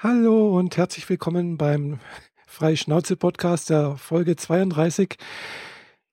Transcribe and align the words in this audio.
Hallo 0.00 0.56
und 0.56 0.76
herzlich 0.76 1.08
willkommen 1.10 1.58
beim 1.58 1.98
Freischnauze-Podcast 2.46 3.70
der 3.70 3.96
Folge 3.96 4.36
32. 4.36 5.16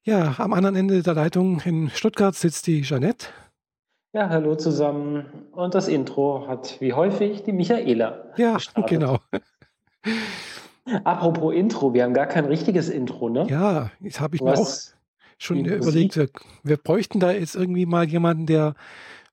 Ja, 0.01 0.33
am 0.39 0.53
anderen 0.53 0.75
Ende 0.75 1.03
der 1.03 1.13
Leitung 1.13 1.59
in 1.59 1.91
Stuttgart 1.91 2.33
sitzt 2.33 2.65
die 2.65 2.81
Jeanette. 2.81 3.27
Ja, 4.11 4.29
hallo 4.29 4.55
zusammen. 4.55 5.27
Und 5.51 5.75
das 5.75 5.87
Intro 5.87 6.47
hat 6.47 6.81
wie 6.81 6.93
häufig 6.93 7.43
die 7.43 7.51
Michaela. 7.51 8.33
Ja, 8.37 8.55
gestartet. 8.55 8.89
genau. 8.89 9.19
Apropos 11.03 11.53
Intro, 11.53 11.93
wir 11.93 12.05
haben 12.05 12.15
gar 12.15 12.25
kein 12.25 12.45
richtiges 12.45 12.89
Intro, 12.89 13.29
ne? 13.29 13.45
Ja, 13.47 13.91
das 13.99 14.19
habe 14.19 14.35
ich 14.35 14.41
mir 14.41 14.57
auch 14.57 14.67
schon 15.37 15.63
überlegt. 15.63 16.15
Wir, 16.15 16.29
wir, 16.63 16.77
bräuchten 16.77 17.19
da 17.19 17.33
jetzt 17.33 17.55
irgendwie 17.55 17.85
mal 17.85 18.09
jemanden, 18.09 18.47
der 18.47 18.73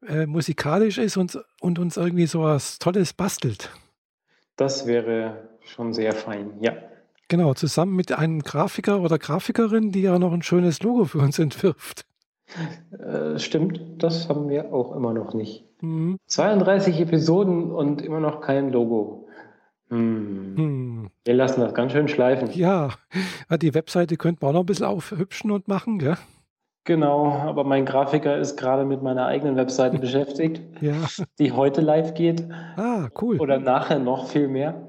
äh, 0.06 0.26
musikalisch 0.26 0.98
ist 0.98 1.16
und, 1.16 1.42
und 1.62 1.78
uns 1.78 1.96
irgendwie 1.96 2.26
so 2.26 2.42
was 2.42 2.78
Tolles 2.78 3.14
bastelt. 3.14 3.70
Das 4.62 4.86
wäre 4.86 5.48
schon 5.64 5.92
sehr 5.92 6.12
fein, 6.12 6.52
ja. 6.60 6.74
Genau, 7.26 7.52
zusammen 7.52 7.96
mit 7.96 8.16
einem 8.16 8.42
Grafiker 8.42 9.00
oder 9.00 9.18
Grafikerin, 9.18 9.90
die 9.90 10.02
ja 10.02 10.20
noch 10.20 10.32
ein 10.32 10.42
schönes 10.42 10.80
Logo 10.84 11.04
für 11.04 11.18
uns 11.18 11.40
entwirft. 11.40 12.06
Äh, 12.96 13.40
stimmt, 13.40 13.80
das 13.98 14.28
haben 14.28 14.48
wir 14.48 14.72
auch 14.72 14.94
immer 14.94 15.12
noch 15.14 15.34
nicht. 15.34 15.64
Mhm. 15.80 16.16
32 16.26 17.00
Episoden 17.00 17.72
und 17.72 18.02
immer 18.02 18.20
noch 18.20 18.40
kein 18.40 18.70
Logo. 18.70 19.26
Hm. 19.88 20.54
Hm. 20.56 21.10
Wir 21.24 21.34
lassen 21.34 21.60
das 21.60 21.74
ganz 21.74 21.90
schön 21.90 22.06
schleifen. 22.06 22.48
Ja, 22.52 22.90
die 23.60 23.74
Webseite 23.74 24.16
könnten 24.16 24.42
wir 24.42 24.50
auch 24.50 24.52
noch 24.52 24.60
ein 24.60 24.66
bisschen 24.66 24.86
aufhübschen 24.86 25.50
und 25.50 25.66
machen, 25.66 25.98
gell? 25.98 26.18
Genau, 26.84 27.26
aber 27.26 27.62
mein 27.62 27.86
Grafiker 27.86 28.36
ist 28.38 28.56
gerade 28.56 28.84
mit 28.84 29.02
meiner 29.02 29.26
eigenen 29.26 29.56
Webseite 29.56 29.98
beschäftigt, 30.00 30.62
ja. 30.80 30.94
die 31.38 31.52
heute 31.52 31.80
live 31.80 32.14
geht. 32.14 32.48
Ah, 32.76 33.08
cool. 33.20 33.40
Oder 33.40 33.58
nachher 33.58 33.98
noch 33.98 34.26
viel 34.28 34.48
mehr. 34.48 34.88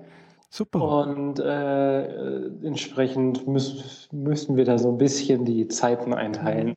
Super. 0.49 0.81
Und 0.83 1.39
äh, 1.39 2.45
entsprechend 2.63 3.47
müß, 3.47 4.09
müssen 4.11 4.55
wir 4.55 4.65
da 4.65 4.77
so 4.77 4.89
ein 4.89 4.97
bisschen 4.97 5.45
die 5.45 5.67
Zeiten 5.67 6.13
einteilen. 6.13 6.67
Mhm. 6.67 6.75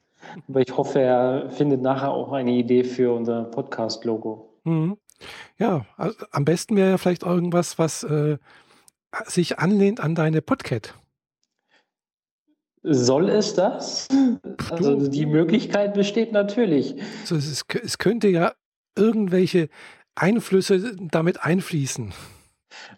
Aber 0.49 0.61
ich 0.61 0.77
hoffe, 0.77 1.01
er 1.01 1.51
findet 1.51 1.83
nachher 1.83 2.11
auch 2.11 2.33
eine 2.33 2.53
Idee 2.53 2.85
für 2.85 3.15
unser 3.15 3.45
Podcast-Logo. 3.45 4.49
Mhm. 4.65 4.97
Ja, 5.59 5.87
also 5.97 6.17
am 6.31 6.45
besten 6.45 6.77
wäre 6.77 6.91
ja 6.91 6.99
vielleicht 6.99 7.23
irgendwas, 7.23 7.79
was 7.79 8.03
äh, 8.05 8.39
sich 9.25 9.59
anlehnt 9.59 10.01
an 10.01 10.15
deine 10.15 10.43
Podcat. 10.43 10.95
Soll 12.89 13.29
es 13.31 13.55
das? 13.55 14.07
Also 14.71 15.09
die 15.09 15.27
Möglichkeit 15.27 15.95
besteht 15.95 16.33
natürlich. 16.33 16.95
Also 17.23 17.35
es, 17.35 17.51
ist, 17.51 17.65
es 17.75 17.99
könnte 17.99 18.29
ja 18.29 18.53
irgendwelche 18.97 19.69
Einflüsse 20.15 20.95
damit 21.11 21.43
einfließen. 21.43 22.13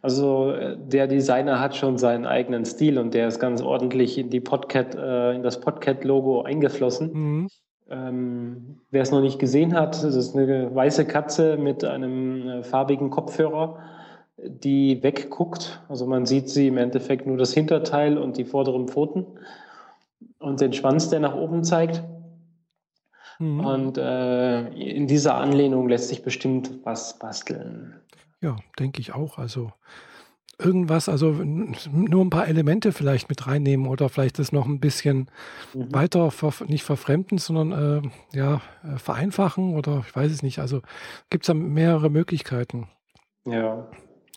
Also 0.02 0.52
der 0.76 1.06
Designer 1.06 1.58
hat 1.60 1.74
schon 1.74 1.96
seinen 1.96 2.26
eigenen 2.26 2.66
Stil 2.66 2.98
und 2.98 3.14
der 3.14 3.28
ist 3.28 3.38
ganz 3.38 3.62
ordentlich 3.62 4.18
in 4.18 4.28
die 4.28 4.40
Podcat, 4.40 4.94
äh, 4.94 5.34
in 5.34 5.42
das 5.42 5.60
Podcat-Logo 5.60 6.42
eingeflossen. 6.42 7.12
Mhm. 7.12 7.48
Ähm, 7.88 8.80
wer 8.90 9.02
es 9.02 9.10
noch 9.10 9.22
nicht 9.22 9.38
gesehen 9.38 9.74
hat, 9.74 10.02
das 10.04 10.14
ist 10.14 10.36
eine 10.36 10.74
weiße 10.74 11.06
Katze 11.06 11.56
mit 11.56 11.84
einem 11.84 12.46
äh, 12.46 12.62
farbigen 12.62 13.08
Kopfhörer, 13.08 13.78
die 14.36 15.02
wegguckt. 15.02 15.82
Also 15.88 16.06
man 16.06 16.26
sieht 16.26 16.50
sie 16.50 16.68
im 16.68 16.76
Endeffekt 16.76 17.26
nur 17.26 17.38
das 17.38 17.54
Hinterteil 17.54 18.18
und 18.18 18.36
die 18.36 18.44
vorderen 18.44 18.88
Pfoten 18.88 19.24
und 20.38 20.60
den 20.60 20.72
Schwanz, 20.72 21.10
der 21.10 21.20
nach 21.20 21.34
oben 21.34 21.64
zeigt. 21.64 22.02
Mhm. 23.38 23.60
Und 23.60 23.98
äh, 23.98 24.68
in 24.68 25.06
dieser 25.06 25.36
Anlehnung 25.36 25.88
lässt 25.88 26.08
sich 26.08 26.22
bestimmt 26.22 26.70
was 26.84 27.18
basteln. 27.18 27.94
Ja, 28.40 28.56
denke 28.78 29.00
ich 29.00 29.14
auch. 29.14 29.38
Also 29.38 29.72
irgendwas, 30.58 31.08
also 31.08 31.30
nur 31.30 32.24
ein 32.24 32.30
paar 32.30 32.48
Elemente 32.48 32.92
vielleicht 32.92 33.28
mit 33.28 33.46
reinnehmen 33.46 33.86
oder 33.86 34.08
vielleicht 34.08 34.40
das 34.40 34.50
noch 34.50 34.66
ein 34.66 34.80
bisschen 34.80 35.30
mhm. 35.72 35.94
weiter, 35.94 36.32
nicht 36.66 36.82
verfremden, 36.82 37.38
sondern 37.38 38.02
äh, 38.02 38.36
ja, 38.36 38.60
äh, 38.82 38.98
vereinfachen 38.98 39.76
oder 39.76 40.04
ich 40.06 40.14
weiß 40.14 40.32
es 40.32 40.42
nicht. 40.42 40.58
Also 40.58 40.82
gibt 41.30 41.44
es 41.44 41.46
da 41.46 41.54
mehrere 41.54 42.10
Möglichkeiten. 42.10 42.88
Ja. 43.46 43.88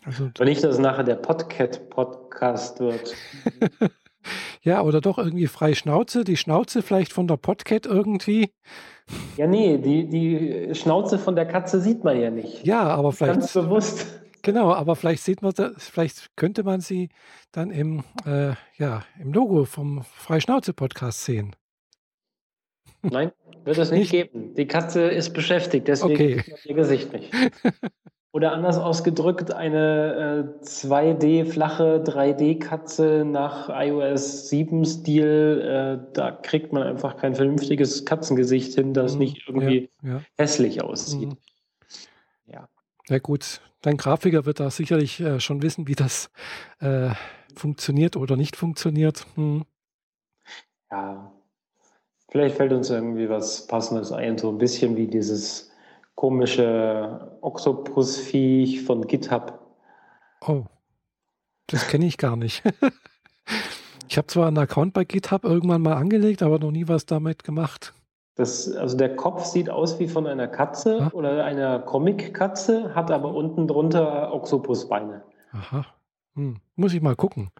Also, 0.04 0.24
Und 0.24 0.44
nicht, 0.44 0.62
dass 0.64 0.74
es 0.74 0.80
nachher 0.80 1.04
der 1.04 1.16
Podcat-Podcast 1.16 2.80
wird. 2.80 3.14
Ja, 4.62 4.82
oder 4.82 5.00
doch 5.00 5.18
irgendwie 5.18 5.46
frei 5.46 5.74
Schnauze, 5.74 6.24
die 6.24 6.36
Schnauze 6.36 6.82
vielleicht 6.82 7.12
von 7.12 7.26
der 7.26 7.36
Podcat 7.36 7.86
irgendwie. 7.86 8.52
Ja, 9.36 9.46
nee, 9.46 9.78
die, 9.78 10.08
die 10.08 10.74
Schnauze 10.74 11.18
von 11.18 11.36
der 11.36 11.46
Katze 11.46 11.80
sieht 11.80 12.04
man 12.04 12.20
ja 12.20 12.30
nicht. 12.30 12.64
Ja, 12.64 12.84
aber 12.84 13.12
vielleicht. 13.12 13.40
Ganz 13.40 13.52
bewusst. 13.52 14.20
Genau, 14.42 14.72
aber 14.72 14.96
vielleicht 14.96 15.22
sieht 15.22 15.40
man 15.40 15.52
das, 15.54 15.88
vielleicht 15.88 16.36
könnte 16.36 16.64
man 16.64 16.80
sie 16.80 17.10
dann 17.52 17.70
im, 17.70 18.02
äh, 18.26 18.54
ja, 18.76 19.04
im 19.20 19.32
Logo 19.32 19.64
vom 19.64 20.02
Freischnauze-Podcast 20.02 21.24
sehen. 21.24 21.54
Nein, 23.02 23.30
wird 23.64 23.78
es 23.78 23.90
nicht, 23.90 24.00
nicht, 24.00 24.10
geben. 24.10 24.54
Die 24.54 24.66
Katze 24.66 25.08
ist 25.08 25.32
beschäftigt, 25.32 25.86
deswegen 25.86 26.14
okay. 26.14 26.34
sieht 26.38 26.48
man 26.48 26.58
ihr 26.64 26.74
Gesicht 26.74 27.12
nicht. 27.12 27.30
Oder 28.34 28.52
anders 28.52 28.78
ausgedrückt, 28.78 29.52
eine 29.52 30.56
äh, 30.62 30.64
2D 30.64 31.44
flache 31.44 32.02
3D-Katze 32.02 33.26
nach 33.26 33.68
iOS 33.68 34.50
7-Stil, 34.50 36.00
äh, 36.02 36.12
da 36.14 36.30
kriegt 36.30 36.72
man 36.72 36.82
einfach 36.82 37.18
kein 37.18 37.34
vernünftiges 37.34 38.06
Katzengesicht 38.06 38.72
hin, 38.74 38.94
das 38.94 39.14
mhm. 39.14 39.18
nicht 39.18 39.46
irgendwie 39.46 39.90
ja, 40.02 40.14
ja. 40.14 40.20
hässlich 40.38 40.82
aussieht. 40.82 41.28
Mhm. 41.28 41.36
Ja. 42.46 42.68
Ja 43.08 43.18
gut, 43.18 43.60
dein 43.82 43.98
Grafiker 43.98 44.46
wird 44.46 44.60
da 44.60 44.70
sicherlich 44.70 45.20
äh, 45.20 45.38
schon 45.38 45.60
wissen, 45.60 45.86
wie 45.86 45.94
das 45.94 46.30
äh, 46.80 47.10
funktioniert 47.54 48.16
oder 48.16 48.36
nicht 48.36 48.56
funktioniert. 48.56 49.26
Hm. 49.34 49.66
Ja, 50.90 51.32
vielleicht 52.30 52.56
fällt 52.56 52.72
uns 52.72 52.88
irgendwie 52.88 53.28
was 53.28 53.66
Passendes 53.66 54.10
ein, 54.10 54.38
so 54.38 54.48
ein 54.48 54.58
bisschen 54.58 54.96
wie 54.96 55.06
dieses 55.06 55.71
komische 56.14 57.36
Oktopusviech 57.40 58.82
von 58.82 59.06
GitHub. 59.06 59.58
Oh, 60.46 60.64
das 61.66 61.88
kenne 61.88 62.06
ich 62.06 62.18
gar 62.18 62.36
nicht. 62.36 62.62
ich 64.08 64.18
habe 64.18 64.26
zwar 64.26 64.48
einen 64.48 64.58
Account 64.58 64.92
bei 64.92 65.04
GitHub 65.04 65.44
irgendwann 65.44 65.82
mal 65.82 65.94
angelegt, 65.94 66.42
aber 66.42 66.58
noch 66.58 66.70
nie 66.70 66.88
was 66.88 67.06
damit 67.06 67.44
gemacht. 67.44 67.94
Das, 68.34 68.72
also 68.72 68.96
der 68.96 69.14
Kopf 69.14 69.44
sieht 69.44 69.68
aus 69.68 69.98
wie 69.98 70.08
von 70.08 70.26
einer 70.26 70.48
Katze 70.48 71.02
ah. 71.02 71.10
oder 71.12 71.44
einer 71.44 71.80
Comic-Katze, 71.80 72.94
hat 72.94 73.10
aber 73.10 73.34
unten 73.34 73.68
drunter 73.68 74.32
Oktopusbeine. 74.32 75.22
Aha. 75.52 75.84
Hm. 76.34 76.56
Muss 76.76 76.94
ich 76.94 77.02
mal 77.02 77.14
gucken. 77.14 77.50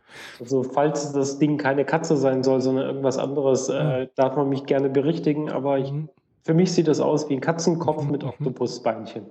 Also 0.40 0.62
falls 0.62 1.12
das 1.12 1.38
Ding 1.38 1.58
keine 1.58 1.84
Katze 1.84 2.16
sein 2.16 2.42
soll, 2.42 2.62
sondern 2.62 2.86
irgendwas 2.86 3.18
anderes, 3.18 3.68
ah. 3.68 4.00
äh, 4.00 4.08
darf 4.14 4.34
man 4.36 4.48
mich 4.48 4.64
gerne 4.64 4.88
berichtigen, 4.88 5.50
aber 5.50 5.78
ich 5.78 5.92
mhm. 5.92 6.08
Für 6.42 6.54
mich 6.54 6.72
sieht 6.72 6.88
das 6.88 7.00
aus 7.00 7.28
wie 7.28 7.34
ein 7.34 7.40
Katzenkopf 7.40 8.04
mit 8.04 8.22
mhm. 8.22 8.30
Oktopusbeinchen. 8.30 9.26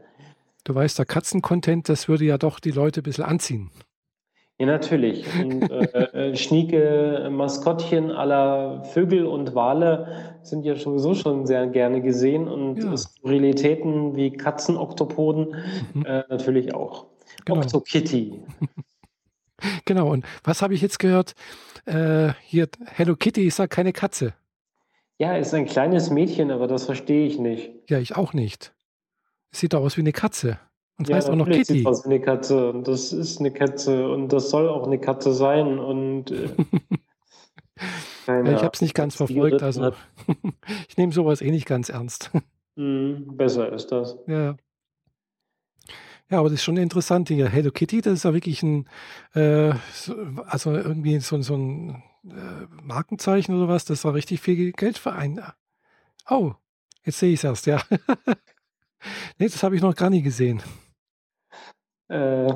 Du 0.64 0.76
weißt, 0.76 0.98
der 0.98 1.06
Katzencontent, 1.06 1.90
das 1.90 2.08
würde 2.08 2.26
ja 2.26 2.38
doch 2.38 2.60
die 2.60 2.72
Leute 2.72 3.02
ein 3.02 3.04
bisschen 3.04 3.24
anziehen. 3.24 3.72
Ja, 4.60 4.68
natürlich. 4.68 5.26
Und 5.42 5.64
äh, 5.72 6.30
äh, 6.30 6.36
schnieke 6.36 7.30
Maskottchen 7.32 8.12
aller 8.12 8.84
Vögel 8.86 9.26
und 9.26 9.56
Wale 9.56 10.38
sind 10.44 10.64
ja 10.64 10.76
sowieso 10.76 11.16
schon 11.16 11.48
sehr 11.48 11.66
gerne 11.68 12.02
gesehen 12.02 12.48
und 12.48 12.78
ja. 12.78 12.96
Skurrilitäten 12.96 14.16
wie 14.16 14.32
Katzenoktopoden 14.32 15.56
mhm. 15.94 16.06
äh, 16.06 16.24
natürlich 16.30 16.76
auch. 16.76 17.08
Genau. 17.46 17.62
Octokitty. 17.62 18.40
genau, 19.86 20.12
und 20.12 20.26
was 20.44 20.62
habe 20.62 20.76
ich 20.76 20.82
jetzt 20.82 21.00
gehört? 21.00 21.34
Äh, 21.86 22.34
hier, 22.44 22.70
Hello 22.86 23.16
Kitty 23.16 23.48
ist 23.48 23.58
ja 23.58 23.66
keine 23.66 23.94
Katze. 23.94 24.34
Ja, 25.22 25.38
ist 25.38 25.54
ein 25.54 25.68
kleines 25.68 26.10
Mädchen, 26.10 26.50
aber 26.50 26.66
das 26.66 26.86
verstehe 26.86 27.28
ich 27.28 27.38
nicht. 27.38 27.70
Ja, 27.88 28.00
ich 28.00 28.16
auch 28.16 28.34
nicht. 28.34 28.74
Es 29.52 29.60
sieht 29.60 29.74
doch 29.74 29.82
aus 29.82 29.96
wie 29.96 30.02
eine 30.02 30.14
Katze. 30.14 30.58
Und 30.98 31.10
ja, 31.10 31.16
heißt 31.16 31.30
auch 31.30 31.36
noch 31.36 31.46
Kitty. 31.46 31.74
Sieht 31.74 31.86
aus 31.86 32.06
wie 32.06 32.10
eine 32.10 32.22
Katze 32.22 32.72
und 32.72 32.88
das 32.88 33.14
ist 33.14 33.40
eine 33.40 33.52
Katze 33.52 34.10
und 34.10 34.30
das 34.30 34.50
soll 34.50 34.68
auch 34.68 34.88
eine 34.88 34.98
Katze 34.98 35.32
sein 35.32 35.78
und 35.78 36.32
äh, 36.32 36.50
ja, 38.28 38.52
ich 38.52 38.64
habe 38.64 38.72
es 38.74 38.82
nicht 38.82 38.96
ganz 38.96 39.14
verfolgt, 39.14 39.62
also 39.62 39.92
ich 40.90 40.98
nehme 40.98 41.12
sowas 41.12 41.44
eh 41.44 41.52
nicht 41.52 41.68
ganz 41.68 41.90
ernst. 41.90 42.32
Mm, 42.76 43.14
besser 43.38 43.72
ist 43.72 43.92
das. 43.92 44.18
Ja. 44.26 44.56
Ja, 46.32 46.40
aber 46.40 46.50
das 46.50 46.54
ist 46.54 46.64
schon 46.64 46.78
interessant. 46.78 47.30
Die 47.30 47.48
Hello 47.48 47.70
Kitty, 47.70 48.02
das 48.02 48.14
ist 48.14 48.24
ja 48.24 48.34
wirklich 48.34 48.64
ein, 48.64 48.90
äh, 49.36 49.72
also 50.48 50.74
irgendwie 50.74 51.20
so, 51.20 51.40
so 51.44 51.56
ein 51.56 52.02
äh, 52.26 52.68
Markenzeichen 52.84 53.56
oder 53.56 53.68
was, 53.68 53.86
das 53.86 54.04
war 54.06 54.14
richtig 54.14 54.42
viel 54.42 54.72
Geld 54.74 54.98
für 54.98 55.14
einen. 55.14 55.42
Oh, 56.30 56.54
jetzt 57.04 57.20
sehe 57.20 57.34
ich 57.34 57.40
es 57.40 57.44
erst, 57.44 57.66
ja. 57.66 57.82
nee, 59.40 59.48
das 59.48 59.64
habe 59.64 59.76
ich 59.76 59.82
noch 59.82 59.96
gar 59.96 60.10
nie 60.10 60.22
gesehen. 60.22 60.62
Äh, 62.08 62.54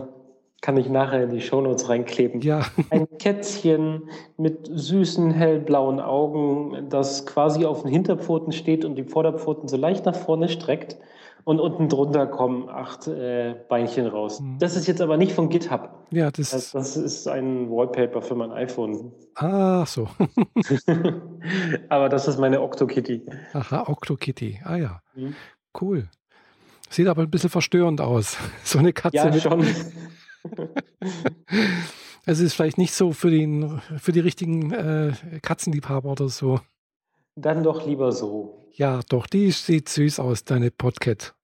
kann 0.61 0.77
ich 0.77 0.89
nachher 0.89 1.23
in 1.23 1.29
die 1.29 1.41
Shownotes 1.41 1.89
reinkleben. 1.89 2.41
Ja. 2.41 2.65
Ein 2.89 3.07
Kätzchen 3.19 4.09
mit 4.37 4.67
süßen, 4.71 5.31
hellblauen 5.31 5.99
Augen, 5.99 6.89
das 6.89 7.25
quasi 7.25 7.65
auf 7.65 7.83
den 7.83 7.91
Hinterpfoten 7.91 8.51
steht 8.51 8.83
und 8.83 8.95
die 8.95 9.03
Vorderpfoten 9.03 9.67
so 9.67 9.77
leicht 9.77 10.05
nach 10.05 10.15
vorne 10.15 10.49
streckt 10.49 10.97
und 11.45 11.59
unten 11.59 11.89
drunter 11.89 12.25
kommen 12.25 12.69
acht 12.69 13.07
äh, 13.07 13.55
Beinchen 13.69 14.07
raus. 14.07 14.41
Mhm. 14.41 14.57
Das 14.59 14.75
ist 14.75 14.87
jetzt 14.87 14.99
aber 14.99 15.15
nicht 15.15 15.31
von 15.31 15.47
GitHub. 15.47 16.07
Ja, 16.09 16.31
das, 16.31 16.49
das, 16.49 16.71
das 16.71 16.97
ist 16.97 17.27
ein 17.27 17.69
Wallpaper 17.69 18.21
für 18.21 18.35
mein 18.35 18.51
iPhone. 18.51 19.13
Ah, 19.35 19.85
so. 19.85 20.09
aber 21.89 22.09
das 22.09 22.27
ist 22.27 22.39
meine 22.39 22.61
OctoKitty. 22.61 23.27
Aha, 23.53 23.87
OctoKitty. 23.87 24.61
Ah 24.63 24.75
ja, 24.75 25.01
mhm. 25.13 25.35
cool. 25.79 26.09
Sieht 26.89 27.07
aber 27.07 27.21
ein 27.21 27.29
bisschen 27.29 27.51
verstörend 27.51 28.01
aus. 28.01 28.37
So 28.63 28.79
eine 28.79 28.91
Katze. 28.91 29.17
Ja, 29.17 29.25
mit 29.29 29.41
schon. 29.41 29.63
Es 32.25 32.39
ist 32.39 32.53
vielleicht 32.55 32.79
nicht 32.79 32.93
so 32.93 33.11
für, 33.11 33.29
den, 33.29 33.79
für 33.97 34.11
die 34.11 34.19
richtigen 34.19 34.71
äh, 34.71 35.13
Katzenliebhaber 35.43 36.11
oder 36.11 36.27
so. 36.27 36.59
Dann 37.35 37.61
doch 37.61 37.85
lieber 37.85 38.11
so. 38.11 38.67
Ja, 38.71 39.01
doch, 39.09 39.27
die 39.27 39.51
sieht 39.51 39.89
süß 39.89 40.19
aus, 40.19 40.43
deine 40.43 40.71
Podcat. 40.71 41.34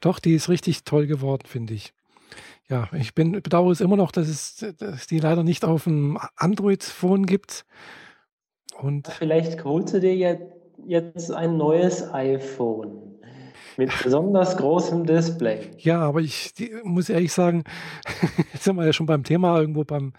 Doch, 0.00 0.18
die 0.18 0.34
ist 0.34 0.48
richtig 0.48 0.84
toll 0.84 1.06
geworden, 1.06 1.46
finde 1.46 1.74
ich. 1.74 1.92
Ja, 2.68 2.88
ich 2.92 3.14
bin, 3.14 3.32
bedauere 3.32 3.72
es 3.72 3.80
immer 3.80 3.96
noch, 3.96 4.12
dass 4.12 4.28
es, 4.28 4.64
dass 4.78 5.06
die 5.08 5.18
leider 5.18 5.42
nicht 5.42 5.64
auf 5.64 5.84
dem 5.84 6.18
Android-Phone 6.36 7.26
gibt. 7.26 7.64
Und 8.78 9.08
Vielleicht 9.08 9.64
holst 9.64 9.94
du 9.94 10.00
dir 10.00 10.14
jetzt 10.86 11.32
ein 11.32 11.56
neues 11.56 12.08
iPhone. 12.12 13.18
Mit 13.76 13.90
besonders 14.02 14.56
großem 14.56 15.04
Display. 15.04 15.70
Ja, 15.78 16.00
aber 16.00 16.20
ich 16.20 16.54
die, 16.54 16.72
muss 16.84 17.08
ehrlich 17.08 17.32
sagen, 17.32 17.64
jetzt 18.52 18.64
sind 18.64 18.76
wir 18.76 18.86
ja 18.86 18.92
schon 18.92 19.06
beim 19.06 19.24
Thema 19.24 19.58
irgendwo 19.58 19.84
beim 19.84 20.12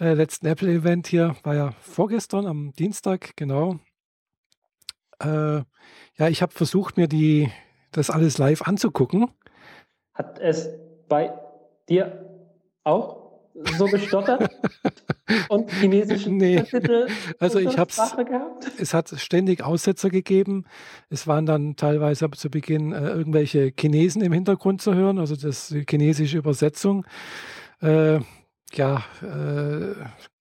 äh, 0.00 0.14
letzten 0.14 0.46
Apple-Event 0.46 1.06
hier, 1.06 1.36
war 1.42 1.54
ja 1.54 1.72
vorgestern 1.80 2.46
am 2.46 2.72
Dienstag, 2.72 3.36
genau. 3.36 3.78
Äh, 5.20 5.62
ja, 6.16 6.28
ich 6.28 6.42
habe 6.42 6.52
versucht, 6.52 6.96
mir 6.96 7.08
die, 7.08 7.50
das 7.92 8.10
alles 8.10 8.38
live 8.38 8.62
anzugucken. 8.62 9.30
Hat 10.14 10.38
es 10.38 10.68
bei 11.08 11.32
dir 11.88 12.24
auch 12.84 13.28
so 13.76 13.86
gestottert 13.86 14.50
und 15.48 15.70
chinesischen 15.72 16.36
nee. 16.36 16.62
Also 17.38 17.58
ich 17.58 17.76
habe 17.78 17.90
es 18.78 18.94
hat 18.94 19.08
ständig 19.20 19.62
Aussetzer 19.62 20.10
gegeben. 20.10 20.64
Es 21.10 21.26
waren 21.26 21.46
dann 21.46 21.76
teilweise 21.76 22.30
zu 22.30 22.50
Beginn 22.50 22.92
äh, 22.92 23.08
irgendwelche 23.08 23.72
Chinesen 23.78 24.22
im 24.22 24.32
Hintergrund 24.32 24.80
zu 24.80 24.94
hören, 24.94 25.18
also 25.18 25.34
das 25.34 25.68
die 25.68 25.84
chinesische 25.88 26.38
Übersetzung. 26.38 27.04
Äh, 27.80 28.20
ja, 28.74 29.04
äh, 29.22 29.94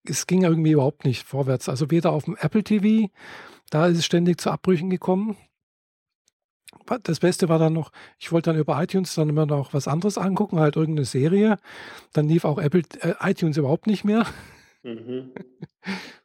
es 0.04 0.28
ging 0.28 0.44
irgendwie 0.44 0.72
überhaupt 0.72 1.06
nicht 1.06 1.24
vorwärts. 1.24 1.70
Also 1.70 1.90
weder 1.92 2.12
auf 2.12 2.26
dem 2.26 2.38
Apple 2.40 2.64
TV, 2.64 3.10
da 3.70 3.88
ist 3.88 3.98
es 3.98 4.06
ständig 4.06 4.40
zu 4.40 4.52
Abbrüchen 4.52 4.90
gekommen 4.90 5.38
das 7.04 7.20
Beste 7.20 7.50
war 7.50 7.60
dann 7.60 7.74
noch, 7.74 7.92
ich 8.20 8.32
wollte 8.32 8.52
dann 8.52 8.60
über 8.60 8.82
iTunes 8.82 9.16
dann 9.16 9.30
immer 9.30 9.46
noch 9.46 9.74
was 9.74 9.88
anderes 9.88 10.18
angucken, 10.18 10.60
halt 10.60 10.76
irgendeine 10.76 11.06
Serie. 11.06 11.58
Dann 12.14 12.28
lief 12.28 12.46
auch 12.46 12.60
Apple 12.60 12.84
äh, 13.02 13.14
iTunes 13.22 13.58
überhaupt 13.58 13.88
nicht 13.88 14.04
mehr. 14.04 14.26
Mhm. 14.84 15.32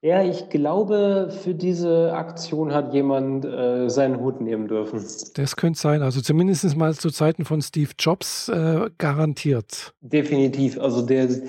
Ja, 0.01 0.25
ich 0.25 0.49
glaube, 0.51 1.33
für 1.43 1.55
diese 1.55 2.13
Aktion 2.13 2.73
hat 2.73 2.93
jemand 2.93 3.45
äh, 3.45 3.89
seinen 3.89 4.21
Hut 4.21 4.41
nehmen 4.41 4.67
dürfen. 4.67 5.05
Das 5.35 5.57
könnte 5.57 5.79
sein. 5.79 6.03
Also 6.03 6.21
zumindest 6.21 6.77
mal 6.77 6.95
zu 6.95 7.11
Zeiten 7.11 7.45
von 7.45 7.63
Steve 7.63 7.91
Jobs 7.99 8.49
äh, 8.49 8.91
garantiert. 8.99 9.95
Definitiv. 10.01 10.79
Also 10.79 11.03
der, 11.07 11.25
äh, 11.25 11.41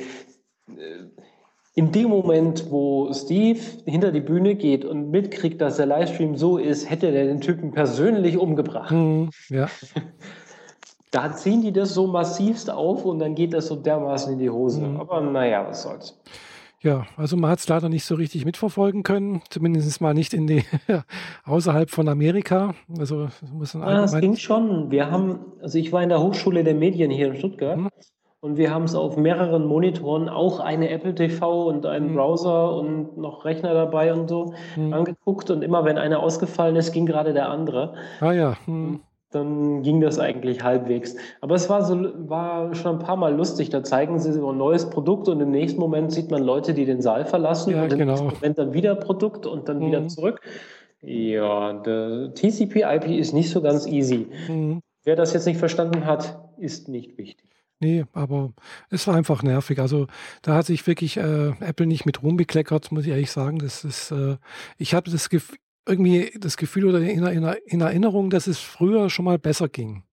in 1.75 1.91
dem 1.91 2.09
Moment, 2.09 2.69
wo 2.69 3.11
Steve 3.13 3.59
hinter 3.85 4.11
die 4.11 4.21
Bühne 4.21 4.55
geht 4.55 4.85
und 4.85 5.09
mitkriegt, 5.09 5.59
dass 5.59 5.77
der 5.77 5.87
Livestream 5.87 6.37
so 6.37 6.57
ist, 6.57 6.89
hätte 6.89 7.07
er 7.07 7.25
den 7.25 7.41
Typen 7.41 7.71
persönlich 7.71 8.37
umgebracht. 8.37 8.91
Mhm, 8.91 9.29
ja. 9.49 9.67
Da 11.11 11.31
ziehen 11.31 11.61
die 11.61 11.71
das 11.71 11.93
so 11.93 12.07
massivst 12.07 12.71
auf 12.71 13.05
und 13.05 13.19
dann 13.19 13.35
geht 13.35 13.53
das 13.53 13.67
so 13.67 13.75
dermaßen 13.75 14.33
in 14.33 14.39
die 14.39 14.49
Hose. 14.49 14.81
Mhm. 14.81 14.99
Aber 14.99 15.21
naja, 15.21 15.63
was 15.67 15.83
soll's. 15.83 16.19
Ja, 16.81 17.05
also 17.17 17.37
man 17.37 17.51
hat 17.51 17.59
es 17.59 17.67
leider 17.69 17.87
nicht 17.87 18.03
so 18.03 18.15
richtig 18.15 18.45
mitverfolgen 18.45 19.03
können, 19.03 19.43
zumindest 19.51 20.01
mal 20.01 20.15
nicht 20.15 20.33
in 20.33 20.47
die 20.47 20.65
außerhalb 21.45 21.91
von 21.91 22.09
Amerika. 22.09 22.73
Also 22.97 23.27
muss 23.53 23.75
man 23.75 23.87
ah, 23.87 24.03
es 24.05 24.19
ging 24.19 24.35
schon. 24.37 24.89
Wir 24.89 25.11
haben, 25.11 25.39
also 25.61 25.77
ich 25.77 25.93
war 25.93 26.01
in 26.01 26.09
der 26.09 26.19
Hochschule 26.19 26.63
der 26.63 26.73
Medien 26.73 27.11
hier 27.11 27.27
in 27.27 27.37
Stuttgart. 27.37 27.77
Mhm. 27.77 27.89
Und 28.43 28.57
wir 28.57 28.73
haben 28.73 28.83
es 28.83 28.93
auf 28.93 29.15
mehreren 29.15 29.65
Monitoren, 29.65 30.27
auch 30.27 30.59
eine 30.59 30.89
Apple 30.89 31.15
TV 31.15 31.65
und 31.69 31.85
einen 31.85 32.09
mhm. 32.09 32.15
Browser 32.15 32.75
und 32.75 33.15
noch 33.15 33.45
Rechner 33.45 33.73
dabei 33.73 34.13
und 34.13 34.27
so 34.27 34.53
mhm. 34.75 34.91
angeguckt. 34.91 35.49
Und 35.49 35.61
immer 35.61 35.85
wenn 35.85 35.97
einer 35.97 36.21
ausgefallen 36.21 36.75
ist, 36.75 36.91
ging 36.91 37.05
gerade 37.05 37.31
der 37.31 37.47
andere. 37.47 37.93
Ah 38.19 38.33
ja. 38.33 38.57
Mhm. 38.65 38.99
Dann 39.31 39.81
ging 39.81 40.01
das 40.01 40.19
eigentlich 40.19 40.61
halbwegs. 40.61 41.15
Aber 41.39 41.55
es 41.55 41.69
war, 41.69 41.85
so, 41.85 41.97
war 42.27 42.75
schon 42.75 42.97
ein 42.97 42.99
paar 42.99 43.15
Mal 43.15 43.33
lustig. 43.33 43.69
Da 43.69 43.81
zeigen 43.81 44.19
sie 44.19 44.33
so 44.33 44.49
ein 44.49 44.57
neues 44.57 44.89
Produkt 44.89 45.29
und 45.29 45.39
im 45.39 45.51
nächsten 45.51 45.79
Moment 45.79 46.11
sieht 46.11 46.29
man 46.29 46.43
Leute, 46.43 46.73
die 46.73 46.83
den 46.83 47.01
Saal 47.01 47.23
verlassen 47.23 47.71
ja, 47.71 47.83
und 47.83 47.93
im 47.93 47.99
genau. 47.99 48.11
nächsten 48.11 48.27
Moment 48.27 48.57
dann 48.57 48.73
wieder 48.73 48.95
Produkt 48.95 49.45
und 49.45 49.69
dann 49.69 49.79
wieder 49.79 50.01
mhm. 50.01 50.09
zurück. 50.09 50.41
Ja, 51.01 51.71
der 51.71 52.33
TCP/IP 52.33 53.07
ist 53.07 53.31
nicht 53.31 53.51
so 53.51 53.61
ganz 53.61 53.87
easy. 53.87 54.27
Mhm. 54.49 54.81
Wer 55.05 55.15
das 55.15 55.31
jetzt 55.31 55.45
nicht 55.45 55.59
verstanden 55.59 56.05
hat, 56.05 56.41
ist 56.57 56.89
nicht 56.89 57.17
wichtig. 57.17 57.52
Nee, 57.83 58.05
aber 58.13 58.53
es 58.89 59.07
war 59.07 59.15
einfach 59.15 59.43
nervig. 59.43 59.79
Also 59.79 60.07
da 60.41 60.55
hat 60.55 60.65
sich 60.65 60.87
wirklich 60.87 61.17
äh, 61.17 61.49
Apple 61.59 61.85
nicht 61.85 62.05
mit 62.05 62.23
Ruhm 62.23 62.37
bekleckert, 62.37 62.93
muss 62.93 63.03
ich 63.03 63.09
ehrlich 63.09 63.29
sagen. 63.29 63.59
Das 63.59 63.83
ist, 63.83 64.11
äh, 64.11 64.37
ich 64.77 64.93
habe 64.93 65.11
das 65.11 65.29
Gef 65.29 65.53
irgendwie 65.85 66.31
das 66.39 66.55
Gefühl 66.55 66.85
oder 66.85 66.99
in, 66.99 67.25
in, 67.25 67.43
in, 67.65 67.81
Erinnerung, 67.81 68.29
dass 68.29 68.47
es 68.47 68.59
früher 68.59 69.09
schon 69.09 69.25
mal 69.25 69.37
besser 69.37 69.67
ging. 69.67 70.03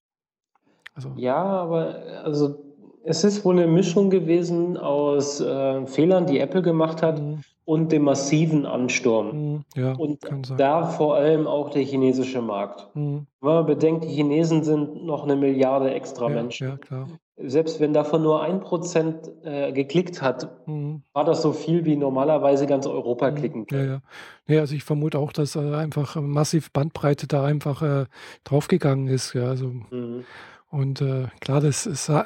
Also. 0.94 1.12
Ja, 1.14 1.36
aber 1.36 1.94
also 2.24 2.58
es 3.04 3.22
ist 3.22 3.44
wohl 3.44 3.56
eine 3.56 3.68
Mischung 3.68 4.10
gewesen 4.10 4.76
aus 4.76 5.40
äh, 5.40 5.86
Fehlern, 5.86 6.26
die 6.26 6.40
Apple 6.40 6.62
gemacht 6.62 7.02
hat 7.02 7.22
mhm. 7.22 7.44
und 7.64 7.92
dem 7.92 8.02
massiven 8.02 8.66
Ansturm. 8.66 9.26
Mhm, 9.52 9.64
ja, 9.76 9.92
und 9.92 10.18
da 10.58 10.88
vor 10.88 11.14
allem 11.14 11.46
auch 11.46 11.70
der 11.70 11.82
chinesische 11.82 12.42
Markt. 12.42 12.88
Mhm. 12.96 13.28
Wenn 13.40 13.54
man 13.54 13.66
bedenkt, 13.66 14.06
die 14.06 14.08
Chinesen 14.08 14.64
sind 14.64 15.04
noch 15.04 15.22
eine 15.22 15.36
Milliarde 15.36 15.94
extra 15.94 16.28
ja, 16.28 16.34
Menschen. 16.34 16.68
Ja, 16.68 16.76
klar 16.78 17.06
selbst 17.42 17.80
wenn 17.80 17.92
davon 17.92 18.22
nur 18.22 18.42
ein 18.42 18.60
Prozent 18.60 19.30
äh, 19.42 19.72
geklickt 19.72 20.22
hat, 20.22 20.66
mhm. 20.66 21.02
war 21.12 21.24
das 21.24 21.42
so 21.42 21.52
viel, 21.52 21.84
wie 21.84 21.96
normalerweise 21.96 22.66
ganz 22.66 22.86
Europa 22.86 23.30
mhm. 23.30 23.34
klicken 23.34 23.66
kann. 23.66 23.78
Ja, 23.78 23.84
ja. 23.84 24.00
Nee, 24.46 24.58
also 24.58 24.74
ich 24.74 24.84
vermute 24.84 25.18
auch, 25.18 25.32
dass 25.32 25.56
äh, 25.56 25.74
einfach 25.74 26.16
massiv 26.16 26.72
Bandbreite 26.72 27.26
da 27.26 27.44
einfach 27.44 27.82
äh, 27.82 28.06
draufgegangen 28.44 29.08
ist. 29.08 29.34
Ja, 29.34 29.44
also, 29.44 29.66
mhm. 29.90 30.24
Und 30.68 31.00
äh, 31.00 31.28
klar, 31.40 31.60
das 31.60 31.86
ist 31.86 32.08
äh, 32.08 32.22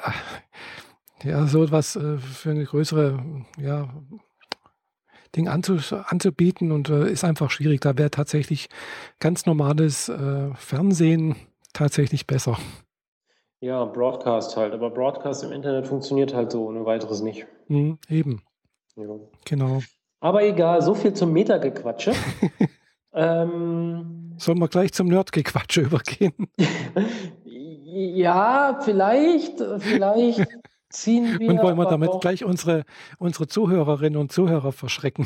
ja 1.23 1.47
so 1.47 1.63
etwas 1.63 1.95
äh, 1.95 2.17
für 2.17 2.51
eine 2.51 2.65
größere 2.65 3.23
ja, 3.59 3.89
Ding 5.35 5.47
anzu, 5.47 5.77
anzubieten 6.07 6.71
und 6.71 6.89
ist 6.89 7.23
einfach 7.23 7.51
schwierig. 7.51 7.81
Da 7.81 7.97
wäre 7.97 8.11
tatsächlich 8.11 8.69
ganz 9.19 9.45
normales 9.45 10.09
Fernsehen 10.55 11.35
tatsächlich 11.73 12.25
besser. 12.25 12.57
Ja, 13.61 13.85
Broadcast 13.85 14.55
halt. 14.57 14.73
Aber 14.73 14.89
Broadcast 14.89 15.43
im 15.43 15.51
Internet 15.51 15.87
funktioniert 15.87 16.33
halt 16.33 16.51
so 16.51 16.67
ohne 16.67 16.85
weiteres 16.85 17.21
nicht. 17.21 17.47
Mhm, 17.67 17.97
eben. 18.09 18.41
Ja. 18.95 19.05
Genau. 19.45 19.81
Aber 20.19 20.43
egal, 20.43 20.81
so 20.81 20.93
viel 20.95 21.13
zum 21.13 21.31
Meta-Gequatsche. 21.33 22.13
ähm, 23.13 24.33
Sollen 24.37 24.59
wir 24.59 24.67
gleich 24.67 24.93
zum 24.93 25.07
Nerd-Gequatsche 25.07 25.81
übergehen? 25.81 26.33
ja, 27.45 28.79
vielleicht, 28.81 29.61
vielleicht 29.79 30.47
ziehen 30.89 31.35
wir. 31.39 31.49
Und 31.49 31.61
wollen 31.61 31.77
wir 31.77 31.85
damit 31.85 32.11
gleich 32.21 32.43
unsere, 32.43 32.83
unsere 33.17 33.47
Zuhörerinnen 33.47 34.19
und 34.19 34.31
Zuhörer 34.31 34.71
verschrecken? 34.71 35.25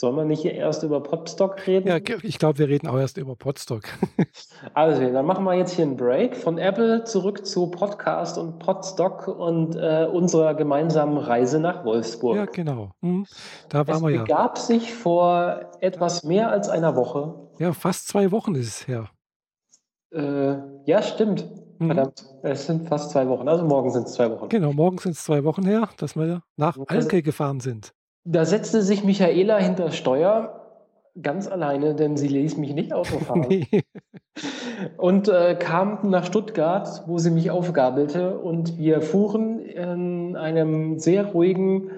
Sollen 0.00 0.16
wir 0.16 0.24
nicht 0.24 0.46
erst 0.46 0.82
über 0.82 1.02
Podstock 1.02 1.66
reden? 1.66 1.86
Ja, 1.86 1.96
ich 2.22 2.38
glaube, 2.38 2.58
wir 2.58 2.68
reden 2.68 2.86
auch 2.86 2.96
erst 2.96 3.18
über 3.18 3.36
Podstock. 3.36 3.82
also, 4.72 5.12
dann 5.12 5.26
machen 5.26 5.44
wir 5.44 5.52
jetzt 5.52 5.72
hier 5.72 5.84
einen 5.84 5.98
Break 5.98 6.34
von 6.34 6.56
Apple 6.56 7.04
zurück 7.04 7.44
zu 7.44 7.70
Podcast 7.70 8.38
und 8.38 8.60
Podstock 8.60 9.28
und 9.28 9.76
äh, 9.76 10.08
unserer 10.10 10.54
gemeinsamen 10.54 11.18
Reise 11.18 11.60
nach 11.60 11.84
Wolfsburg. 11.84 12.34
Ja, 12.34 12.46
genau. 12.46 12.92
Hm, 13.02 13.26
da 13.68 13.86
waren 13.86 13.96
es 13.96 14.02
wir 14.02 14.10
ja. 14.10 14.16
Es 14.16 14.22
begab 14.22 14.56
sich 14.56 14.94
vor 14.94 15.68
etwas 15.82 16.24
mehr 16.24 16.50
als 16.50 16.70
einer 16.70 16.96
Woche. 16.96 17.34
Ja, 17.58 17.74
fast 17.74 18.08
zwei 18.08 18.32
Wochen 18.32 18.54
ist 18.54 18.68
es 18.68 18.88
her. 18.88 19.10
Äh, 20.12 20.56
ja, 20.86 21.02
stimmt. 21.02 21.46
Mhm. 21.78 21.86
Verdammt, 21.88 22.24
es 22.42 22.64
sind 22.64 22.88
fast 22.88 23.10
zwei 23.10 23.28
Wochen. 23.28 23.46
Also 23.48 23.66
morgen 23.66 23.90
sind 23.90 24.06
es 24.06 24.14
zwei 24.14 24.30
Wochen. 24.30 24.48
Genau, 24.48 24.72
morgen 24.72 24.96
sind 24.96 25.12
es 25.12 25.24
zwei 25.24 25.44
Wochen 25.44 25.66
her, 25.66 25.90
dass 25.98 26.16
wir 26.16 26.40
nach 26.56 26.78
Alke 26.88 27.20
gefahren 27.20 27.60
sind. 27.60 27.92
Da 28.24 28.44
setzte 28.44 28.82
sich 28.82 29.04
Michaela 29.04 29.58
hinter 29.58 29.92
Steuer, 29.92 30.60
ganz 31.20 31.48
alleine, 31.48 31.94
denn 31.94 32.16
sie 32.16 32.28
ließ 32.28 32.56
mich 32.56 32.74
nicht 32.74 32.92
Auto 32.92 33.18
fahren. 33.20 33.46
nee. 33.48 33.66
Und 34.96 35.28
äh, 35.28 35.56
kam 35.56 36.10
nach 36.10 36.24
Stuttgart, 36.24 37.04
wo 37.06 37.18
sie 37.18 37.30
mich 37.30 37.50
aufgabelte. 37.50 38.38
Und 38.38 38.78
wir 38.78 39.02
fuhren 39.02 39.60
in 39.60 40.36
einem 40.36 40.98
sehr 40.98 41.26
ruhigen, 41.26 41.90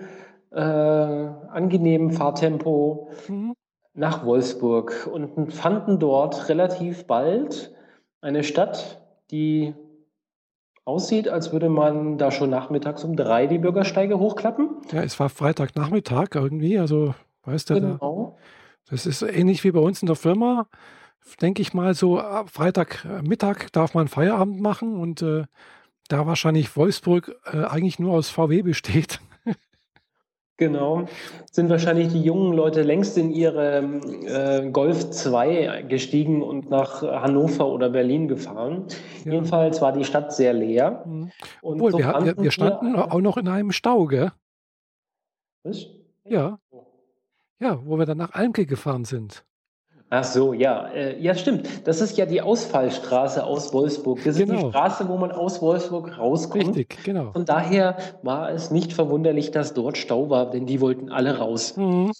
äh, 0.51 0.61
angenehmen 0.61 2.11
Fahrtempo 2.11 3.11
mhm. 3.29 3.55
nach 3.95 4.27
Wolfsburg 4.27 5.09
und 5.11 5.53
fanden 5.53 5.99
dort 5.99 6.49
relativ 6.49 7.07
bald 7.07 7.75
Eine 8.21 8.45
Stadt, 8.45 9.03
die 9.31 9.75
aussieht, 10.85 11.29
als 11.29 11.53
würde 11.53 11.69
man 11.69 12.19
da 12.19 12.31
schon 12.31 12.51
nachmittags 12.51 13.05
um 13.05 13.17
drei 13.17 13.47
die 13.47 13.59
Bürgersteige 13.59 14.19
hochklappen. 14.19 14.69
Ja, 14.93 15.03
es 15.03 15.19
war 15.21 15.29
Freitagnachmittag 15.29 16.29
irgendwie, 16.35 16.79
also 16.79 17.15
weißt 17.45 17.71
du, 17.71 17.75
genau. 17.75 18.37
da, 18.87 18.91
das 18.93 19.07
ist 19.07 19.23
ähnlich 19.23 19.63
wie 19.65 19.71
bei 19.71 19.81
uns 19.81 20.03
in 20.03 20.07
der 20.07 20.17
Firma. 20.17 20.67
Denke 21.41 21.63
ich 21.63 21.73
mal, 21.73 21.95
so 21.95 22.21
Freitagmittag 22.47 23.71
darf 23.71 23.95
man 23.95 24.09
Feierabend 24.09 24.61
machen 24.61 24.97
und 24.97 25.23
äh, 25.23 25.45
da 26.09 26.27
wahrscheinlich 26.27 26.77
Wolfsburg 26.77 27.37
äh, 27.45 27.65
eigentlich 27.65 28.01
nur 28.01 28.15
aus 28.15 28.29
VW 28.29 28.63
besteht. 28.63 29.21
Genau. 30.59 31.07
Sind 31.51 31.71
wahrscheinlich 31.71 32.09
die 32.09 32.23
jungen 32.23 32.53
Leute 32.53 32.83
längst 32.83 33.17
in 33.19 33.31
ihre 33.31 33.79
äh, 34.27 34.71
Golf 34.71 35.11
2 35.11 35.87
gestiegen 35.89 36.43
und 36.43 36.71
nach 36.71 37.03
Hannover 37.03 37.69
oder 37.69 37.91
Berlin 37.91 38.29
gefahren. 38.29 38.87
Ja. 39.25 39.33
Jedenfalls 39.33 39.81
war 39.81 39.93
die 39.93 40.05
Stadt 40.05 40.33
sehr 40.35 40.53
leer. 40.53 41.05
Mhm. 41.07 41.33
Obwohl, 41.63 41.93
so 41.93 41.99
wir, 41.99 42.15
wir, 42.25 42.37
wir, 42.37 42.51
standen 42.51 42.93
wir, 42.93 43.13
auch 43.13 43.21
noch 43.21 43.37
in 43.37 43.49
einem 43.49 43.73
Stau, 43.73 44.07
gell? 44.07 44.31
Was? 45.65 45.87
Ja. 46.25 46.59
Ja, 47.61 47.81
wo 47.85 47.97
wir 47.97 48.07
dann 48.07 48.19
nach 48.19 48.33
Almke 48.33 48.67
gefahren 48.67 49.05
sind. 49.05 49.45
Ach 50.15 50.25
so, 50.25 50.53
ja. 50.53 50.89
Äh, 50.89 51.19
ja, 51.23 51.35
stimmt. 51.35 51.67
Das 51.87 52.03
ist 52.03 52.19
ja 52.19 52.27
die 52.27 52.43
Ausfallstraße 52.43 53.43
aus 53.43 53.73
Wolfsburg. 53.73 54.19
Das 54.23 54.37
genau. 54.37 54.43
ist 54.43 54.51
die 54.51 54.57
genau. 54.57 54.69
Straße, 54.69 55.09
wo 55.09 55.17
man 55.17 55.33
aus 55.33 55.63
Wolfsburg 55.63 56.19
rauskommt. 56.19 56.77
Richtig, 56.77 57.03
genau. 57.03 57.33
Von 57.33 57.47
daher 57.47 57.97
war 58.23 58.51
es 58.51 58.71
nicht 58.71 58.93
verwunderlich, 58.93 59.53
dass 59.53 59.73
dort 59.73 59.97
Stau 59.97 60.29
war, 60.29 60.51
denn 60.51 60.67
die 60.67 60.83
wollten 60.83 61.11
alle 61.11 61.39
raus. 61.39 61.79
Mhm. 61.79 62.13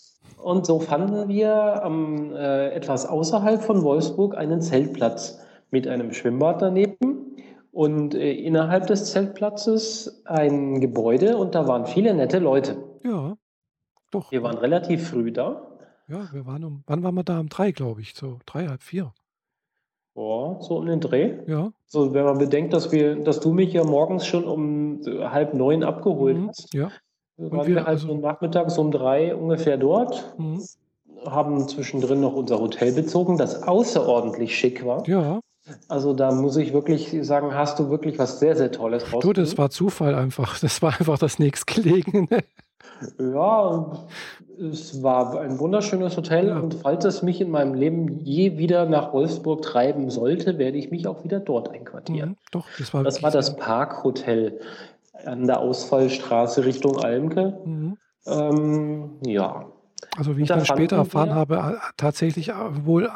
Und 0.43 0.65
so 0.65 0.81
fanden 0.81 1.29
wir 1.29 1.83
ähm, 1.85 2.35
äh, 2.35 2.71
etwas 2.71 3.05
außerhalb 3.05 3.63
von 3.63 3.83
Wolfsburg 3.83 4.39
einen 4.39 4.63
Zeltplatz 4.63 5.45
mit 5.71 5.87
einem 5.87 6.15
Schwimmbad 6.15 6.63
daneben 6.63 7.37
und 7.73 8.15
äh, 8.15 8.33
innerhalb 8.33 8.87
des 8.87 9.13
Zeltplatzes 9.13 10.23
ein 10.25 10.81
Gebäude 10.81 11.37
und 11.37 11.55
da 11.55 11.69
waren 11.69 11.85
viele 11.85 12.15
nette 12.15 12.39
Leute. 12.39 12.79
Ja, 13.05 13.37
doch. 14.11 14.33
Wir 14.33 14.43
waren 14.43 14.57
relativ 14.57 15.11
früh 15.11 15.31
da. 15.31 15.72
Ja, 16.09 16.29
wir 16.33 16.47
waren 16.47 16.65
um, 16.65 16.83
wann 16.87 17.03
waren 17.03 17.15
wir 17.15 17.25
da? 17.25 17.41
Um 17.41 17.49
drei, 17.49 17.73
glaube 17.73 18.01
ich, 18.01 18.15
so 18.15 18.39
drei, 18.47 18.67
halb 18.67 18.83
vier. 18.83 19.13
Boah, 20.15 20.61
so 20.61 20.77
um 20.77 20.87
den 20.87 21.01
Dreh. 21.01 21.39
Ja. 21.47 21.73
So, 21.87 22.13
wenn 22.13 22.25
man 22.25 22.39
bedenkt, 22.39 22.75
dass 22.75 22.93
wir, 22.93 23.17
dass 23.17 23.41
du 23.41 23.53
mich 23.53 23.73
ja 23.73 23.85
morgens 23.85 24.27
schon 24.27 24.45
um 24.45 25.01
halb 25.07 25.55
neun 25.55 25.83
abgeholt 25.83 26.37
mhm, 26.37 26.49
hast. 26.49 26.75
Ja. 26.75 26.91
Und 27.37 27.53
waren 27.53 27.67
wir, 27.67 27.77
wir 27.77 27.85
halt 27.87 27.89
also, 28.03 28.15
nachmittags 28.15 28.77
um 28.77 28.91
drei 28.91 29.35
ungefähr 29.35 29.79
dort. 29.79 30.35
Mhm. 30.39 30.63
Haben 31.25 31.69
zwischendrin 31.69 32.21
noch 32.21 32.35
unser 32.35 32.59
Hotel 32.59 32.93
bezogen, 32.93 33.39
das 33.39 33.63
außerordentlich 33.63 34.57
schick 34.59 34.85
war. 34.85 35.07
Ja. 35.09 35.41
Also 35.89 36.13
da 36.13 36.33
muss 36.33 36.57
ich 36.57 36.73
wirklich 36.73 37.17
sagen, 37.23 37.55
hast 37.55 37.79
du 37.79 37.89
wirklich 37.89 38.19
was 38.19 38.41
sehr, 38.41 38.57
sehr 38.57 38.73
Tolles 38.73 39.13
raus. 39.13 39.23
Du, 39.23 39.33
das 39.33 39.57
war 39.57 39.71
Zufall 39.71 40.15
einfach. 40.15 40.59
Das 40.59 40.83
war 40.83 40.91
einfach 40.91 41.19
das 41.19 41.39
nächstgelegene. 41.39 42.27
Ja, 43.19 43.93
es 44.63 45.03
war 45.03 45.41
ein 45.41 45.59
wunderschönes 45.59 46.17
Hotel 46.17 46.49
ja. 46.49 46.59
und 46.59 46.75
falls 46.75 47.05
es 47.05 47.23
mich 47.23 47.41
in 47.41 47.51
meinem 47.51 47.75
Leben 47.75 48.25
je 48.25 48.59
wieder 48.59 48.87
nach 48.87 49.13
Wolfsburg 49.13 49.63
treiben 49.63 50.11
sollte, 50.11 50.59
werde 50.59 50.79
ich 50.79 50.91
mich 50.91 51.07
auch 51.07 51.25
wieder 51.25 51.41
dort 51.41 51.71
einquartieren. 51.71 52.31
Mhm, 52.31 52.37
doch, 52.53 52.67
das 52.79 52.95
war, 52.95 53.03
das, 53.03 53.23
war 53.23 53.31
das 53.31 53.57
Parkhotel 53.57 54.61
an 55.25 55.47
der 55.47 55.61
Ausfallstraße 55.61 56.65
Richtung 56.65 56.99
Almke. 56.99 57.59
Mhm. 57.65 57.99
Ähm, 58.27 59.11
ja. 59.27 59.67
Also 60.17 60.37
wie 60.37 60.43
ich 60.43 60.49
dann 60.49 60.65
später 60.65 60.97
erfahren 60.97 61.31
wir, 61.31 61.35
habe, 61.35 61.57
äh, 61.57 61.93
tatsächlich 61.97 62.51
äh, 62.51 62.85
wohl 62.87 63.11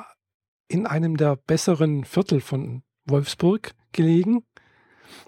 in 0.68 0.86
einem 0.86 1.16
der 1.16 1.36
besseren 1.36 2.04
Viertel 2.04 2.40
von 2.40 2.82
Wolfsburg 3.04 3.72
gelegen. 3.92 4.44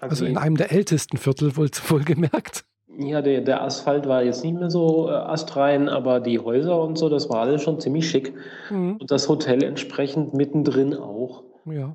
Also, 0.01 0.09
also 0.11 0.25
in 0.25 0.37
einem 0.37 0.57
der 0.57 0.71
ältesten 0.71 1.17
Viertel 1.17 1.55
wohl, 1.55 1.69
wohlgemerkt. 1.87 2.65
Ja, 3.01 3.21
der, 3.21 3.41
der 3.41 3.63
Asphalt 3.63 4.07
war 4.07 4.23
jetzt 4.23 4.43
nicht 4.43 4.59
mehr 4.59 4.69
so 4.69 5.07
äh, 5.07 5.13
astrein, 5.13 5.87
aber 5.87 6.19
die 6.19 6.37
Häuser 6.37 6.81
und 6.81 6.97
so, 6.97 7.07
das 7.07 7.29
war 7.29 7.41
alles 7.41 7.63
schon 7.63 7.79
ziemlich 7.79 8.09
schick. 8.09 8.33
Mhm. 8.69 8.97
Und 8.97 9.09
das 9.09 9.29
Hotel 9.29 9.63
entsprechend 9.63 10.33
mittendrin 10.33 10.93
auch. 10.93 11.43
Ja. 11.65 11.93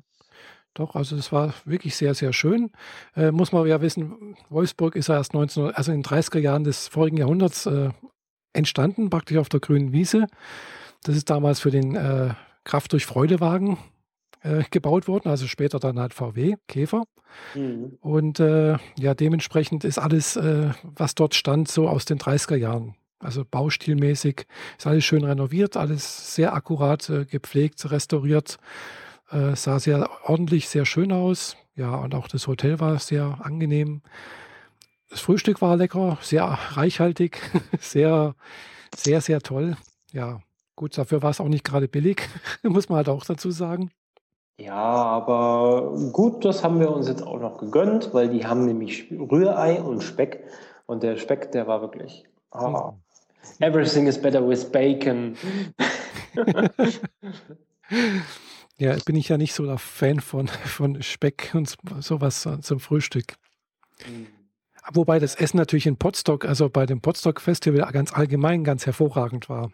Doch, 0.73 0.95
also 0.95 1.15
es 1.15 1.31
war 1.31 1.53
wirklich 1.63 1.95
sehr, 1.95 2.15
sehr 2.15 2.33
schön. 2.33 2.71
Äh, 3.15 3.31
muss 3.31 3.51
man 3.51 3.65
ja 3.67 3.81
wissen, 3.81 4.35
Wolfsburg 4.49 4.95
ist 4.95 5.07
ja 5.07 5.15
erst 5.15 5.33
19, 5.33 5.71
also 5.71 5.91
in 5.91 6.01
den 6.01 6.03
30er 6.03 6.39
Jahren 6.39 6.63
des 6.63 6.87
vorigen 6.87 7.17
Jahrhunderts 7.17 7.67
äh, 7.67 7.89
entstanden, 8.51 9.09
praktisch 9.09 9.37
auf 9.37 9.47
der 9.47 9.59
grünen 9.59 9.93
Wiese. 9.93 10.25
Das 11.03 11.15
ist 11.15 11.29
damals 11.29 11.59
für 11.59 11.71
den 11.71 11.95
äh, 11.95 12.33
Kraft 12.63 12.93
durch 12.93 13.05
Freudewagen 13.05 13.77
äh, 14.45 14.63
gebaut 14.69 15.07
worden, 15.07 15.29
also 15.29 15.47
später 15.47 15.79
dann 15.79 15.99
halt 15.99 16.13
VW, 16.13 16.55
Käfer. 16.67 17.03
Mhm. 17.55 17.97
Und 17.99 18.39
äh, 18.39 18.77
ja, 18.97 19.13
dementsprechend 19.13 19.83
ist 19.83 19.97
alles, 19.97 20.35
äh, 20.35 20.69
was 20.83 21.15
dort 21.15 21.35
stand, 21.35 21.67
so 21.67 21.89
aus 21.89 22.05
den 22.05 22.19
30er 22.19 22.55
Jahren. 22.55 22.95
Also 23.19 23.43
baustilmäßig 23.43 24.45
ist 24.77 24.87
alles 24.87 25.03
schön 25.03 25.23
renoviert, 25.23 25.77
alles 25.77 26.35
sehr 26.35 26.53
akkurat 26.53 27.09
äh, 27.09 27.25
gepflegt, 27.25 27.89
restauriert, 27.89 28.57
äh, 29.31 29.55
sah 29.55 29.79
sehr 29.79 30.09
ordentlich, 30.23 30.69
sehr 30.69 30.85
schön 30.85 31.11
aus. 31.11 31.57
Ja, 31.75 31.95
und 31.95 32.13
auch 32.13 32.27
das 32.27 32.47
Hotel 32.47 32.79
war 32.79 32.99
sehr 32.99 33.39
angenehm. 33.41 34.01
Das 35.09 35.21
Frühstück 35.21 35.61
war 35.61 35.75
lecker, 35.75 36.17
sehr 36.21 36.45
reichhaltig, 36.45 37.39
sehr, 37.79 38.35
sehr, 38.95 39.21
sehr 39.21 39.41
toll. 39.41 39.75
Ja, 40.11 40.39
gut, 40.75 40.97
dafür 40.97 41.23
war 41.23 41.31
es 41.31 41.39
auch 41.39 41.49
nicht 41.49 41.63
gerade 41.63 41.87
billig, 41.87 42.21
muss 42.63 42.89
man 42.89 42.97
halt 42.97 43.09
auch 43.09 43.25
dazu 43.25 43.49
sagen. 43.51 43.91
Ja, 44.57 44.73
aber 44.73 45.97
gut, 46.13 46.45
das 46.45 46.63
haben 46.63 46.79
wir 46.79 46.89
uns 46.89 47.07
jetzt 47.09 47.23
auch 47.23 47.39
noch 47.39 47.57
gegönnt, 47.57 48.13
weil 48.13 48.29
die 48.29 48.45
haben 48.45 48.65
nämlich 48.65 49.11
Rührei 49.11 49.81
und 49.81 50.01
Speck. 50.01 50.45
Und 50.85 51.03
der 51.03 51.17
Speck, 51.17 51.51
der 51.51 51.67
war 51.67 51.81
wirklich. 51.81 52.23
Oh, 52.51 52.93
everything 53.59 54.07
is 54.07 54.21
better 54.21 54.47
with 54.47 54.71
bacon. 54.71 55.35
ja, 58.77 58.95
bin 59.05 59.15
ich 59.17 59.27
ja 59.27 59.37
nicht 59.37 59.53
so 59.53 59.65
der 59.65 59.77
Fan 59.77 60.21
von, 60.21 60.47
von 60.47 61.01
Speck 61.01 61.51
und 61.53 61.75
sowas 61.99 62.47
zum 62.61 62.79
Frühstück. 62.79 63.33
Mhm. 64.07 64.27
Wobei 64.93 65.19
das 65.19 65.35
Essen 65.35 65.57
natürlich 65.57 65.87
in 65.87 65.97
Potsdok, 65.97 66.45
also 66.45 66.69
bei 66.69 66.85
dem 66.85 67.01
Potsdok 67.01 67.41
Festival 67.41 67.91
ganz 67.91 68.13
allgemein 68.13 68.63
ganz 68.63 68.85
hervorragend 68.85 69.49
war. 69.49 69.71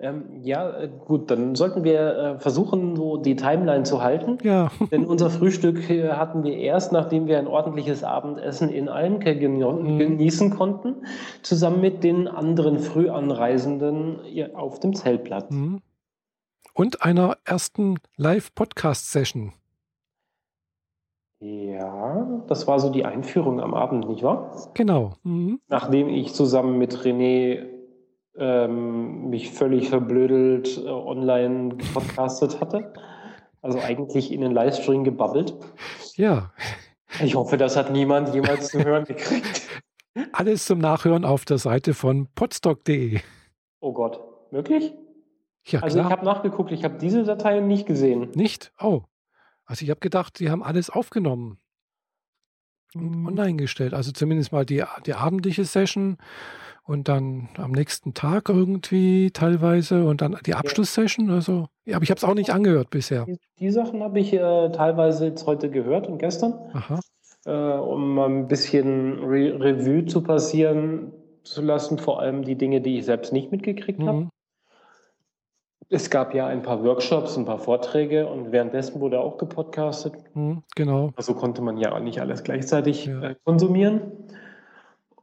Ähm, 0.00 0.40
ja, 0.42 0.70
äh, 0.70 0.88
gut, 0.88 1.30
dann 1.30 1.54
sollten 1.54 1.84
wir 1.84 2.16
äh, 2.16 2.38
versuchen, 2.40 2.96
so 2.96 3.16
die 3.16 3.36
Timeline 3.36 3.84
zu 3.84 4.02
halten. 4.02 4.38
Ja. 4.42 4.70
Denn 4.90 5.06
unser 5.06 5.30
Frühstück 5.30 5.88
äh, 5.88 6.10
hatten 6.10 6.42
wir 6.42 6.56
erst, 6.56 6.90
nachdem 6.90 7.28
wir 7.28 7.38
ein 7.38 7.46
ordentliches 7.46 8.02
Abendessen 8.02 8.70
in 8.70 8.88
Almke 8.88 9.34
mhm. 9.34 9.98
genießen 9.98 10.50
konnten, 10.50 11.06
zusammen 11.42 11.80
mit 11.80 12.02
den 12.02 12.26
anderen 12.26 12.80
Frühanreisenden 12.80 14.18
auf 14.54 14.80
dem 14.80 14.94
Zeltplatz. 14.94 15.50
Mhm. 15.50 15.80
Und 16.74 17.02
einer 17.02 17.36
ersten 17.44 17.98
Live-Podcast-Session. 18.16 19.52
Ja, 21.38 22.42
das 22.48 22.66
war 22.66 22.80
so 22.80 22.90
die 22.90 23.04
Einführung 23.04 23.60
am 23.60 23.74
Abend, 23.74 24.08
nicht 24.08 24.22
wahr? 24.24 24.70
Genau. 24.74 25.12
Mhm. 25.22 25.60
Nachdem 25.68 26.08
ich 26.08 26.32
zusammen 26.32 26.78
mit 26.78 26.96
René 26.96 27.73
ähm, 28.36 29.30
mich 29.30 29.52
völlig 29.52 29.88
verblödelt 29.88 30.78
äh, 30.78 30.88
online 30.88 31.76
podcastet 31.92 32.60
hatte. 32.60 32.92
Also 33.62 33.78
eigentlich 33.80 34.32
in 34.32 34.40
den 34.40 34.52
Livestream 34.52 35.04
gebabbelt. 35.04 35.54
Ja. 36.16 36.52
Ich 37.22 37.34
hoffe, 37.34 37.56
das 37.56 37.76
hat 37.76 37.90
niemand 37.90 38.34
jemals 38.34 38.68
zu 38.68 38.84
hören 38.84 39.04
gekriegt. 39.04 39.62
Alles 40.32 40.66
zum 40.66 40.78
Nachhören 40.78 41.24
auf 41.24 41.44
der 41.44 41.58
Seite 41.58 41.94
von 41.94 42.28
podstock.de. 42.34 43.20
Oh 43.80 43.92
Gott, 43.92 44.20
wirklich? 44.50 44.92
Ja, 45.66 45.80
also 45.80 45.98
klar. 45.98 46.06
ich 46.06 46.12
habe 46.12 46.24
nachgeguckt, 46.24 46.72
ich 46.72 46.84
habe 46.84 46.98
diese 46.98 47.24
Dateien 47.24 47.66
nicht 47.66 47.86
gesehen. 47.86 48.30
Nicht? 48.34 48.72
Oh. 48.78 49.02
Also 49.64 49.84
ich 49.84 49.90
habe 49.90 50.00
gedacht, 50.00 50.36
sie 50.36 50.50
haben 50.50 50.62
alles 50.62 50.90
aufgenommen 50.90 51.58
und 52.94 53.20
mhm. 53.20 53.26
online 53.26 53.56
gestellt. 53.56 53.94
Also 53.94 54.12
zumindest 54.12 54.52
mal 54.52 54.66
die, 54.66 54.84
die 55.06 55.14
abendliche 55.14 55.64
Session 55.64 56.18
und 56.84 57.08
dann 57.08 57.48
am 57.56 57.72
nächsten 57.72 58.14
Tag 58.14 58.48
irgendwie 58.48 59.30
teilweise 59.30 60.04
und 60.04 60.20
dann 60.20 60.36
die 60.46 60.54
Abschlusssession. 60.54 61.30
Also, 61.30 61.68
ja, 61.84 61.96
aber 61.96 62.02
ich 62.02 62.10
habe 62.10 62.18
es 62.18 62.24
auch 62.24 62.34
nicht 62.34 62.50
angehört 62.50 62.90
bisher. 62.90 63.24
Die, 63.24 63.38
die 63.58 63.70
Sachen 63.70 64.02
habe 64.02 64.20
ich 64.20 64.32
äh, 64.32 64.70
teilweise 64.70 65.26
jetzt 65.26 65.46
heute 65.46 65.70
gehört 65.70 66.06
und 66.06 66.18
gestern, 66.18 66.54
äh, 67.46 67.50
um 67.50 68.14
mal 68.14 68.28
ein 68.28 68.48
bisschen 68.48 69.24
Re 69.24 69.58
Revue 69.58 70.04
zu 70.04 70.22
passieren 70.22 71.12
zu 71.42 71.62
lassen, 71.62 71.98
vor 71.98 72.20
allem 72.20 72.42
die 72.42 72.56
Dinge, 72.56 72.80
die 72.80 72.98
ich 72.98 73.04
selbst 73.04 73.32
nicht 73.32 73.50
mitgekriegt 73.50 74.00
mhm. 74.00 74.08
habe. 74.08 74.28
Es 75.90 76.10
gab 76.10 76.34
ja 76.34 76.46
ein 76.46 76.62
paar 76.62 76.82
Workshops, 76.82 77.36
ein 77.36 77.44
paar 77.44 77.58
Vorträge 77.58 78.26
und 78.26 78.52
währenddessen 78.52 79.00
wurde 79.00 79.20
auch 79.20 79.36
gepodcastet. 79.38 80.14
Mhm, 80.34 80.62
genau. 80.74 81.10
Also 81.16 81.34
konnte 81.34 81.60
man 81.62 81.76
ja 81.76 81.92
auch 81.92 82.00
nicht 82.00 82.20
alles 82.20 82.42
gleichzeitig 82.42 83.06
ja. 83.06 83.22
äh, 83.22 83.34
konsumieren. 83.44 84.00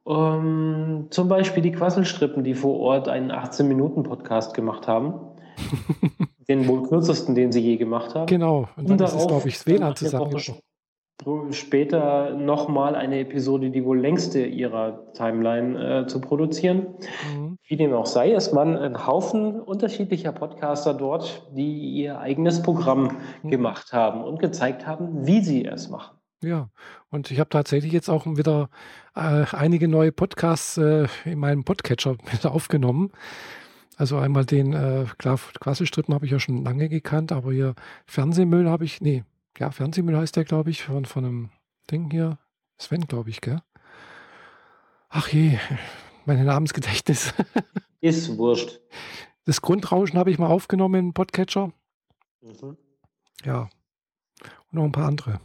Um, 0.04 1.08
zum 1.12 1.28
Beispiel 1.28 1.62
die 1.62 1.72
Quasselstrippen, 1.72 2.44
die 2.44 2.56
vor 2.56 2.80
Ort 2.80 3.08
einen 3.08 3.32
18-Minuten-Podcast 3.32 4.54
gemacht 4.54 4.88
haben. 4.88 5.14
Den 6.48 6.68
wohl 6.68 6.84
kürzesten, 6.84 7.36
den 7.36 7.52
sie 7.52 7.62
je 7.62 7.78
gemacht 7.78 8.16
haben. 8.16 8.26
Genau, 8.26 8.68
und 8.76 8.90
dann 8.90 9.00
ist 9.00 9.14
es, 9.14 9.28
glaube 9.28 9.48
ich, 9.48 9.58
das 9.60 9.68
WLAN 9.68 9.96
zusammengebrochen 9.96 10.56
später 11.52 12.36
nochmal 12.36 12.96
eine 12.96 13.20
Episode, 13.20 13.70
die 13.70 13.86
wohl 13.86 14.00
längste 14.00 14.46
ihrer 14.46 15.14
Timeline 15.14 16.02
äh, 16.02 16.08
zu 16.08 16.20
produzieren. 16.20 16.88
Mhm. 17.36 17.58
Wie 17.68 17.78
dem 17.78 17.94
auch 17.94 18.06
sei, 18.06 18.32
es 18.32 18.54
waren 18.56 18.76
ein 18.78 19.06
Haufen 19.06 19.60
unterschiedlicher 19.60 20.32
Podcaster 20.32 20.94
dort, 20.94 21.48
die 21.56 21.92
ihr 21.92 22.20
eigenes 22.20 22.62
Programm 22.64 23.18
mhm. 23.44 23.50
gemacht 23.50 23.94
haben 23.94 24.24
und 24.24 24.40
gezeigt 24.40 24.88
haben, 24.88 25.26
wie 25.26 25.42
sie 25.42 25.66
es 25.66 25.90
machen. 25.90 26.18
Ja, 26.44 26.70
und 27.12 27.30
ich 27.30 27.40
habe 27.40 27.50
tatsächlich 27.50 27.94
jetzt 27.94 28.10
auch 28.10 28.26
wieder 28.26 28.70
äh, 29.16 29.46
einige 29.52 29.88
neue 29.88 30.12
Podcasts 30.12 30.78
äh, 30.78 31.08
in 31.26 31.40
meinem 31.40 31.64
Podcatcher 31.64 32.18
mit 32.32 32.46
aufgenommen. 32.46 33.12
Also 33.98 34.18
einmal 34.18 34.46
den, 34.46 34.74
äh, 34.74 35.06
klar, 35.18 35.40
Quasselstrippen 35.60 36.14
habe 36.14 36.26
ich 36.26 36.32
ja 36.32 36.40
schon 36.40 36.64
lange 36.64 36.90
gekannt, 36.90 37.32
aber 37.32 37.52
hier 37.52 37.76
Fernsehmüll 38.06 38.70
habe 38.70 38.86
ich, 38.86 39.02
nee, 39.02 39.24
ja, 39.58 39.70
Fernsehmüll 39.72 40.18
heißt 40.18 40.36
der, 40.36 40.46
glaube 40.46 40.72
ich, 40.72 40.84
von, 40.84 41.06
von 41.06 41.26
einem 41.26 41.50
Ding 41.90 42.10
hier. 42.10 42.40
Sven, 42.78 43.02
glaube 43.02 43.30
ich, 43.30 43.42
gell? 43.42 43.62
Ach 45.10 45.28
je, 45.28 45.60
mein 46.26 46.44
Namensgedächtnis. 46.44 47.34
Ist 48.02 48.38
wurscht. 48.38 48.80
Das 49.46 49.62
Grundrauschen 49.62 50.18
habe 50.18 50.32
ich 50.32 50.40
mal 50.40 50.48
aufgenommen 50.48 51.08
im 51.08 51.14
Podcatcher. 51.14 51.72
Mhm. 52.42 52.78
Ja. 53.44 53.70
Und 54.42 54.74
noch 54.74 54.84
ein 54.84 54.92
paar 54.92 55.08
andere. 55.08 55.40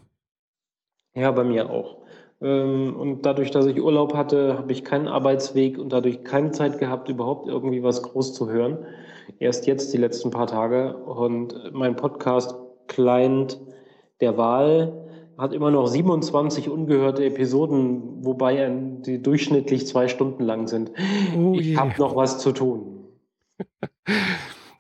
Ja, 1.15 1.31
bei 1.31 1.45
mir 1.45 1.69
auch. 1.69 2.07
Ähm, 2.41 2.97
und 2.97 3.25
dadurch, 3.25 3.51
dass 3.51 3.67
ich 3.67 3.81
Urlaub 3.81 4.15
hatte, 4.15 4.59
habe 4.59 4.73
ich 4.73 4.85
keinen 4.85 5.09
Arbeitsweg 5.09 5.79
und 5.79 5.93
dadurch 5.93 6.25
keine 6.25 6.51
Zeit 6.51 6.79
gehabt, 6.79 7.09
überhaupt 7.09 7.49
irgendwie 7.49 7.83
was 7.83 8.03
groß 8.03 8.35
zu 8.35 8.51
hören. 8.51 8.79
Erst 9.39 9.67
jetzt 9.67 9.93
die 9.93 9.99
letzten 9.99 10.31
paar 10.31 10.47
Tage. 10.47 10.97
Und 10.97 11.73
mein 11.73 11.97
Podcast-Client 11.97 13.61
der 14.21 14.37
Wahl 14.37 15.07
hat 15.37 15.53
immer 15.53 15.71
noch 15.71 15.87
27 15.87 16.71
ungehörte 16.71 17.25
Episoden, 17.25 18.25
wobei 18.25 18.71
die 19.07 19.23
durchschnittlich 19.23 19.87
zwei 19.87 20.09
Stunden 20.09 20.43
lang 20.45 20.67
sind. 20.67 20.93
Oh 21.37 21.55
ich 21.59 21.77
habe 21.77 21.93
noch 21.99 22.17
was 22.17 22.39
zu 22.39 22.53
tun. 22.53 23.05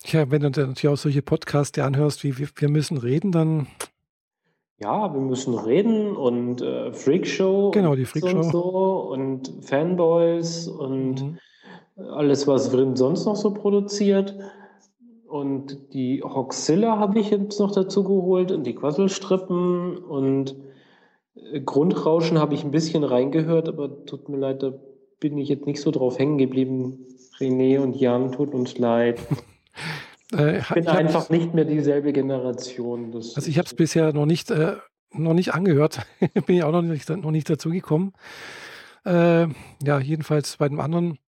ja, 0.06 0.30
wenn 0.30 0.42
du 0.42 0.50
natürlich 0.50 0.88
auch 0.88 0.96
solche 0.96 1.22
Podcasts 1.22 1.72
dir 1.72 1.84
anhörst, 1.84 2.24
wie 2.24 2.38
wir 2.38 2.68
müssen 2.68 2.96
reden, 2.96 3.32
dann. 3.32 3.66
Ja, 4.78 5.12
wir 5.14 5.20
müssen 5.20 5.54
reden 5.54 6.16
und 6.16 6.60
äh, 6.60 6.92
Freakshow. 6.92 7.70
Genau, 7.70 7.94
die 7.94 8.04
Freakshow. 8.04 8.36
Und, 8.36 8.52
so, 8.52 9.08
und 9.10 9.52
Fanboys 9.62 10.68
und 10.68 11.22
mhm. 11.22 11.38
alles, 11.96 12.46
was 12.46 12.70
Grimm 12.70 12.94
sonst 12.94 13.24
noch 13.24 13.36
so 13.36 13.54
produziert. 13.54 14.36
Und 15.26 15.94
die 15.94 16.22
Hoxilla 16.22 16.98
habe 16.98 17.18
ich 17.18 17.30
jetzt 17.30 17.58
noch 17.58 17.72
dazu 17.72 18.04
geholt 18.04 18.52
und 18.52 18.64
die 18.64 18.74
Quasselstrippen 18.74 19.96
und 19.96 20.56
äh, 21.34 21.60
Grundrauschen 21.60 22.38
habe 22.38 22.54
ich 22.54 22.62
ein 22.62 22.70
bisschen 22.70 23.02
reingehört, 23.02 23.68
aber 23.68 24.04
tut 24.04 24.28
mir 24.28 24.38
leid, 24.38 24.62
da 24.62 24.72
bin 25.20 25.38
ich 25.38 25.48
jetzt 25.48 25.66
nicht 25.66 25.80
so 25.80 25.90
drauf 25.90 26.18
hängen 26.18 26.38
geblieben. 26.38 27.06
René 27.38 27.80
und 27.80 27.96
Jan, 27.96 28.32
tut 28.32 28.54
uns 28.54 28.78
leid. 28.78 29.20
Äh, 30.34 30.58
ich 30.58 30.68
bin 30.68 30.82
ich 30.84 30.88
einfach 30.88 31.30
nicht 31.30 31.54
mehr 31.54 31.64
dieselbe 31.64 32.12
Generation. 32.12 33.12
Das 33.12 33.36
also 33.36 33.48
ich 33.48 33.58
habe 33.58 33.66
es 33.66 33.74
bisher 33.74 34.12
noch 34.12 34.26
nicht, 34.26 34.50
äh, 34.50 34.76
noch 35.12 35.34
nicht 35.34 35.54
angehört. 35.54 36.06
bin 36.46 36.56
ich 36.56 36.64
auch 36.64 36.72
noch 36.72 36.82
nicht, 36.82 37.08
noch 37.08 37.30
nicht 37.30 37.48
dazu 37.48 37.70
gekommen. 37.70 38.12
Äh, 39.04 39.46
ja, 39.82 40.00
jedenfalls 40.00 40.56
bei 40.56 40.68
dem 40.68 40.80
anderen 40.80 41.18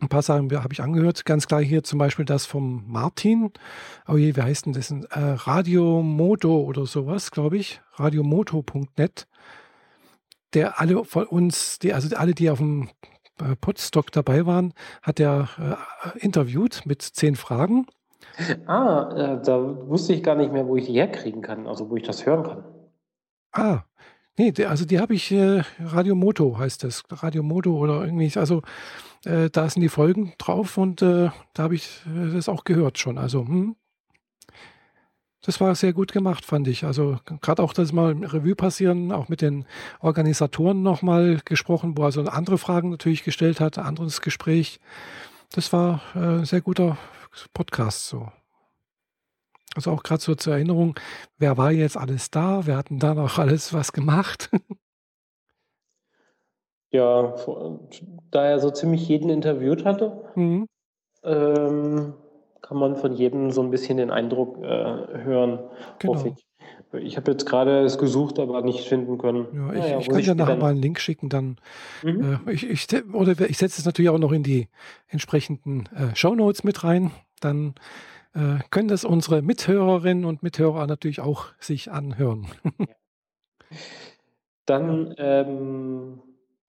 ein 0.00 0.08
paar 0.08 0.22
Sachen 0.22 0.50
habe 0.52 0.72
ich 0.72 0.80
angehört. 0.80 1.24
Ganz 1.24 1.46
klar 1.46 1.62
hier 1.62 1.82
zum 1.82 1.98
Beispiel 1.98 2.24
das 2.24 2.46
vom 2.46 2.84
Martin. 2.86 3.50
Oh 4.06 4.16
je, 4.16 4.36
wie 4.36 4.42
heißt 4.42 4.66
denn 4.66 4.72
das? 4.72 4.90
Äh, 4.90 5.04
Radio 5.10 6.02
Moto 6.02 6.60
oder 6.60 6.86
sowas, 6.86 7.30
glaube 7.30 7.56
ich. 7.56 7.80
Radiomoto.net. 7.94 9.26
Der 10.54 10.80
alle 10.80 11.04
von 11.04 11.26
uns, 11.26 11.78
die, 11.78 11.92
also 11.92 12.14
alle, 12.16 12.34
die 12.34 12.48
auf 12.48 12.58
dem 12.58 12.88
äh, 13.40 13.56
Podstock 13.60 14.12
dabei 14.12 14.46
waren, 14.46 14.72
hat 15.02 15.20
er 15.20 15.48
äh, 16.14 16.18
interviewt 16.20 16.82
mit 16.86 17.02
zehn 17.02 17.34
Fragen. 17.34 17.86
Ah, 18.66 19.10
äh, 19.16 19.42
da 19.44 19.88
wusste 19.88 20.12
ich 20.12 20.22
gar 20.22 20.36
nicht 20.36 20.52
mehr, 20.52 20.66
wo 20.66 20.76
ich 20.76 20.86
die 20.86 20.92
herkriegen 20.92 21.42
kann, 21.42 21.66
also 21.66 21.90
wo 21.90 21.96
ich 21.96 22.04
das 22.04 22.24
hören 22.24 22.44
kann. 22.44 22.64
Ah, 23.52 23.82
nee, 24.36 24.52
also 24.64 24.84
die 24.84 25.00
habe 25.00 25.14
ich, 25.14 25.32
äh, 25.32 25.62
Radio 25.80 26.14
Moto 26.14 26.58
heißt 26.58 26.84
das, 26.84 27.02
Radio 27.10 27.42
Moto 27.42 27.76
oder 27.76 28.04
irgendwie, 28.04 28.32
also 28.38 28.62
äh, 29.24 29.50
da 29.50 29.68
sind 29.68 29.82
die 29.82 29.88
Folgen 29.88 30.34
drauf 30.38 30.78
und 30.78 31.02
äh, 31.02 31.30
da 31.54 31.62
habe 31.62 31.74
ich 31.74 32.02
äh, 32.06 32.32
das 32.34 32.48
auch 32.48 32.64
gehört 32.64 32.98
schon. 32.98 33.18
Also, 33.18 33.46
hm, 33.46 33.74
das 35.42 35.60
war 35.60 35.74
sehr 35.74 35.92
gut 35.92 36.12
gemacht, 36.12 36.44
fand 36.44 36.68
ich. 36.68 36.84
Also 36.84 37.18
gerade 37.40 37.62
auch 37.62 37.72
das 37.72 37.92
mal 37.92 38.12
Revue 38.12 38.54
passieren, 38.54 39.12
auch 39.12 39.28
mit 39.28 39.40
den 39.40 39.64
Organisatoren 40.00 40.82
nochmal 40.82 41.40
gesprochen, 41.44 41.96
wo 41.96 42.02
er 42.02 42.06
also 42.06 42.22
andere 42.24 42.58
Fragen 42.58 42.90
natürlich 42.90 43.24
gestellt 43.24 43.60
hat, 43.60 43.78
anderes 43.78 44.20
Gespräch. 44.20 44.80
Das 45.52 45.72
war 45.72 46.02
äh, 46.14 46.44
sehr 46.44 46.60
guter 46.60 46.98
Podcast 47.52 48.08
so. 48.08 48.28
Also 49.74 49.90
auch 49.92 50.02
gerade 50.02 50.22
so 50.22 50.34
zur 50.34 50.54
Erinnerung, 50.54 50.98
wer 51.36 51.56
war 51.56 51.70
jetzt 51.70 51.96
alles 51.96 52.30
da? 52.30 52.66
Wer 52.66 52.76
hat 52.76 52.90
denn 52.90 52.98
da 52.98 53.14
noch 53.14 53.38
alles 53.38 53.72
was 53.72 53.92
gemacht? 53.92 54.50
Ja, 56.90 57.34
da 58.30 58.46
er 58.46 58.60
so 58.60 58.70
ziemlich 58.70 59.06
jeden 59.08 59.28
interviewt 59.28 59.84
hatte, 59.84 60.24
mhm. 60.34 60.66
ähm, 61.22 62.14
kann 62.62 62.76
man 62.78 62.96
von 62.96 63.12
jedem 63.12 63.50
so 63.50 63.62
ein 63.62 63.70
bisschen 63.70 63.98
den 63.98 64.10
Eindruck 64.10 64.56
äh, 64.62 65.22
hören, 65.22 65.68
genau. 65.98 66.14
hoffe 66.14 66.28
ich. 66.28 66.47
Ich 66.92 67.16
habe 67.16 67.30
jetzt 67.30 67.46
gerade 67.46 67.80
es 67.80 67.98
gesucht, 67.98 68.38
aber 68.38 68.62
nicht 68.62 68.88
finden 68.88 69.18
können. 69.18 69.46
Ja, 69.52 69.72
ich, 69.72 69.78
naja, 69.80 69.98
ich 69.98 70.08
kann 70.08 70.22
dir 70.22 70.34
nachher 70.34 70.56
mal 70.56 70.70
einen 70.70 70.82
Link 70.82 71.00
schicken, 71.00 71.28
dann 71.28 71.56
mhm. 72.02 72.40
äh, 72.46 72.52
ich, 72.52 72.68
ich, 72.68 72.86
oder 73.12 73.32
ich 73.48 73.58
setze 73.58 73.80
es 73.80 73.84
natürlich 73.84 74.10
auch 74.10 74.18
noch 74.18 74.32
in 74.32 74.42
die 74.42 74.68
entsprechenden 75.08 75.88
äh, 75.94 76.14
Show 76.14 76.34
Notes 76.34 76.64
mit 76.64 76.84
rein. 76.84 77.10
Dann 77.40 77.74
äh, 78.34 78.58
können 78.70 78.88
das 78.88 79.04
unsere 79.04 79.42
Mithörerinnen 79.42 80.24
und 80.24 80.42
Mithörer 80.42 80.86
natürlich 80.86 81.20
auch 81.20 81.46
sich 81.58 81.90
anhören. 81.90 82.46
Dann 84.66 85.14
ähm, 85.18 86.20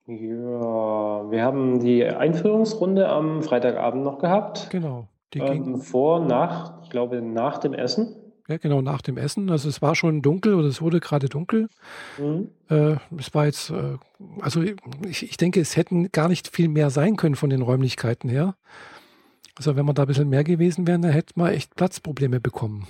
ja, 0.08 1.32
wir 1.32 1.44
haben 1.44 1.80
die 1.80 2.04
Einführungsrunde 2.04 3.08
am 3.08 3.44
Freitagabend 3.44 4.04
noch 4.04 4.18
gehabt. 4.18 4.70
Genau. 4.72 5.08
Die 5.34 5.40
ähm, 5.40 5.78
vor, 5.82 6.20
nach, 6.20 6.82
ich 6.82 6.90
glaube, 6.90 7.22
nach 7.22 7.60
dem 7.60 7.74
Essen. 7.74 8.16
Ja, 8.50 8.58
genau, 8.58 8.82
nach 8.82 9.04
dem 9.04 9.18
Essen. 9.18 9.52
Also 9.52 9.70
es 9.70 9.80
war 9.80 9.94
schon 9.96 10.24
dunkel 10.24 10.56
oder 10.56 10.68
es 10.68 10.82
wurde 10.82 11.00
gerade 11.00 11.30
dunkel. 11.30 11.70
Mhm. 12.18 12.50
Äh, 12.68 12.96
es 13.16 13.32
war 13.36 13.46
jetzt, 13.46 13.70
äh, 13.70 13.98
also 14.42 14.64
ich, 15.08 15.22
ich 15.22 15.38
denke, 15.38 15.62
es 15.62 15.78
hätten 15.78 16.12
gar 16.12 16.28
nicht 16.28 16.48
viel 16.48 16.68
mehr 16.68 16.90
sein 16.90 17.16
können 17.16 17.36
von 17.36 17.52
den 17.52 17.62
Räumlichkeiten 17.62 18.28
her. 18.28 18.56
Also 19.56 19.76
wenn 19.76 19.86
man 19.86 19.94
da 19.94 20.04
ein 20.04 20.08
bisschen 20.08 20.30
mehr 20.30 20.44
gewesen 20.44 20.88
wäre, 20.88 21.00
dann 21.00 21.12
hätte 21.12 21.34
man 21.36 21.52
echt 21.54 21.76
Platzprobleme 21.76 22.40
bekommen. 22.40 22.88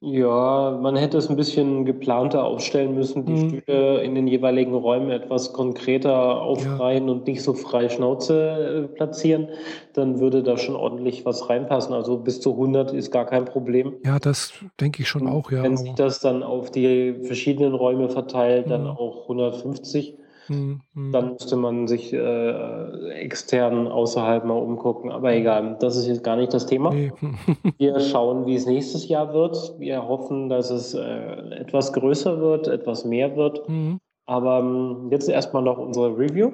Ja, 0.00 0.78
man 0.80 0.94
hätte 0.94 1.16
es 1.16 1.30
ein 1.30 1.36
bisschen 1.36 1.84
geplanter 1.84 2.44
aufstellen 2.44 2.94
müssen, 2.94 3.24
die 3.24 3.32
mhm. 3.32 3.48
Stühle 3.48 4.02
in 4.02 4.14
den 4.14 4.26
jeweiligen 4.26 4.74
Räumen 4.74 5.10
etwas 5.10 5.52
konkreter 5.52 6.42
aufreihen 6.42 7.06
ja. 7.06 7.12
und 7.12 7.26
nicht 7.26 7.42
so 7.42 7.54
frei 7.54 7.88
Schnauze 7.88 8.84
äh, 8.84 8.94
platzieren. 8.94 9.48
Dann 9.94 10.20
würde 10.20 10.42
da 10.42 10.58
schon 10.58 10.76
ordentlich 10.76 11.24
was 11.24 11.48
reinpassen. 11.48 11.94
Also 11.94 12.18
bis 12.18 12.40
zu 12.40 12.52
100 12.52 12.92
ist 12.92 13.10
gar 13.10 13.24
kein 13.24 13.46
Problem. 13.46 13.94
Ja, 14.04 14.18
das 14.18 14.52
denke 14.80 15.02
ich 15.02 15.08
schon 15.08 15.22
und 15.22 15.28
auch, 15.28 15.50
ja. 15.50 15.62
Wenn 15.62 15.76
sich 15.76 15.94
das 15.94 16.20
dann 16.20 16.42
auf 16.42 16.70
die 16.70 17.14
verschiedenen 17.22 17.74
Räume 17.74 18.10
verteilt, 18.10 18.66
mhm. 18.66 18.70
dann 18.70 18.86
auch 18.86 19.22
150. 19.22 20.18
Mhm. 20.48 20.80
Dann 21.12 21.32
müsste 21.32 21.56
man 21.56 21.88
sich 21.88 22.12
äh, 22.12 23.10
extern 23.12 23.88
außerhalb 23.88 24.44
mal 24.44 24.54
umgucken. 24.54 25.10
Aber 25.10 25.32
egal, 25.32 25.76
das 25.80 25.96
ist 25.96 26.06
jetzt 26.06 26.24
gar 26.24 26.36
nicht 26.36 26.52
das 26.54 26.66
Thema. 26.66 26.90
Nee. 26.92 27.12
Wir 27.78 28.00
schauen, 28.00 28.46
wie 28.46 28.54
es 28.54 28.66
nächstes 28.66 29.08
Jahr 29.08 29.32
wird. 29.32 29.74
Wir 29.78 30.06
hoffen, 30.06 30.48
dass 30.48 30.70
es 30.70 30.94
äh, 30.94 31.00
etwas 31.60 31.92
größer 31.92 32.40
wird, 32.40 32.68
etwas 32.68 33.04
mehr 33.04 33.36
wird. 33.36 33.68
Mhm. 33.68 33.98
Aber 34.26 34.58
ähm, 34.58 35.08
jetzt 35.10 35.28
erstmal 35.28 35.62
noch 35.62 35.78
unsere 35.78 36.16
Review. 36.16 36.52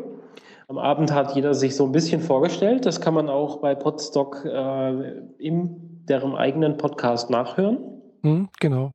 Am 0.68 0.78
Abend 0.78 1.12
hat 1.12 1.35
jeder 1.35 1.55
sich 1.55 1.76
so 1.76 1.85
ein 1.85 1.92
bisschen 1.92 2.20
vorgestellt. 2.20 2.87
Das 2.87 3.00
kann 3.00 3.14
man 3.14 3.28
auch 3.28 3.59
bei 3.59 3.74
Podstock 3.74 4.44
äh, 4.44 5.18
in 5.38 6.05
deren 6.09 6.35
eigenen 6.35 6.76
Podcast 6.76 7.31
nachhören. 7.31 7.78
Mhm, 8.22 8.48
genau. 8.61 8.90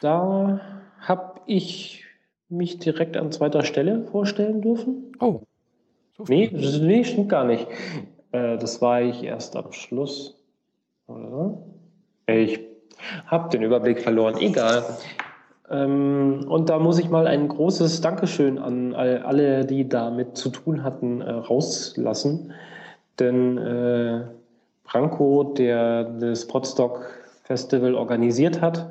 Da 0.00 0.60
habe 1.00 1.40
ich 1.46 2.03
mich 2.56 2.78
direkt 2.78 3.16
an 3.16 3.32
zweiter 3.32 3.64
Stelle 3.64 4.04
vorstellen 4.04 4.60
dürfen. 4.60 5.12
Oh. 5.20 5.40
So 6.16 6.24
nee, 6.28 6.48
das, 6.48 6.78
nee, 6.80 7.04
stimmt 7.04 7.28
gar 7.28 7.44
nicht. 7.44 7.66
Äh, 8.32 8.56
das 8.58 8.80
war 8.80 9.02
ich 9.02 9.22
erst 9.22 9.56
am 9.56 9.72
Schluss. 9.72 10.38
Oder? 11.06 11.58
Ich 12.26 12.60
habe 13.26 13.50
den 13.50 13.62
Überblick 13.62 14.00
verloren. 14.00 14.36
Egal. 14.38 14.84
Ähm, 15.70 16.46
und 16.48 16.68
da 16.70 16.78
muss 16.78 16.98
ich 16.98 17.08
mal 17.10 17.26
ein 17.26 17.48
großes 17.48 18.00
Dankeschön 18.00 18.58
an 18.58 18.94
alle, 18.94 19.64
die 19.64 19.88
damit 19.88 20.36
zu 20.36 20.50
tun 20.50 20.84
hatten, 20.84 21.20
äh, 21.20 21.30
rauslassen. 21.30 22.52
Denn 23.18 23.58
äh, 23.58 24.24
Branko, 24.84 25.54
der 25.56 26.04
das 26.04 26.46
Podstock 26.46 27.06
Festival 27.44 27.94
organisiert 27.94 28.60
hat. 28.60 28.88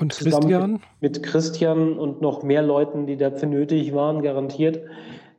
Und 0.00 0.12
Christian? 0.12 0.80
Mit, 1.00 1.22
Christian 1.24 1.98
und 1.98 2.20
noch 2.20 2.44
mehr 2.44 2.62
Leuten, 2.62 3.06
die 3.06 3.16
dafür 3.16 3.48
nötig 3.48 3.92
waren, 3.94 4.22
garantiert. 4.22 4.80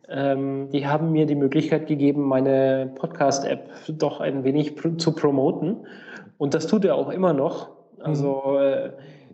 Ähm, 0.09 0.69
die 0.71 0.85
haben 0.85 1.13
mir 1.13 1.25
die 1.25 1.35
Möglichkeit 1.35 1.87
gegeben, 1.87 2.23
meine 2.23 2.91
Podcast-App 2.95 3.69
doch 3.87 4.19
ein 4.19 4.43
wenig 4.43 4.75
pr 4.75 4.97
zu 4.97 5.13
promoten. 5.13 5.87
Und 6.37 6.53
das 6.53 6.67
tut 6.67 6.83
er 6.83 6.95
auch 6.95 7.09
immer 7.09 7.31
noch. 7.31 7.69
Also 7.99 8.57
mhm. 8.57 8.91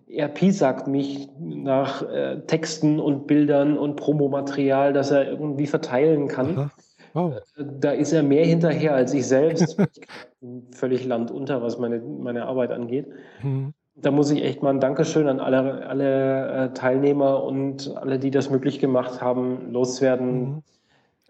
äh, 0.10 0.26
RP 0.26 0.52
sagt 0.52 0.88
mich 0.88 1.28
nach 1.40 2.04
äh, 2.04 2.42
Texten 2.46 3.00
und 3.00 3.26
Bildern 3.26 3.80
und 3.80 3.96
Promomaterial, 3.96 4.94
das 4.94 5.10
er 5.10 5.28
irgendwie 5.28 5.66
verteilen 5.66 6.28
kann. 6.28 6.70
Wow. 7.14 7.34
Äh, 7.58 7.64
da 7.80 7.92
ist 7.92 8.14
er 8.14 8.22
mehr 8.22 8.46
hinterher 8.46 8.94
als 8.94 9.12
ich 9.14 9.26
selbst. 9.26 9.80
ich 10.42 10.78
völlig 10.78 11.04
landunter, 11.06 11.64
was 11.64 11.80
meine, 11.80 12.00
meine 12.00 12.46
Arbeit 12.46 12.72
angeht. 12.72 13.08
Mhm. 13.42 13.74
Da 13.96 14.12
muss 14.12 14.30
ich 14.30 14.44
echt 14.44 14.62
mal 14.62 14.72
ein 14.72 14.82
Dankeschön 14.82 15.28
an 15.28 15.40
alle, 15.40 15.88
alle 15.88 16.66
äh, 16.66 16.74
Teilnehmer 16.74 17.44
und 17.44 17.96
alle, 17.96 18.20
die 18.20 18.32
das 18.32 18.50
möglich 18.50 18.80
gemacht 18.80 19.22
haben, 19.22 19.72
loswerden. 19.72 20.48
Mhm. 20.48 20.64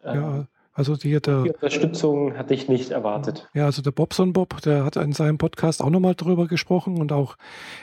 Ja, 0.04 0.14
ähm, 0.14 0.48
also 0.76 0.98
die, 0.98 1.22
der, 1.22 1.44
die 1.44 1.52
Unterstützung 1.52 2.38
hatte 2.38 2.54
ich 2.54 2.68
nicht 2.68 2.92
erwartet. 2.92 3.48
Ja, 3.54 3.66
also 3.66 3.82
der 3.82 3.92
Bobson 3.92 4.34
Bob, 4.34 4.62
der 4.62 4.84
hat 4.84 4.98
in 4.98 5.14
seinem 5.14 5.38
Podcast 5.38 5.82
auch 5.82 5.90
nochmal 5.90 6.16
drüber 6.16 6.48
gesprochen 6.48 7.00
und 7.00 7.14
auch 7.14 7.38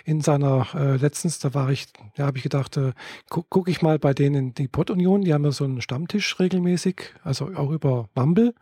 in 0.04 0.20
seiner 0.20 0.66
äh, 0.74 0.96
letztens, 0.96 1.38
da 1.38 1.54
war 1.54 1.70
ich, 1.70 1.86
ja, 2.16 2.26
habe 2.26 2.36
ich 2.36 2.42
gedacht, 2.42 2.76
äh, 2.76 2.92
gucke 3.30 3.46
guck 3.48 3.68
ich 3.68 3.80
mal 3.80 3.98
bei 3.98 4.12
denen 4.12 4.34
in 4.34 4.54
die 4.54 4.68
Pod-Union, 4.68 5.22
die 5.22 5.32
haben 5.32 5.44
ja 5.44 5.52
so 5.52 5.64
einen 5.64 5.80
Stammtisch 5.80 6.38
regelmäßig, 6.38 7.14
also 7.24 7.48
auch 7.56 7.70
über 7.70 8.10
Mumble. 8.14 8.52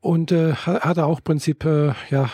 Und 0.00 0.32
äh, 0.32 0.54
hat 0.54 0.96
er 0.96 1.06
auch 1.06 1.18
im 1.18 1.24
Prinzip 1.24 1.64
äh, 1.64 1.92
ja 2.10 2.30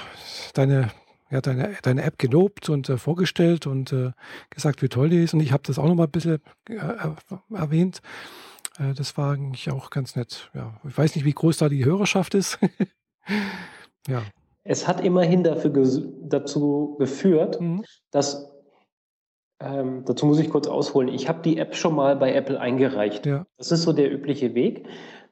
deine 0.54 0.92
ja, 1.30 1.40
deine, 1.40 1.76
deine 1.82 2.02
App 2.02 2.18
gelobt 2.18 2.68
und 2.68 2.88
äh, 2.88 2.98
vorgestellt 2.98 3.66
und 3.66 3.92
äh, 3.92 4.12
gesagt, 4.50 4.82
wie 4.82 4.88
toll 4.88 5.08
die 5.08 5.22
ist. 5.22 5.34
Und 5.34 5.40
ich 5.40 5.52
habe 5.52 5.62
das 5.66 5.78
auch 5.78 5.86
noch 5.86 5.94
mal 5.94 6.04
ein 6.04 6.10
bisschen 6.10 6.40
äh, 6.68 6.74
erwähnt. 7.54 8.00
Äh, 8.78 8.94
das 8.94 9.16
war 9.16 9.32
eigentlich 9.32 9.70
auch 9.70 9.90
ganz 9.90 10.16
nett. 10.16 10.50
Ja, 10.54 10.78
ich 10.86 10.96
weiß 10.96 11.14
nicht, 11.16 11.24
wie 11.24 11.32
groß 11.32 11.58
da 11.58 11.68
die 11.68 11.84
Hörerschaft 11.84 12.34
ist. 12.34 12.58
ja. 14.08 14.22
Es 14.62 14.88
hat 14.88 15.00
immerhin 15.00 15.44
dafür 15.44 15.70
dazu 16.22 16.96
geführt, 16.98 17.60
mhm. 17.60 17.84
dass 18.10 18.50
ähm, 19.60 20.04
dazu 20.04 20.26
muss 20.26 20.38
ich 20.38 20.50
kurz 20.50 20.66
ausholen. 20.66 21.08
Ich 21.08 21.28
habe 21.28 21.40
die 21.42 21.56
App 21.56 21.74
schon 21.74 21.94
mal 21.94 22.16
bei 22.16 22.34
Apple 22.34 22.60
eingereicht. 22.60 23.26
Ja. 23.26 23.46
Das 23.56 23.72
ist 23.72 23.82
so 23.82 23.92
der 23.92 24.12
übliche 24.12 24.54
Weg, 24.54 24.86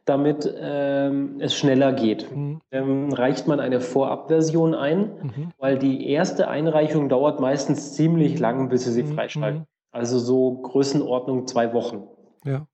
damit 0.04 0.52
ähm, 0.58 1.36
es 1.40 1.54
schneller 1.54 1.92
geht. 1.92 2.34
Mhm. 2.34 2.60
Ähm, 2.70 3.12
reicht 3.12 3.46
man 3.46 3.60
eine 3.60 3.80
Vorabversion 3.80 4.74
ein, 4.74 4.98
mhm. 5.22 5.48
weil 5.58 5.78
die 5.78 6.08
erste 6.08 6.48
Einreichung 6.48 7.08
dauert 7.08 7.40
meistens 7.40 7.94
ziemlich 7.94 8.38
lang, 8.38 8.68
bis 8.68 8.84
sie 8.84 8.92
sie 8.92 9.02
mhm. 9.02 9.14
freischalten. 9.14 9.60
Mhm. 9.60 9.66
Also 9.92 10.18
so 10.18 10.56
Größenordnung 10.62 11.46
zwei 11.46 11.72
Wochen. 11.72 12.02
Ja. 12.44 12.66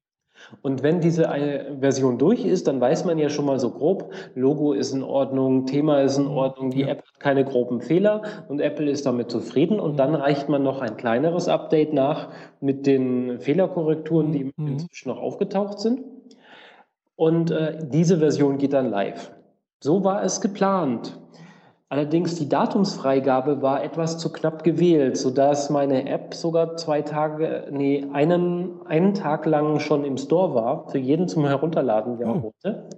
Und 0.63 0.83
wenn 0.83 1.01
diese 1.01 1.29
Version 1.81 2.17
durch 2.17 2.47
ist, 2.47 2.67
dann 2.67 2.81
weiß 2.81 3.05
man 3.05 3.19
ja 3.19 3.29
schon 3.29 3.45
mal 3.45 3.61
so 3.61 3.71
grob, 3.71 4.13
Logo 4.35 4.73
ist 4.73 4.93
in 4.93 5.03
Ordnung, 5.03 5.67
Thema 5.67 6.01
ist 6.01 6.17
in 6.17 6.25
mhm. 6.25 6.31
Ordnung, 6.31 6.71
die 6.71 6.85
App 6.85 7.01
hat 7.01 7.21
keine 7.21 7.45
groben 7.45 7.83
Fehler 7.83 8.23
und 8.49 8.61
Apple 8.61 8.91
ist 8.91 9.05
damit 9.05 9.31
zufrieden. 9.31 9.79
Und 9.79 9.99
dann 9.99 10.15
reicht 10.15 10.49
man 10.49 10.63
noch 10.63 10.81
ein 10.81 10.97
kleineres 10.97 11.49
Update 11.49 11.93
nach 11.93 12.31
mit 12.61 12.87
den 12.87 13.39
Fehlerkorrekturen, 13.39 14.33
die 14.33 14.45
mhm. 14.57 14.67
inzwischen 14.67 15.11
noch 15.11 15.21
aufgetaucht 15.21 15.79
sind. 15.79 16.01
Und 17.21 17.51
äh, 17.51 17.77
diese 17.83 18.17
Version 18.17 18.57
geht 18.57 18.73
dann 18.73 18.89
live. 18.89 19.31
So 19.85 20.05
war 20.05 20.25
es 20.25 20.41
geplant. 20.41 21.21
Allerdings 21.91 22.37
die 22.37 22.49
Datumsfreigabe 22.49 23.61
war 23.61 23.85
etwas 23.85 24.17
zu 24.17 24.33
knapp 24.33 24.65
gewählt, 24.65 25.19
sodass 25.19 25.69
meine 25.69 26.09
App 26.09 26.33
sogar 26.33 26.79
zwei 26.79 27.03
Tage, 27.03 27.67
nee, 27.71 28.07
einen, 28.15 28.81
einen 28.87 29.13
Tag 29.13 29.45
lang 29.45 29.81
schon 29.81 30.07
im 30.07 30.17
Store 30.17 30.55
war, 30.55 30.89
für 30.89 30.97
jeden 30.97 31.29
zum 31.29 31.47
Herunterladen, 31.47 32.17
der 32.17 32.29
oh. 32.29 32.43
wollte. 32.43 32.89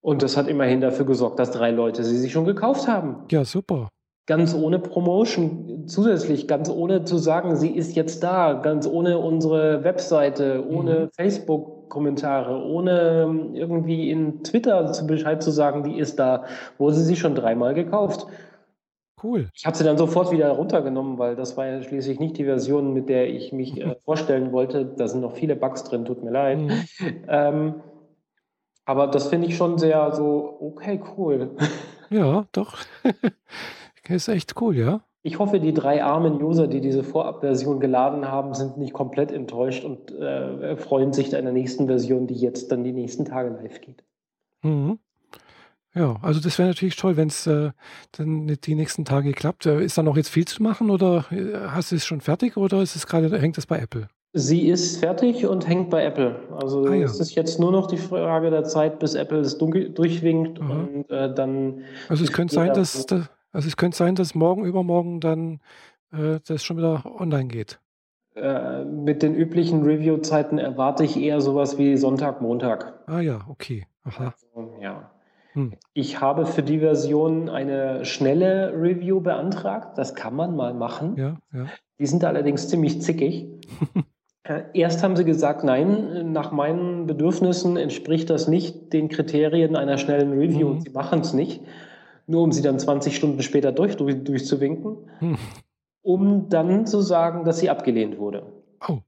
Und 0.00 0.22
das 0.22 0.38
hat 0.38 0.48
immerhin 0.48 0.80
dafür 0.80 1.04
gesorgt, 1.04 1.38
dass 1.38 1.50
drei 1.50 1.72
Leute 1.72 2.04
sie 2.04 2.16
sich 2.16 2.32
schon 2.32 2.46
gekauft 2.46 2.88
haben. 2.88 3.16
Ja, 3.30 3.44
super. 3.44 3.90
Ganz 4.24 4.54
ohne 4.54 4.78
Promotion, 4.78 5.88
zusätzlich, 5.88 6.48
ganz 6.48 6.70
ohne 6.70 7.04
zu 7.04 7.18
sagen, 7.18 7.56
sie 7.56 7.68
ist 7.68 7.96
jetzt 7.96 8.22
da, 8.22 8.54
ganz 8.54 8.86
ohne 8.86 9.18
unsere 9.18 9.84
Webseite, 9.84 10.64
ohne 10.66 11.00
mhm. 11.00 11.08
Facebook, 11.14 11.83
Kommentare, 11.94 12.60
ohne 12.62 13.22
ähm, 13.22 13.54
irgendwie 13.54 14.10
in 14.10 14.42
Twitter 14.42 14.92
zu 14.92 15.06
Bescheid 15.06 15.42
zu 15.42 15.52
sagen, 15.52 15.84
die 15.84 15.98
ist 15.98 16.18
da, 16.18 16.44
wurde 16.76 16.96
sie 16.96 17.16
schon 17.16 17.36
dreimal 17.36 17.72
gekauft. 17.72 18.26
Cool. 19.22 19.48
Ich 19.54 19.64
habe 19.64 19.76
sie 19.76 19.84
dann 19.84 19.96
sofort 19.96 20.32
wieder 20.32 20.50
runtergenommen, 20.50 21.18
weil 21.18 21.36
das 21.36 21.56
war 21.56 21.66
ja 21.66 21.82
schließlich 21.82 22.18
nicht 22.18 22.36
die 22.36 22.44
Version, 22.44 22.92
mit 22.92 23.08
der 23.08 23.30
ich 23.30 23.52
mich 23.52 23.80
äh, 23.80 23.94
vorstellen 24.04 24.50
wollte. 24.50 24.84
Da 24.84 25.06
sind 25.06 25.20
noch 25.20 25.36
viele 25.36 25.54
Bugs 25.54 25.84
drin, 25.84 26.04
tut 26.04 26.22
mir 26.24 26.32
leid. 26.32 26.58
Mhm. 26.58 26.84
Ähm, 27.28 27.74
aber 28.84 29.06
das 29.06 29.28
finde 29.28 29.46
ich 29.46 29.56
schon 29.56 29.78
sehr 29.78 30.12
so, 30.12 30.58
okay, 30.60 31.00
cool. 31.16 31.56
Ja, 32.10 32.44
doch. 32.52 32.76
ist 34.08 34.28
echt 34.28 34.60
cool, 34.60 34.76
ja. 34.76 35.00
Ich 35.26 35.38
hoffe, 35.38 35.58
die 35.58 35.72
drei 35.72 36.04
armen 36.04 36.42
User, 36.42 36.66
die 36.66 36.82
diese 36.82 37.02
Vorabversion 37.02 37.80
geladen 37.80 38.28
haben, 38.30 38.52
sind 38.52 38.76
nicht 38.76 38.92
komplett 38.92 39.32
enttäuscht 39.32 39.82
und 39.82 40.12
äh, 40.12 40.76
freuen 40.76 41.14
sich 41.14 41.34
einer 41.34 41.50
nächsten 41.50 41.86
Version, 41.86 42.26
die 42.26 42.34
jetzt 42.34 42.70
dann 42.70 42.84
die 42.84 42.92
nächsten 42.92 43.24
Tage 43.24 43.48
live 43.48 43.80
geht. 43.80 44.04
Mhm. 44.62 44.98
Ja, 45.94 46.16
also 46.20 46.40
das 46.40 46.58
wäre 46.58 46.68
natürlich 46.68 46.96
toll, 46.96 47.16
wenn 47.16 47.28
es 47.28 47.46
äh, 47.46 47.70
dann 48.18 48.48
die 48.48 48.74
nächsten 48.74 49.06
Tage 49.06 49.32
klappt. 49.32 49.64
Äh, 49.64 49.82
ist 49.82 49.96
da 49.96 50.02
noch 50.02 50.18
jetzt 50.18 50.28
viel 50.28 50.44
zu 50.44 50.62
machen 50.62 50.90
oder 50.90 51.24
äh, 51.30 51.68
hast 51.68 51.90
du 51.90 51.96
es 51.96 52.04
schon 52.04 52.20
fertig 52.20 52.58
oder 52.58 52.82
ist 52.82 52.94
es 52.94 53.06
gerade, 53.06 53.38
hängt 53.38 53.56
das 53.56 53.64
bei 53.64 53.78
Apple? 53.78 54.08
Sie 54.34 54.68
ist 54.68 54.98
fertig 54.98 55.46
und 55.46 55.66
hängt 55.66 55.88
bei 55.88 56.04
Apple. 56.04 56.38
Also 56.60 56.84
ah, 56.84 56.94
ja. 56.94 57.06
es 57.06 57.18
ist 57.18 57.34
jetzt 57.34 57.58
nur 57.58 57.72
noch 57.72 57.86
die 57.86 57.96
Frage 57.96 58.50
der 58.50 58.64
Zeit, 58.64 58.98
bis 58.98 59.14
Apple 59.14 59.38
es 59.38 59.56
durchwinkt 59.56 60.60
mhm. 60.60 60.70
und 60.70 61.10
äh, 61.10 61.32
dann. 61.32 61.84
Also 62.10 62.24
es 62.24 62.32
könnte 62.32 62.54
sein, 62.54 62.74
dass, 62.74 63.06
dass 63.06 63.30
also 63.54 63.68
es 63.68 63.76
könnte 63.76 63.96
sein, 63.96 64.16
dass 64.16 64.34
morgen, 64.34 64.64
übermorgen 64.64 65.20
dann 65.20 65.60
äh, 66.12 66.40
das 66.46 66.64
schon 66.64 66.76
wieder 66.76 67.04
online 67.18 67.46
geht. 67.46 67.78
Äh, 68.34 68.84
mit 68.84 69.22
den 69.22 69.34
üblichen 69.34 69.84
Review-Zeiten 69.84 70.58
erwarte 70.58 71.04
ich 71.04 71.16
eher 71.16 71.40
sowas 71.40 71.78
wie 71.78 71.96
Sonntag, 71.96 72.42
Montag. 72.42 72.98
Ah 73.06 73.20
ja, 73.20 73.46
okay. 73.48 73.86
Aha. 74.02 74.34
Also, 74.54 74.74
ja. 74.80 75.10
Hm. 75.52 75.74
Ich 75.92 76.20
habe 76.20 76.46
für 76.46 76.64
die 76.64 76.80
Version 76.80 77.48
eine 77.48 78.04
schnelle 78.04 78.72
Review 78.74 79.20
beantragt. 79.20 79.96
Das 79.96 80.16
kann 80.16 80.34
man 80.34 80.56
mal 80.56 80.74
machen. 80.74 81.14
Ja, 81.16 81.36
ja. 81.52 81.66
Die 82.00 82.06
sind 82.06 82.24
allerdings 82.24 82.68
ziemlich 82.68 83.00
zickig. 83.00 83.46
Äh, 84.46 84.64
erst 84.74 85.02
haben 85.02 85.16
sie 85.16 85.24
gesagt, 85.24 85.64
nein, 85.64 86.30
nach 86.32 86.52
meinen 86.52 87.06
Bedürfnissen 87.06 87.78
entspricht 87.78 88.28
das 88.28 88.46
nicht 88.46 88.92
den 88.92 89.08
Kriterien 89.08 89.74
einer 89.74 89.96
schnellen 89.96 90.38
Review. 90.38 90.74
Mhm. 90.74 90.80
Sie 90.82 90.90
machen 90.90 91.20
es 91.20 91.32
nicht 91.32 91.62
nur 92.26 92.42
um 92.42 92.52
sie 92.52 92.62
dann 92.62 92.78
20 92.78 93.16
Stunden 93.16 93.42
später 93.42 93.72
durch, 93.72 93.96
durch, 93.96 94.22
durchzuwinken, 94.24 94.96
hm. 95.18 95.38
um 96.02 96.48
dann 96.48 96.86
zu 96.86 97.00
sagen, 97.00 97.44
dass 97.44 97.58
sie 97.58 97.70
abgelehnt 97.70 98.18
wurde. 98.18 98.52
Oh. 98.86 98.98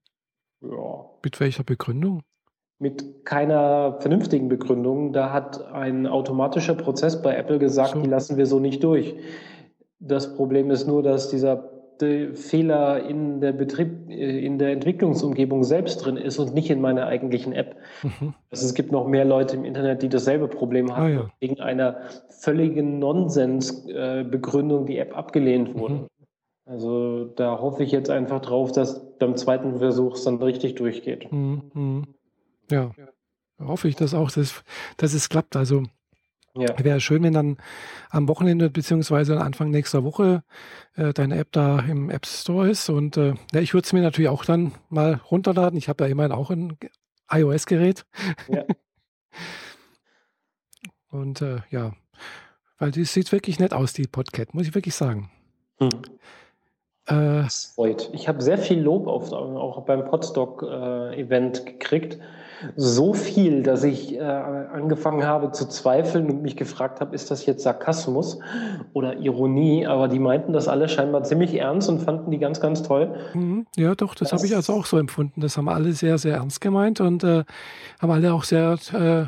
Ja. 0.61 1.05
Mit 1.23 1.41
welcher 1.41 1.65
Begründung? 1.65 2.23
Mit 2.79 3.25
keiner 3.25 3.97
vernünftigen 4.01 4.49
Begründung. 4.49 5.13
Da 5.13 5.33
hat 5.33 5.65
ein 5.73 6.07
automatischer 6.07 6.75
Prozess 6.75 7.23
bei 7.23 7.35
Apple 7.35 7.59
gesagt, 7.59 7.95
so. 7.95 8.01
die 8.01 8.09
lassen 8.09 8.37
wir 8.37 8.47
so 8.47 8.61
nicht 8.61 8.85
durch. 8.85 9.15
Das 9.99 10.37
Problem 10.37 10.71
ist 10.71 10.87
nur, 10.87 11.03
dass 11.03 11.31
dieser 11.31 11.76
Fehler 12.01 13.05
in 13.05 13.41
der 13.41 13.53
Betrieb, 13.53 14.09
äh, 14.09 14.45
in 14.45 14.59
der 14.59 14.73
Entwicklungsumgebung 14.73 15.65
selbst 15.65 16.05
drin 16.05 16.17
ist 16.17 16.39
und 16.39 16.55
nicht 16.55 16.71
in 16.71 16.81
meiner 16.81 17.07
eigentlichen 17.07 17.53
App. 17.53 17.77
Mhm. 18.03 18.35
Also 18.51 18.67
es 18.67 18.75
gibt 18.75 18.93
noch 18.93 19.07
mehr 19.07 19.25
Leute 19.25 19.57
im 19.57 19.65
Internet, 19.65 20.03
die 20.03 20.09
dasselbe 20.09 20.49
Problem 20.49 20.95
haben, 20.95 21.05
ah, 21.05 21.09
ja. 21.09 21.31
wegen 21.41 21.61
einer 21.61 22.01
völligen 22.29 22.99
Nonsensbegründung 22.99 24.85
äh, 24.85 24.87
die 24.87 24.99
App 24.99 25.17
abgelehnt 25.17 25.75
wurde. 25.75 25.95
Mhm. 25.95 26.07
Also 26.67 27.27
da 27.37 27.61
hoffe 27.61 27.85
ich 27.85 27.93
jetzt 27.93 28.11
einfach 28.11 28.41
drauf, 28.41 28.73
dass 28.73 29.17
beim 29.19 29.37
zweiten 29.37 29.79
Versuch 29.79 30.15
es 30.15 30.25
dann 30.25 30.43
richtig 30.43 30.75
durchgeht. 30.75 31.31
Mhm. 31.33 31.63
mhm. 31.73 32.05
Ja, 32.71 32.91
hoffe 33.61 33.87
ich 33.89 33.95
das 33.95 34.13
auch, 34.13 34.31
dass, 34.31 34.65
dass 34.97 35.15
es 35.15 35.29
klappt. 35.29 35.55
Also 35.55 35.85
ja. 36.57 36.85
Wäre 36.85 37.01
schön, 37.01 37.23
wenn 37.23 37.33
dann 37.33 37.57
am 38.11 38.29
Wochenende 38.29 38.71
beziehungsweise 38.71 39.41
Anfang 39.41 39.71
nächster 39.71 40.05
Woche 40.05 40.43
äh, 40.95 41.13
deine 41.13 41.37
App 41.39 41.53
da 41.53 41.81
im 41.81 42.11
App 42.11 42.27
Store 42.27 42.69
ist. 42.69 42.89
Und 42.89 43.17
äh, 43.17 43.35
ja, 43.53 43.61
ich 43.61 43.75
würde 43.75 43.87
es 43.87 43.93
mir 43.93 44.03
natürlich 44.03 44.31
auch 44.31 44.45
dann 44.45 44.73
mal 44.89 45.21
runterladen. 45.31 45.79
Ich 45.79 45.89
habe 45.89 46.05
ja 46.05 46.11
immerhin 46.11 46.33
auch 46.33 46.51
ein 46.51 46.77
iOS-Gerät. 47.31 48.07
Ja. 48.49 48.65
Und 51.11 51.41
äh, 51.41 51.61
ja, 51.71 51.93
weil 52.79 52.91
die 52.91 53.05
sieht 53.05 53.33
wirklich 53.33 53.59
nett 53.59 53.73
aus, 53.73 53.93
die 53.93 54.07
Podcat, 54.07 54.55
muss 54.55 54.67
ich 54.67 54.75
wirklich 54.75 54.95
sagen. 54.95 55.31
Hm. 55.79 55.89
Äh, 57.07 57.43
das 57.43 57.73
freut. 57.75 58.11
Ich 58.13 58.29
habe 58.29 58.43
sehr 58.43 58.59
viel 58.59 58.81
Lob 58.81 59.07
auf, 59.07 59.33
auch 59.33 59.85
beim 59.85 60.05
Podstock-Event 60.05 61.61
äh, 61.61 61.65
gekriegt 61.73 62.19
so 62.75 63.15
viel, 63.15 63.63
dass 63.63 63.85
ich 63.85 64.17
äh, 64.17 64.21
angefangen 64.21 65.25
habe 65.25 65.53
zu 65.53 65.69
zweifeln 65.69 66.31
und 66.31 66.43
mich 66.43 66.57
gefragt 66.57 67.01
habe, 67.01 67.15
ist 67.15 67.31
das 67.31 67.47
jetzt 67.47 67.63
Sarkasmus 67.63 68.39
oder 68.93 69.19
Ironie? 69.19 69.87
Aber 69.87 70.09
die 70.09 70.19
meinten 70.19 70.53
das 70.53 70.69
alle 70.69 70.89
scheinbar 70.89 71.23
ziemlich 71.25 71.55
ernst 71.55 71.89
und 71.89 72.01
fanden 72.01 72.31
die 72.31 72.39
ganz, 72.39 72.61
ganz 72.61 72.83
toll. 72.83 73.15
Mhm. 73.35 73.67
Ja, 73.77 73.95
doch, 73.95 74.15
das, 74.15 74.31
das 74.31 74.39
habe 74.39 74.47
ich 74.47 74.57
also 74.57 74.73
auch 74.73 74.87
so 74.87 74.99
empfunden. 74.99 75.41
Das 75.41 75.57
haben 75.57 75.69
alle 75.69 75.93
sehr, 75.93 76.19
sehr 76.19 76.37
ernst 76.37 76.61
gemeint 76.61 77.01
und 77.01 77.25
äh, 77.25 77.45
haben 78.01 78.11
alle 78.11 78.33
auch 78.33 78.45
sehr, 78.45 78.79
äh, 78.93 79.27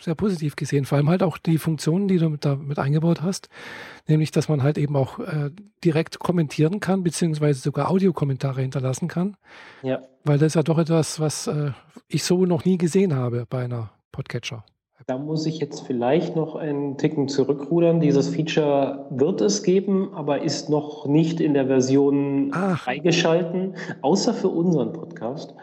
sehr 0.00 0.14
positiv 0.14 0.56
gesehen. 0.56 0.84
Vor 0.84 0.96
allem 0.96 1.08
halt 1.08 1.22
auch 1.22 1.38
die 1.38 1.58
Funktionen, 1.58 2.08
die 2.08 2.18
du 2.18 2.28
mit, 2.28 2.44
da 2.44 2.56
mit 2.56 2.78
eingebaut 2.78 3.22
hast. 3.22 3.48
Nämlich, 4.06 4.30
dass 4.30 4.48
man 4.48 4.62
halt 4.62 4.78
eben 4.78 4.96
auch 4.96 5.18
äh, 5.18 5.50
direkt 5.84 6.18
kommentieren 6.18 6.80
kann, 6.80 7.02
beziehungsweise 7.02 7.60
sogar 7.60 7.90
Audiokommentare 7.90 8.60
hinterlassen 8.60 9.08
kann. 9.08 9.36
Ja. 9.82 10.00
Weil 10.24 10.38
das 10.38 10.48
ist 10.48 10.54
ja 10.54 10.62
doch 10.62 10.78
etwas, 10.78 11.20
was 11.20 11.46
äh, 11.46 11.70
ich 12.08 12.24
so 12.24 12.44
noch 12.44 12.64
nie 12.64 12.78
gesehen 12.78 13.14
habe 13.14 13.46
bei 13.48 13.64
einer 13.64 13.90
Podcatcher. 14.12 14.64
Da 15.06 15.16
muss 15.16 15.46
ich 15.46 15.58
jetzt 15.58 15.86
vielleicht 15.86 16.36
noch 16.36 16.56
einen 16.56 16.98
Ticken 16.98 17.28
zurückrudern. 17.28 18.00
Dieses 18.00 18.28
Feature 18.28 19.06
wird 19.10 19.40
es 19.40 19.62
geben, 19.62 20.10
aber 20.12 20.42
ist 20.42 20.68
noch 20.68 21.06
nicht 21.06 21.40
in 21.40 21.54
der 21.54 21.66
Version 21.66 22.50
Ach. 22.52 22.82
freigeschalten, 22.82 23.74
außer 24.02 24.34
für 24.34 24.48
unseren 24.48 24.92
Podcast. 24.92 25.54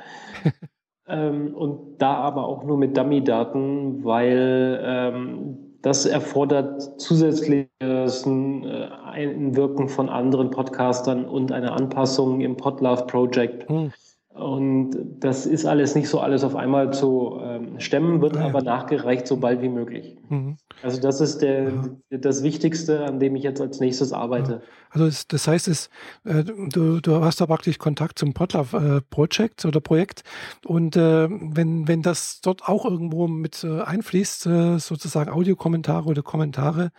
ähm, 1.07 1.53
und 1.53 1.97
da 1.99 2.15
aber 2.15 2.47
auch 2.47 2.63
nur 2.63 2.77
mit 2.77 2.97
Dummy-Daten, 2.97 4.03
weil 4.03 4.79
ähm, 4.83 5.57
das 5.83 6.07
erfordert 6.07 6.99
zusätzliches 6.99 8.25
äh, 8.25 8.87
Einwirken 9.05 9.89
von 9.89 10.09
anderen 10.09 10.49
Podcastern 10.49 11.25
und 11.25 11.51
eine 11.51 11.73
Anpassung 11.73 12.41
im 12.41 12.57
Podlove 12.57 13.05
Project. 13.05 13.69
Hm. 13.69 13.91
Und 14.35 14.97
das 15.21 15.45
ist 15.45 15.65
alles 15.65 15.95
nicht 15.95 16.09
so 16.09 16.19
alles 16.19 16.43
auf 16.43 16.57
einmal 16.57 16.91
zu 16.91 17.39
ähm, 17.41 17.79
stemmen, 17.79 18.21
wird 18.21 18.35
ja. 18.35 18.45
aber 18.45 18.61
nachgereicht 18.61 19.27
so 19.27 19.37
bald 19.37 19.61
wie 19.61 19.69
möglich. 19.69 20.17
Mhm. 20.27 20.57
Also 20.83 20.99
das 20.99 21.21
ist 21.21 21.41
der, 21.41 21.71
ja. 22.09 22.17
das 22.17 22.43
Wichtigste, 22.43 23.05
an 23.05 23.21
dem 23.21 23.37
ich 23.37 23.43
jetzt 23.43 23.61
als 23.61 23.79
nächstes 23.79 24.11
arbeite. 24.11 24.61
Also 24.89 25.05
es, 25.05 25.25
das 25.29 25.47
heißt, 25.47 25.69
es, 25.69 25.89
äh, 26.25 26.43
du, 26.43 26.99
du 26.99 27.23
hast 27.23 27.39
da 27.39 27.45
praktisch 27.45 27.77
Kontakt 27.77 28.19
zum 28.19 28.33
Podlove 28.33 28.97
äh, 28.97 29.01
Project 29.09 29.63
oder 29.63 29.79
Projekt 29.79 30.23
und 30.65 30.97
äh, 30.97 31.29
wenn, 31.29 31.87
wenn 31.87 32.01
das 32.01 32.41
dort 32.41 32.67
auch 32.67 32.83
irgendwo 32.83 33.29
mit 33.29 33.63
äh, 33.63 33.83
einfließt, 33.83 34.47
äh, 34.47 34.79
sozusagen 34.79 35.31
Audiokommentare 35.31 36.09
oder 36.09 36.23
Kommentare, 36.23 36.91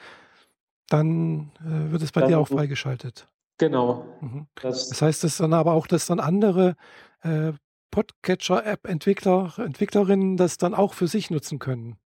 dann 0.88 1.50
äh, 1.60 1.92
wird 1.92 2.00
es 2.00 2.12
bei 2.12 2.22
dann, 2.22 2.30
dir 2.30 2.38
auch 2.38 2.48
freigeschaltet. 2.48 3.28
Genau. 3.58 4.06
Mhm. 4.22 4.46
Das, 4.62 4.88
das, 4.88 5.02
heißt, 5.02 5.24
dass 5.24 5.36
dann 5.36 5.52
aber 5.52 5.72
auch, 5.72 5.86
dass 5.86 6.06
dann 6.06 6.20
andere 6.20 6.76
äh, 7.26 7.52
Podcatcher-App-Entwickler, 7.90 9.54
Entwicklerinnen 9.58 10.36
das 10.36 10.58
dann 10.58 10.74
auch 10.74 10.92
für 10.92 11.06
sich 11.06 11.30
nutzen 11.30 11.58
können. 11.58 11.96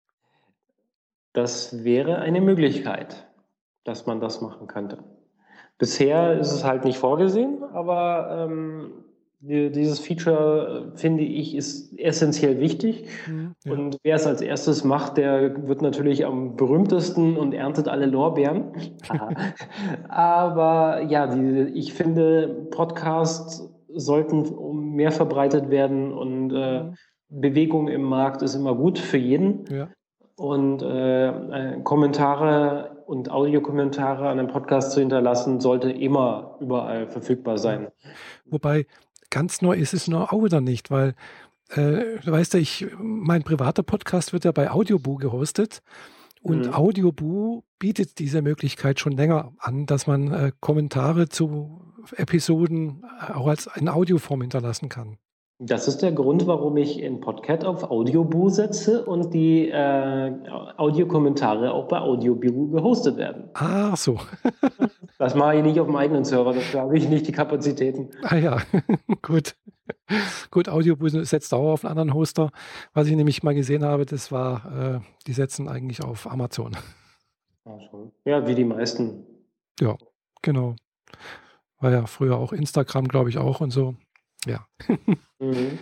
Das 1.33 1.85
wäre 1.85 2.19
eine 2.19 2.41
Möglichkeit, 2.41 3.27
dass 3.85 4.07
man 4.07 4.21
das 4.21 4.41
machen 4.41 4.67
könnte. 4.67 5.03
Bisher 5.79 6.39
ist 6.39 6.53
es 6.53 6.65
halt 6.65 6.85
nicht 6.85 6.99
vorgesehen, 6.99 7.63
aber 7.73 8.49
ähm, 8.49 8.93
dieses 9.41 9.99
Feature, 9.99 10.93
äh, 10.95 10.99
finde 10.99 11.23
ich, 11.23 11.55
ist 11.55 11.99
essentiell 11.99 12.61
wichtig. 12.61 13.07
Mhm, 13.27 13.55
ja. 13.65 13.73
Und 13.73 13.97
wer 14.03 14.17
es 14.17 14.27
als 14.27 14.43
erstes 14.43 14.85
macht, 14.85 15.17
der 15.17 15.67
wird 15.67 15.81
natürlich 15.81 16.27
am 16.27 16.57
berühmtesten 16.57 17.37
und 17.37 17.55
erntet 17.55 17.89
alle 17.89 18.07
Lorbeeren. 18.07 18.73
Aber 20.09 21.03
ja, 21.03 21.27
die, 21.27 21.71
ich 21.75 21.95
finde, 21.95 22.69
Podcasts 22.71 23.71
sollten 23.95 24.95
mehr 24.95 25.13
verbreitet 25.13 25.71
werden 25.71 26.13
und 26.13 26.53
äh, 26.53 26.83
mhm. 26.85 26.95
Bewegung 27.29 27.89
im 27.89 28.03
Markt 28.03 28.43
ist 28.43 28.55
immer 28.55 28.75
gut 28.75 28.99
für 28.99 29.19
jeden. 29.19 29.65
Ja. 29.71 29.89
Und 30.37 30.83
äh, 30.83 31.29
äh, 31.29 31.83
Kommentare 31.83 33.03
und 33.07 33.31
Audiokommentare 33.31 34.29
an 34.29 34.39
einem 34.39 34.49
Podcast 34.49 34.93
zu 34.93 35.01
hinterlassen, 35.01 35.61
sollte 35.61 35.91
immer 35.91 36.57
überall 36.61 37.09
verfügbar 37.09 37.59
sein. 37.59 37.89
Wobei 38.47 38.87
ganz 39.31 39.63
neu 39.63 39.75
ist 39.75 39.95
es 39.95 40.09
nur 40.09 40.33
auch 40.33 40.43
wieder 40.43 40.61
nicht, 40.61 40.91
weil 40.91 41.15
äh, 41.71 42.19
du 42.25 42.33
weißt 42.33 42.55
ja, 42.55 42.61
ich, 42.61 42.87
mein 42.99 43.43
privater 43.43 43.83
Podcast 43.83 44.33
wird 44.33 44.45
ja 44.45 44.53
bei 44.53 44.71
Audioboo 44.71 45.17
gehostet. 45.17 45.83
Und 46.43 46.67
mhm. 46.67 46.75
Audioboo 46.75 47.65
bietet 47.79 48.19
diese 48.19 48.43
Möglichkeit 48.43 48.99
schon 48.99 49.13
länger 49.13 49.53
an, 49.59 49.87
dass 49.87 50.07
man 50.07 50.33
äh, 50.33 50.53
Kommentare 50.61 51.29
zu 51.29 51.90
Episoden 52.19 53.05
äh, 53.29 53.33
auch 53.33 53.49
als 53.49 53.69
in 53.77 53.89
Audioform 53.89 54.43
hinterlassen 54.43 54.89
kann. 54.89 55.19
Das 55.63 55.89
ist 55.89 55.99
der 55.99 56.13
Grund, 56.13 56.47
warum 56.47 56.79
ich 56.79 56.99
in 56.99 57.21
Podcast 57.21 57.67
auf 57.67 57.91
Audioboo 57.91 58.49
setze 58.49 59.05
und 59.05 59.35
die 59.35 59.69
äh, 59.69 60.33
Audiokommentare 60.79 61.75
auch 61.75 61.87
bei 61.87 62.01
Audioboo 62.01 62.71
gehostet 62.71 63.19
werden. 63.19 63.51
Ah, 63.53 63.95
so. 63.95 64.19
das 65.19 65.35
mache 65.35 65.57
ich 65.57 65.63
nicht 65.63 65.79
auf 65.79 65.87
dem 65.87 65.97
eigenen 65.97 66.25
Server, 66.25 66.55
dafür 66.55 66.81
habe 66.81 66.97
ich 66.97 67.11
nicht 67.11 67.27
die 67.27 67.33
Kapazitäten. 67.33 68.09
Ah 68.23 68.37
ja, 68.37 68.63
gut. 69.23 69.55
Gut, 70.51 70.71
Audioboo 70.71 71.09
setzt 71.09 71.53
auch 71.53 71.73
auf 71.73 71.85
einen 71.85 71.91
anderen 71.91 72.15
Hoster. 72.15 72.53
Was 72.95 73.09
ich 73.09 73.17
nämlich 73.17 73.43
mal 73.43 73.55
gesehen 73.55 73.85
habe, 73.85 74.07
das 74.07 74.33
war, 74.33 74.95
äh, 74.97 75.01
die 75.27 75.35
setzen 75.35 75.69
eigentlich 75.69 76.03
auf 76.03 76.27
Amazon. 76.27 76.75
Ja, 78.25 78.47
wie 78.47 78.55
die 78.55 78.65
meisten. 78.65 79.27
Ja, 79.79 79.97
genau. 80.41 80.75
War 81.81 81.91
ja 81.91 82.07
früher 82.07 82.37
auch 82.37 82.53
Instagram, 82.53 83.09
glaube 83.09 83.31
ich, 83.31 83.39
auch 83.39 83.61
und 83.61 83.71
so. 83.71 83.95
Ja. 84.47 84.67
mhm. 85.39 85.79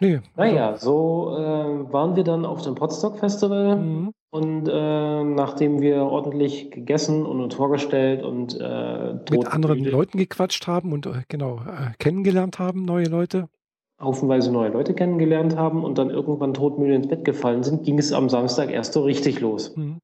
Nee. 0.00 0.20
Naja, 0.36 0.70
also 0.70 1.30
so 1.30 1.36
äh, 1.36 1.92
waren 1.92 2.16
wir 2.16 2.24
dann 2.24 2.44
auf 2.44 2.62
dem 2.62 2.74
Podstock 2.74 3.18
Festival 3.18 3.76
mhm. 3.76 4.10
und 4.30 4.68
äh, 4.68 5.24
nachdem 5.24 5.80
wir 5.80 6.02
ordentlich 6.02 6.70
gegessen 6.70 7.24
und 7.24 7.40
uns 7.40 7.54
vorgestellt 7.54 8.22
und 8.22 8.58
äh, 8.60 9.14
mit 9.30 9.46
anderen 9.46 9.78
Müde, 9.78 9.90
Leuten 9.90 10.18
gequatscht 10.18 10.66
haben 10.66 10.92
und 10.92 11.06
äh, 11.06 11.22
genau 11.28 11.58
äh, 11.58 11.92
kennengelernt 11.98 12.58
haben, 12.58 12.84
neue 12.84 13.06
Leute. 13.06 13.48
Haufenweise 14.00 14.52
neue 14.52 14.70
Leute 14.70 14.94
kennengelernt 14.94 15.56
haben 15.56 15.84
und 15.84 15.96
dann 15.96 16.10
irgendwann 16.10 16.54
todmüde 16.54 16.96
ins 16.96 17.08
Bett 17.08 17.24
gefallen 17.24 17.62
sind, 17.62 17.84
ging 17.84 17.98
es 17.98 18.12
am 18.12 18.28
Samstag 18.28 18.70
erst 18.70 18.92
so 18.92 19.04
richtig 19.04 19.40
los. 19.40 19.76
Mhm. 19.76 20.00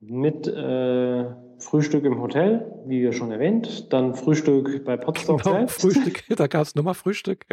Mit 0.00 0.48
äh, 0.48 1.26
Frühstück 1.64 2.04
im 2.04 2.20
Hotel, 2.20 2.70
wie 2.86 3.00
wir 3.00 3.12
schon 3.12 3.32
erwähnt, 3.32 3.92
dann 3.92 4.14
Frühstück 4.14 4.84
bei 4.84 4.96
Potsdam 4.96 5.38
genau, 5.38 5.56
selbst. 5.56 5.80
Frühstück, 5.80 6.24
da 6.36 6.46
gab 6.46 6.62
es 6.62 6.74
nochmal 6.74 6.94
Frühstück. 6.94 7.46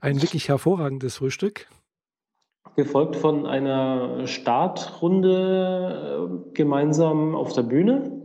Ein 0.00 0.22
wirklich 0.22 0.48
hervorragendes 0.48 1.18
Frühstück. 1.18 1.68
Gefolgt 2.76 3.16
von 3.16 3.46
einer 3.46 4.26
Startrunde 4.26 5.30
äh, 6.48 6.54
gemeinsam 6.54 7.34
auf 7.34 7.52
der 7.52 7.62
Bühne. 7.62 8.20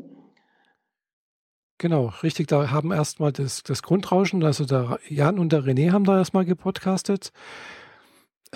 Genau, 1.77 2.13
richtig. 2.23 2.47
Da 2.47 2.71
haben 2.71 2.91
erstmal 2.91 3.33
das, 3.33 3.63
das 3.63 3.83
Grundrauschen, 3.83 4.43
also 4.43 4.65
der 4.65 4.99
Jan 5.09 5.39
und 5.39 5.51
der 5.51 5.63
René 5.63 5.91
haben 5.91 6.05
da 6.05 6.17
erstmal 6.17 6.45
gepodcastet. 6.45 7.31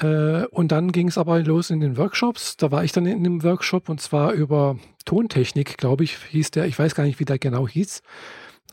Äh, 0.01 0.45
und 0.47 0.71
dann 0.71 0.91
ging 0.91 1.07
es 1.07 1.17
aber 1.17 1.39
los 1.41 1.69
in 1.69 1.79
den 1.79 1.97
Workshops. 1.97 2.57
Da 2.57 2.71
war 2.71 2.83
ich 2.83 2.91
dann 2.91 3.05
in 3.05 3.19
einem 3.19 3.43
Workshop 3.43 3.89
und 3.89 4.01
zwar 4.01 4.33
über 4.33 4.77
Tontechnik, 5.05 5.77
glaube 5.77 6.03
ich, 6.03 6.17
hieß 6.17 6.51
der. 6.51 6.65
Ich 6.65 6.77
weiß 6.77 6.95
gar 6.95 7.03
nicht, 7.03 7.19
wie 7.19 7.25
der 7.25 7.39
genau 7.39 7.67
hieß. 7.67 8.01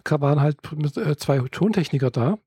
Da 0.05 0.21
waren 0.21 0.41
halt 0.41 0.59
äh, 0.97 1.17
zwei 1.17 1.39
Tontechniker 1.39 2.11
da. 2.11 2.39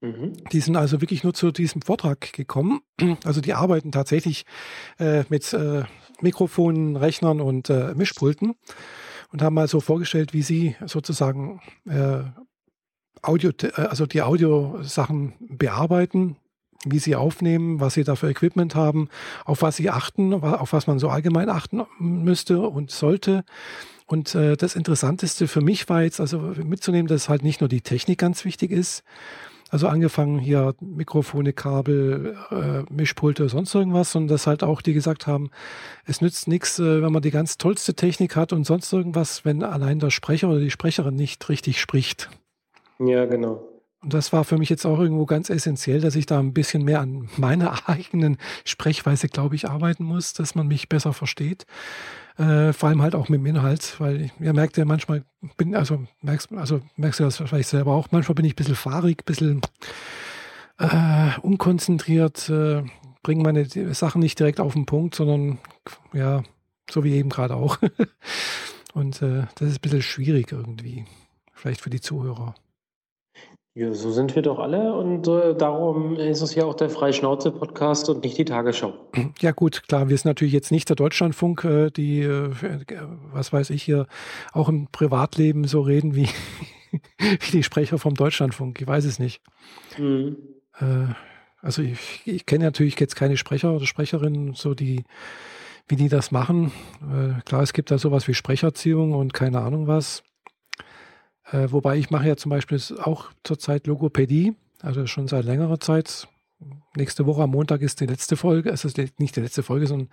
Mhm. 0.00 0.34
Die 0.52 0.60
sind 0.60 0.76
also 0.76 1.00
wirklich 1.00 1.24
nur 1.24 1.34
zu 1.34 1.50
diesem 1.50 1.82
Vortrag 1.82 2.32
gekommen. 2.32 2.80
Also 3.24 3.40
die 3.40 3.54
arbeiten 3.54 3.92
tatsächlich 3.92 4.44
äh, 4.98 5.24
mit 5.28 5.52
äh, 5.52 5.82
Mikrofonen, 6.20 6.96
Rechnern 6.96 7.40
und 7.40 7.70
äh, 7.70 7.94
Mischpulten 7.94 8.54
und 9.32 9.42
haben 9.42 9.54
mal 9.54 9.68
so 9.68 9.80
vorgestellt, 9.80 10.32
wie 10.32 10.42
sie 10.42 10.76
sozusagen 10.86 11.60
äh, 11.88 12.22
Audio, 13.22 13.50
also 13.74 14.06
die 14.06 14.22
Audiosachen 14.22 15.34
bearbeiten, 15.40 16.36
wie 16.84 16.98
sie 16.98 17.16
aufnehmen, 17.16 17.80
was 17.80 17.94
sie 17.94 18.04
da 18.04 18.14
für 18.14 18.30
Equipment 18.30 18.74
haben, 18.74 19.08
auf 19.44 19.62
was 19.62 19.76
sie 19.76 19.90
achten, 19.90 20.32
auf 20.32 20.72
was 20.72 20.86
man 20.86 20.98
so 20.98 21.08
allgemein 21.08 21.48
achten 21.48 21.82
müsste 21.98 22.60
und 22.60 22.90
sollte. 22.90 23.44
Und 24.06 24.34
äh, 24.34 24.56
das 24.56 24.74
Interessanteste 24.74 25.48
für 25.48 25.60
mich 25.60 25.88
war 25.88 26.02
jetzt 26.02 26.20
also 26.20 26.38
mitzunehmen, 26.38 27.08
dass 27.08 27.28
halt 27.28 27.42
nicht 27.42 27.60
nur 27.60 27.68
die 27.68 27.82
Technik 27.82 28.18
ganz 28.18 28.44
wichtig 28.44 28.70
ist, 28.70 29.02
also 29.70 29.86
angefangen 29.86 30.38
hier 30.38 30.74
Mikrofone, 30.80 31.52
Kabel, 31.52 32.36
äh, 32.50 32.90
Mischpulte, 32.92 33.48
sonst 33.50 33.74
irgendwas, 33.74 34.12
sondern 34.12 34.28
dass 34.28 34.46
halt 34.46 34.62
auch 34.62 34.80
die 34.80 34.94
gesagt 34.94 35.26
haben, 35.26 35.50
es 36.06 36.22
nützt 36.22 36.48
nichts, 36.48 36.78
äh, 36.78 37.02
wenn 37.02 37.12
man 37.12 37.20
die 37.20 37.30
ganz 37.30 37.58
tollste 37.58 37.94
Technik 37.94 38.34
hat 38.34 38.54
und 38.54 38.64
sonst 38.64 38.90
irgendwas, 38.92 39.44
wenn 39.44 39.62
allein 39.62 39.98
der 39.98 40.10
Sprecher 40.10 40.48
oder 40.48 40.60
die 40.60 40.70
Sprecherin 40.70 41.16
nicht 41.16 41.46
richtig 41.50 41.80
spricht. 41.80 42.30
Ja, 42.98 43.26
genau. 43.26 43.62
Und 44.00 44.14
das 44.14 44.32
war 44.32 44.44
für 44.44 44.58
mich 44.58 44.68
jetzt 44.68 44.86
auch 44.86 45.00
irgendwo 45.00 45.26
ganz 45.26 45.50
essentiell, 45.50 46.00
dass 46.00 46.14
ich 46.14 46.26
da 46.26 46.38
ein 46.38 46.54
bisschen 46.54 46.84
mehr 46.84 47.00
an 47.00 47.28
meiner 47.36 47.88
eigenen 47.88 48.38
Sprechweise, 48.64 49.28
glaube 49.28 49.56
ich, 49.56 49.68
arbeiten 49.68 50.04
muss, 50.04 50.34
dass 50.34 50.54
man 50.54 50.68
mich 50.68 50.88
besser 50.88 51.12
versteht. 51.12 51.66
Äh, 52.36 52.72
vor 52.72 52.88
allem 52.88 53.02
halt 53.02 53.16
auch 53.16 53.28
mit 53.28 53.40
dem 53.40 53.46
Inhalt, 53.46 53.96
weil 53.98 54.20
ich, 54.22 54.32
ihr 54.38 54.52
merkt 54.52 54.76
ja 54.76 54.84
manchmal, 54.84 55.24
bin, 55.56 55.74
also 55.74 56.04
merkst, 56.22 56.52
also 56.52 56.80
merkst 56.96 57.18
du 57.18 57.24
das 57.24 57.38
vielleicht 57.38 57.68
selber 57.68 57.92
auch, 57.92 58.08
manchmal 58.12 58.36
bin 58.36 58.44
ich 58.44 58.52
ein 58.52 58.56
bisschen 58.56 58.76
fahrig, 58.76 59.22
ein 59.22 59.26
bisschen 59.26 59.60
äh, 60.78 61.30
unkonzentriert, 61.42 62.48
äh, 62.48 62.84
bringe 63.24 63.42
meine 63.42 63.66
Sachen 63.94 64.20
nicht 64.20 64.38
direkt 64.38 64.60
auf 64.60 64.74
den 64.74 64.86
Punkt, 64.86 65.16
sondern 65.16 65.58
ja, 66.12 66.44
so 66.88 67.02
wie 67.02 67.14
eben 67.14 67.28
gerade 67.28 67.56
auch. 67.56 67.78
Und 68.94 69.20
äh, 69.20 69.46
das 69.56 69.70
ist 69.70 69.78
ein 69.78 69.82
bisschen 69.82 70.02
schwierig 70.02 70.52
irgendwie, 70.52 71.06
vielleicht 71.52 71.80
für 71.80 71.90
die 71.90 72.00
Zuhörer. 72.00 72.54
Ja, 73.78 73.94
so 73.94 74.10
sind 74.10 74.34
wir 74.34 74.42
doch 74.42 74.58
alle 74.58 74.92
und 74.92 75.28
äh, 75.28 75.54
darum 75.54 76.16
ist 76.16 76.42
es 76.42 76.56
ja 76.56 76.64
auch 76.64 76.74
der 76.74 76.90
Freischnauze-Podcast 76.90 78.08
und 78.08 78.24
nicht 78.24 78.36
die 78.36 78.44
Tagesschau. 78.44 78.92
Ja 79.38 79.52
gut, 79.52 79.84
klar, 79.86 80.08
wir 80.08 80.16
sind 80.16 80.24
natürlich 80.24 80.52
jetzt 80.52 80.72
nicht 80.72 80.88
der 80.88 80.96
Deutschlandfunk, 80.96 81.62
äh, 81.62 81.90
die, 81.90 82.22
äh, 82.22 82.50
was 83.32 83.52
weiß 83.52 83.70
ich 83.70 83.84
hier, 83.84 84.08
auch 84.52 84.68
im 84.68 84.88
Privatleben 84.90 85.62
so 85.62 85.80
reden 85.80 86.16
wie, 86.16 86.26
wie 87.18 87.50
die 87.52 87.62
Sprecher 87.62 87.98
vom 87.98 88.14
Deutschlandfunk. 88.14 88.80
Ich 88.80 88.86
weiß 88.88 89.04
es 89.04 89.20
nicht. 89.20 89.40
Mhm. 89.96 90.38
Äh, 90.80 91.14
also 91.62 91.80
ich, 91.80 92.22
ich 92.24 92.46
kenne 92.46 92.64
natürlich 92.64 92.98
jetzt 92.98 93.14
keine 93.14 93.36
Sprecher 93.36 93.72
oder 93.72 93.86
Sprecherinnen, 93.86 94.54
so 94.54 94.74
die, 94.74 95.04
wie 95.86 95.94
die 95.94 96.08
das 96.08 96.32
machen. 96.32 96.72
Äh, 97.00 97.40
klar, 97.42 97.62
es 97.62 97.72
gibt 97.72 97.92
da 97.92 97.98
sowas 97.98 98.26
wie 98.26 98.34
Sprecherziehung 98.34 99.12
und 99.12 99.34
keine 99.34 99.60
Ahnung 99.60 99.86
was. 99.86 100.24
Äh, 101.52 101.70
wobei 101.70 101.96
ich 101.96 102.10
mache 102.10 102.28
ja 102.28 102.36
zum 102.36 102.50
Beispiel 102.50 102.80
auch 103.02 103.30
zurzeit 103.44 103.86
Logopädie, 103.86 104.54
also 104.82 105.06
schon 105.06 105.28
seit 105.28 105.44
längerer 105.44 105.80
Zeit. 105.80 106.28
Nächste 106.96 107.26
Woche 107.26 107.42
am 107.42 107.50
Montag 107.50 107.82
ist 107.82 108.00
die 108.00 108.06
letzte 108.06 108.36
Folge, 108.36 108.70
es 108.70 108.84
ist 108.84 108.98
nicht 109.18 109.36
die 109.36 109.40
letzte 109.40 109.62
Folge, 109.62 109.86
sondern 109.86 110.08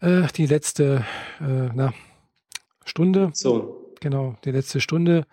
äh, 0.00 0.28
die 0.36 0.46
letzte 0.46 1.04
äh, 1.40 1.70
na, 1.74 1.92
Stunde. 2.84 3.30
So. 3.34 3.92
Genau, 4.00 4.36
die 4.44 4.50
letzte 4.50 4.80
Stunde. 4.80 5.26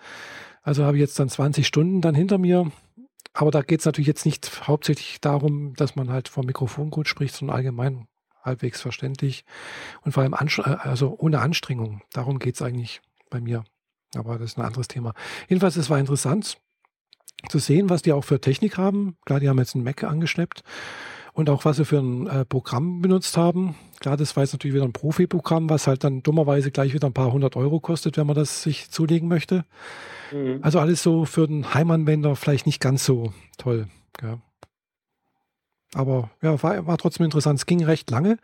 Also 0.64 0.84
habe 0.84 0.98
ich 0.98 1.02
jetzt 1.02 1.20
dann 1.20 1.30
20 1.30 1.66
Stunden 1.68 2.02
dann 2.02 2.16
hinter 2.16 2.38
mir. 2.38 2.72
Aber 3.34 3.52
da 3.52 3.62
geht 3.62 3.80
es 3.80 3.86
natürlich 3.86 4.08
jetzt 4.08 4.26
nicht 4.26 4.68
hauptsächlich 4.68 5.22
darum, 5.22 5.74
dass 5.76 5.96
man 5.96 6.10
halt 6.10 6.28
vom 6.28 6.46
Mikrofon 6.46 6.90
gut 6.90 7.08
spricht, 7.08 7.36
sondern 7.36 7.56
allgemein 7.58 8.08
halbwegs 8.44 8.82
verständlich 8.82 9.46
und 10.04 10.12
vor 10.14 10.24
allem 10.24 10.34
äh, 10.34 10.62
also 10.62 11.16
ohne 11.18 11.40
Anstrengung. 11.40 12.02
Darum 12.12 12.40
geht 12.40 12.56
es 12.56 12.62
eigentlich 12.62 13.02
bei 13.30 13.40
mir. 13.40 13.64
Aber 14.16 14.38
das 14.38 14.52
ist 14.52 14.58
ein 14.58 14.66
anderes 14.66 14.88
Thema. 14.88 15.14
Jedenfalls, 15.48 15.76
es 15.76 15.90
war 15.90 16.00
interessant 16.00 16.58
zu 17.50 17.60
sehen, 17.60 17.90
was 17.90 18.02
die 18.02 18.14
auch 18.14 18.24
für 18.24 18.40
Technik 18.40 18.78
haben. 18.78 19.18
Klar, 19.26 19.40
die 19.40 19.50
haben 19.50 19.58
jetzt 19.58 19.76
einen 19.76 19.84
Mac 19.84 20.04
angeschleppt 20.04 20.64
und 21.34 21.50
auch 21.50 21.66
was 21.66 21.78
sie 21.78 21.86
für 21.86 22.00
ein 22.00 22.28
äh, 22.28 22.46
Programm 22.46 23.02
benutzt 23.02 23.38
haben. 23.38 23.76
Klar, 24.00 24.18
das 24.18 24.36
war 24.36 24.44
jetzt 24.44 24.54
natürlich 24.54 24.76
wieder 24.76 24.86
ein 24.86 24.94
Profi-Programm, 24.94 25.70
was 25.70 25.88
halt 25.88 26.04
dann 26.04 26.24
dummerweise 26.24 26.72
gleich 26.72 26.94
wieder 26.94 27.08
ein 27.08 27.14
paar 27.14 27.32
hundert 27.32 27.56
Euro 27.56 27.80
kostet, 27.80 28.18
wenn 28.18 28.28
man 28.28 28.36
das 28.36 28.64
sich 28.64 28.92
zulegen 28.92 29.28
möchte. 29.28 29.66
Mhm. 30.32 30.60
Also 30.62 30.80
alles 30.80 31.02
so 31.02 31.26
für 31.26 31.48
den 31.48 31.74
Heimanwender 31.74 32.36
vielleicht 32.36 32.66
nicht 32.66 32.80
ganz 32.80 33.06
so 33.06 33.34
toll. 33.58 33.88
Ja. 34.22 34.40
Aber 35.94 36.30
ja, 36.42 36.62
war, 36.64 36.88
war 36.88 36.98
trotzdem 36.98 37.26
interessant. 37.26 37.60
Es 37.60 37.66
ging 37.66 37.84
recht 37.84 38.10
lange, 38.10 38.38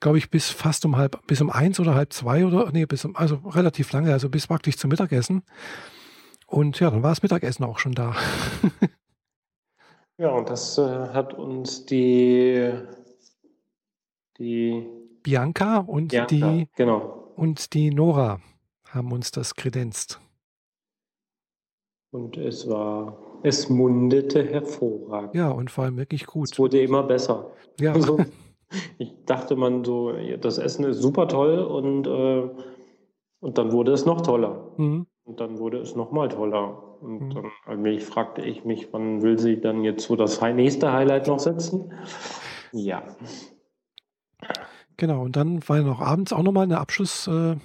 glaube 0.00 0.18
ich, 0.18 0.30
bis 0.30 0.48
fast 0.48 0.84
um 0.86 0.96
halb, 0.96 1.26
bis 1.26 1.40
um 1.40 1.50
eins 1.50 1.78
oder 1.78 1.94
halb 1.94 2.12
zwei 2.12 2.46
oder, 2.46 2.70
nee, 2.72 2.86
bis 2.86 3.04
um, 3.04 3.14
also 3.16 3.36
relativ 3.44 3.92
lange, 3.92 4.12
also 4.12 4.30
bis 4.30 4.46
praktisch 4.46 4.76
zum 4.76 4.88
Mittagessen. 4.88 5.42
Und 6.46 6.80
ja, 6.80 6.90
dann 6.90 7.02
war 7.02 7.10
das 7.10 7.22
Mittagessen 7.22 7.64
auch 7.64 7.78
schon 7.78 7.92
da. 7.92 8.14
ja, 10.18 10.30
und 10.30 10.48
das 10.48 10.78
äh, 10.78 10.82
hat 10.82 11.34
uns 11.34 11.84
die, 11.84 12.72
die 14.38 14.86
Bianca 15.22 15.78
und 15.78 16.08
Bianca, 16.08 16.26
die 16.26 16.68
genau. 16.76 17.32
und 17.36 17.74
die 17.74 17.90
Nora 17.90 18.40
haben 18.88 19.12
uns 19.12 19.32
das 19.32 19.54
kredenzt. 19.54 20.20
Und 22.10 22.38
es 22.38 22.66
war 22.68 23.18
es 23.42 23.68
mundete 23.68 24.44
hervorragend. 24.44 25.34
Ja, 25.34 25.50
und 25.50 25.70
vor 25.70 25.84
allem 25.84 25.96
wirklich 25.96 26.26
gut. 26.26 26.52
Es 26.52 26.58
wurde 26.58 26.80
immer 26.80 27.02
besser. 27.02 27.52
Ja. 27.80 27.92
Also, 27.92 28.18
ich 28.98 29.14
dachte 29.26 29.56
man 29.56 29.84
so, 29.84 30.12
das 30.40 30.58
Essen 30.58 30.84
ist 30.84 31.00
super 31.00 31.28
toll 31.28 31.58
und, 31.58 32.06
äh, 32.06 32.48
und 33.40 33.58
dann 33.58 33.72
wurde 33.72 33.92
es 33.92 34.06
noch 34.06 34.22
toller. 34.22 34.72
Mhm. 34.76 35.06
Und 35.24 35.40
dann 35.40 35.58
wurde 35.58 35.78
es 35.78 35.96
noch 35.96 36.12
mal 36.12 36.28
toller. 36.28 37.00
Und 37.00 37.28
mhm. 37.28 37.34
dann 37.34 37.44
allmählich 37.66 38.04
fragte 38.04 38.42
ich 38.42 38.64
mich, 38.64 38.92
wann 38.92 39.22
will 39.22 39.38
sie 39.38 39.60
dann 39.60 39.84
jetzt 39.84 40.06
so 40.06 40.16
das 40.16 40.40
nächste 40.40 40.92
Highlight 40.92 41.26
noch 41.26 41.40
setzen? 41.40 41.92
Ja. 42.72 43.02
Genau, 44.96 45.22
und 45.22 45.36
dann 45.36 45.68
war 45.68 45.78
ja 45.78 45.82
noch 45.82 46.00
abends 46.00 46.32
auch 46.32 46.42
nochmal 46.42 46.64
eine 46.64 46.78
Abschluss. 46.78 47.26
Äh 47.26 47.56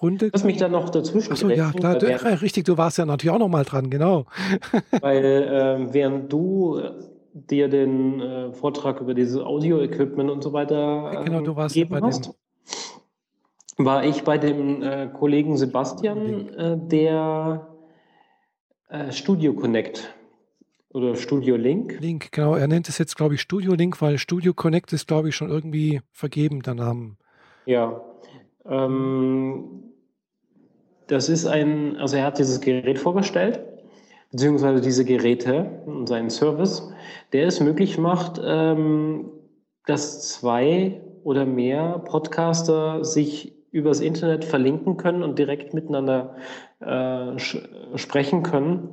Runde. 0.00 0.30
Lass 0.32 0.44
mich 0.44 0.56
da 0.56 0.68
noch 0.68 0.90
dazwischen. 0.90 1.32
Achso, 1.32 1.48
ja, 1.48 1.70
klar, 1.70 1.98
du, 1.98 2.06
während, 2.06 2.42
richtig, 2.42 2.64
du 2.64 2.76
warst 2.76 2.98
ja 2.98 3.06
natürlich 3.06 3.34
auch 3.34 3.38
noch 3.38 3.48
mal 3.48 3.64
dran, 3.64 3.90
genau. 3.90 4.26
Weil 5.00 5.24
äh, 5.24 5.92
während 5.92 6.32
du 6.32 6.78
äh, 6.78 6.92
dir 7.32 7.68
den 7.68 8.20
äh, 8.20 8.52
Vortrag 8.52 9.00
über 9.00 9.14
dieses 9.14 9.40
Audio-Equipment 9.40 10.30
und 10.30 10.42
so 10.42 10.52
weiter 10.52 11.12
äh, 11.20 11.24
genau, 11.24 11.40
du 11.40 11.56
warst 11.56 11.74
gegeben 11.74 12.02
hast, 12.02 12.34
war 13.76 14.04
ich 14.04 14.22
bei 14.22 14.38
dem 14.38 14.82
äh, 14.82 15.08
Kollegen 15.08 15.56
Sebastian, 15.56 16.48
äh, 16.50 16.76
der 16.78 17.68
Studio 19.10 19.54
Connect 19.54 20.14
oder 20.94 21.16
Studio 21.16 21.56
Link. 21.56 21.98
Link, 22.00 22.30
genau. 22.30 22.54
Er 22.54 22.68
nennt 22.68 22.88
es 22.88 22.98
jetzt, 22.98 23.16
glaube 23.16 23.34
ich, 23.34 23.40
Studio 23.40 23.74
Link, 23.74 24.00
weil 24.00 24.16
Studio 24.16 24.54
Connect 24.54 24.92
ist, 24.92 25.08
glaube 25.08 25.28
ich, 25.28 25.36
schon 25.36 25.50
irgendwie 25.50 26.00
vergeben, 26.12 26.62
der 26.62 26.74
Name. 26.74 27.16
Ja. 27.66 28.00
Ähm, 28.66 29.84
das 31.06 31.28
ist 31.28 31.46
ein, 31.46 31.96
also 31.96 32.16
er 32.16 32.24
hat 32.24 32.38
dieses 32.38 32.60
Gerät 32.60 32.98
vorgestellt, 32.98 33.60
beziehungsweise 34.30 34.80
diese 34.80 35.04
Geräte 35.04 35.82
und 35.86 36.08
seinen 36.08 36.30
Service, 36.30 36.92
der 37.32 37.46
es 37.46 37.60
möglich 37.60 37.98
macht, 37.98 38.40
ähm, 38.42 39.30
dass 39.86 40.28
zwei 40.28 41.02
oder 41.24 41.44
mehr 41.46 41.98
Podcaster 42.00 43.04
sich 43.04 43.54
übers 43.70 44.00
Internet 44.00 44.44
verlinken 44.44 44.96
können 44.96 45.22
und 45.22 45.38
direkt 45.38 45.74
miteinander 45.74 46.36
äh, 46.80 47.38
sprechen 47.96 48.42
können, 48.44 48.88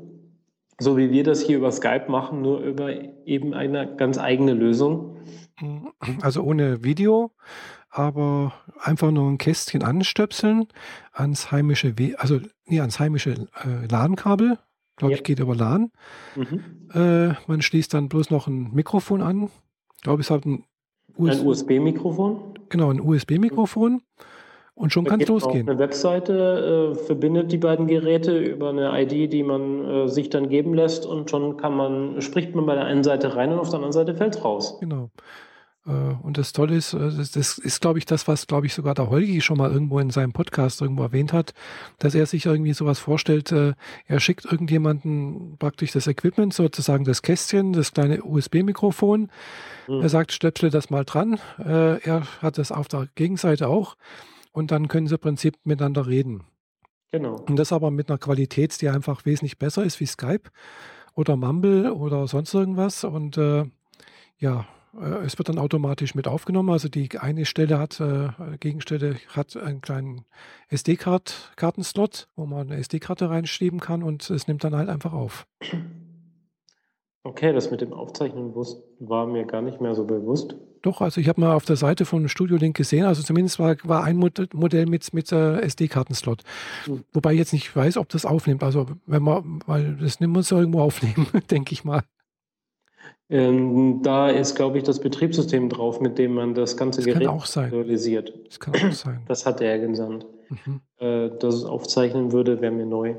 so 0.79 0.97
wie 0.97 1.11
wir 1.11 1.23
das 1.23 1.41
hier 1.41 1.57
über 1.57 1.71
Skype 1.71 2.05
machen, 2.09 2.41
nur 2.41 2.61
über 2.61 2.91
eben 3.25 3.53
eine 3.53 3.95
ganz 3.95 4.17
eigene 4.17 4.53
Lösung. 4.53 5.17
Also 6.21 6.41
ohne 6.41 6.83
Video, 6.83 7.31
aber 7.91 8.53
einfach 8.79 9.11
nur 9.11 9.29
ein 9.29 9.37
Kästchen 9.37 9.83
anstöpseln 9.83 10.67
ans 11.11 11.51
heimische, 11.51 11.99
We 11.99 12.15
also 12.17 12.39
nee, 12.65 12.79
ans 12.79 12.99
heimische 12.99 13.31
äh, 13.31 13.87
LAN-Kabel. 13.89 14.57
Glaube 14.95 15.13
ja. 15.13 15.17
ich, 15.17 15.23
geht 15.23 15.39
über 15.39 15.55
LAN. 15.55 15.91
Mhm. 16.35 16.89
Äh, 16.93 17.33
man 17.47 17.61
schließt 17.61 17.93
dann 17.93 18.09
bloß 18.09 18.29
noch 18.29 18.47
ein 18.47 18.71
Mikrofon 18.73 19.21
an. 19.21 19.49
Ich 19.97 20.03
glaube, 20.03 20.21
es 20.21 20.29
hat 20.31 20.45
ein, 20.45 20.63
US 21.17 21.39
ein 21.39 21.47
USB-Mikrofon. 21.47 22.53
Genau, 22.69 22.89
ein 22.89 23.01
USB-Mikrofon. 23.01 24.01
Und 24.73 24.93
schon 24.93 25.05
kann 25.05 25.19
es 25.19 25.27
losgehen. 25.27 25.69
Eine 25.69 25.77
Webseite 25.79 26.93
äh, 26.93 26.95
verbindet 26.95 27.51
die 27.51 27.57
beiden 27.57 27.87
Geräte 27.87 28.37
über 28.37 28.69
eine 28.69 28.91
ID, 29.01 29.31
die 29.31 29.43
man 29.43 29.85
äh, 29.85 30.07
sich 30.07 30.29
dann 30.29 30.49
geben 30.49 30.73
lässt 30.73 31.05
und 31.05 31.29
schon 31.29 31.57
kann 31.57 31.75
man, 31.75 32.21
spricht 32.21 32.55
man 32.55 32.65
bei 32.65 32.75
der 32.75 32.85
einen 32.85 33.03
Seite 33.03 33.35
rein 33.35 33.51
und 33.51 33.59
auf 33.59 33.69
der 33.69 33.75
anderen 33.75 33.91
Seite 33.91 34.15
fällt 34.15 34.35
es 34.35 34.43
raus. 34.43 34.79
Genau. 34.79 35.09
Äh, 35.85 35.91
und 35.91 36.37
das 36.37 36.53
Tolle 36.53 36.75
ist, 36.75 36.93
äh, 36.93 36.99
das 36.99 37.57
ist, 37.57 37.81
glaube 37.81 37.99
ich, 37.99 38.05
das, 38.05 38.27
was, 38.27 38.47
glaube 38.47 38.65
ich, 38.67 38.73
sogar 38.73 38.93
der 38.93 39.09
Holgi 39.09 39.41
schon 39.41 39.57
mal 39.57 39.71
irgendwo 39.71 39.99
in 39.99 40.09
seinem 40.09 40.33
Podcast 40.33 40.81
irgendwo 40.81 41.03
erwähnt 41.03 41.33
hat, 41.33 41.53
dass 41.99 42.15
er 42.15 42.25
sich 42.25 42.45
irgendwie 42.45 42.73
sowas 42.73 42.99
vorstellt, 42.99 43.51
äh, 43.51 43.73
er 44.05 44.19
schickt 44.19 44.45
irgendjemanden 44.45 45.57
praktisch 45.57 45.91
das 45.91 46.07
Equipment, 46.07 46.53
sozusagen 46.53 47.03
das 47.03 47.21
Kästchen, 47.21 47.73
das 47.73 47.93
kleine 47.93 48.23
USB-Mikrofon. 48.23 49.29
Mhm. 49.87 50.01
Er 50.01 50.09
sagt, 50.09 50.31
stöpsle 50.31 50.69
das 50.69 50.89
mal 50.89 51.05
dran. 51.05 51.39
Er 51.57 52.23
hat 52.41 52.57
das 52.57 52.71
auf 52.71 52.87
der 52.87 53.07
Gegenseite 53.15 53.67
auch. 53.67 53.95
Und 54.51 54.71
dann 54.71 54.87
können 54.87 55.07
sie 55.07 55.15
im 55.15 55.21
Prinzip 55.21 55.57
miteinander 55.63 56.07
reden. 56.07 56.43
Genau. 57.11 57.35
Und 57.47 57.57
das 57.57 57.71
aber 57.71 57.91
mit 57.91 58.09
einer 58.09 58.17
Qualität, 58.17 58.79
die 58.81 58.89
einfach 58.89 59.25
wesentlich 59.25 59.57
besser 59.57 59.83
ist 59.83 59.99
wie 59.99 60.05
Skype 60.05 60.49
oder 61.15 61.35
Mumble 61.35 61.93
oder 61.93 62.27
sonst 62.27 62.53
irgendwas. 62.53 63.03
Und 63.03 63.37
äh, 63.37 63.65
ja, 64.37 64.65
es 65.23 65.37
wird 65.37 65.49
dann 65.49 65.57
automatisch 65.57 66.15
mit 66.15 66.27
aufgenommen. 66.27 66.69
Also 66.69 66.89
die 66.89 67.17
eine 67.17 67.45
Stelle 67.45 67.79
hat, 67.79 67.99
äh, 67.99 68.29
Gegenstelle 68.59 69.15
hat 69.29 69.55
einen 69.55 69.81
kleinen 69.81 70.25
SD-Kartenslot, 70.69 72.27
wo 72.35 72.45
man 72.45 72.71
eine 72.71 72.77
SD-Karte 72.77 73.29
reinschieben 73.29 73.79
kann 73.79 74.03
und 74.03 74.29
es 74.29 74.47
nimmt 74.47 74.63
dann 74.63 74.75
halt 74.75 74.89
einfach 74.89 75.13
auf. 75.13 75.47
Okay, 77.23 77.53
das 77.53 77.69
mit 77.69 77.81
dem 77.81 77.93
Aufzeichnen 77.93 78.53
war 78.99 79.27
mir 79.27 79.45
gar 79.45 79.61
nicht 79.61 79.79
mehr 79.79 79.93
so 79.93 80.05
bewusst. 80.05 80.55
Doch, 80.81 81.01
also 81.01 81.21
ich 81.21 81.29
habe 81.29 81.39
mal 81.39 81.53
auf 81.53 81.65
der 81.65 81.75
Seite 81.75 82.05
von 82.05 82.27
Studio 82.27 82.57
Link 82.57 82.75
gesehen, 82.75 83.05
also 83.05 83.21
zumindest 83.21 83.59
war, 83.59 83.75
war 83.83 84.03
ein 84.03 84.17
Modell 84.17 84.87
mit, 84.87 85.13
mit 85.13 85.31
äh, 85.31 85.61
SD-Kartenslot. 85.61 86.41
Hm. 86.85 87.03
Wobei 87.13 87.33
ich 87.33 87.39
jetzt 87.39 87.53
nicht 87.53 87.75
weiß, 87.75 87.97
ob 87.97 88.09
das 88.09 88.25
aufnimmt. 88.25 88.63
Also 88.63 88.87
wenn 89.05 89.21
man, 89.21 89.61
weil 89.67 89.97
das 89.97 90.19
nimmt 90.19 90.33
man 90.33 90.41
so 90.41 90.57
irgendwo 90.57 90.81
aufnehmen, 90.81 91.27
denke 91.51 91.73
ich 91.73 91.83
mal. 91.83 92.01
Ähm, 93.31 94.01
da 94.03 94.29
ist, 94.29 94.55
glaube 94.55 94.77
ich, 94.77 94.83
das 94.83 94.99
Betriebssystem 94.99 95.69
drauf, 95.69 96.01
mit 96.01 96.17
dem 96.17 96.33
man 96.33 96.53
das 96.53 96.75
ganze 96.75 96.99
das 96.99 97.05
Gerät 97.05 97.27
kann 97.27 97.37
auch 97.37 97.45
sein. 97.45 97.69
realisiert. 97.71 98.33
Das 98.45 98.59
kann 98.59 98.73
auch 98.75 98.91
sein. 98.91 99.21
Das 99.27 99.45
hat 99.45 99.61
er 99.61 99.79
gesandt. 99.79 100.25
Mhm. 100.49 100.81
Äh, 100.99 101.29
dass 101.39 101.55
es 101.55 101.63
aufzeichnen 101.63 102.33
würde, 102.33 102.59
wäre 102.59 102.73
mir 102.73 102.85
neu. 102.85 103.15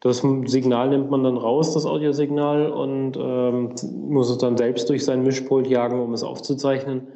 Das 0.00 0.22
Signal 0.44 0.90
nimmt 0.90 1.10
man 1.10 1.24
dann 1.24 1.38
raus, 1.38 1.72
das 1.72 1.86
Audiosignal, 1.86 2.70
und 2.70 3.16
ähm, 3.16 3.70
muss 4.06 4.28
es 4.28 4.36
dann 4.36 4.58
selbst 4.58 4.90
durch 4.90 5.02
sein 5.02 5.22
Mischpult 5.22 5.66
jagen, 5.66 5.98
um 5.98 6.12
es 6.12 6.22
aufzuzeichnen. 6.22 7.08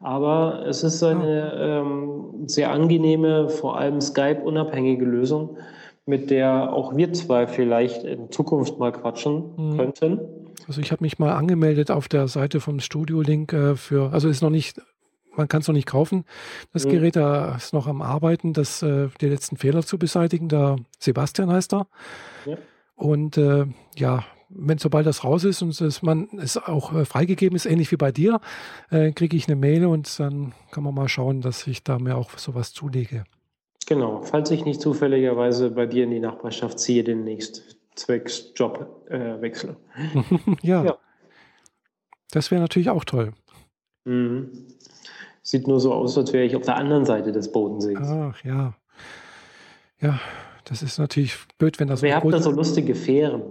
Aber 0.00 0.64
es 0.66 0.82
ist 0.82 1.04
eine 1.04 1.52
ähm, 1.56 2.48
sehr 2.48 2.72
angenehme, 2.72 3.48
vor 3.48 3.78
allem 3.78 4.00
Skype-unabhängige 4.00 5.04
Lösung, 5.04 5.56
mit 6.04 6.30
der 6.30 6.72
auch 6.72 6.96
wir 6.96 7.12
zwei 7.12 7.46
vielleicht 7.46 8.02
in 8.02 8.32
Zukunft 8.32 8.80
mal 8.80 8.90
quatschen 8.90 9.44
mhm. 9.56 9.76
könnten. 9.76 10.20
Also 10.66 10.80
ich 10.80 10.92
habe 10.92 11.02
mich 11.04 11.18
mal 11.18 11.32
angemeldet 11.32 11.90
auf 11.90 12.08
der 12.08 12.28
Seite 12.28 12.60
vom 12.60 12.80
Studio 12.80 13.20
Link 13.20 13.52
äh, 13.52 13.76
für, 13.76 14.12
also 14.12 14.28
ist 14.28 14.42
noch 14.42 14.50
nicht, 14.50 14.80
man 15.34 15.48
kann 15.48 15.60
es 15.60 15.68
noch 15.68 15.74
nicht 15.74 15.88
kaufen. 15.88 16.24
Das 16.72 16.84
mhm. 16.84 16.90
Gerät 16.90 17.16
da 17.16 17.56
ist 17.56 17.72
noch 17.72 17.86
am 17.86 18.02
Arbeiten, 18.02 18.52
das, 18.52 18.82
äh, 18.82 19.08
die 19.20 19.28
letzten 19.28 19.56
Fehler 19.56 19.82
zu 19.82 19.98
beseitigen. 19.98 20.48
Der 20.48 20.76
Sebastian 20.98 21.50
heißt 21.50 21.74
er. 21.74 21.86
Ja. 22.46 22.56
Und 22.94 23.36
äh, 23.36 23.66
ja, 23.96 24.24
wenn 24.48 24.78
sobald 24.78 25.06
das 25.06 25.24
raus 25.24 25.44
ist 25.44 25.62
und 25.62 25.80
es, 25.80 26.02
man 26.02 26.28
es 26.38 26.56
auch 26.56 26.92
äh, 26.94 27.04
freigegeben 27.04 27.56
ist, 27.56 27.66
ähnlich 27.66 27.90
wie 27.90 27.96
bei 27.96 28.12
dir, 28.12 28.40
äh, 28.90 29.12
kriege 29.12 29.36
ich 29.36 29.48
eine 29.48 29.56
Mail 29.56 29.86
und 29.86 30.18
dann 30.20 30.52
kann 30.70 30.84
man 30.84 30.94
mal 30.94 31.08
schauen, 31.08 31.40
dass 31.40 31.66
ich 31.66 31.82
da 31.82 31.98
mir 31.98 32.16
auch 32.16 32.38
sowas 32.38 32.72
zulege. 32.72 33.24
Genau, 33.86 34.22
falls 34.22 34.50
ich 34.50 34.64
nicht 34.64 34.80
zufälligerweise 34.80 35.70
bei 35.70 35.86
dir 35.86 36.04
in 36.04 36.10
die 36.10 36.20
Nachbarschaft 36.20 36.78
ziehe 36.78 37.02
demnächst 37.02 37.76
zwecks 38.02 38.52
Jobwechsel. 38.54 39.76
Äh, 39.96 40.56
ja. 40.62 40.84
ja. 40.84 40.98
Das 42.30 42.50
wäre 42.50 42.60
natürlich 42.60 42.90
auch 42.90 43.04
toll. 43.04 43.32
Mhm. 44.04 44.68
Sieht 45.42 45.66
nur 45.66 45.80
so 45.80 45.92
aus, 45.92 46.16
als 46.16 46.32
wäre 46.32 46.44
ich 46.44 46.56
auf 46.56 46.62
der 46.62 46.76
anderen 46.76 47.04
Seite 47.04 47.32
des 47.32 47.50
Bodensees. 47.50 47.98
Ach 48.00 48.44
ja. 48.44 48.74
Ja, 50.00 50.20
das 50.64 50.82
ist 50.82 50.98
natürlich 50.98 51.36
blöd, 51.58 51.78
wenn 51.78 51.88
das. 51.88 52.02
Wer 52.02 52.16
hat 52.16 52.24
da 52.24 52.40
so 52.40 52.50
lustige 52.50 52.94
Fähren? 52.94 53.42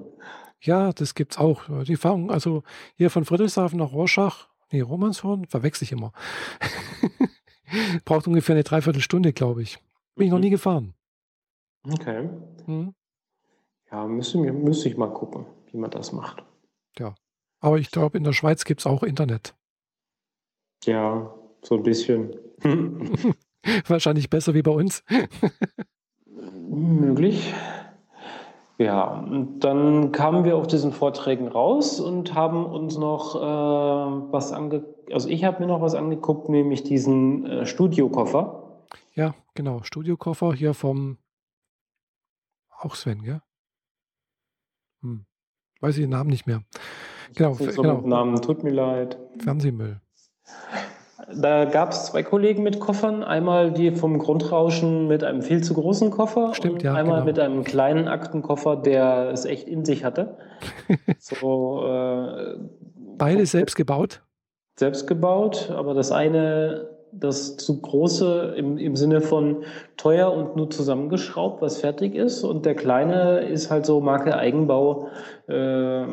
Ja, 0.60 0.92
das 0.94 1.16
gibt's 1.16 1.38
auch. 1.38 1.64
Die 1.84 1.96
fahren 1.96 2.30
also 2.30 2.64
hier 2.96 3.10
von 3.10 3.26
Friedrichshafen 3.26 3.80
nach 3.80 3.94
Rorschach, 3.94 4.48
nee, 4.72 4.82
Romanshorn, 4.82 5.46
verwechsel 5.46 5.86
ich 5.86 5.92
immer. 5.92 6.12
Braucht 8.06 8.28
ungefähr 8.28 8.56
eine 8.56 8.64
Dreiviertelstunde, 8.64 9.34
glaube 9.34 9.64
ich. 9.64 9.80
Bin 10.16 10.26
ich 10.26 10.32
noch 10.32 10.38
mhm. 10.38 10.44
nie 10.44 10.50
gefahren. 10.50 10.94
Okay. 11.90 12.30
Hm? 12.66 12.94
Ja, 13.92 14.08
müsste, 14.08 14.38
müsste 14.38 14.90
ich 14.90 14.98
mal 14.98 15.12
gucken, 15.12 15.46
wie 15.72 15.78
man 15.78 15.92
das 15.92 16.12
macht. 16.12 16.44
Ja. 16.98 17.16
Aber 17.60 17.78
ich 17.78 17.92
glaube, 17.92 18.18
in 18.18 18.24
der 18.24 18.34
Schweiz 18.34 18.66
gibt 18.66 18.82
es 18.82 18.88
auch 18.88 19.04
Internet. 19.04 19.56
Ja, 20.86 21.34
so 21.62 21.76
ein 21.76 21.84
bisschen. 21.84 22.36
Wahrscheinlich 23.88 24.30
besser 24.30 24.54
wie 24.54 24.62
bei 24.62 24.72
uns. 24.72 25.04
Möglich. 26.70 27.54
Ja, 28.78 29.20
und 29.20 29.60
dann 29.60 30.12
kamen 30.12 30.44
wir 30.44 30.58
auf 30.58 30.66
diesen 30.66 30.92
Vorträgen 30.92 31.48
raus 31.48 32.00
und 32.00 32.34
haben 32.34 32.66
uns 32.66 32.98
noch 32.98 33.36
äh, 33.36 34.32
was 34.32 34.54
angeguckt. 34.54 35.14
Also 35.14 35.30
ich 35.30 35.44
habe 35.44 35.60
mir 35.60 35.68
noch 35.68 35.82
was 35.82 35.94
angeguckt, 35.94 36.50
nämlich 36.50 36.84
diesen 36.84 37.46
äh, 37.46 37.66
Studiokoffer. 37.68 38.88
Ja, 39.14 39.36
genau. 39.54 39.84
Studiokoffer 39.84 40.54
hier 40.54 40.74
vom 40.74 41.18
auch 42.80 42.96
Sven, 42.96 43.22
gell? 43.22 43.42
Hm. 45.02 45.26
Weiß 45.80 45.96
ich 45.98 46.04
den 46.04 46.12
Namen 46.12 46.30
nicht 46.30 46.48
mehr. 46.48 46.62
Genau, 47.36 47.54
so 47.54 47.66
genau. 47.82 48.02
Namen, 48.02 48.42
tut 48.42 48.64
mir 48.64 48.72
leid. 48.72 49.18
Fernsehmüll. 49.40 50.00
Da 51.34 51.66
gab 51.66 51.92
es 51.92 52.08
zwei 52.08 52.24
Kollegen 52.24 52.64
mit 52.64 52.80
Koffern. 52.80 53.24
Einmal 53.24 53.72
die 53.72 53.92
vom 53.92 54.20
Grundrauschen 54.20 55.08
mit 55.08 55.24
einem 55.24 55.42
viel 55.42 55.64
zu 55.64 55.74
großen 55.74 56.12
Koffer. 56.12 56.54
Stimmt, 56.54 56.76
und 56.76 56.84
ja. 56.84 56.94
Einmal 56.94 57.22
genau. 57.22 57.26
mit 57.26 57.40
einem 57.40 57.64
kleinen 57.64 58.08
Aktenkoffer, 58.08 58.76
der 58.76 59.30
es 59.32 59.46
echt 59.46 59.68
in 59.68 59.86
sich 59.86 60.04
hatte. 60.04 60.38
so, 61.20 61.86
äh, 61.86 62.58
Beide 63.18 63.46
selbst 63.46 63.76
gebaut? 63.76 64.22
Selbst 64.78 65.08
gebaut, 65.08 65.70
aber 65.70 65.94
das 65.94 66.12
eine 66.12 66.91
das 67.14 67.58
zu 67.58 67.82
große 67.82 68.56
im, 68.58 68.78
im 68.78 68.96
Sinne 68.96 69.22
von 69.22 69.64
teuer 69.98 70.32
und 70.32 70.56
nur 70.56 70.70
zusammengeschraubt, 70.70 71.62
was 71.62 71.80
fertig 71.80 72.16
ist. 72.16 72.44
Und 72.44 72.66
der 72.66 72.76
kleine 72.76 73.40
ist 73.42 73.70
halt 73.70 73.86
so 73.86 74.02
Marke 74.02 74.36
Eigenbau 74.38 75.08
äh, 75.48 76.06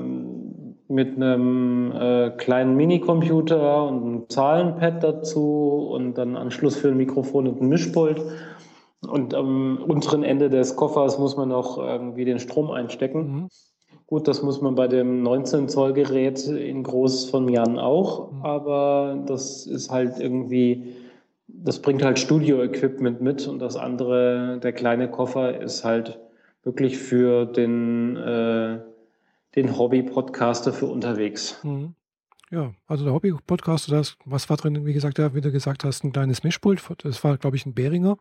mit 0.89 1.17
einem 1.17 1.93
äh, 1.93 2.31
kleinen 2.31 2.77
Minicomputer 2.77 3.87
und 3.87 4.03
einem 4.03 4.29
Zahlenpad 4.29 5.05
dazu 5.05 5.89
und 5.93 6.15
dann 6.15 6.37
Anschluss 6.37 6.77
für 6.77 6.89
ein 6.89 6.97
Mikrofon 6.97 7.47
und 7.47 7.61
ein 7.61 7.69
Mischpult. 7.69 8.21
Und 9.07 9.33
am 9.35 9.79
unteren 9.87 10.25
Ende 10.25 10.51
des 10.51 10.75
Koffers 10.75 11.19
muss 11.19 11.37
man 11.37 11.51
noch 11.51 11.79
irgendwie 11.79 12.25
den 12.25 12.41
Strom 12.41 12.71
einstecken. 12.71 13.33
Mhm. 13.33 13.49
Gut, 14.09 14.27
das 14.27 14.43
muss 14.43 14.63
man 14.63 14.75
bei 14.75 14.89
dem 14.89 15.23
19 15.23 15.69
Zoll 15.69 15.93
Gerät 15.93 16.47
in 16.47 16.83
groß 16.83 17.29
von 17.29 17.47
Jan 17.47 17.79
auch, 17.79 18.33
mhm. 18.33 18.43
aber 18.43 19.23
das 19.27 19.67
ist 19.67 19.91
halt 19.91 20.19
irgendwie, 20.19 20.97
das 21.47 21.83
bringt 21.83 22.03
halt 22.03 22.19
Studio-Equipment 22.19 23.21
mit 23.21 23.47
und 23.47 23.59
das 23.59 23.77
andere, 23.77 24.61
der 24.63 24.73
kleine 24.73 25.11
Koffer, 25.11 25.61
ist 25.61 25.85
halt 25.85 26.19
wirklich 26.65 26.97
für 26.97 27.45
den, 27.45 28.17
äh, 28.17 28.81
den 29.57 29.77
Hobby-Podcaster 29.77 30.73
für 30.73 30.87
unterwegs. 30.87 31.63
Mhm. 31.63 31.95
Ja, 32.51 32.73
also 32.87 33.05
der 33.05 33.13
Hobby-Podcaster, 33.13 34.03
was 34.25 34.49
war 34.49 34.57
drin, 34.57 34.87
wie 34.87 34.95
gesagt, 34.95 35.19
ja, 35.19 35.35
wie 35.35 35.43
du 35.43 35.53
gesagt 35.53 35.85
hast, 35.85 36.03
ein 36.03 36.13
kleines 36.13 36.43
Mischpult, 36.45 36.83
das 37.05 37.23
war, 37.25 37.37
glaube 37.37 37.57
ich, 37.57 37.67
ein 37.67 37.75
Behringer, 37.75 38.17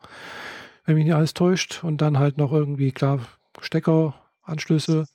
wenn 0.85 0.95
mich 0.95 1.05
nicht 1.05 1.15
alles 1.15 1.33
täuscht, 1.33 1.81
und 1.85 2.01
dann 2.01 2.19
halt 2.19 2.37
noch 2.37 2.51
irgendwie, 2.51 2.91
klar, 2.91 3.21
Stecker, 3.61 4.15
Anschlüsse, 4.43 5.05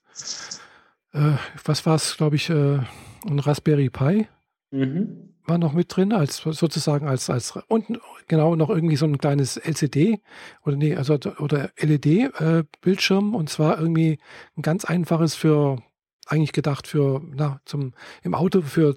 äh, 1.13 1.33
was 1.65 1.87
war 1.87 1.95
es, 1.97 2.17
glaube 2.17 2.37
ich, 2.37 2.51
äh, 2.51 2.79
ein 3.27 3.39
Raspberry 3.39 3.91
Pi 3.91 4.27
mhm. 4.71 5.35
war 5.45 5.59
noch 5.59 5.73
mit 5.73 5.95
drin, 5.95 6.13
als 6.13 6.39
sozusagen 6.39 7.07
als, 7.07 7.31
als 7.31 7.55
und 7.69 8.01
genau 8.29 8.57
noch 8.57 8.71
irgendwie 8.71 8.97
so 8.97 9.07
ein 9.07 9.19
kleines 9.19 9.57
LCD 9.57 10.21
oder 10.65 10.77
nee, 10.77 10.97
also 10.97 11.19
oder 11.39 11.71
LED-Bildschirm 11.79 13.35
äh, 13.35 13.37
und 13.37 13.51
zwar 13.51 13.79
irgendwie 13.79 14.19
ein 14.57 14.63
ganz 14.63 14.85
einfaches 14.85 15.35
für 15.35 15.79
eigentlich 16.27 16.53
gedacht 16.53 16.87
für 16.87 17.21
na, 17.35 17.61
zum 17.65 17.95
im 18.23 18.35
Auto 18.35 18.63
für 18.63 18.95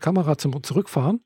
Kamera 0.00 0.38
zum 0.38 0.62
Zurückfahren. 0.62 1.20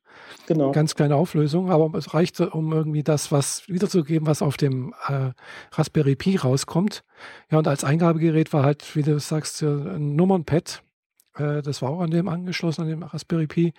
Genau. 0.47 0.72
Ganz 0.72 0.95
kleine 0.95 1.16
Auflösung, 1.16 1.70
aber 1.70 1.97
es 1.99 2.14
reicht, 2.14 2.40
um 2.40 2.72
irgendwie 2.72 3.03
das 3.03 3.32
was 3.32 3.66
wiederzugeben, 3.68 4.26
was 4.26 4.43
auf 4.43 4.57
dem 4.57 4.95
äh, 5.09 5.30
Raspberry 5.72 6.16
Pi 6.16 6.36
rauskommt. 6.36 7.03
Ja, 7.51 7.59
und 7.59 7.66
als 7.66 7.82
Eingabegerät 7.84 8.53
war 8.53 8.62
halt, 8.62 8.95
wie 8.95 9.03
du 9.03 9.18
sagst, 9.18 9.62
ein 9.62 10.14
Nummernpad. 10.14 10.82
Äh, 11.36 11.62
das 11.62 11.82
war 11.82 11.90
auch 11.90 12.01
an 12.01 12.11
dem 12.11 12.28
angeschlossen, 12.28 12.82
an 12.82 12.88
dem 12.88 13.03
Raspberry 13.03 13.47
Pi. 13.47 13.72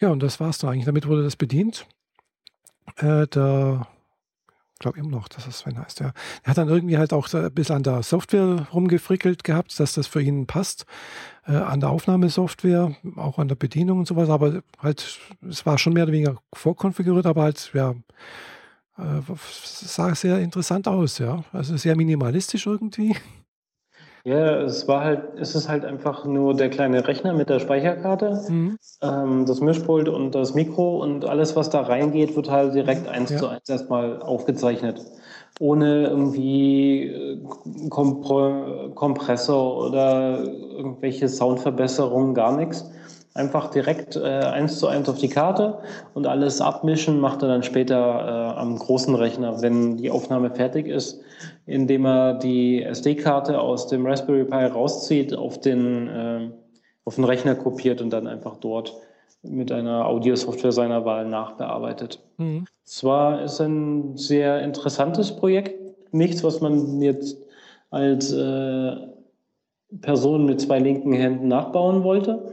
Ja, 0.00 0.10
und 0.10 0.22
das 0.22 0.38
war 0.38 0.50
es 0.50 0.58
dann 0.58 0.70
eigentlich. 0.70 0.84
Damit 0.84 1.08
wurde 1.08 1.24
das 1.24 1.36
bedient. 1.36 1.86
Äh, 2.96 3.26
der 3.26 3.86
glaube 4.78 4.98
immer 4.98 5.10
noch, 5.10 5.28
dass 5.28 5.44
das 5.44 5.60
Sven 5.60 5.78
heißt, 5.78 6.00
ja. 6.00 6.12
Er 6.42 6.50
hat 6.50 6.58
dann 6.58 6.68
irgendwie 6.68 6.98
halt 6.98 7.12
auch 7.12 7.32
ein 7.32 7.52
bisschen 7.52 7.76
an 7.76 7.82
der 7.82 8.02
Software 8.02 8.66
rumgefrickelt 8.72 9.44
gehabt, 9.44 9.78
dass 9.78 9.94
das 9.94 10.06
für 10.06 10.22
ihn 10.22 10.46
passt, 10.46 10.86
äh, 11.46 11.52
an 11.52 11.80
der 11.80 11.90
Aufnahmesoftware, 11.90 12.96
auch 13.16 13.38
an 13.38 13.48
der 13.48 13.56
Bedienung 13.56 13.98
und 14.00 14.06
sowas, 14.06 14.28
aber 14.28 14.62
halt, 14.78 15.18
es 15.48 15.66
war 15.66 15.78
schon 15.78 15.92
mehr 15.94 16.04
oder 16.04 16.12
weniger 16.12 16.36
vorkonfiguriert, 16.52 17.26
aber 17.26 17.42
halt, 17.42 17.70
ja, 17.74 17.94
äh, 18.98 19.20
sah 19.64 20.14
sehr 20.14 20.40
interessant 20.40 20.88
aus, 20.88 21.18
ja. 21.18 21.44
Also 21.52 21.76
sehr 21.76 21.96
minimalistisch 21.96 22.66
irgendwie. 22.66 23.16
Ja, 24.24 24.60
es 24.62 24.86
war 24.88 25.04
halt, 25.04 25.22
es 25.40 25.54
ist 25.54 25.68
halt 25.68 25.84
einfach 25.84 26.24
nur 26.24 26.54
der 26.54 26.70
kleine 26.70 27.06
Rechner 27.06 27.32
mit 27.32 27.48
der 27.48 27.60
Speicherkarte, 27.60 28.40
mhm. 28.48 28.78
ähm, 29.02 29.46
das 29.46 29.60
Mischpult 29.60 30.08
und 30.08 30.34
das 30.34 30.54
Mikro 30.54 31.02
und 31.02 31.24
alles, 31.24 31.56
was 31.56 31.70
da 31.70 31.82
reingeht, 31.82 32.36
wird 32.36 32.50
halt 32.50 32.74
direkt 32.74 33.08
eins 33.08 33.30
ja. 33.30 33.36
zu 33.38 33.46
eins 33.48 33.68
erstmal 33.68 34.20
aufgezeichnet. 34.20 35.00
Ohne 35.60 36.08
irgendwie 36.08 37.04
äh, 37.04 37.88
Kompr 37.88 38.90
Kompressor 38.94 39.88
oder 39.88 40.44
irgendwelche 40.44 41.28
Soundverbesserungen, 41.28 42.34
gar 42.34 42.56
nichts 42.56 42.90
einfach 43.38 43.70
direkt 43.70 44.16
äh, 44.16 44.20
eins 44.20 44.78
zu 44.78 44.88
eins 44.88 45.08
auf 45.08 45.18
die 45.18 45.28
Karte 45.28 45.78
und 46.12 46.26
alles 46.26 46.60
abmischen 46.60 47.20
macht 47.20 47.42
er 47.42 47.48
dann 47.48 47.62
später 47.62 47.96
äh, 47.96 48.58
am 48.58 48.76
großen 48.76 49.14
Rechner, 49.14 49.62
wenn 49.62 49.96
die 49.96 50.10
Aufnahme 50.10 50.50
fertig 50.50 50.88
ist, 50.88 51.20
indem 51.68 52.06
er 52.06 52.34
die 52.34 52.82
SD-Karte 52.82 53.60
aus 53.60 53.86
dem 53.86 54.06
Raspberry 54.06 54.44
Pi 54.44 54.64
rauszieht, 54.64 55.34
auf 55.34 55.60
den, 55.60 56.08
äh, 56.08 56.50
auf 57.04 57.16
den 57.16 57.24
Rechner 57.24 57.54
kopiert 57.54 58.00
und 58.00 58.10
dann 58.10 58.26
einfach 58.26 58.56
dort 58.56 58.94
mit 59.42 59.70
einer 59.70 60.06
Audiosoftware 60.06 60.72
seiner 60.72 61.04
Wahl 61.04 61.26
nachbearbeitet. 61.28 62.20
Mhm. 62.38 62.64
Zwar 62.84 63.42
ist 63.42 63.60
ein 63.60 64.16
sehr 64.16 64.62
interessantes 64.62 65.36
Projekt, 65.36 65.74
nichts, 66.12 66.42
was 66.42 66.60
man 66.60 67.00
jetzt 67.02 67.38
als 67.90 68.32
äh, 68.32 68.96
Person 70.00 70.46
mit 70.46 70.60
zwei 70.60 70.78
linken 70.78 71.12
Händen 71.12 71.48
nachbauen 71.48 72.02
wollte. 72.02 72.52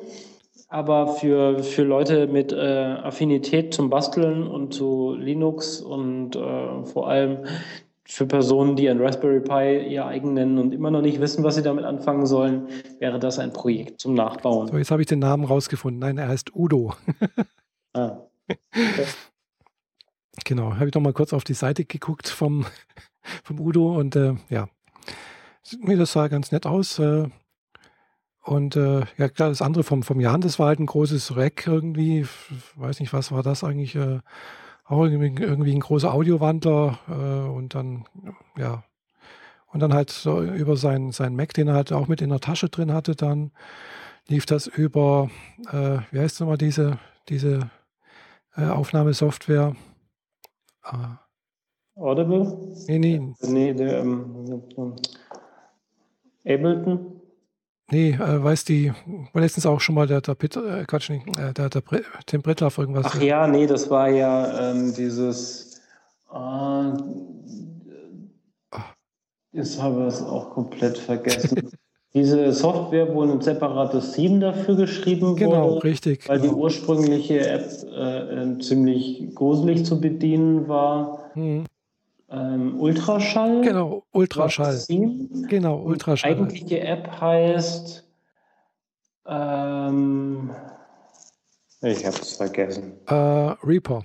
aber 0.68 1.08
für, 1.08 1.60
für 1.60 1.84
Leute 1.84 2.28
mit 2.28 2.52
äh, 2.52 2.58
Affinität 2.58 3.74
zum 3.74 3.90
Basteln 3.90 4.46
und 4.46 4.74
zu 4.74 5.16
Linux 5.18 5.80
und 5.80 6.36
äh, 6.36 6.84
vor 6.84 7.08
allem 7.08 7.46
für 8.08 8.26
Personen, 8.28 8.76
die 8.76 8.90
ein 8.90 9.02
Raspberry 9.02 9.40
Pi 9.40 9.88
ihr 9.94 10.06
eigen 10.06 10.34
nennen 10.34 10.60
und 10.60 10.74
immer 10.74 10.92
noch 10.92 11.02
nicht 11.02 11.20
wissen, 11.20 11.44
was 11.44 11.56
sie 11.56 11.64
damit 11.64 11.86
anfangen 11.86 12.26
sollen, 12.26 12.68
wäre 13.00 13.20
das 13.20 13.40
ein 13.40 13.52
Projekt 13.52 14.00
zum 14.00 14.14
Nachbauen. 14.14 14.68
So, 14.68 14.78
jetzt 14.78 14.92
habe 14.92 15.02
ich 15.02 15.08
den 15.08 15.20
Namen 15.20 15.44
rausgefunden. 15.44 16.00
Nein, 16.00 16.18
er 16.18 16.28
heißt 16.28 16.56
Udo. 16.56 16.94
ah. 17.94 18.18
Okay. 18.48 19.06
Genau, 20.44 20.76
habe 20.76 20.88
ich 20.88 20.94
noch 20.94 21.02
mal 21.02 21.14
kurz 21.14 21.34
auf 21.34 21.44
die 21.44 21.54
Seite 21.54 21.86
geguckt 21.86 22.28
vom, 22.28 22.66
vom 23.44 23.60
Udo 23.60 23.98
und 23.98 24.16
äh, 24.16 24.36
ja, 24.50 24.68
nee, 25.80 25.96
das 25.96 26.12
sah 26.12 26.28
ganz 26.28 26.52
nett 26.52 26.68
aus. 26.68 27.00
Äh, 27.00 27.28
und 28.44 28.76
äh, 28.76 29.06
ja, 29.18 29.30
klar, 29.30 29.50
das 29.50 29.64
andere 29.64 29.84
vom, 29.84 30.04
vom 30.04 30.20
Jan, 30.20 30.42
das 30.42 30.60
war 30.60 30.68
halt 30.68 30.80
ein 30.80 30.86
großes 30.86 31.36
Rack 31.36 31.66
irgendwie. 31.66 32.28
Weiß 32.76 33.00
nicht, 33.00 33.12
was 33.12 33.32
war 33.32 33.42
das 33.42 33.64
eigentlich? 33.64 33.96
Auch 34.86 35.04
irgendwie, 35.04 35.44
irgendwie 35.44 35.74
ein 35.74 35.80
großer 35.80 36.14
Audiowandler 36.14 37.00
äh, 37.10 37.50
und 37.50 37.74
dann, 37.74 38.06
ja. 38.58 38.84
Und 39.68 39.80
dann 39.82 39.94
halt 39.94 40.10
so 40.10 40.42
über 40.42 40.78
seinen 40.78 41.12
sein 41.12 41.36
Mac, 41.36 41.54
den 41.54 41.68
er 41.68 41.74
halt 41.74 41.92
auch 41.92 42.08
mit 42.08 42.22
in 42.22 42.30
der 42.30 42.40
Tasche 42.40 42.70
drin 42.70 42.94
hatte, 42.94 43.16
dann 43.16 43.52
lief 44.28 44.46
das 44.46 44.68
über, 44.68 45.30
äh, 45.72 45.98
wie 46.12 46.20
heißt 46.20 46.36
es 46.36 46.40
nochmal, 46.40 46.58
diese, 46.58 47.00
diese 47.28 47.72
äh, 48.56 48.68
Aufnahmesoftware? 48.68 49.76
Ah. 50.84 51.18
Audible? 51.96 52.74
Nee, 52.88 53.00
nee. 53.00 53.34
Nee, 53.42 53.74
der, 53.74 54.00
ähm, 54.00 54.62
Ableton? 56.46 57.15
Nee, 57.92 58.12
äh, 58.12 58.44
weiß 58.44 58.66
die, 58.66 58.92
war 59.34 59.42
letztens 59.42 59.66
auch 59.66 59.80
schon 59.80 59.96
mal 59.96 60.08
der, 60.08 60.22
der 60.22 60.34
Peter, 60.34 60.82
äh, 60.82 60.86
Quatsch, 60.86 61.10
nicht, 61.12 61.28
äh, 61.38 61.54
der, 61.54 61.70
der 61.70 61.84
Tim 62.26 62.42
Brittlaff 62.42 62.78
irgendwas. 62.78 63.06
Ach 63.08 63.22
ja, 63.22 63.46
nee, 63.48 63.68
das 63.68 63.90
war 63.90 64.10
ja 64.10 64.72
ähm, 64.72 64.94
dieses, 64.96 65.82
äh, 66.34 66.92
jetzt 69.52 69.82
habe 69.82 70.02
ich 70.02 70.16
es 70.16 70.22
auch 70.24 70.50
komplett 70.52 70.98
vergessen. 70.98 71.70
Diese 72.16 72.54
Software, 72.54 73.14
wo 73.14 73.24
ein 73.24 73.42
separates 73.42 74.14
Theme 74.14 74.40
dafür 74.40 74.78
geschrieben 74.78 75.36
genau, 75.36 75.52
wurde. 75.52 75.68
Genau, 75.68 75.78
richtig. 75.80 76.30
Weil 76.30 76.40
genau. 76.40 76.54
die 76.54 76.60
ursprüngliche 76.60 77.46
App 77.46 77.70
äh, 77.94 78.42
äh, 78.42 78.60
ziemlich 78.60 79.36
gruselig 79.36 79.86
zu 79.86 80.00
bedienen 80.00 80.70
war. 80.70 81.32
Mhm. 81.36 81.66
Ähm, 82.36 82.80
Ultraschall. 82.80 83.62
Genau, 83.62 84.04
Ultraschall. 84.12 84.84
Genau, 84.90 85.78
Ultraschall. 85.80 86.36
Die 86.36 86.42
eigentliche 86.42 86.80
App 86.82 87.22
heißt. 87.22 88.04
Ähm, 89.26 90.52
ich 91.82 92.06
habe 92.06 92.18
es 92.18 92.34
vergessen. 92.34 92.94
Äh, 93.08 93.14
Reaper. 93.14 94.04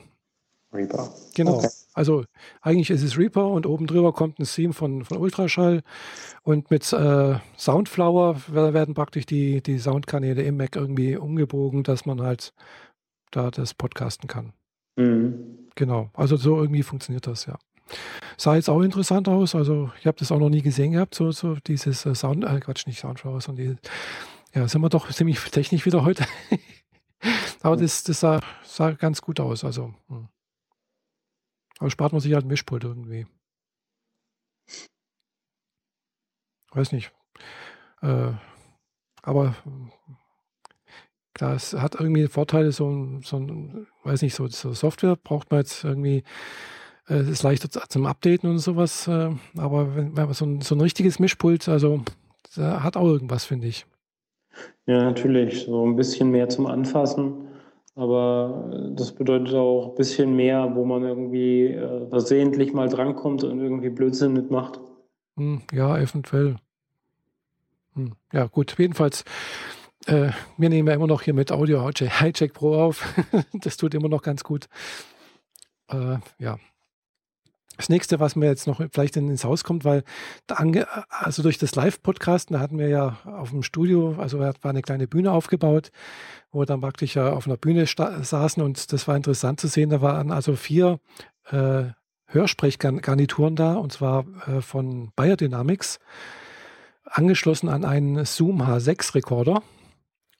Reaper. 0.72 1.12
Genau. 1.35 1.57
Okay. 1.57 1.68
Also 1.95 2.24
eigentlich 2.62 2.91
ist 2.91 3.03
es 3.03 3.18
Reaper 3.18 3.49
und 3.49 3.66
oben 3.66 3.89
drüber 3.89 4.12
kommt 4.12 4.39
ein 4.39 4.45
Theme 4.45 4.72
von, 4.72 5.05
von 5.05 5.16
Ultraschall 5.18 5.83
und 6.45 6.70
mit 6.70 6.93
äh, 6.93 7.35
Soundflower 7.59 8.41
werden 8.47 8.95
praktisch 8.95 9.26
die, 9.26 9.61
die 9.61 9.78
Soundkanäle 9.78 10.43
im 10.43 10.57
Mac 10.57 10.76
irgendwie 10.76 11.16
umgebogen, 11.16 11.83
dass 11.83 12.07
man 12.07 12.22
halt 12.22 12.55
da 13.33 13.51
das 13.51 13.74
podcasten 13.74 14.28
kann. 14.28 14.53
Mhm. 14.95 15.68
Genau. 15.74 16.11
Also 16.14 16.37
so 16.37 16.61
irgendwie 16.61 16.85
funktioniert 16.85 17.26
das, 17.26 17.47
ja. 17.47 17.59
Sah 18.36 18.55
jetzt 18.55 18.70
auch 18.70 18.80
interessant 18.80 19.28
aus. 19.28 19.55
Also 19.55 19.91
ich 20.01 20.07
habe 20.07 20.18
das 20.18 20.32
auch 20.32 20.38
noch 20.38 20.49
nie 20.49 20.62
gesehen 20.62 20.93
gehabt, 20.93 21.14
so, 21.14 21.30
so 21.30 21.57
dieses 21.57 22.07
äh, 22.07 22.14
Sound, 22.14 22.45
äh, 22.45 22.61
Quatsch, 22.61 22.86
nicht 22.86 23.01
Soundflower, 23.01 23.41
sondern 23.41 23.78
die, 24.53 24.59
ja, 24.59 24.66
sind 24.68 24.80
wir 24.80 24.88
doch 24.88 25.11
ziemlich 25.11 25.38
technisch 25.51 25.86
wieder 25.86 26.05
heute. 26.05 26.24
Aber 27.62 27.76
das, 27.76 28.03
das 28.03 28.20
sah, 28.20 28.41
sah, 28.64 28.93
ganz 28.93 29.20
gut 29.20 29.41
aus. 29.41 29.64
Also, 29.64 29.95
hm. 30.09 30.28
Aber 31.78 31.91
spart 31.91 32.12
man 32.12 32.20
sich 32.20 32.34
halt 32.34 32.45
ein 32.45 32.49
Mischpult 32.49 32.84
irgendwie. 32.84 33.26
Weiß 36.72 36.93
nicht. 36.93 37.11
Äh, 38.03 38.32
aber 39.22 39.55
klar, 41.34 41.55
es 41.55 41.72
hat 41.74 41.95
irgendwie 41.95 42.28
Vorteile, 42.28 42.72
so, 42.72 43.20
so 43.22 43.38
ein, 43.38 43.86
weiß 44.05 44.22
nicht, 44.22 44.34
so, 44.34 44.47
so 44.47 44.72
Software 44.72 45.16
braucht 45.16 45.51
man 45.51 45.61
jetzt 45.61 45.84
irgendwie 45.84 46.22
es 47.14 47.28
ist 47.28 47.42
leichter 47.42 47.68
zum 47.70 48.06
Updaten 48.06 48.48
und 48.48 48.58
sowas. 48.58 49.08
Äh, 49.08 49.30
aber 49.56 49.96
wenn, 49.96 50.16
wenn 50.16 50.24
man 50.24 50.34
so 50.34 50.44
ein, 50.44 50.61
so 50.61 50.74
ein 50.74 50.80
richtiges 50.80 51.18
Mischpult, 51.18 51.68
also 51.68 52.02
hat 52.56 52.96
auch 52.96 53.06
irgendwas, 53.06 53.44
finde 53.44 53.68
ich. 53.68 53.86
Ja, 54.86 55.04
natürlich. 55.04 55.64
So 55.64 55.86
ein 55.86 55.96
bisschen 55.96 56.30
mehr 56.30 56.48
zum 56.48 56.66
Anfassen. 56.66 57.48
Aber 57.94 58.92
das 58.96 59.12
bedeutet 59.12 59.54
auch 59.54 59.90
ein 59.90 59.94
bisschen 59.94 60.34
mehr, 60.34 60.74
wo 60.74 60.84
man 60.84 61.02
irgendwie 61.02 61.66
äh, 61.66 62.08
versehentlich 62.08 62.72
mal 62.72 62.88
drankommt 62.88 63.44
und 63.44 63.61
irgendwie 63.61 63.90
Blödsinn 63.90 64.32
mitmacht. 64.32 64.80
Hm, 65.36 65.62
ja, 65.72 65.98
eventuell. 65.98 66.56
Hm, 67.94 68.12
ja, 68.32 68.46
gut. 68.46 68.74
Jedenfalls, 68.78 69.24
äh, 70.06 70.30
wir 70.56 70.68
nehmen 70.68 70.88
ja 70.88 70.94
immer 70.94 71.08
noch 71.08 71.22
hier 71.22 71.34
mit 71.34 71.52
Audio 71.52 71.88
Hijack 71.88 72.54
Pro 72.54 72.74
auf. 72.74 73.14
das 73.52 73.76
tut 73.76 73.94
immer 73.94 74.08
noch 74.08 74.22
ganz 74.22 74.44
gut. 74.44 74.68
Äh, 75.88 76.18
ja, 76.38 76.58
das 77.81 77.89
nächste, 77.89 78.20
was 78.20 78.37
mir 78.37 78.47
jetzt 78.47 78.66
noch 78.66 78.81
vielleicht 78.93 79.16
ins 79.16 79.45
Haus 79.45 79.64
kommt, 79.64 79.85
weil 79.85 80.05
also 81.09 81.43
durch 81.43 81.59
das 81.59 81.74
Live-Podcasten, 81.74 82.55
da 82.55 82.61
hatten 82.61 82.78
wir 82.78 82.89
ja 82.89 83.18
auf 83.24 83.51
dem 83.51 83.62
Studio, 83.62 84.16
also 84.18 84.39
war 84.39 84.55
eine 84.62 84.83
kleine 84.83 85.07
Bühne 85.07 85.33
aufgebaut, 85.33 85.91
wo 86.53 86.61
wir 86.61 86.66
dann 86.66 86.81
praktisch 86.81 87.16
ja 87.16 87.33
auf 87.33 87.47
einer 87.47 87.57
Bühne 87.57 87.87
saßen 87.87 88.62
und 88.62 88.93
das 88.93 89.09
war 89.09 89.16
interessant 89.16 89.61
zu 89.61 89.68
sehen. 89.68 89.91
Da 89.91 90.03
waren 90.03 90.31
also 90.31 90.57
vier 90.57 91.01
äh, 91.51 91.85
Hörsprechgarnituren 92.26 93.57
da 93.57 93.74
und 93.74 93.93
zwar 93.93 94.26
äh, 94.47 94.61
von 94.61 95.11
Bayer 95.16 95.37
Dynamics, 95.37 95.99
angeschlossen 97.05 97.68
an 97.68 97.85
einen 97.85 98.24
Zoom 98.24 98.62
H6-Rekorder, 98.62 99.62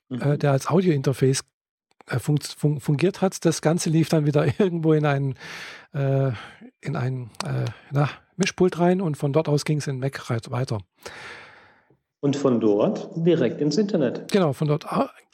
äh, 0.09 0.13
mhm. 0.13 0.21
äh, 0.21 0.37
der 0.37 0.51
als 0.51 0.67
Audio-Interface 0.67 1.43
äh, 2.07 2.19
fun 2.19 2.39
fun 2.39 2.79
fungiert 2.79 3.21
hat. 3.21 3.43
Das 3.45 3.61
Ganze 3.61 3.89
lief 3.89 4.09
dann 4.09 4.25
wieder 4.25 4.45
irgendwo 4.59 4.93
in 4.93 5.05
einen, 5.05 5.35
äh, 5.93 6.31
in 6.81 6.95
ein 6.95 7.29
äh, 7.45 7.65
na, 7.91 8.09
Mischpult 8.35 8.79
rein 8.79 9.01
und 9.01 9.15
von 9.15 9.33
dort 9.33 9.47
aus 9.47 9.65
ging 9.65 9.77
es 9.77 9.87
in 9.87 9.99
Mac 9.99 10.29
weiter. 10.29 10.79
Und 12.19 12.35
von 12.35 12.59
dort 12.59 13.09
direkt 13.15 13.61
ins 13.61 13.77
Internet. 13.77 14.31
Genau, 14.31 14.53
von 14.53 14.67
dort 14.67 14.85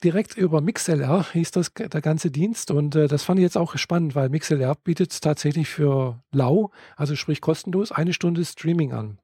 direkt 0.03 0.37
über 0.37 0.61
MixLR 0.61 1.25
hieß 1.33 1.51
das 1.51 1.73
der 1.73 2.01
ganze 2.01 2.31
Dienst. 2.31 2.71
Und 2.71 2.95
äh, 2.95 3.07
das 3.09 3.23
fand 3.23 3.39
ich 3.39 3.43
jetzt 3.43 3.57
auch 3.57 3.77
spannend, 3.77 4.15
weil 4.15 4.29
MixLR 4.29 4.75
bietet 4.75 5.21
tatsächlich 5.21 5.67
für 5.67 6.23
lau, 6.31 6.71
also 6.95 7.15
sprich 7.17 7.41
kostenlos, 7.41 7.91
eine 7.91 8.13
Stunde 8.13 8.45
Streaming 8.45 8.93
an. 8.93 9.19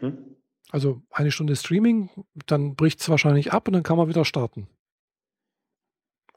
Mhm. 0.00 0.18
Also 0.70 1.00
eine 1.10 1.30
Stunde 1.30 1.56
Streaming, 1.56 2.10
dann 2.46 2.74
bricht 2.74 3.00
es 3.00 3.08
wahrscheinlich 3.08 3.52
ab 3.52 3.66
und 3.66 3.72
dann 3.72 3.82
kann 3.82 3.96
man 3.96 4.08
wieder 4.08 4.26
starten. 4.26 4.66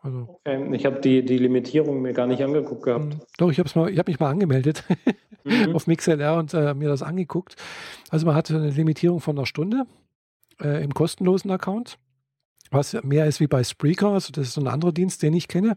Also, 0.08 0.39
okay. 0.45 0.74
Ich 0.74 0.86
habe 0.86 1.01
die, 1.01 1.26
die 1.26 1.38
Limitierung 1.38 2.01
mir 2.01 2.14
gar 2.14 2.28
nicht 2.28 2.41
angeguckt 2.41 2.84
gehabt. 2.84 3.14
Hm, 3.14 3.20
doch, 3.38 3.51
ich 3.51 3.60
habe 3.60 3.70
hab 3.70 4.08
mich 4.08 4.20
mal 4.22 4.30
angemeldet 4.30 4.86
mhm. 5.43 5.72
auf 5.76 5.86
MixLR 5.86 6.38
und 6.38 6.53
äh, 6.53 6.74
mir 6.74 6.88
das 6.88 7.03
angeguckt. 7.03 7.58
Also 8.10 8.26
man 8.26 8.34
hat 8.34 8.49
eine 8.49 8.70
Limitierung 8.70 9.20
von 9.20 9.38
einer 9.38 9.45
Stunde 9.45 9.84
äh, 10.62 10.82
im 10.82 10.93
kostenlosen 10.93 11.51
Account, 11.51 11.99
was 12.72 12.97
mehr 13.03 13.26
ist 13.26 13.41
wie 13.41 13.47
bei 13.47 13.66
Spreaker. 13.66 14.12
Also 14.12 14.32
das 14.32 14.47
ist 14.47 14.53
so 14.53 14.62
ein 14.62 14.70
anderer 14.70 14.93
Dienst, 14.93 15.24
den 15.24 15.34
ich 15.34 15.49
kenne, 15.49 15.76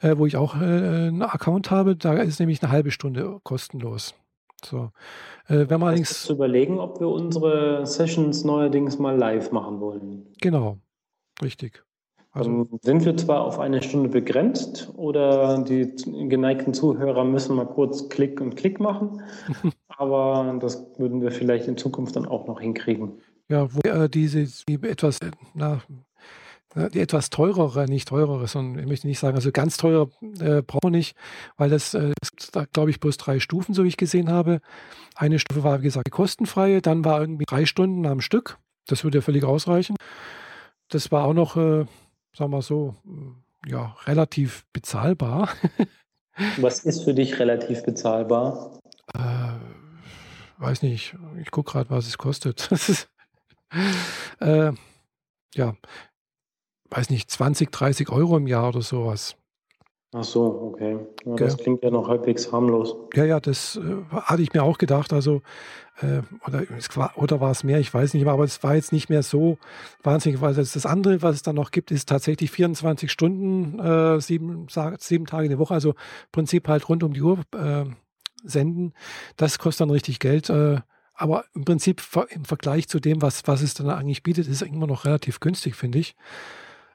äh, 0.00 0.16
wo 0.16 0.26
ich 0.26 0.36
auch 0.36 0.56
äh, 0.56 0.64
einen 0.64 1.22
Account 1.22 1.70
habe. 1.70 1.94
Da 1.94 2.14
ist 2.14 2.40
nämlich 2.40 2.60
eine 2.60 2.72
halbe 2.72 2.90
Stunde 2.90 3.38
kostenlos. 3.44 4.16
So. 4.64 4.90
Äh, 5.46 5.66
wenn 5.68 5.78
man 5.78 5.90
allerdings 5.90 6.24
zu 6.24 6.32
überlegen, 6.32 6.80
ob 6.80 6.98
wir 6.98 7.06
unsere 7.06 7.86
Sessions 7.86 8.42
neuerdings 8.42 8.98
mal 8.98 9.16
live 9.16 9.52
machen 9.52 9.78
wollen. 9.78 10.26
Genau, 10.40 10.78
richtig. 11.40 11.84
Also 12.34 12.68
sind 12.82 13.04
wir 13.04 13.16
zwar 13.16 13.42
auf 13.42 13.60
eine 13.60 13.80
Stunde 13.80 14.08
begrenzt 14.08 14.92
oder 14.96 15.62
die 15.62 15.94
geneigten 16.28 16.74
Zuhörer 16.74 17.24
müssen 17.24 17.54
mal 17.54 17.66
kurz 17.66 18.08
Klick 18.08 18.40
und 18.40 18.56
Klick 18.56 18.80
machen, 18.80 19.22
aber 19.88 20.58
das 20.60 20.84
würden 20.98 21.22
wir 21.22 21.30
vielleicht 21.30 21.68
in 21.68 21.76
Zukunft 21.76 22.16
dann 22.16 22.26
auch 22.26 22.48
noch 22.48 22.60
hinkriegen. 22.60 23.12
Ja, 23.48 23.68
wo 23.72 23.80
äh, 23.88 24.08
diese 24.08 24.46
die 24.68 24.82
etwas, 24.82 25.20
na, 25.54 25.80
die 26.74 26.98
etwas 26.98 27.30
teurere, 27.30 27.86
nicht 27.86 28.08
teurere, 28.08 28.48
sondern 28.48 28.82
ich 28.82 28.88
möchte 28.88 29.06
nicht 29.06 29.20
sagen, 29.20 29.36
also 29.36 29.52
ganz 29.52 29.76
teuer 29.76 30.08
äh, 30.40 30.62
brauchen 30.62 30.80
wir 30.84 30.90
nicht, 30.90 31.16
weil 31.56 31.70
das, 31.70 31.94
äh, 31.94 32.12
da, 32.50 32.64
glaube 32.64 32.90
ich, 32.90 32.98
bloß 32.98 33.16
drei 33.16 33.38
Stufen, 33.38 33.74
so 33.74 33.84
wie 33.84 33.88
ich 33.88 33.96
gesehen 33.96 34.28
habe. 34.28 34.60
Eine 35.14 35.38
Stufe 35.38 35.62
war, 35.62 35.80
wie 35.80 35.84
gesagt, 35.84 36.10
kostenfreie, 36.10 36.82
dann 36.82 37.04
war 37.04 37.20
irgendwie 37.20 37.44
drei 37.46 37.64
Stunden 37.64 38.06
am 38.06 38.20
Stück. 38.20 38.58
Das 38.88 39.04
würde 39.04 39.18
ja 39.18 39.22
völlig 39.22 39.44
ausreichen. 39.44 39.94
Das 40.88 41.12
war 41.12 41.24
auch 41.24 41.32
noch, 41.32 41.56
äh, 41.56 41.84
sagen 42.36 42.50
wir 42.50 42.62
so, 42.62 42.94
ja, 43.66 43.96
relativ 44.04 44.66
bezahlbar. 44.72 45.48
Was 46.58 46.80
ist 46.80 47.04
für 47.04 47.14
dich 47.14 47.38
relativ 47.38 47.84
bezahlbar? 47.84 48.80
Äh, 49.14 49.52
weiß 50.58 50.82
nicht. 50.82 51.14
Ich 51.40 51.50
gucke 51.50 51.72
gerade, 51.72 51.90
was 51.90 52.08
es 52.08 52.18
kostet. 52.18 52.68
äh, 54.40 54.72
ja. 55.54 55.76
weiß 56.90 57.10
nicht, 57.10 57.30
20, 57.30 57.70
30 57.70 58.08
Euro 58.08 58.36
im 58.36 58.48
Jahr 58.48 58.68
oder 58.70 58.82
sowas. 58.82 59.36
Ach 60.16 60.22
so, 60.22 60.70
okay. 60.72 60.96
Ja, 61.24 61.34
das 61.34 61.56
klingt 61.56 61.82
ja 61.82 61.90
noch 61.90 62.06
halbwegs 62.06 62.52
harmlos. 62.52 62.94
Ja, 63.14 63.24
ja, 63.24 63.40
das 63.40 63.74
äh, 63.76 64.04
hatte 64.12 64.42
ich 64.42 64.52
mir 64.54 64.62
auch 64.62 64.78
gedacht. 64.78 65.12
Also, 65.12 65.42
äh, 66.00 66.22
oder, 66.46 66.62
oder 67.16 67.40
war 67.40 67.50
es 67.50 67.64
mehr, 67.64 67.80
ich 67.80 67.92
weiß 67.92 68.14
nicht 68.14 68.22
mehr, 68.22 68.32
aber 68.32 68.44
es 68.44 68.62
war 68.62 68.76
jetzt 68.76 68.92
nicht 68.92 69.08
mehr 69.08 69.24
so 69.24 69.58
wahnsinnig, 70.04 70.40
weil 70.40 70.54
das, 70.54 70.86
andere, 70.86 71.20
was 71.22 71.34
es 71.34 71.42
dann 71.42 71.56
noch 71.56 71.72
gibt, 71.72 71.90
ist 71.90 72.08
tatsächlich 72.08 72.52
24 72.52 73.10
Stunden, 73.10 73.80
äh, 73.80 74.20
sieben, 74.20 74.68
sieben 74.98 75.26
Tage 75.26 75.46
in 75.46 75.50
der 75.50 75.58
Woche, 75.58 75.74
also 75.74 75.90
im 75.90 75.96
Prinzip 76.30 76.68
halt 76.68 76.88
rund 76.88 77.02
um 77.02 77.12
die 77.12 77.22
Uhr 77.22 77.40
äh, 77.52 77.84
senden. 78.44 78.92
Das 79.36 79.58
kostet 79.58 79.80
dann 79.80 79.90
richtig 79.90 80.20
Geld. 80.20 80.48
Äh, 80.48 80.76
aber 81.14 81.44
im 81.54 81.64
Prinzip 81.64 82.02
im 82.30 82.44
Vergleich 82.44 82.86
zu 82.86 83.00
dem, 83.00 83.20
was, 83.20 83.42
was 83.46 83.62
es 83.62 83.74
dann 83.74 83.90
eigentlich 83.90 84.22
bietet, 84.22 84.46
ist 84.46 84.62
es 84.62 84.68
immer 84.68 84.86
noch 84.86 85.06
relativ 85.06 85.40
günstig, 85.40 85.74
finde 85.74 85.98
ich. 85.98 86.14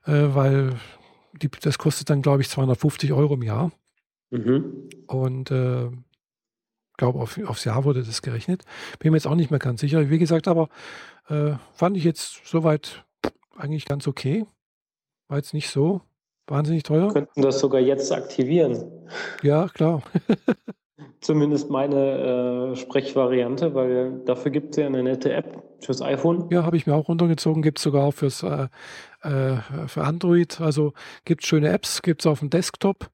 Äh, 0.05 0.33
weil 0.33 0.75
die, 1.33 1.49
das 1.49 1.77
kostet 1.77 2.09
dann, 2.09 2.21
glaube 2.21 2.41
ich, 2.41 2.49
250 2.49 3.13
Euro 3.13 3.35
im 3.35 3.43
Jahr. 3.43 3.71
Mhm. 4.31 4.89
Und 5.07 5.51
äh, 5.51 5.89
glaube, 6.99 7.19
auf, 7.19 7.39
aufs 7.45 7.65
Jahr 7.65 7.83
wurde 7.83 8.03
das 8.03 8.21
gerechnet. 8.21 8.63
Bin 8.99 9.11
mir 9.11 9.17
jetzt 9.17 9.25
auch 9.25 9.35
nicht 9.35 9.49
mehr 9.49 9.59
ganz 9.59 9.81
sicher. 9.81 10.09
Wie 10.09 10.19
gesagt, 10.19 10.47
aber 10.47 10.69
äh, 11.29 11.53
fand 11.73 11.97
ich 11.97 12.03
jetzt 12.03 12.41
soweit 12.45 13.03
eigentlich 13.57 13.85
ganz 13.85 14.07
okay. 14.07 14.45
War 15.27 15.37
jetzt 15.37 15.53
nicht 15.53 15.69
so 15.69 16.01
wahnsinnig 16.47 16.83
teuer. 16.83 17.07
Wir 17.07 17.13
könnten 17.13 17.41
das 17.41 17.59
sogar 17.59 17.81
jetzt 17.81 18.11
aktivieren. 18.11 18.85
Ja, 19.41 19.67
klar. 19.67 20.03
Zumindest 21.21 21.69
meine 21.69 22.71
äh, 22.71 22.75
Sprechvariante, 22.75 23.73
weil 23.73 24.21
dafür 24.25 24.51
gibt 24.51 24.71
es 24.71 24.77
ja 24.77 24.87
eine 24.87 25.03
nette 25.03 25.31
App 25.33 25.63
fürs 25.81 26.01
iPhone. 26.01 26.47
Ja, 26.49 26.63
habe 26.63 26.77
ich 26.77 26.87
mir 26.87 26.95
auch 26.95 27.07
runtergezogen. 27.07 27.61
Gibt 27.61 27.79
es 27.79 27.83
sogar 27.83 28.03
auch 28.03 28.13
fürs, 28.13 28.43
äh, 28.43 28.67
äh, 29.21 29.57
für 29.87 30.03
Android. 30.03 30.61
Also 30.61 30.93
gibt 31.25 31.43
es 31.43 31.49
schöne 31.49 31.69
Apps, 31.69 32.01
gibt 32.01 32.21
es 32.21 32.27
auf 32.27 32.39
dem 32.39 32.49
Desktop. 32.49 33.09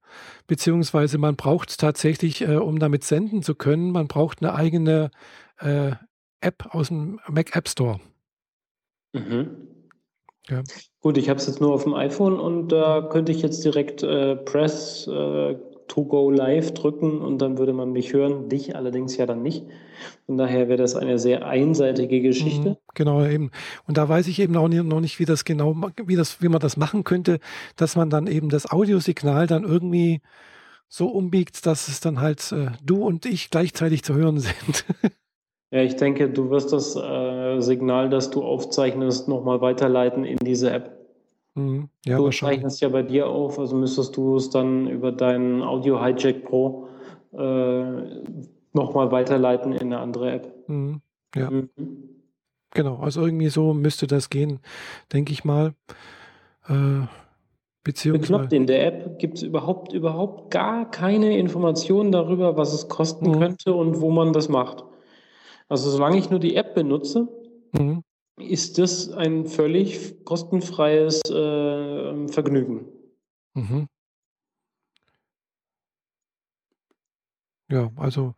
Beziehungsweise 0.46 1.18
man 1.18 1.36
braucht 1.36 1.78
tatsächlich, 1.78 2.42
äh, 2.42 2.56
um 2.56 2.78
damit 2.78 3.04
senden 3.04 3.42
zu 3.42 3.54
können, 3.54 3.92
man 3.92 4.08
braucht 4.08 4.42
eine 4.42 4.54
eigene 4.54 5.10
äh, 5.58 5.92
App 6.40 6.74
aus 6.74 6.88
dem 6.88 7.20
Mac 7.28 7.56
App 7.56 7.68
Store. 7.68 8.00
Mhm. 9.12 9.76
Ja. 10.48 10.62
Gut, 11.00 11.18
ich 11.18 11.28
habe 11.28 11.40
es 11.40 11.46
jetzt 11.46 11.60
nur 11.60 11.72
auf 11.72 11.84
dem 11.84 11.94
iPhone 11.94 12.38
und 12.38 12.68
da 12.68 13.02
könnte 13.02 13.32
ich 13.32 13.42
jetzt 13.42 13.64
direkt 13.64 14.02
äh, 14.02 14.36
Press 14.36 15.08
to 15.88 16.04
go 16.04 16.30
live 16.30 16.72
drücken 16.72 17.20
und 17.20 17.38
dann 17.38 17.58
würde 17.58 17.72
man 17.72 17.92
mich 17.92 18.12
hören, 18.12 18.48
dich 18.48 18.76
allerdings 18.76 19.16
ja 19.16 19.26
dann 19.26 19.42
nicht. 19.42 19.64
Von 20.26 20.36
daher 20.36 20.68
wäre 20.68 20.78
das 20.78 20.94
eine 20.94 21.18
sehr 21.18 21.46
einseitige 21.46 22.20
Geschichte. 22.20 22.70
Mhm, 22.70 22.76
genau, 22.94 23.24
eben. 23.24 23.50
Und 23.86 23.96
da 23.96 24.08
weiß 24.08 24.26
ich 24.28 24.38
eben 24.40 24.56
auch 24.56 24.68
noch 24.68 25.00
nicht, 25.00 25.18
wie 25.18 25.24
das 25.24 25.44
genau, 25.44 25.76
wie 26.04 26.16
das, 26.16 26.42
wie 26.42 26.48
man 26.48 26.60
das 26.60 26.76
machen 26.76 27.04
könnte, 27.04 27.38
dass 27.76 27.96
man 27.96 28.10
dann 28.10 28.26
eben 28.26 28.48
das 28.48 28.70
Audiosignal 28.70 29.46
dann 29.46 29.64
irgendwie 29.64 30.20
so 30.88 31.08
umbiegt, 31.08 31.66
dass 31.66 31.88
es 31.88 32.00
dann 32.00 32.20
halt 32.20 32.52
äh, 32.52 32.68
du 32.84 33.04
und 33.04 33.26
ich 33.26 33.50
gleichzeitig 33.50 34.02
zu 34.02 34.14
hören 34.14 34.38
sind. 34.40 34.84
Ja, 35.72 35.82
ich 35.82 35.96
denke, 35.96 36.30
du 36.30 36.50
wirst 36.50 36.72
das 36.72 36.94
äh, 36.94 37.60
Signal, 37.60 38.08
das 38.08 38.30
du 38.30 38.42
aufzeichnest, 38.42 39.28
nochmal 39.28 39.60
weiterleiten 39.60 40.24
in 40.24 40.38
diese 40.38 40.70
App. 40.70 40.95
Mhm. 41.56 41.88
Ja, 42.04 42.18
du 42.18 42.28
zeichnest 42.28 42.82
ja 42.82 42.90
bei 42.90 43.02
dir 43.02 43.28
auf, 43.28 43.58
also 43.58 43.74
müsstest 43.76 44.16
du 44.16 44.36
es 44.36 44.50
dann 44.50 44.88
über 44.88 45.10
deinen 45.10 45.62
Audio 45.62 46.02
Hijack 46.04 46.44
Pro 46.44 46.88
äh, 47.32 48.22
nochmal 48.74 49.10
weiterleiten 49.10 49.72
in 49.72 49.92
eine 49.92 49.98
andere 49.98 50.32
App. 50.32 50.68
Mhm. 50.68 51.00
Ja. 51.34 51.50
Mhm. 51.50 51.70
Genau, 52.72 52.98
also 52.98 53.24
irgendwie 53.24 53.48
so 53.48 53.72
müsste 53.72 54.06
das 54.06 54.28
gehen, 54.28 54.60
denke 55.14 55.32
ich 55.32 55.44
mal. 55.44 55.72
Äh, 56.68 57.06
beziehungsweise. 57.82 58.54
in 58.54 58.66
der 58.66 58.86
App 58.86 59.18
gibt 59.18 59.38
es 59.38 59.42
überhaupt, 59.42 59.94
überhaupt 59.94 60.50
gar 60.50 60.90
keine 60.90 61.38
Informationen 61.38 62.12
darüber, 62.12 62.58
was 62.58 62.74
es 62.74 62.88
kosten 62.88 63.30
mhm. 63.30 63.38
könnte 63.38 63.72
und 63.72 64.02
wo 64.02 64.10
man 64.10 64.34
das 64.34 64.50
macht. 64.50 64.84
Also 65.70 65.88
solange 65.88 66.18
ich 66.18 66.28
nur 66.28 66.38
die 66.38 66.54
App 66.54 66.74
benutze, 66.74 67.28
mhm 67.72 68.02
ist 68.38 68.78
das 68.78 69.10
ein 69.10 69.46
völlig 69.46 70.24
kostenfreies 70.24 71.22
äh, 71.30 72.28
Vergnügen. 72.28 72.86
Mhm. 73.54 73.88
Ja, 77.68 77.90
also 77.96 78.34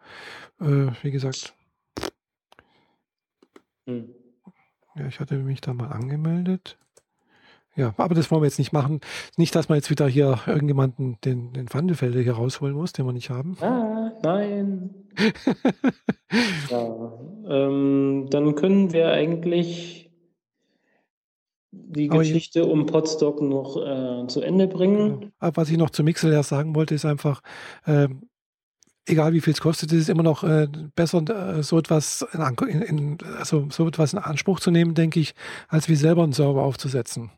äh, 0.60 0.90
wie 1.02 1.10
gesagt, 1.10 1.54
hm. 3.86 4.14
ja, 4.96 5.06
ich 5.06 5.20
hatte 5.20 5.36
mich 5.36 5.60
da 5.60 5.74
mal 5.74 5.88
angemeldet. 5.88 6.78
Ja, 7.76 7.94
aber 7.96 8.14
das 8.14 8.30
wollen 8.30 8.42
wir 8.42 8.46
jetzt 8.46 8.58
nicht 8.58 8.72
machen. 8.72 9.00
Nicht, 9.36 9.54
dass 9.54 9.68
man 9.68 9.76
jetzt 9.76 9.88
wieder 9.88 10.08
hier 10.08 10.40
irgendjemanden 10.46 11.16
den, 11.24 11.52
den 11.52 11.72
Wandelfelder 11.72 12.20
hier 12.20 12.32
rausholen 12.32 12.74
muss, 12.74 12.92
den 12.92 13.06
wir 13.06 13.12
nicht 13.12 13.30
haben. 13.30 13.56
Ah, 13.60 14.10
nein. 14.22 14.90
ja, 16.70 17.07
dann 18.34 18.54
können 18.54 18.92
wir 18.92 19.10
eigentlich 19.10 19.98
die 21.70 22.10
aber 22.10 22.20
Geschichte 22.20 22.64
um 22.64 22.86
Podstock 22.86 23.40
noch 23.40 23.76
äh, 23.76 24.26
zu 24.26 24.40
Ende 24.40 24.68
bringen. 24.68 25.20
Genau. 25.20 25.52
Was 25.54 25.70
ich 25.70 25.76
noch 25.76 25.90
zu 25.90 26.02
Mixel 26.02 26.42
sagen 26.42 26.74
wollte, 26.74 26.94
ist 26.94 27.04
einfach, 27.04 27.42
äh, 27.86 28.08
egal 29.06 29.32
wie 29.32 29.40
viel 29.40 29.52
es 29.52 29.60
kostet, 29.60 29.92
ist 29.92 30.02
es 30.02 30.08
immer 30.08 30.22
noch 30.22 30.44
äh, 30.44 30.68
besser, 30.94 31.22
äh, 31.28 31.62
so 31.62 31.78
etwas 31.78 32.26
in, 32.32 32.82
in, 32.82 33.18
also 33.38 33.66
so 33.70 33.86
etwas 33.86 34.12
in 34.12 34.18
Anspruch 34.18 34.60
zu 34.60 34.70
nehmen, 34.70 34.94
denke 34.94 35.20
ich, 35.20 35.34
als 35.68 35.88
wie 35.88 35.96
selber 35.96 36.22
einen 36.22 36.32
Server 36.32 36.62
aufzusetzen. 36.62 37.30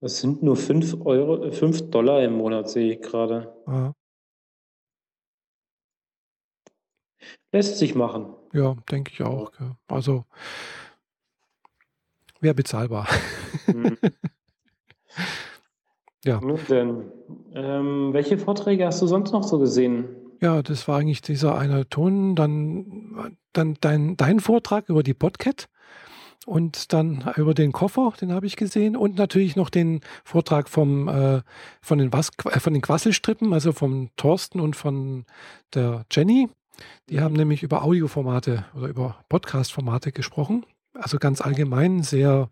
Das 0.00 0.20
sind 0.20 0.42
nur 0.42 0.56
5 0.56 1.04
Euro, 1.04 1.50
5 1.52 1.90
Dollar 1.90 2.22
im 2.24 2.34
Monat, 2.34 2.68
sehe 2.68 2.94
ich 2.94 3.02
gerade. 3.02 3.54
Ja. 3.66 3.92
Lässt 7.52 7.78
sich 7.78 7.94
machen. 7.94 8.34
Ja, 8.52 8.76
denke 8.90 9.12
ich 9.12 9.22
auch. 9.22 9.50
Ja. 9.58 9.76
Also 9.88 10.24
wäre 12.40 12.54
bezahlbar. 12.54 13.08
Mhm. 13.66 13.96
ja. 16.24 16.40
Nun 16.40 16.58
denn, 16.68 17.04
ähm, 17.54 18.12
welche 18.12 18.38
Vorträge 18.38 18.86
hast 18.86 19.00
du 19.00 19.06
sonst 19.06 19.32
noch 19.32 19.44
so 19.44 19.58
gesehen? 19.58 20.08
Ja, 20.40 20.60
das 20.60 20.88
war 20.88 20.98
eigentlich 20.98 21.22
dieser 21.22 21.56
eine 21.56 21.88
Ton, 21.88 22.34
dann, 22.34 23.36
dann 23.52 23.76
dein, 23.80 24.16
dein 24.16 24.40
Vortrag 24.40 24.88
über 24.88 25.04
die 25.04 25.14
Podcat 25.14 25.68
und 26.46 26.92
dann 26.92 27.32
über 27.36 27.54
den 27.54 27.70
Koffer, 27.70 28.12
den 28.20 28.32
habe 28.32 28.46
ich 28.46 28.56
gesehen 28.56 28.96
und 28.96 29.16
natürlich 29.16 29.54
noch 29.54 29.70
den 29.70 30.00
Vortrag 30.24 30.68
vom, 30.68 31.06
äh, 31.06 31.42
von, 31.80 31.98
den 31.98 32.12
Was, 32.12 32.30
äh, 32.44 32.58
von 32.58 32.72
den 32.72 32.82
Quasselstrippen, 32.82 33.52
also 33.52 33.72
vom 33.72 34.10
Thorsten 34.16 34.58
und 34.58 34.74
von 34.74 35.26
der 35.74 36.04
Jenny. 36.10 36.48
Die 37.08 37.20
haben 37.20 37.34
nämlich 37.34 37.62
über 37.62 37.82
Audioformate 37.82 38.64
oder 38.76 38.88
über 38.88 39.16
Podcast-Formate 39.28 40.12
gesprochen. 40.12 40.64
Also 40.94 41.18
ganz 41.18 41.40
allgemein 41.40 42.02
sehr, 42.02 42.50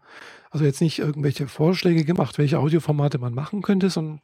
also 0.51 0.65
jetzt 0.65 0.81
nicht 0.81 0.99
irgendwelche 0.99 1.47
Vorschläge 1.47 2.05
gemacht, 2.05 2.39
welche 2.39 2.59
Audioformate 2.59 3.19
man 3.19 3.35
machen 3.35 3.63
könnte, 3.63 3.91
sondern 3.91 4.21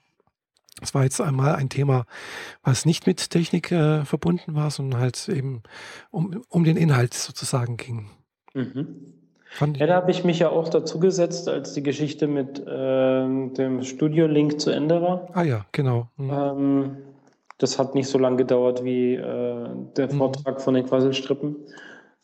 es 0.82 0.94
war 0.94 1.04
jetzt 1.04 1.20
einmal 1.20 1.54
ein 1.54 1.68
Thema, 1.68 2.04
was 2.62 2.84
nicht 2.84 3.07
mit 3.07 3.30
Technik 3.30 3.72
äh, 3.72 4.04
verbunden 4.04 4.54
war, 4.54 4.70
sondern 4.70 5.00
halt 5.00 5.28
eben 5.28 5.62
um, 6.11 6.42
um 6.48 6.64
den 6.64 6.76
Inhalt 6.76 7.14
sozusagen 7.14 7.76
ging. 7.76 8.11
Mhm. 8.54 9.14
Ja, 9.76 9.86
da 9.86 9.94
habe 9.94 10.11
ich 10.11 10.24
mich 10.24 10.40
ja 10.40 10.50
auch 10.50 10.68
dazu 10.68 11.00
gesetzt, 11.00 11.48
als 11.48 11.72
die 11.72 11.82
Geschichte 11.82 12.26
mit 12.26 12.59
äh, 12.59 12.66
dem 12.66 13.82
Studio-Link 13.82 14.61
zu 14.61 14.70
Ende 14.70 15.00
war. 15.00 15.28
Ah 15.32 15.44
ja, 15.44 15.64
genau. 15.72 16.11
Mhm. 16.16 16.30
Ähm, 16.30 16.96
das 17.59 17.78
hat 17.78 17.94
nicht 17.94 18.09
so 18.09 18.18
lange 18.18 18.36
gedauert 18.36 18.84
wie 18.84 19.14
äh, 19.14 19.68
der 19.96 20.12
mhm. 20.12 20.18
Vortrag 20.18 20.59
mhm. 20.59 20.61
von 20.61 20.74
den 20.74 20.86
Quasselstrippen. 20.86 21.57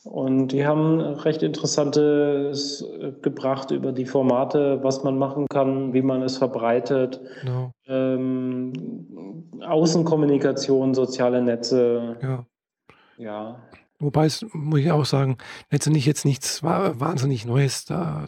Und 0.05 0.49
die 0.49 0.67
haben 0.67 1.01
recht 1.01 1.43
Interessantes 1.45 2.83
äh, 2.83 3.13
gebracht 3.23 3.71
über 3.71 3.93
die 3.93 4.05
Formate, 4.05 4.81
was 4.83 5.05
man 5.05 5.17
machen 5.17 5.47
kann, 5.49 5.93
wie 5.93 6.03
man 6.03 6.23
es 6.23 6.39
verbreitet. 6.39 7.21
Genau. 7.41 7.73
Ähm, 7.87 8.73
Außenkommunikation, 9.61 10.95
soziale 10.95 11.41
Netze. 11.41 12.17
Ja. 12.21 12.47
ja. 13.17 13.63
Wobei 14.01 14.27
es, 14.27 14.45
muss 14.53 14.81
ich 14.81 14.91
auch 14.91 15.05
sagen, 15.05 15.39
letztendlich 15.71 16.05
jetzt 16.07 16.25
nichts 16.25 16.65
wahnsinnig 16.65 17.47
Neues 17.47 17.85
da 17.85 18.27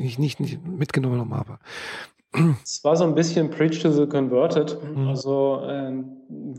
ich 0.00 0.18
nicht, 0.18 0.40
nicht 0.40 0.64
mitgenommen 0.66 1.34
habe. 1.34 1.58
Es 2.62 2.82
war 2.82 2.96
so 2.96 3.04
ein 3.04 3.14
bisschen 3.14 3.50
Preach 3.50 3.80
to 3.80 3.90
the 3.90 4.06
Converted. 4.06 4.78
Mhm. 4.82 5.08
Also, 5.08 5.60
äh, 5.66 5.92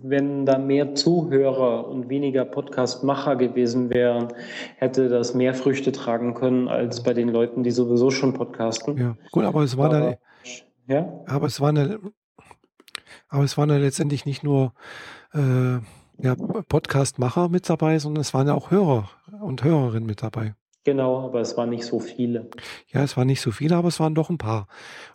wenn 0.04 0.46
da 0.46 0.58
mehr 0.58 0.96
Zuhörer 0.96 1.88
und 1.88 2.10
weniger 2.10 2.46
Podcast-Macher 2.46 3.36
gewesen 3.36 3.90
wären, 3.90 4.30
hätte 4.78 5.10
das 5.10 5.34
mehr 5.34 5.54
Früchte 5.54 5.92
tragen 5.92 6.34
können 6.34 6.68
als 6.68 7.04
bei 7.04 7.14
den 7.14 7.30
Leuten, 7.30 7.64
die 7.64 7.72
sowieso 7.72 8.10
schon 8.10 8.34
podcasten. 8.34 8.98
Ja, 8.98 9.16
gut, 9.32 9.44
aber 9.44 9.64
es 9.64 9.78
war 9.78 9.94
aber, 9.94 10.18
da. 10.88 10.94
Ja? 10.94 11.24
Aber 11.28 11.48
es 11.48 11.60
war 11.60 11.70
eine. 11.70 12.00
Aber 13.28 13.44
es 13.44 13.58
waren 13.58 13.70
ja 13.70 13.78
letztendlich 13.78 14.26
nicht 14.26 14.44
nur 14.44 14.74
äh, 15.34 15.80
ja, 16.20 16.36
Podcast-Macher 16.70 17.50
mit 17.50 17.70
dabei, 17.70 18.00
sondern 18.00 18.22
es 18.22 18.34
waren 18.34 18.48
ja 18.48 18.54
auch 18.54 18.72
Hörer 18.72 19.10
und 19.42 19.64
Hörerinnen 19.64 20.06
mit 20.06 20.24
dabei. 20.24 20.54
Genau, 20.86 21.26
aber 21.26 21.42
es 21.42 21.58
waren 21.58 21.72
nicht 21.72 21.84
so 21.84 22.00
viele. 22.00 22.48
Ja, 22.94 23.04
es 23.04 23.18
waren 23.18 23.26
nicht 23.26 23.42
so 23.42 23.52
viele, 23.52 23.76
aber 23.76 23.88
es 23.88 24.00
waren 24.00 24.14
doch 24.14 24.30
ein 24.30 24.38
paar. 24.38 24.68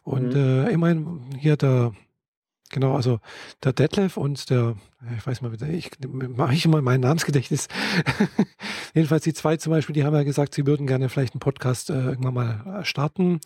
Und 0.03 0.35
mhm. 0.35 0.67
äh, 0.67 0.69
immerhin 0.71 1.21
hier 1.39 1.57
der, 1.57 1.93
genau, 2.71 2.97
also 2.97 3.21
der 3.63 3.73
Detlef 3.73 4.17
und 4.17 4.51
der, 4.51 4.75
ich 5.17 5.25
weiß 5.25 5.43
mal, 5.43 5.53
ich 5.71 5.93
mache 6.09 6.55
ich 6.55 6.65
immer 6.65 6.83
mein 6.83 7.01
Namensgedächtnis. 7.01 7.69
Jedenfalls 8.95 9.23
die 9.23 9.33
zwei 9.33 9.59
zum 9.59 9.71
Beispiel, 9.71 9.95
die 9.95 10.03
haben 10.03 10.17
ja 10.17 10.25
gesagt, 10.25 10.55
sie 10.55 10.67
würden 10.67 10.89
gerne 10.89 11.09
vielleicht 11.09 11.35
einen 11.35 11.41
Podcast 11.41 11.89
äh, 11.89 11.95
irgendwann 11.95 12.35
mal 12.35 12.81
starten 12.85 13.39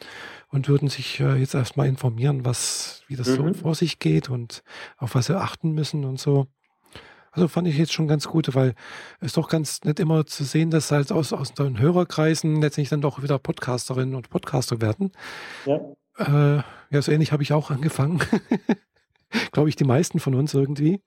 und 0.48 0.66
würden 0.66 0.88
sich 0.88 1.20
äh, 1.20 1.36
jetzt 1.36 1.54
erstmal 1.54 1.88
informieren, 1.88 2.46
was, 2.46 3.02
wie 3.06 3.16
das 3.16 3.28
mhm. 3.28 3.52
so 3.52 3.52
vor 3.52 3.74
sich 3.74 3.98
geht 3.98 4.30
und 4.30 4.62
auf 4.96 5.14
was 5.14 5.26
sie 5.26 5.38
achten 5.38 5.72
müssen 5.72 6.06
und 6.06 6.18
so. 6.18 6.46
Also 7.34 7.48
fand 7.48 7.66
ich 7.66 7.76
jetzt 7.76 7.92
schon 7.92 8.06
ganz 8.06 8.28
gut, 8.28 8.54
weil 8.54 8.74
es 9.20 9.32
doch 9.32 9.48
ganz 9.48 9.82
nett 9.82 9.98
immer 9.98 10.24
zu 10.24 10.44
sehen, 10.44 10.70
dass 10.70 10.92
halt 10.92 11.10
aus, 11.10 11.32
aus 11.32 11.52
den 11.52 11.80
Hörerkreisen 11.80 12.62
letztendlich 12.62 12.90
dann 12.90 13.00
doch 13.00 13.22
wieder 13.22 13.40
Podcasterinnen 13.40 14.14
und 14.14 14.30
Podcaster 14.30 14.80
werden. 14.80 15.10
Ja. 15.66 15.80
Äh, 16.18 16.62
ja, 16.90 17.02
so 17.02 17.10
ähnlich 17.10 17.32
habe 17.32 17.42
ich 17.42 17.52
auch 17.52 17.70
angefangen. 17.70 18.20
Glaube 19.52 19.68
ich, 19.68 19.74
die 19.74 19.84
meisten 19.84 20.20
von 20.20 20.36
uns 20.36 20.54
irgendwie. 20.54 21.00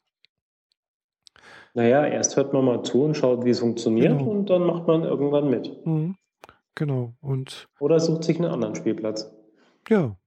Naja, 1.73 2.05
erst 2.05 2.35
hört 2.35 2.51
man 2.51 2.65
mal 2.65 2.83
zu 2.83 3.03
und 3.03 3.15
schaut, 3.15 3.45
wie 3.45 3.51
es 3.51 3.59
funktioniert 3.59 4.17
genau. 4.17 4.31
und 4.31 4.49
dann 4.49 4.63
macht 4.63 4.85
man 4.85 5.03
irgendwann 5.03 5.49
mit. 5.49 5.85
Mhm. 5.85 6.17
Genau. 6.75 7.13
Und 7.21 7.69
Oder 7.79 7.99
sucht 8.01 8.25
sich 8.25 8.37
einen 8.37 8.51
anderen 8.51 8.75
Spielplatz. 8.75 9.31
Ja. 9.87 10.17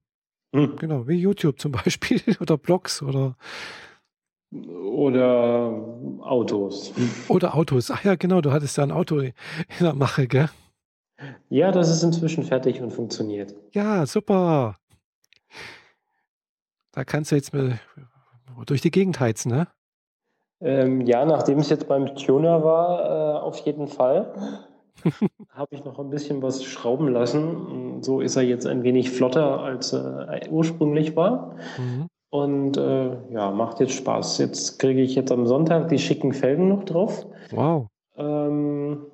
Hm. 0.55 0.76
Genau, 0.76 1.07
wie 1.07 1.14
YouTube 1.14 1.61
zum 1.61 1.72
Beispiel 1.72 2.20
oder 2.40 2.57
Blogs 2.57 3.03
oder 3.03 3.36
oder 4.53 5.72
Autos. 6.20 6.92
Oder 7.28 7.55
Autos. 7.55 7.90
Ach 7.90 8.05
ja, 8.05 8.16
genau, 8.16 8.40
du 8.40 8.53
hattest 8.53 8.76
ja 8.76 8.84
ein 8.84 8.92
Auto 8.92 9.18
in 9.20 9.32
der 9.80 9.94
Mache, 9.94 10.26
gell? 10.26 10.48
Ja, 11.48 11.70
das 11.70 11.90
ist 11.90 12.03
inzwischen 12.03 12.44
fertig 12.44 12.80
und 12.80 12.90
funktioniert. 12.92 13.55
Ja, 13.72 14.07
super. 14.07 14.76
Da 16.92 17.05
kannst 17.05 17.30
du 17.30 17.36
jetzt 17.36 17.53
durch 18.66 18.80
die 18.80 18.90
Gegend 18.90 19.20
heizen, 19.20 19.51
ne? 19.51 19.68
Ähm, 20.62 21.03
ja, 21.03 21.24
nachdem 21.24 21.59
es 21.59 21.70
jetzt 21.70 21.88
beim 21.88 22.14
Tuner 22.16 22.62
war, 22.62 23.36
äh, 23.36 23.40
auf 23.40 23.59
jeden 23.61 23.86
Fall, 23.86 24.66
habe 25.51 25.74
ich 25.74 25.84
noch 25.84 25.98
ein 25.98 26.11
bisschen 26.11 26.42
was 26.42 26.64
schrauben 26.64 27.09
lassen. 27.09 28.03
So 28.03 28.20
ist 28.20 28.36
er 28.36 28.42
jetzt 28.42 28.66
ein 28.66 28.82
wenig 28.82 29.11
flotter, 29.11 29.61
als 29.61 29.92
er 29.92 30.48
ursprünglich 30.51 31.16
war. 31.16 31.57
Mhm. 31.78 32.09
Und 32.31 32.76
äh, 32.76 33.16
ja, 33.33 33.51
macht 33.51 33.81
jetzt 33.81 33.95
Spaß. 33.95 34.39
Jetzt 34.39 34.78
kriege 34.78 35.03
ich 35.03 35.16
jetzt 35.16 35.33
am 35.33 35.47
Sonntag 35.47 35.89
die 35.89 35.99
schicken 35.99 36.33
Felgen 36.33 36.68
noch 36.68 36.85
drauf. 36.85 37.26
Wow. 37.51 37.89
Ähm, 38.16 39.07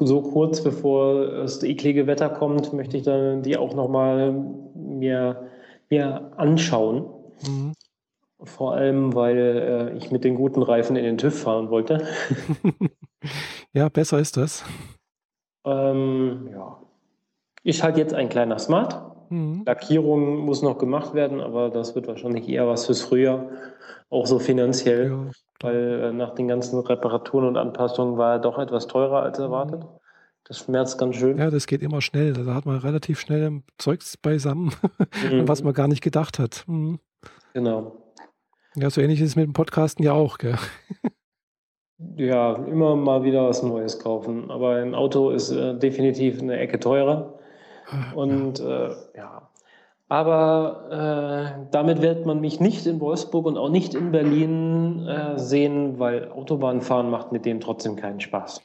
so 0.00 0.22
kurz 0.22 0.62
bevor 0.62 1.26
das 1.26 1.62
eklige 1.64 2.06
Wetter 2.06 2.28
kommt, 2.28 2.72
möchte 2.72 2.96
ich 2.96 3.02
dann 3.02 3.42
die 3.42 3.56
auch 3.56 3.74
nochmal 3.74 4.32
mir, 4.74 5.48
mir 5.90 6.32
anschauen. 6.36 7.06
Mhm. 7.42 7.72
Vor 8.44 8.74
allem, 8.74 9.14
weil 9.16 9.36
äh, 9.36 9.96
ich 9.96 10.12
mit 10.12 10.22
den 10.22 10.36
guten 10.36 10.62
Reifen 10.62 10.94
in 10.94 11.02
den 11.02 11.18
TÜV 11.18 11.42
fahren 11.42 11.70
wollte. 11.70 12.06
ja, 13.72 13.88
besser 13.88 14.20
ist 14.20 14.36
das. 14.36 14.64
Ähm, 15.64 16.48
ja. 16.52 16.80
Ist 17.64 17.82
halt 17.82 17.98
jetzt 17.98 18.14
ein 18.14 18.28
kleiner 18.28 18.60
Smart. 18.60 19.17
Mhm. 19.30 19.62
Lackierung 19.66 20.38
muss 20.38 20.62
noch 20.62 20.78
gemacht 20.78 21.14
werden, 21.14 21.40
aber 21.40 21.70
das 21.70 21.94
wird 21.94 22.08
wahrscheinlich 22.08 22.48
eher 22.48 22.66
was 22.66 22.86
fürs 22.86 23.02
Frühjahr, 23.02 23.46
auch 24.10 24.26
so 24.26 24.38
finanziell, 24.38 25.10
ja. 25.10 25.30
weil 25.60 26.00
äh, 26.02 26.12
nach 26.12 26.34
den 26.34 26.48
ganzen 26.48 26.78
Reparaturen 26.80 27.46
und 27.46 27.56
Anpassungen 27.56 28.16
war 28.16 28.34
er 28.34 28.38
doch 28.38 28.58
etwas 28.58 28.86
teurer 28.86 29.22
als 29.22 29.38
erwartet. 29.38 29.80
Mhm. 29.80 29.88
Das 30.44 30.58
schmerzt 30.60 30.98
ganz 30.98 31.16
schön. 31.16 31.36
Ja, 31.36 31.50
das 31.50 31.66
geht 31.66 31.82
immer 31.82 32.00
schnell. 32.00 32.32
Da 32.32 32.54
hat 32.54 32.64
man 32.64 32.78
relativ 32.78 33.20
schnell 33.20 33.62
Zeugs 33.76 34.16
beisammen, 34.16 34.72
mhm. 35.30 35.46
was 35.46 35.62
man 35.62 35.74
gar 35.74 35.88
nicht 35.88 36.02
gedacht 36.02 36.38
hat. 36.38 36.64
Mhm. 36.66 36.98
Genau. 37.52 37.92
Ja, 38.74 38.88
so 38.90 39.00
ähnlich 39.00 39.20
ist 39.20 39.30
es 39.30 39.36
mit 39.36 39.46
dem 39.46 39.52
Podcasten 39.52 40.04
ja 40.04 40.12
auch, 40.12 40.38
gell? 40.38 40.56
Ja, 42.16 42.54
immer 42.54 42.94
mal 42.94 43.24
wieder 43.24 43.48
was 43.48 43.62
Neues 43.62 43.98
kaufen. 43.98 44.50
Aber 44.50 44.76
ein 44.76 44.94
Auto 44.94 45.30
ist 45.30 45.50
äh, 45.50 45.76
definitiv 45.76 46.40
eine 46.40 46.56
Ecke 46.56 46.78
teurer. 46.78 47.37
Und 48.14 48.60
äh, 48.60 48.90
ja, 49.16 49.48
aber 50.08 51.58
äh, 51.60 51.68
damit 51.70 52.00
wird 52.00 52.24
man 52.24 52.40
mich 52.40 52.60
nicht 52.60 52.86
in 52.86 52.98
Wolfsburg 52.98 53.44
und 53.44 53.58
auch 53.58 53.68
nicht 53.68 53.94
in 53.94 54.10
Berlin 54.10 55.06
äh, 55.06 55.38
sehen, 55.38 55.98
weil 55.98 56.30
Autobahnfahren 56.30 57.10
macht 57.10 57.30
mit 57.30 57.44
dem 57.44 57.60
trotzdem 57.60 57.96
keinen 57.96 58.20
Spaß. 58.20 58.62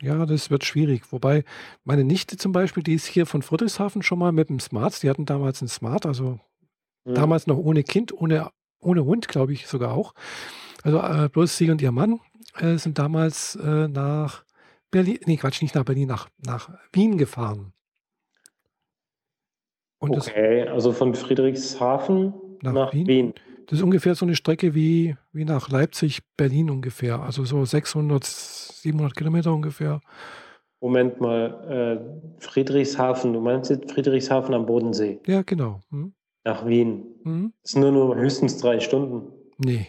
Ja, 0.00 0.24
das 0.26 0.48
wird 0.48 0.64
schwierig. 0.64 1.12
Wobei 1.12 1.44
meine 1.84 2.04
Nichte 2.04 2.36
zum 2.36 2.52
Beispiel, 2.52 2.84
die 2.84 2.94
ist 2.94 3.06
hier 3.06 3.26
von 3.26 3.42
Friedrichshafen 3.42 4.02
schon 4.02 4.20
mal 4.20 4.30
mit 4.30 4.48
dem 4.48 4.60
Smart. 4.60 5.02
Die 5.02 5.10
hatten 5.10 5.26
damals 5.26 5.60
einen 5.60 5.68
Smart, 5.68 6.06
also 6.06 6.38
mhm. 7.04 7.14
damals 7.14 7.48
noch 7.48 7.58
ohne 7.58 7.82
Kind, 7.82 8.12
ohne, 8.12 8.50
ohne 8.80 9.04
Hund, 9.04 9.26
glaube 9.26 9.52
ich 9.52 9.66
sogar 9.66 9.92
auch. 9.92 10.14
Also 10.84 11.00
äh, 11.00 11.28
bloß 11.28 11.56
sie 11.56 11.70
und 11.70 11.82
ihr 11.82 11.92
Mann 11.92 12.20
äh, 12.58 12.76
sind 12.76 12.98
damals 12.98 13.56
äh, 13.56 13.88
nach 13.88 14.44
Berlin, 14.92 15.18
nee, 15.26 15.36
Quatsch, 15.36 15.62
nicht 15.62 15.74
nach 15.74 15.84
Berlin, 15.84 16.08
nach, 16.08 16.28
nach 16.38 16.70
Wien 16.92 17.18
gefahren. 17.18 17.72
Und 20.00 20.16
okay, 20.16 20.66
also 20.66 20.92
von 20.92 21.14
Friedrichshafen 21.14 22.32
nach, 22.62 22.72
nach 22.72 22.92
Wien. 22.94 23.06
Wien. 23.06 23.34
Das 23.66 23.78
ist 23.78 23.84
ungefähr 23.84 24.14
so 24.16 24.24
eine 24.24 24.34
Strecke 24.34 24.74
wie, 24.74 25.16
wie 25.32 25.44
nach 25.44 25.68
Leipzig, 25.68 26.22
Berlin 26.36 26.70
ungefähr. 26.70 27.20
Also 27.20 27.44
so 27.44 27.64
600, 27.64 28.24
700 28.24 29.14
Kilometer 29.14 29.52
ungefähr. 29.52 30.00
Moment 30.80 31.20
mal, 31.20 32.00
äh, 32.40 32.40
Friedrichshafen, 32.42 33.34
du 33.34 33.40
meinst 33.40 33.70
jetzt 33.70 33.92
Friedrichshafen 33.92 34.54
am 34.54 34.66
Bodensee? 34.66 35.20
Ja, 35.26 35.42
genau. 35.42 35.80
Hm. 35.90 36.14
Nach 36.44 36.66
Wien. 36.66 37.04
Hm. 37.22 37.52
Das 37.62 37.72
sind 37.72 37.82
nur, 37.82 37.92
nur 37.92 38.16
höchstens 38.16 38.56
drei 38.56 38.80
Stunden. 38.80 39.30
Nee, 39.58 39.86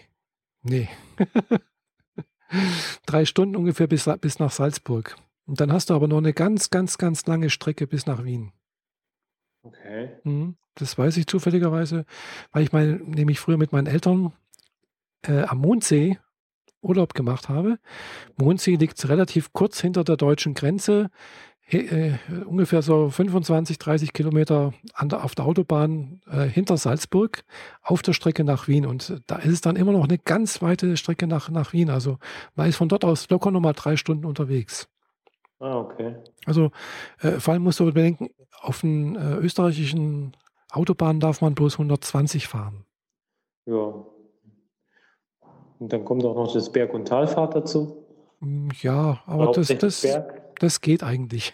nee. 0.62 0.90
drei 3.06 3.24
Stunden 3.24 3.56
ungefähr 3.56 3.88
bis, 3.88 4.10
bis 4.20 4.40
nach 4.40 4.52
Salzburg. 4.52 5.16
Und 5.48 5.62
dann 5.62 5.72
hast 5.72 5.90
du 5.90 5.94
aber 5.94 6.10
noch 6.10 6.18
eine 6.18 6.34
ganz, 6.34 6.70
ganz, 6.70 6.98
ganz 6.98 7.26
lange 7.26 7.50
Strecke 7.50 7.88
bis 7.88 8.06
nach 8.06 8.26
Wien. 8.26 8.52
Okay. 9.64 10.10
Mhm, 10.24 10.56
das 10.76 10.98
weiß 10.98 11.18
ich 11.18 11.28
zufälligerweise, 11.28 12.06
weil 12.52 12.64
ich 12.64 12.72
mal 12.72 13.00
nämlich 13.04 13.40
früher 13.40 13.58
mit 13.58 13.72
meinen 13.72 13.88
Eltern 13.88 14.34
äh, 15.24 15.44
am 15.44 15.60
Mondsee 15.60 16.18
Urlaub 16.82 17.14
gemacht 17.14 17.48
habe. 17.48 17.78
Mondsee 18.38 18.76
liegt 18.76 19.08
relativ 19.08 19.54
kurz 19.54 19.80
hinter 19.80 20.04
der 20.04 20.18
deutschen 20.18 20.56
Grenze, 20.56 21.12
äh, 21.68 22.14
ungefähr 22.46 22.82
so 22.82 23.10
25, 23.10 23.78
30 23.78 24.14
Kilometer 24.14 24.74
der, 25.02 25.24
auf 25.24 25.36
der 25.36 25.46
Autobahn 25.46 26.22
äh, 26.30 26.44
hinter 26.44 26.78
Salzburg 26.78 27.44
auf 27.82 28.02
der 28.02 28.14
Strecke 28.14 28.44
nach 28.44 28.68
Wien. 28.68 28.86
Und 28.86 29.22
da 29.28 29.38
ist 29.38 29.54
es 29.54 29.62
dann 29.62 29.76
immer 29.76 29.92
noch 29.92 30.04
eine 30.04 30.18
ganz 30.18 30.62
weite 30.62 30.98
Strecke 30.98 31.28
nach, 31.28 31.50
nach 31.50 31.74
Wien. 31.74 31.90
Also 31.90 32.18
man 32.56 32.68
ist 32.68 32.76
von 32.76 32.90
dort 32.90 33.06
aus 33.06 33.30
locker 33.30 33.52
nochmal 33.52 33.74
drei 33.74 33.96
Stunden 33.96 34.26
unterwegs. 34.26 34.90
Ah, 35.62 35.80
okay. 35.80 36.16
Also 36.46 36.72
äh, 37.22 37.40
vor 37.40 37.54
allem 37.54 37.64
musst 37.64 37.80
du 37.80 37.86
bedenken, 37.86 38.30
auf 38.62 38.82
den 38.82 39.16
äh, 39.16 39.36
österreichischen 39.36 40.36
Autobahnen 40.72 41.20
darf 41.20 41.42
man 41.42 41.54
bloß 41.54 41.76
120 41.76 42.48
fahren. 42.48 42.84
Ja. 43.68 44.04
Und 45.80 45.94
dann 45.94 46.04
kommt 46.04 46.26
auch 46.26 46.36
noch 46.36 46.52
das 46.52 46.72
Berg- 46.72 46.94
und 46.94 47.08
Talfahrt 47.08 47.56
dazu. 47.56 48.08
Mm, 48.40 48.70
ja, 48.82 49.22
aber 49.28 49.52
das, 49.52 49.68
das, 49.68 50.06
das 50.60 50.82
geht 50.82 51.04
eigentlich. 51.04 51.54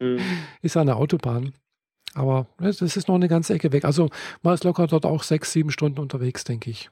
mhm. 0.00 0.18
Ist 0.62 0.76
eine 0.76 0.96
Autobahn. 0.96 1.52
Aber 2.14 2.46
das 2.58 2.80
ist 2.80 3.08
noch 3.08 3.14
eine 3.14 3.28
ganze 3.28 3.52
Ecke 3.52 3.72
weg. 3.72 3.84
Also 3.84 4.08
man 4.42 4.54
ist 4.54 4.64
locker 4.64 4.86
dort 4.86 5.04
auch 5.04 5.22
sechs, 5.22 5.52
sieben 5.52 5.70
Stunden 5.70 6.00
unterwegs, 6.00 6.44
denke 6.44 6.70
ich. 6.70 6.90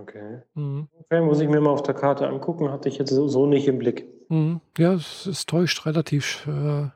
Okay. 0.00 0.42
Mhm. 0.54 0.88
Okay, 1.00 1.20
muss 1.20 1.40
ich 1.40 1.48
mir 1.48 1.60
mal 1.60 1.70
auf 1.70 1.82
der 1.82 1.94
Karte 1.94 2.28
angucken, 2.28 2.70
hatte 2.70 2.88
ich 2.88 2.98
jetzt 2.98 3.10
so, 3.10 3.28
so 3.28 3.46
nicht 3.46 3.66
im 3.66 3.78
Blick. 3.78 4.06
Mhm. 4.28 4.60
Ja, 4.76 4.94
es, 4.94 5.26
es, 5.26 5.46
täuscht 5.46 5.86
relativ. 5.86 6.46
Äh, 6.46 6.88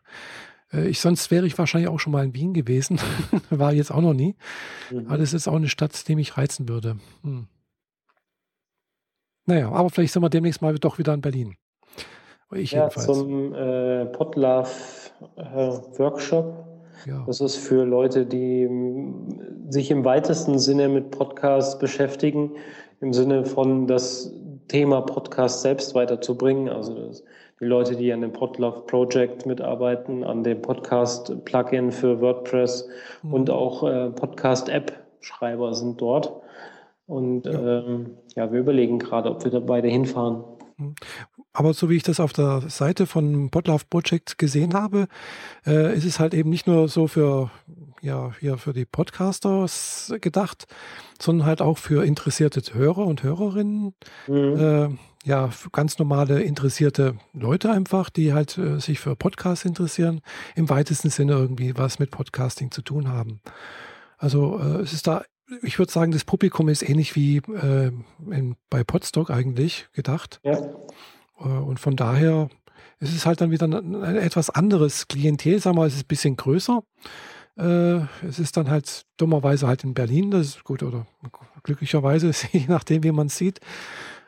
äh, 0.77 0.89
ich, 0.89 1.01
sonst 1.01 1.31
wäre 1.31 1.47
ich 1.47 1.59
wahrscheinlich 1.59 1.89
auch 1.89 1.99
schon 1.99 2.13
mal 2.13 2.25
in 2.25 2.35
Wien 2.35 2.53
gewesen. 2.53 3.01
War 3.51 3.73
jetzt 3.73 3.91
auch 3.91 4.01
noch 4.01 4.15
nie. 4.15 4.37
Mhm. 4.91 5.07
Aber 5.07 5.19
das 5.19 5.33
ist 5.33 5.49
auch 5.49 5.57
eine 5.57 5.69
Stadt, 5.69 6.09
die 6.09 6.17
mich 6.17 6.37
reizen 6.37 6.69
würde. 6.69 6.97
Hm. 7.23 7.47
Naja, 9.47 9.73
aber 9.73 9.91
vielleicht 9.91 10.13
sind 10.13 10.23
wir 10.23 10.31
demnächst 10.31 10.63
mal 10.63 10.75
doch 10.79 10.99
wieder 10.99 11.15
in 11.15 11.21
Berlin. 11.21 11.57
Ich 12.55 12.73
ja, 12.73 12.83
jedenfalls. 12.83 13.07
zum 13.07 13.55
äh, 13.55 14.07
Podlove 14.07 14.71
äh, 15.37 15.99
Workshop. 15.99 16.69
Ja. 17.07 17.25
Das 17.27 17.41
ist 17.41 17.57
für 17.57 17.85
Leute, 17.85 18.27
die 18.27 18.69
sich 19.69 19.91
im 19.91 20.05
weitesten 20.05 20.59
Sinne 20.59 20.89
mit 20.89 21.11
Podcasts 21.11 21.79
beschäftigen, 21.79 22.53
im 23.03 23.13
Sinne 23.13 23.45
von 23.45 23.87
das 23.87 24.33
Thema 24.69 25.03
Podcast 25.03 25.63
selbst 25.63 25.95
weiterzubringen. 25.95 26.69
Also 26.69 27.11
die 27.61 27.65
Leute, 27.65 27.97
die 27.97 28.13
an 28.13 28.21
dem 28.21 28.33
Podlove 28.33 28.87
Project 28.87 29.45
mitarbeiten, 29.45 30.25
an 30.25 30.45
dem 30.45 30.63
Podcast-Plugin 30.63 31.91
für 31.91 32.21
WordPress 32.21 32.89
mhm. 33.23 33.35
und 33.35 33.51
auch 33.51 33.83
äh, 33.83 34.11
Podcast-App-Schreiber 34.11 35.75
sind 35.75 36.01
dort. 36.01 36.33
Und 37.07 37.47
ja. 37.47 37.81
Ähm, 37.81 38.11
ja, 38.37 38.53
wir 38.53 38.61
überlegen 38.61 39.01
gerade, 39.01 39.31
ob 39.31 39.45
wir 39.45 39.51
da 39.51 39.61
beide 39.61 39.89
hinfahren. 39.89 40.45
Mhm. 40.79 40.95
aber 41.53 41.75
so 41.75 41.91
wie 41.91 41.97
ich 41.97 42.03
das 42.03 42.19
auf 42.19 42.33
der 42.33 42.63
Seite 42.69 43.07
von 43.07 43.51
Podlove 43.51 43.85
Project 43.91 44.39
gesehen 44.39 44.73
habe, 44.73 45.07
äh, 45.67 45.95
ist 45.95 46.07
es 46.07 46.19
halt 46.19 46.33
eben 46.33 46.49
nicht 46.49 46.67
nur 46.67 46.89
so 46.89 47.09
für, 47.09 47.51
ja, 48.03 48.33
hier 48.41 48.59
für 48.59 48.73
die 48.73 48.85
Podcasters 48.85 50.13
gedacht, 50.21 50.67
sondern 51.21 51.47
halt 51.47 51.63
auch 51.63 51.79
für 51.79 52.05
interessierte 52.05 52.63
Hörer 52.75 53.07
und 53.07 53.23
Hörerinnen. 53.23 53.95
Mhm. 54.27 54.57
Äh, 54.57 54.89
ja, 55.25 55.51
ganz 55.71 55.99
normale 56.01 56.43
interessierte 56.43 57.15
Leute 57.33 57.71
einfach, 57.71 58.11
die 58.11 58.33
halt 58.33 58.59
äh, 58.59 58.81
sich 58.81 58.99
für 58.99 59.15
Podcasts 59.15 59.65
interessieren, 59.65 60.21
im 60.57 60.69
weitesten 60.69 61.11
Sinne 61.11 61.35
irgendwie 61.35 61.79
was 61.79 62.01
mit 62.01 62.11
Podcasting 62.11 62.73
zu 62.73 62.83
tun 62.83 63.09
haben. 63.09 63.41
Also 64.19 64.59
äh, 64.59 64.83
es 64.83 64.93
ist 64.93 65.07
da, 65.07 65.23
ich 65.63 65.79
würde 65.79 65.93
sagen, 65.93 66.11
das 66.11 66.25
Publikum 66.25 66.69
ist 66.69 66.83
ähnlich 66.83 67.15
wie 67.15 67.37
äh, 67.37 67.93
in, 68.31 68.57
bei 68.69 68.83
Podstock 68.83 69.31
eigentlich 69.31 69.87
gedacht. 69.93 70.41
Ja. 70.43 70.59
Äh, 71.39 71.45
und 71.45 71.79
von 71.79 71.95
daher 71.95 72.49
ist 72.99 73.15
es 73.15 73.27
halt 73.27 73.41
dann 73.41 73.53
wieder 73.53 73.67
ein, 73.67 73.95
ein 73.95 74.17
etwas 74.17 74.51
anderes 74.51 75.07
Klientel, 75.07 75.61
sagen 75.61 75.77
wir 75.77 75.83
mal, 75.83 75.87
es 75.87 75.95
ist 75.95 76.05
ein 76.05 76.09
bisschen 76.09 76.37
größer. 76.37 76.83
Äh, 77.59 78.01
es 78.27 78.39
ist 78.39 78.57
dann 78.57 78.71
halt 78.71 79.05
dummerweise 79.17 79.67
halt 79.67 79.85
in 79.85 79.95
Berlin, 79.95 80.31
das 80.31 80.49
ist 80.49 80.65
gut 80.65 80.83
oder 80.83 81.07
glücklicherweise, 81.63 82.33
je 82.53 82.67
nachdem, 82.69 83.03
wie 83.03 83.13
man 83.13 83.27
es 83.27 83.37
sieht. 83.37 83.61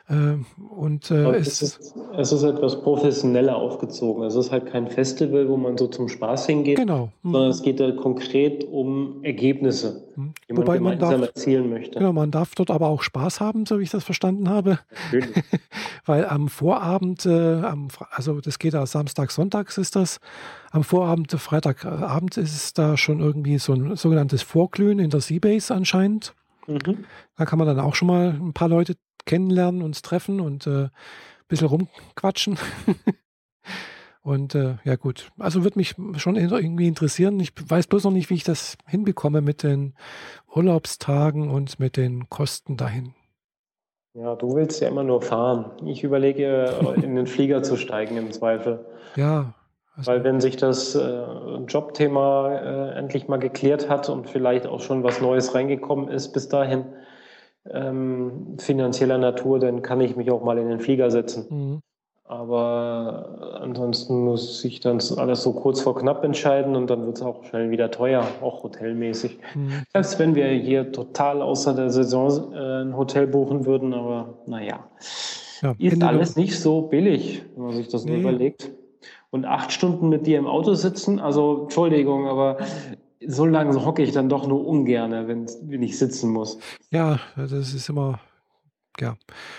Ähm, 0.07 0.45
und 0.69 1.09
äh, 1.09 1.31
es, 1.31 1.63
ist, 1.63 1.95
es 2.15 2.31
ist 2.31 2.43
etwas 2.43 2.79
professioneller 2.81 3.55
aufgezogen. 3.55 4.23
Es 4.23 4.35
ist 4.35 4.51
halt 4.51 4.67
kein 4.67 4.87
Festival, 4.87 5.49
wo 5.49 5.57
man 5.57 5.79
so 5.79 5.87
zum 5.87 6.09
Spaß 6.09 6.45
hingeht, 6.45 6.77
genau. 6.77 7.09
Mhm. 7.23 7.31
sondern 7.31 7.49
es 7.49 7.63
geht 7.63 7.79
da 7.79 7.91
konkret 7.91 8.63
um 8.65 9.23
Ergebnisse, 9.23 10.03
mhm. 10.15 10.33
die 10.47 10.53
man 10.53 10.61
Wobei 10.61 10.77
gemeinsam 10.77 11.09
man 11.09 11.21
darf, 11.21 11.29
erzielen 11.29 11.69
möchte. 11.71 11.97
Genau, 11.97 12.13
man 12.13 12.29
darf 12.29 12.53
dort 12.53 12.69
aber 12.69 12.87
auch 12.87 13.01
Spaß 13.01 13.39
haben, 13.39 13.65
so 13.65 13.79
wie 13.79 13.83
ich 13.83 13.89
das 13.89 14.03
verstanden 14.03 14.47
habe. 14.47 14.77
Weil 16.05 16.27
am 16.27 16.49
Vorabend, 16.49 17.25
äh, 17.25 17.61
am, 17.61 17.87
also 18.11 18.41
das 18.41 18.59
geht 18.59 18.75
da 18.75 18.85
Samstag, 18.85 19.31
Sonntags 19.31 19.79
ist 19.79 19.95
das, 19.95 20.19
am 20.69 20.83
Vorabend, 20.83 21.31
Freitagabend 21.31 22.37
ist 22.37 22.55
es 22.55 22.73
da 22.73 22.95
schon 22.95 23.21
irgendwie 23.21 23.57
so 23.57 23.73
ein 23.73 23.95
sogenanntes 23.95 24.43
Vorglühen 24.43 24.99
in 24.99 25.09
der 25.09 25.21
Seabase 25.21 25.73
anscheinend. 25.73 26.35
Mhm. 26.67 27.05
Da 27.37 27.45
kann 27.45 27.57
man 27.57 27.67
dann 27.67 27.79
auch 27.79 27.95
schon 27.95 28.07
mal 28.07 28.29
ein 28.39 28.53
paar 28.53 28.69
Leute 28.69 28.95
kennenlernen, 29.25 29.81
uns 29.81 30.01
treffen 30.01 30.39
und 30.39 30.67
äh, 30.67 30.85
ein 30.85 30.91
bisschen 31.47 31.67
rumquatschen. 31.67 32.57
und 34.21 34.55
äh, 34.55 34.75
ja 34.83 34.95
gut, 34.95 35.31
also 35.37 35.63
würde 35.63 35.79
mich 35.79 35.95
schon 36.17 36.35
irgendwie 36.35 36.87
interessieren. 36.87 37.39
Ich 37.39 37.51
weiß 37.67 37.87
bloß 37.87 38.05
noch 38.05 38.11
nicht, 38.11 38.29
wie 38.29 38.35
ich 38.35 38.43
das 38.43 38.77
hinbekomme 38.87 39.41
mit 39.41 39.63
den 39.63 39.93
Urlaubstagen 40.53 41.49
und 41.49 41.79
mit 41.79 41.97
den 41.97 42.29
Kosten 42.29 42.77
dahin. 42.77 43.13
Ja, 44.13 44.35
du 44.35 44.55
willst 44.55 44.81
ja 44.81 44.87
immer 44.87 45.03
nur 45.03 45.21
fahren. 45.21 45.71
Ich 45.85 46.03
überlege, 46.03 46.95
in 47.01 47.17
den 47.17 47.27
Flieger 47.27 47.63
zu 47.63 47.75
steigen 47.75 48.17
im 48.17 48.31
Zweifel. 48.31 48.85
Ja. 49.15 49.53
Also 49.95 50.11
Weil 50.11 50.25
wenn 50.25 50.41
sich 50.41 50.57
das 50.57 50.93
äh, 50.93 51.23
Jobthema 51.67 52.51
äh, 52.51 52.99
endlich 52.99 53.29
mal 53.29 53.37
geklärt 53.37 53.89
hat 53.89 54.09
und 54.09 54.29
vielleicht 54.29 54.67
auch 54.67 54.81
schon 54.81 55.03
was 55.03 55.21
Neues 55.21 55.55
reingekommen 55.55 56.09
ist 56.09 56.33
bis 56.33 56.49
dahin, 56.49 56.83
ähm, 57.71 58.57
finanzieller 58.57 59.17
Natur, 59.17 59.59
dann 59.59 59.81
kann 59.81 60.01
ich 60.01 60.15
mich 60.15 60.31
auch 60.31 60.43
mal 60.43 60.57
in 60.57 60.69
den 60.69 60.79
Flieger 60.79 61.11
setzen. 61.11 61.45
Mhm. 61.49 61.81
Aber 62.27 63.59
ansonsten 63.61 64.23
muss 64.23 64.65
ich 64.65 64.79
dann 64.79 64.99
alles 65.17 65.43
so 65.43 65.53
kurz 65.53 65.81
vor 65.81 65.95
knapp 65.95 66.23
entscheiden 66.23 66.75
und 66.75 66.89
dann 66.89 67.05
wird 67.05 67.17
es 67.17 67.21
auch 67.21 67.43
schnell 67.43 67.69
wieder 67.69 67.91
teuer, 67.91 68.25
auch 68.41 68.63
hotelmäßig. 68.63 69.37
Mhm. 69.53 69.83
Selbst 69.93 70.17
wenn 70.17 70.33
wir 70.33 70.47
hier 70.47 70.91
total 70.91 71.43
außer 71.43 71.75
der 71.75 71.91
Saison 71.91 72.51
äh, 72.51 72.81
ein 72.81 72.97
Hotel 72.97 73.27
buchen 73.27 73.67
würden, 73.67 73.93
aber 73.93 74.39
naja, 74.47 74.87
ja, 75.61 75.75
ist 75.77 76.01
alles 76.01 76.35
nicht 76.35 76.59
so 76.59 76.81
billig, 76.81 77.43
wenn 77.55 77.65
man 77.65 77.73
sich 77.75 77.89
das 77.89 78.05
nee. 78.05 78.13
nur 78.13 78.21
überlegt. 78.21 78.71
Und 79.29 79.45
acht 79.45 79.71
Stunden 79.71 80.09
mit 80.09 80.25
dir 80.25 80.39
im 80.39 80.47
Auto 80.47 80.73
sitzen, 80.73 81.19
also 81.19 81.63
Entschuldigung, 81.63 82.27
aber 82.27 82.57
so 83.27 83.45
lange 83.45 83.85
hocke 83.85 84.03
ich 84.03 84.11
dann 84.11 84.29
doch 84.29 84.47
nur 84.47 84.65
ungern, 84.65 85.27
wenn, 85.27 85.45
wenn 85.63 85.83
ich 85.83 85.97
sitzen 85.97 86.31
muss. 86.31 86.57
Ja, 86.91 87.19
das 87.35 87.73
ist 87.73 87.89
immer, 87.89 88.19
ja. 88.99 89.17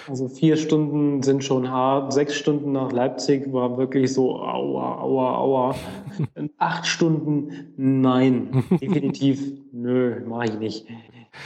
Also 0.08 0.28
vier 0.28 0.56
Stunden 0.56 1.22
sind 1.22 1.44
schon 1.44 1.70
hart, 1.70 2.12
sechs 2.12 2.34
Stunden 2.34 2.72
nach 2.72 2.92
Leipzig 2.92 3.52
war 3.52 3.76
wirklich 3.76 4.12
so 4.12 4.40
aua, 4.40 5.00
aua, 5.00 5.36
aua. 5.36 5.74
Acht 6.58 6.86
Stunden, 6.86 7.74
nein, 7.76 8.64
definitiv, 8.80 9.42
nö, 9.72 10.24
mache 10.26 10.46
ich 10.46 10.58
nicht. 10.58 10.86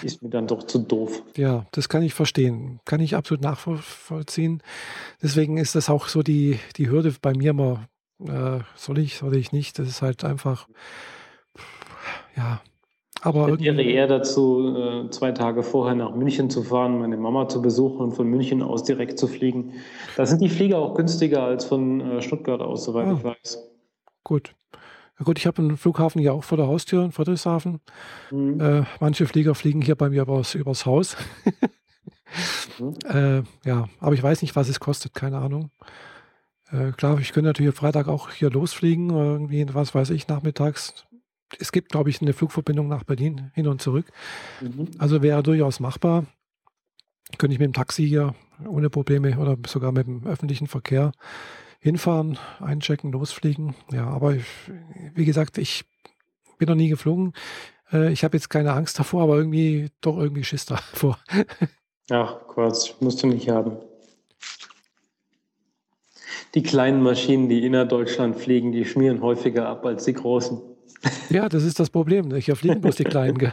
Ist 0.03 0.23
mir 0.23 0.31
dann 0.31 0.47
doch 0.47 0.63
zu 0.63 0.79
doof. 0.79 1.23
Ja, 1.37 1.67
das 1.73 1.89
kann 1.89 2.03
ich 2.03 2.15
verstehen. 2.15 2.79
Kann 2.85 3.01
ich 3.01 3.17
absolut 3.17 3.43
nachvollziehen. 3.43 4.63
Deswegen 5.21 5.57
ist 5.57 5.75
das 5.75 5.91
auch 5.91 6.07
so 6.07 6.23
die, 6.23 6.61
die 6.77 6.89
Hürde 6.89 7.13
bei 7.21 7.33
mir 7.35 7.53
mal, 7.53 7.89
äh, 8.25 8.61
soll 8.77 8.99
ich, 8.99 9.17
soll 9.17 9.35
ich 9.35 9.51
nicht. 9.51 9.81
Das 9.81 9.89
ist 9.89 10.01
halt 10.01 10.25
einfach 10.25 10.69
ja, 12.37 12.61
aber 13.23 13.53
ich 13.53 13.65
wäre 13.65 13.83
eher 13.83 14.07
dazu, 14.07 14.75
äh, 14.77 15.11
zwei 15.11 15.33
Tage 15.33 15.63
vorher 15.63 15.95
nach 15.95 16.15
München 16.15 16.49
zu 16.49 16.63
fahren, 16.63 16.99
meine 16.99 17.19
Mama 17.19 17.49
zu 17.49 17.61
besuchen 17.61 18.01
und 18.01 18.13
von 18.13 18.27
München 18.27 18.63
aus 18.63 18.83
direkt 18.83 19.19
zu 19.19 19.27
fliegen. 19.27 19.75
Da 20.17 20.25
sind 20.25 20.41
die 20.41 20.49
Flieger 20.49 20.79
auch 20.79 20.95
günstiger 20.95 21.43
als 21.43 21.67
von 21.67 22.01
äh, 22.01 22.23
Stuttgart 22.23 22.63
aus, 22.63 22.85
soweit 22.85 23.09
ah, 23.09 23.15
ich 23.17 23.25
weiß. 23.25 23.71
Gut. 24.25 24.55
Ja 25.19 25.25
gut, 25.25 25.39
ich 25.39 25.47
habe 25.47 25.61
einen 25.61 25.77
Flughafen 25.77 26.21
hier 26.21 26.33
auch 26.33 26.45
vor 26.45 26.57
der 26.57 26.67
Haustür 26.67 27.05
in 27.05 27.13
Friedrichshafen. 27.13 27.81
Mhm. 28.31 28.59
Äh, 28.59 28.83
manche 29.01 29.27
Flieger 29.27 29.55
fliegen 29.55 29.83
hier 29.83 29.97
bei 29.97 30.09
mir 30.09 30.23
übers, 30.23 30.55
übers 30.55 30.87
Haus. 30.87 31.17
mhm. 32.79 32.95
äh, 33.05 33.43
ja, 33.69 33.87
aber 33.99 34.15
ich 34.15 34.23
weiß 34.23 34.41
nicht, 34.41 34.57
was 34.57 34.71
es 34.71 34.81
kostet, 34.81 35.13
keine 35.13 35.39
Ahnung. 35.39 35.71
Äh, 36.73 36.93
klar, 36.93 37.19
ich 37.19 37.33
könnte 37.33 37.49
natürlich 37.49 37.75
Freitag 37.75 38.09
auch 38.09 38.31
hier 38.31 38.49
losfliegen, 38.49 39.11
irgendwie, 39.11 39.67
was 39.75 39.95
weiß 39.95 40.09
ich, 40.09 40.27
nachmittags 40.27 41.07
es 41.59 41.73
gibt, 41.73 41.91
glaube 41.91 42.11
ich, 42.11 42.21
eine 42.21 42.33
Flugverbindung 42.33 42.89
nach 42.89 43.05
Berlin 43.05 43.51
hin 43.55 43.67
und 43.67 43.83
zurück. 43.83 44.07
Mhm. 44.61 44.89
Also 44.99 45.23
wäre 45.23 45.43
durchaus 45.43 45.81
machbar. 45.81 46.27
Könnte 47.39 47.55
ich 47.55 47.61
mit 47.61 47.67
dem 47.67 47.73
Taxi 47.73 48.07
hier 48.07 48.35
ohne 48.67 48.91
Probleme 48.91 49.39
oder 49.39 49.57
sogar 49.67 49.93
mit 49.93 50.07
dem 50.07 50.27
öffentlichen 50.27 50.67
Verkehr 50.67 51.13
hinfahren, 51.81 52.39
einchecken, 52.61 53.13
losfliegen. 53.13 53.75
Ja, 53.93 54.07
aber 54.07 54.35
ich, 54.35 54.45
wie 55.15 55.25
gesagt, 55.25 55.59
ich 55.59 55.85
bin 56.59 56.69
noch 56.69 56.75
nie 56.75 56.89
geflogen. 56.89 57.33
Äh, 57.93 58.13
ich 58.13 58.25
habe 58.25 58.37
jetzt 58.37 58.51
keine 58.51 58.73
Angst 58.73 58.99
davor, 58.99 59.23
aber 59.23 59.37
irgendwie 59.37 59.91
doch 60.01 60.19
irgendwie 60.19 60.45
Schiss 60.45 60.67
davor. 60.67 61.19
Ach, 62.11 62.47
Quatsch, 62.49 62.95
musst 63.01 63.23
du 63.23 63.29
nicht 63.29 63.49
haben. 63.49 63.79
Die 66.55 66.63
kleinen 66.63 67.03
Maschinen, 67.03 67.49
die 67.49 67.65
innerdeutschland 67.65 68.37
fliegen, 68.37 68.73
die 68.73 68.85
schmieren 68.85 69.23
häufiger 69.23 69.69
ab 69.69 69.87
als 69.87 70.05
die 70.05 70.15
großen. 70.15 70.61
Ja, 71.31 71.49
das 71.49 71.65
ist 71.65 71.81
das 71.81 71.91
Problem. 71.91 72.35
Hier 72.35 72.57
fliegen 72.57 72.81
bloß 72.81 72.97
die 72.97 73.05
Kleinen. 73.05 73.53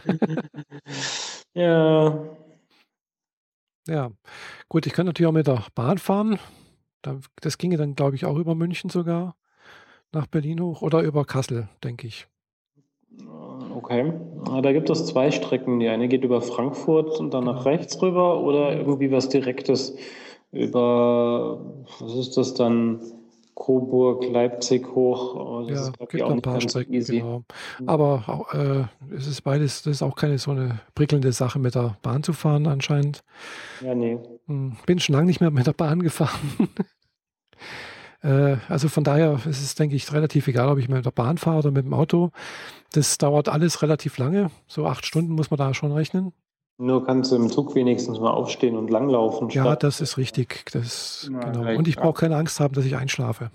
ja. 1.54 2.18
Ja. 3.86 4.10
Gut, 4.68 4.86
ich 4.86 4.92
kann 4.92 5.06
natürlich 5.06 5.28
auch 5.28 5.32
mit 5.32 5.46
der 5.46 5.64
Bahn 5.74 5.98
fahren. 5.98 6.38
Das 7.40 7.58
ginge 7.58 7.76
dann, 7.76 7.94
glaube 7.94 8.16
ich, 8.16 8.26
auch 8.26 8.36
über 8.36 8.54
München 8.54 8.90
sogar 8.90 9.36
nach 10.12 10.26
Berlin 10.26 10.60
hoch 10.60 10.82
oder 10.82 11.02
über 11.02 11.24
Kassel, 11.24 11.68
denke 11.82 12.06
ich. 12.06 12.26
Okay, 13.74 14.12
da 14.62 14.72
gibt 14.72 14.90
es 14.90 15.06
zwei 15.06 15.30
Strecken. 15.30 15.80
Die 15.80 15.88
eine 15.88 16.08
geht 16.08 16.24
über 16.24 16.40
Frankfurt 16.40 17.18
und 17.18 17.32
dann 17.32 17.44
nach 17.44 17.64
genau. 17.64 17.70
rechts 17.70 18.00
rüber 18.02 18.40
oder 18.42 18.76
irgendwie 18.76 19.10
was 19.10 19.28
Direktes 19.28 19.96
über, 20.52 21.60
was 22.00 22.14
ist 22.14 22.36
das 22.36 22.54
dann? 22.54 23.00
Coburg, 23.58 24.24
Leipzig 24.24 24.86
hoch. 24.94 25.34
Oh, 25.34 25.66
das 25.68 25.80
ja, 25.80 25.88
ist, 25.88 26.10
gibt 26.10 26.22
ein 26.22 26.40
paar 26.40 26.60
Strecken, 26.60 26.94
easy. 26.94 27.18
genau. 27.18 27.42
Mhm. 27.80 27.88
Aber 27.88 28.24
auch, 28.28 28.54
äh, 28.54 28.84
es 29.14 29.26
ist 29.26 29.42
beides, 29.42 29.82
das 29.82 29.96
ist 29.96 30.02
auch 30.02 30.14
keine 30.14 30.38
so 30.38 30.52
eine 30.52 30.80
prickelnde 30.94 31.32
Sache, 31.32 31.58
mit 31.58 31.74
der 31.74 31.96
Bahn 32.02 32.22
zu 32.22 32.32
fahren 32.32 32.68
anscheinend. 32.68 33.24
Ja, 33.84 33.96
nee. 33.96 34.16
Hm, 34.46 34.76
bin 34.86 35.00
schon 35.00 35.16
lange 35.16 35.26
nicht 35.26 35.40
mehr 35.40 35.50
mit 35.50 35.66
der 35.66 35.72
Bahn 35.72 36.02
gefahren. 36.02 36.68
äh, 38.22 38.56
also 38.68 38.88
von 38.88 39.02
daher 39.02 39.34
ist 39.44 39.60
es, 39.60 39.74
denke 39.74 39.96
ich, 39.96 40.12
relativ 40.12 40.46
egal, 40.46 40.68
ob 40.68 40.78
ich 40.78 40.88
mit 40.88 41.04
der 41.04 41.10
Bahn 41.10 41.36
fahre 41.36 41.58
oder 41.58 41.70
mit 41.72 41.84
dem 41.84 41.94
Auto. 41.94 42.30
Das 42.92 43.18
dauert 43.18 43.48
alles 43.48 43.82
relativ 43.82 44.18
lange. 44.18 44.52
So 44.68 44.86
acht 44.86 45.04
Stunden 45.04 45.32
muss 45.32 45.50
man 45.50 45.58
da 45.58 45.74
schon 45.74 45.90
rechnen. 45.90 46.32
Nur 46.80 47.04
kannst 47.04 47.32
du 47.32 47.36
im 47.36 47.50
Zug 47.50 47.74
wenigstens 47.74 48.20
mal 48.20 48.30
aufstehen 48.30 48.76
und 48.76 48.88
langlaufen. 48.88 49.50
Ja, 49.50 49.74
das 49.74 50.00
ist 50.00 50.16
richtig. 50.16 50.64
Das, 50.72 51.28
Na, 51.30 51.40
genau. 51.50 51.76
Und 51.76 51.88
ich 51.88 51.96
brauche 51.96 52.20
keine 52.20 52.36
Angst 52.36 52.60
haben, 52.60 52.72
dass 52.74 52.84
ich 52.84 52.96
einschlafe. 52.96 53.50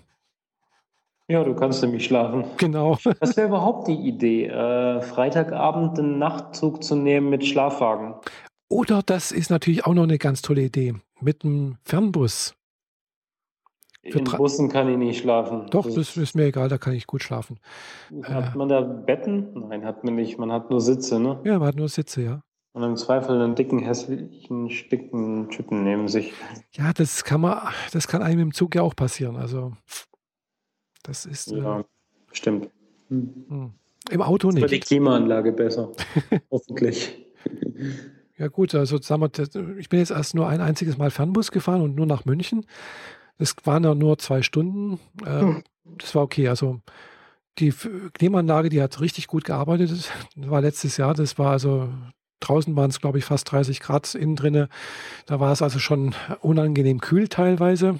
Ja, 1.29 1.41
du 1.45 1.55
kannst 1.55 1.81
nämlich 1.81 2.03
schlafen. 2.03 2.43
Genau. 2.57 2.97
Das 3.21 3.37
wäre 3.37 3.47
überhaupt 3.47 3.87
die 3.87 3.95
Idee, 3.95 4.47
äh, 4.47 5.01
Freitagabend 5.01 5.97
einen 5.97 6.19
Nachtzug 6.19 6.83
zu 6.83 6.95
nehmen 6.97 7.29
mit 7.29 7.45
Schlafwagen. 7.45 8.15
Oder 8.67 9.01
das 9.05 9.31
ist 9.31 9.49
natürlich 9.49 9.85
auch 9.85 9.93
noch 9.93 10.03
eine 10.03 10.17
ganz 10.17 10.41
tolle 10.41 10.63
Idee, 10.63 10.95
mit 11.21 11.45
einem 11.45 11.77
Fernbus. 11.85 12.55
In 14.01 14.25
Bussen 14.25 14.67
kann 14.67 14.89
ich 14.89 14.97
nicht 14.97 15.21
schlafen. 15.21 15.67
Doch, 15.69 15.85
das, 15.85 15.95
das 15.95 16.17
ist 16.17 16.35
mir 16.35 16.45
egal, 16.45 16.67
da 16.67 16.77
kann 16.77 16.91
ich 16.91 17.07
gut 17.07 17.23
schlafen. 17.23 17.57
Hat 18.23 18.53
äh, 18.53 18.57
man 18.57 18.67
da 18.67 18.81
Betten? 18.81 19.67
Nein, 19.69 19.85
hat 19.85 20.03
man 20.03 20.15
nicht. 20.15 20.37
Man 20.37 20.51
hat 20.51 20.69
nur 20.69 20.81
Sitze, 20.81 21.21
ne? 21.21 21.39
Ja, 21.45 21.57
man 21.57 21.69
hat 21.69 21.75
nur 21.75 21.87
Sitze, 21.87 22.21
ja. 22.21 22.41
Und 22.73 22.81
im 22.81 22.97
Zweifel 22.97 23.39
einen 23.39 23.53
dicken, 23.53 23.79
hässlichen, 23.79 24.67
dicken 24.89 25.49
Typen 25.49 25.83
neben 25.83 26.07
sich. 26.07 26.33
Ja, 26.71 26.91
das 26.91 27.23
kann 27.23 27.41
man, 27.41 27.59
das 27.91 28.07
kann 28.07 28.23
einem 28.23 28.39
im 28.39 28.53
Zug 28.53 28.73
ja 28.73 28.81
auch 28.81 28.95
passieren. 28.95 29.35
Also 29.35 29.73
das 31.03 31.27
ist. 31.27 31.51
Ja, 31.51 31.81
äh, 31.81 31.83
stimmt. 32.31 32.69
Hm. 33.09 33.73
Im 34.09 34.21
Auto 34.21 34.49
nicht. 34.49 34.63
Für 34.63 34.69
die 34.69 34.79
Klimaanlage 34.79 35.51
besser. 35.51 35.91
Hoffentlich. 36.51 37.23
Ja, 38.37 38.47
gut, 38.47 38.73
also 38.73 38.99
sagen 38.99 39.21
wir, 39.21 39.77
ich 39.77 39.89
bin 39.89 39.99
jetzt 39.99 40.11
erst 40.11 40.33
nur 40.33 40.47
ein 40.47 40.59
einziges 40.59 40.97
Mal 40.97 41.11
Fernbus 41.11 41.51
gefahren 41.51 41.81
und 41.81 41.95
nur 41.95 42.07
nach 42.07 42.25
München. 42.25 42.65
Das 43.37 43.55
waren 43.65 43.83
ja 43.83 43.93
nur 43.93 44.17
zwei 44.17 44.41
Stunden. 44.41 44.99
Äh, 45.23 45.41
hm. 45.41 45.63
Das 45.99 46.15
war 46.15 46.23
okay. 46.23 46.47
Also 46.47 46.81
die 47.59 47.71
Klimaanlage, 48.13 48.69
die 48.69 48.81
hat 48.81 48.99
richtig 48.99 49.27
gut 49.27 49.43
gearbeitet. 49.45 49.91
Das 49.91 50.09
war 50.35 50.61
letztes 50.61 50.97
Jahr. 50.97 51.13
Das 51.13 51.37
war 51.37 51.51
also 51.51 51.89
draußen 52.47 52.75
waren 52.75 52.89
es, 52.89 53.01
glaube 53.01 53.17
ich, 53.17 53.25
fast 53.25 53.51
30 53.51 53.79
Grad 53.79 54.13
innen 54.15 54.35
drinne. 54.35 54.69
Da 55.25 55.39
war 55.39 55.51
es 55.51 55.61
also 55.61 55.79
schon 55.79 56.15
unangenehm 56.41 57.01
kühl 57.01 57.27
teilweise. 57.27 57.99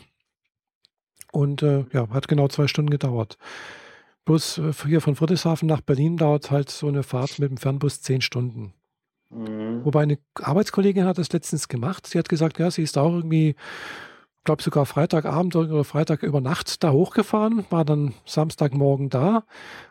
Und 1.31 1.63
äh, 1.63 1.85
ja, 1.91 2.07
hat 2.09 2.27
genau 2.27 2.47
zwei 2.47 2.67
Stunden 2.67 2.91
gedauert. 2.91 3.37
Bloß 4.25 4.59
äh, 4.59 4.73
hier 4.87 5.01
von 5.01 5.15
Friedrichshafen 5.15 5.67
nach 5.67 5.81
Berlin 5.81 6.17
dauert 6.17 6.51
halt 6.51 6.69
so 6.69 6.87
eine 6.87 7.03
Fahrt 7.03 7.39
mit 7.39 7.49
dem 7.49 7.57
Fernbus 7.57 8.01
zehn 8.01 8.21
Stunden. 8.21 8.73
Mhm. 9.29 9.83
Wobei 9.83 10.03
eine 10.03 10.19
Arbeitskollegin 10.35 11.05
hat 11.05 11.17
das 11.17 11.31
letztens 11.31 11.67
gemacht. 11.67 12.07
Sie 12.07 12.17
hat 12.19 12.29
gesagt, 12.29 12.59
ja, 12.59 12.69
sie 12.71 12.83
ist 12.83 12.97
auch 12.97 13.13
irgendwie 13.13 13.55
glaube 14.43 14.61
sogar 14.61 14.85
Freitagabend 14.85 15.55
oder 15.55 15.83
Freitag 15.83 16.23
über 16.23 16.41
Nacht 16.41 16.83
da 16.83 16.91
hochgefahren, 16.91 17.65
war 17.69 17.85
dann 17.85 18.13
Samstagmorgen 18.25 19.09
da, 19.09 19.43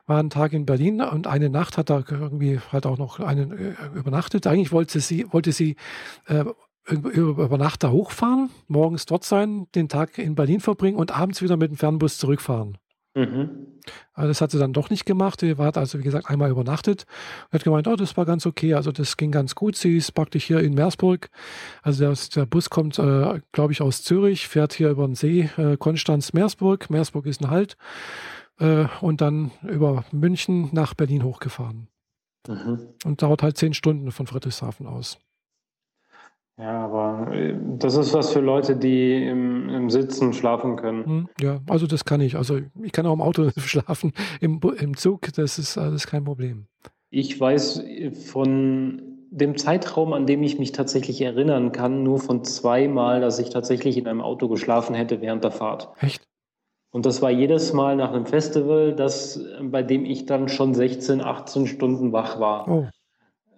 war 0.07 0.19
einen 0.19 0.31
Tag 0.31 0.53
in 0.53 0.67
Berlin 0.67 1.01
und 1.01 1.27
eine 1.27 1.49
Nacht 1.49 1.79
hat 1.79 1.91
er 1.91 2.05
irgendwie 2.11 2.61
halt 2.71 2.87
auch 2.87 2.99
noch 2.99 3.21
einen 3.21 3.53
äh, 3.53 3.75
übernachtet. 3.95 4.47
Eigentlich 4.47 4.73
wollte 4.73 5.01
sie, 5.01 5.27
wollte 5.33 5.53
sie 5.53 5.77
äh, 6.27 6.45
über, 6.89 7.45
über 7.45 7.59
Nacht 7.59 7.83
da 7.83 7.91
hochfahren, 7.91 8.51
morgens 8.67 9.07
dort 9.07 9.25
sein, 9.25 9.69
den 9.75 9.89
Tag 9.89 10.19
in 10.19 10.35
Berlin 10.35 10.61
verbringen 10.61 10.99
und 10.99 11.17
abends 11.17 11.41
wieder 11.43 11.57
mit 11.57 11.71
dem 11.71 11.77
Fernbus 11.77 12.19
zurückfahren. 12.19 12.79
Mhm. 13.15 13.67
Also 14.15 14.29
das 14.29 14.41
hat 14.41 14.51
sie 14.51 14.59
dann 14.59 14.73
doch 14.73 14.91
nicht 14.91 15.05
gemacht. 15.05 15.41
Sie 15.41 15.57
hat 15.57 15.77
also, 15.77 15.99
wie 15.99 16.03
gesagt, 16.03 16.31
einmal 16.31 16.51
übernachtet 16.51 17.05
und 17.47 17.55
hat 17.55 17.65
gemeint, 17.65 17.89
oh, 17.89 17.97
das 17.97 18.17
war 18.17 18.25
ganz 18.25 18.47
okay. 18.47 18.75
Also 18.75 18.93
das 18.93 19.17
ging 19.17 19.33
ganz 19.33 19.55
gut. 19.55 19.77
Sie 19.77 19.97
ist 19.97 20.13
praktisch 20.13 20.45
hier 20.45 20.61
in 20.61 20.75
Meersburg. 20.75 21.31
Also 21.83 22.05
der, 22.05 22.17
der 22.35 22.47
Bus 22.47 22.71
kommt, 22.71 22.99
äh, 22.99 23.41
glaube 23.53 23.73
ich, 23.73 23.83
aus 23.83 24.03
Zürich, 24.03 24.49
fährt 24.49 24.73
hier 24.73 24.91
über 24.91 25.07
den 25.07 25.15
See, 25.15 25.51
äh, 25.57 25.77
Konstanz-Meersburg. 25.77 26.91
Meersburg 26.91 27.27
ist 27.27 27.43
ein 27.43 27.51
Halt. 27.51 27.77
Äh, 28.59 28.87
und 29.01 29.21
dann 29.21 29.51
über 29.63 30.05
München 30.13 30.71
nach 30.73 30.95
Berlin 30.95 31.25
hochgefahren. 31.25 31.89
Mhm. 32.49 32.89
Und 33.05 33.23
dauert 33.23 33.43
halt 33.43 33.57
zehn 33.57 33.75
Stunden 33.75 34.11
von 34.11 34.27
Friedrichshafen 34.27 34.87
aus. 34.87 35.19
Ja, 36.63 36.85
aber 36.85 37.33
äh, 37.33 37.57
das 37.79 37.97
ist 37.97 38.15
was 38.15 38.33
für 38.33 38.39
Leute, 38.39 38.77
die 38.77 39.27
im, 39.27 39.69
im 39.69 39.91
Sitzen 39.91 40.33
schlafen 40.33 40.77
können. 40.77 41.05
Hm, 41.05 41.29
ja, 41.41 41.59
also 41.69 41.89
das 41.89 42.05
kann 42.05 42.21
ich. 42.21 42.37
Also 42.37 42.61
ich 42.81 42.93
kann 42.93 43.05
auch 43.05 43.15
im 43.15 43.21
Auto 43.21 43.51
schlafen, 43.59 44.13
im, 44.41 44.61
im 44.79 44.97
Zug, 44.97 45.33
das 45.33 45.59
ist 45.59 45.77
alles 45.77 46.07
kein 46.07 46.23
Problem. 46.23 46.67
Ich 47.11 47.39
weiß 47.41 47.81
äh, 47.81 48.13
von 48.13 49.03
dem 49.31 49.57
Zeitraum, 49.57 50.13
an 50.13 50.27
dem 50.27 50.45
ich 50.45 50.61
mich 50.61 50.71
tatsächlich 50.71 51.21
erinnern 51.21 51.73
kann, 51.73 52.05
nur 52.05 52.21
von 52.21 52.45
zweimal, 52.45 53.21
dass 53.21 53.41
ich 53.41 53.51
tatsächlich 53.51 53.97
in 53.97 54.07
einem 54.07 54.21
Auto 54.21 54.47
geschlafen 54.47 54.95
hätte 54.95 55.21
während 55.21 55.43
der 55.43 55.51
Fahrt. 55.51 55.89
Echt? 56.01 56.23
Und 56.93 57.07
das 57.07 57.23
war 57.23 57.31
jedes 57.31 57.73
Mal 57.73 57.97
nach 57.97 58.13
einem 58.13 58.27
Festival, 58.27 58.95
das, 58.95 59.41
bei 59.63 59.83
dem 59.83 60.05
ich 60.05 60.27
dann 60.27 60.49
schon 60.49 60.75
16, 60.75 61.23
18 61.23 61.67
Stunden 61.67 62.13
wach 62.13 62.39
war. 62.39 62.69
Oh. 62.69 62.87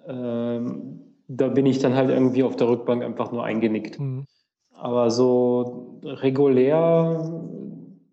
Ähm, 0.07 1.04
da 1.29 1.49
bin 1.49 1.67
ich 1.67 1.79
dann 1.79 1.95
halt 1.95 2.11
irgendwie 2.11 2.43
auf 2.43 2.57
der 2.57 2.69
Rückbank 2.69 3.03
einfach 3.03 3.33
nur 3.33 3.45
eingenickt. 3.45 3.99
Mhm. 3.99 4.27
Aber 4.73 5.11
so 5.11 6.01
regulär 6.05 7.33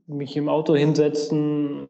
mich 0.08 0.36
im 0.38 0.50
Auto 0.50 0.76
hinsetzen, 0.76 1.88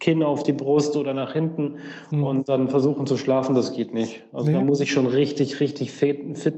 Kinn 0.00 0.22
auf 0.22 0.42
die 0.42 0.52
Brust 0.52 0.96
oder 0.96 1.14
nach 1.14 1.32
hinten 1.32 1.76
mhm. 2.10 2.22
und 2.24 2.48
dann 2.48 2.68
versuchen 2.68 3.06
zu 3.06 3.16
schlafen, 3.16 3.54
das 3.54 3.72
geht 3.72 3.92
nicht. 3.92 4.24
Also 4.32 4.48
nee. 4.48 4.54
da 4.54 4.62
muss 4.62 4.80
ich 4.80 4.92
schon 4.92 5.06
richtig, 5.06 5.60
richtig 5.60 5.92
fit, 5.92 6.38
fit, 6.38 6.54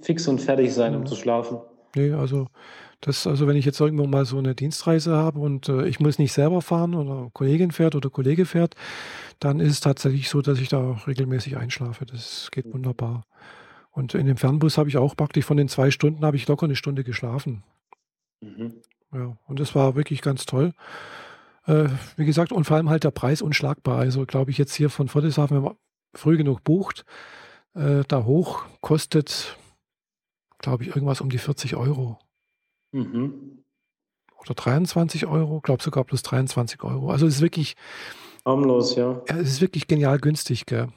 fix 0.00 0.28
und 0.28 0.40
fertig 0.40 0.72
sein, 0.72 0.92
mhm. 0.92 1.00
um 1.00 1.06
zu 1.06 1.16
schlafen. 1.16 1.58
Nee, 1.94 2.12
also 2.12 2.46
das, 3.00 3.26
also 3.26 3.46
wenn 3.46 3.56
ich 3.56 3.64
jetzt 3.64 3.80
irgendwo 3.80 4.06
mal 4.06 4.24
so 4.24 4.38
eine 4.38 4.54
Dienstreise 4.54 5.16
habe 5.16 5.40
und 5.40 5.68
äh, 5.68 5.86
ich 5.86 6.00
muss 6.00 6.18
nicht 6.18 6.32
selber 6.32 6.62
fahren 6.62 6.94
oder 6.94 7.30
Kollegin 7.32 7.72
fährt 7.72 7.94
oder 7.94 8.10
Kollege 8.10 8.46
fährt, 8.46 8.74
dann 9.44 9.58
ist 9.58 9.72
es 9.72 9.80
tatsächlich 9.80 10.28
so, 10.28 10.40
dass 10.40 10.60
ich 10.60 10.68
da 10.68 10.92
regelmäßig 11.06 11.56
einschlafe. 11.56 12.06
Das 12.06 12.50
geht 12.52 12.66
mhm. 12.66 12.74
wunderbar. 12.74 13.24
Und 13.90 14.14
in 14.14 14.26
dem 14.26 14.36
Fernbus 14.36 14.78
habe 14.78 14.88
ich 14.88 14.96
auch 14.96 15.16
praktisch 15.16 15.44
von 15.44 15.56
den 15.56 15.68
zwei 15.68 15.90
Stunden 15.90 16.24
habe 16.24 16.36
ich 16.36 16.46
locker 16.46 16.64
eine 16.64 16.76
Stunde 16.76 17.02
geschlafen. 17.02 17.64
Mhm. 18.40 18.74
Ja, 19.12 19.36
und 19.46 19.58
das 19.58 19.74
war 19.74 19.96
wirklich 19.96 20.22
ganz 20.22 20.46
toll. 20.46 20.72
Äh, 21.66 21.88
wie 22.16 22.24
gesagt, 22.24 22.52
und 22.52 22.64
vor 22.64 22.76
allem 22.76 22.88
halt 22.88 23.04
der 23.04 23.10
Preis 23.10 23.42
unschlagbar. 23.42 23.98
Also 23.98 24.26
glaube 24.26 24.52
ich 24.52 24.58
jetzt 24.58 24.74
hier 24.74 24.90
von 24.90 25.08
Friedrichshafen, 25.08 25.56
wenn 25.56 25.64
man 25.64 25.76
früh 26.14 26.36
genug 26.36 26.62
bucht, 26.62 27.04
äh, 27.74 28.04
da 28.06 28.24
hoch 28.24 28.64
kostet, 28.80 29.58
glaube 30.58 30.84
ich, 30.84 30.90
irgendwas 30.90 31.20
um 31.20 31.30
die 31.30 31.38
40 31.38 31.74
Euro. 31.74 32.18
Mhm. 32.92 33.64
Oder 34.38 34.54
23 34.54 35.26
Euro, 35.26 35.60
glaube 35.60 35.82
sogar 35.82 36.04
plus 36.04 36.22
23 36.22 36.82
Euro. 36.84 37.10
Also 37.10 37.26
es 37.26 37.36
ist 37.36 37.42
wirklich. 37.42 37.74
Harmlos, 38.44 38.96
ja. 38.96 39.22
ja. 39.28 39.36
Es 39.36 39.50
ist 39.50 39.60
wirklich 39.60 39.86
genial 39.86 40.18
günstig, 40.18 40.66
gell? 40.66 40.88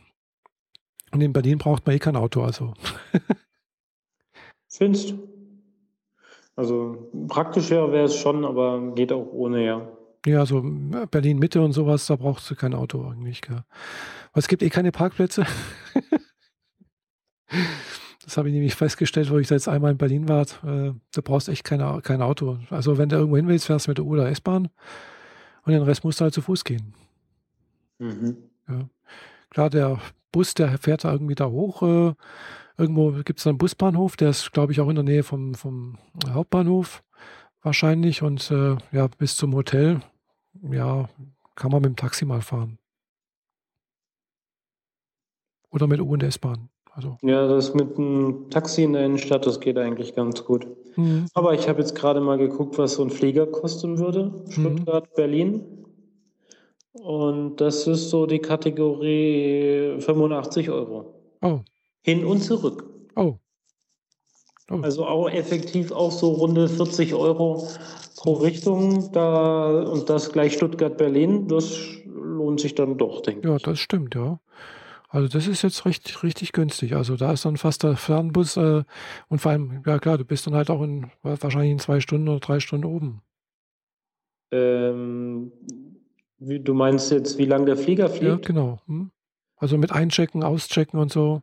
Und 1.12 1.22
in 1.22 1.34
Berlin 1.34 1.58
braucht 1.58 1.86
man 1.86 1.96
eh 1.96 2.00
kein 2.00 2.16
Auto, 2.16 2.44
also. 2.44 2.74
Findest 4.68 5.12
du? 5.12 5.28
Also 6.56 7.12
praktischer 7.28 7.92
wäre 7.92 8.06
es 8.06 8.16
schon, 8.16 8.46
aber 8.46 8.94
geht 8.96 9.12
auch 9.12 9.28
ohne, 9.32 9.66
ja. 9.66 9.88
Ja, 10.26 10.46
so 10.46 10.64
Berlin 11.12 11.38
Mitte 11.38 11.62
und 11.62 11.74
sowas, 11.74 12.08
da 12.08 12.16
brauchst 12.16 12.50
du 12.50 12.56
kein 12.56 12.74
Auto 12.74 13.08
eigentlich, 13.08 13.42
gell? 13.42 13.64
Aber 14.32 14.40
es 14.40 14.48
gibt 14.48 14.64
eh 14.64 14.70
keine 14.70 14.92
Parkplätze. 14.92 15.46
Das 18.26 18.38
habe 18.38 18.50
ich 18.50 18.56
nämlich 18.56 18.74
festgestellt, 18.74 19.30
wo 19.30 19.38
ich 19.38 19.48
da 19.48 19.54
jetzt 19.54 19.68
einmal 19.68 19.92
in 19.92 20.00
Berlin 20.00 20.28
war. 20.28 20.42
Äh, 20.42 20.94
du 21.14 21.22
brauchst 21.24 21.48
echt 21.48 21.64
keine, 21.64 22.02
kein 22.02 22.24
Auto. 22.24 22.58
Also 22.72 22.98
wenn 22.98 23.08
du 23.08 23.18
irgendwo 23.18 23.38
hin 23.38 23.48
willst, 23.48 23.68
fährst 23.68 23.86
du 23.86 23.92
mit 23.92 24.00
der 24.00 24.06
U- 24.06 24.14
oder 24.14 24.28
S-Bahn 24.30 24.70
und 25.64 25.72
den 25.72 25.84
Rest 25.84 26.04
musst 26.04 26.20
du 26.20 26.24
halt 26.24 26.34
zu 26.34 26.42
Fuß 26.42 26.64
gehen. 26.64 26.96
Mhm. 28.00 28.38
Ja. 28.68 28.90
Klar, 29.50 29.70
der 29.70 30.00
Bus, 30.32 30.54
der 30.54 30.78
fährt 30.78 31.04
da 31.04 31.14
irgendwie 31.14 31.36
da 31.36 31.48
hoch. 31.48 31.82
Äh, 31.82 32.14
irgendwo 32.78 33.12
gibt 33.24 33.40
es 33.40 33.48
einen 33.48 33.58
Busbahnhof, 33.58 34.18
der 34.18 34.30
ist, 34.30 34.52
glaube 34.52 34.74
ich, 34.74 34.82
auch 34.82 34.90
in 34.90 34.96
der 34.96 35.04
Nähe 35.04 35.24
vom, 35.24 35.56
vom 35.56 35.98
Hauptbahnhof 36.28 37.04
wahrscheinlich. 37.62 38.22
Und 38.22 38.52
äh, 38.52 38.78
ja, 38.92 39.08
bis 39.18 39.38
zum 39.38 39.56
Hotel, 39.56 40.02
ja, 40.72 41.10
kann 41.56 41.72
man 41.72 41.82
mit 41.82 41.90
dem 41.90 41.96
Taxi 41.96 42.26
mal 42.26 42.42
fahren. 42.42 42.78
Oder 45.72 45.88
mit 45.88 46.00
U- 46.00 46.14
und 46.14 46.24
S-Bahn. 46.24 46.70
Also. 46.92 47.18
Ja, 47.22 47.46
das 47.48 47.74
mit 47.74 47.98
dem 47.98 48.50
Taxi 48.50 48.84
in 48.84 48.94
der 48.94 49.06
Innenstadt, 49.06 49.46
das 49.46 49.60
geht 49.60 49.78
eigentlich 49.78 50.16
ganz 50.16 50.46
gut. 50.46 50.66
Mhm. 50.96 51.26
Aber 51.34 51.54
ich 51.54 51.68
habe 51.68 51.80
jetzt 51.80 51.96
gerade 51.96 52.22
mal 52.22 52.38
geguckt, 52.38 52.78
was 52.78 52.94
so 52.94 53.04
ein 53.04 53.10
Flieger 53.10 53.46
kosten 53.48 53.98
würde. 54.00 54.46
Stuttgart, 54.50 55.10
mhm. 55.10 55.16
Berlin. 55.16 55.85
Und 57.04 57.58
das 57.58 57.88
ist 57.88 58.10
so 58.10 58.26
die 58.26 58.40
Kategorie 58.40 60.00
85 60.00 60.70
Euro. 60.70 61.14
Oh. 61.42 61.60
Hin 62.02 62.26
und 62.26 62.42
zurück. 62.42 62.86
Oh. 63.16 63.36
oh. 64.72 64.80
Also 64.82 65.06
auch 65.06 65.30
effektiv 65.30 65.92
auch 65.92 66.12
so 66.12 66.32
runde 66.32 66.70
40 66.70 67.14
Euro 67.14 67.68
pro 68.16 68.34
Richtung. 68.34 69.12
Da, 69.12 69.84
und 69.84 70.10
das 70.10 70.32
gleich 70.32 70.54
Stuttgart-Berlin, 70.54 71.48
das 71.48 71.78
lohnt 72.06 72.62
sich 72.62 72.76
dann 72.76 72.98
doch, 72.98 73.22
denke 73.22 73.42
ich. 73.42 73.46
Ja, 73.46 73.58
das 73.58 73.80
stimmt, 73.80 74.16
ja. 74.16 74.40
Also 75.10 75.28
das 75.28 75.48
ist 75.48 75.62
jetzt 75.62 75.86
richtig, 75.86 76.24
richtig 76.24 76.52
günstig. 76.52 76.96
Also 76.96 77.16
da 77.16 77.32
ist 77.32 77.46
dann 77.46 77.58
fast 77.58 77.84
der 77.84 77.96
Fernbus 77.96 78.58
äh, 78.58 78.84
und 79.30 79.40
vor 79.40 79.52
allem, 79.52 79.84
ja 79.86 80.00
klar, 80.00 80.18
du 80.18 80.26
bist 80.26 80.48
dann 80.48 80.56
halt 80.56 80.70
auch 80.70 80.82
in 80.82 81.12
wahrscheinlich 81.24 81.72
in 81.72 81.80
zwei 81.80 82.00
Stunden 82.00 82.28
oder 82.28 82.40
drei 82.40 82.60
Stunden 82.60 82.86
oben. 82.86 83.22
Ähm, 84.52 85.52
wie, 86.48 86.60
du 86.60 86.74
meinst 86.74 87.12
jetzt, 87.12 87.38
wie 87.38 87.46
lange 87.46 87.66
der 87.66 87.78
Flieger 87.78 88.10
fliegt? 88.10 88.24
Ja, 88.24 88.36
genau. 88.36 88.80
Hm. 88.88 89.12
Also 89.58 89.78
mit 89.78 89.92
Einchecken, 89.92 90.44
Auschecken 90.44 91.00
und 91.00 91.12
so. 91.12 91.42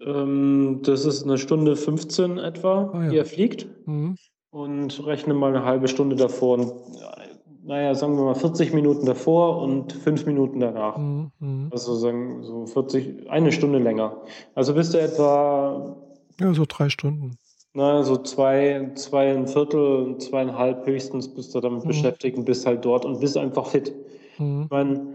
Ähm, 0.00 0.80
das 0.82 1.04
ist 1.04 1.24
eine 1.24 1.38
Stunde 1.38 1.76
15 1.76 2.38
etwa, 2.38 2.90
ah, 2.92 3.04
ja. 3.04 3.10
die 3.10 3.16
er 3.18 3.24
fliegt. 3.24 3.66
Mhm. 3.86 4.16
Und 4.50 5.06
rechne 5.06 5.34
mal 5.34 5.54
eine 5.54 5.64
halbe 5.64 5.88
Stunde 5.88 6.16
davor 6.16 6.58
naja, 7.66 7.94
sagen 7.96 8.16
wir 8.16 8.24
mal 8.24 8.34
40 8.34 8.72
Minuten 8.72 9.06
davor 9.06 9.60
und 9.60 9.92
fünf 9.92 10.24
Minuten 10.24 10.60
danach. 10.60 10.96
Mhm, 10.96 11.32
mhm. 11.40 11.68
Also 11.72 11.96
sagen 11.96 12.42
so 12.44 12.64
40, 12.66 13.28
eine 13.28 13.50
Stunde 13.50 13.80
länger. 13.80 14.22
Also 14.54 14.74
bist 14.74 14.94
du 14.94 14.98
etwa. 14.98 15.96
Ja, 16.38 16.54
so 16.54 16.64
drei 16.66 16.88
Stunden. 16.88 17.38
Na, 17.76 18.02
so 18.02 18.16
zwei, 18.16 18.90
zwei 18.94 19.34
ein 19.34 19.46
Viertel, 19.46 20.16
zweieinhalb 20.16 20.86
höchstens 20.86 21.28
bist 21.28 21.54
du 21.54 21.60
damit 21.60 21.84
mhm. 21.84 21.88
beschäftigt 21.88 22.38
und 22.38 22.46
bist 22.46 22.64
halt 22.64 22.82
dort 22.86 23.04
und 23.04 23.20
bist 23.20 23.36
einfach 23.36 23.66
fit. 23.66 23.94
Mhm. 24.38 24.62
Ich 24.62 24.70
meine, 24.70 25.06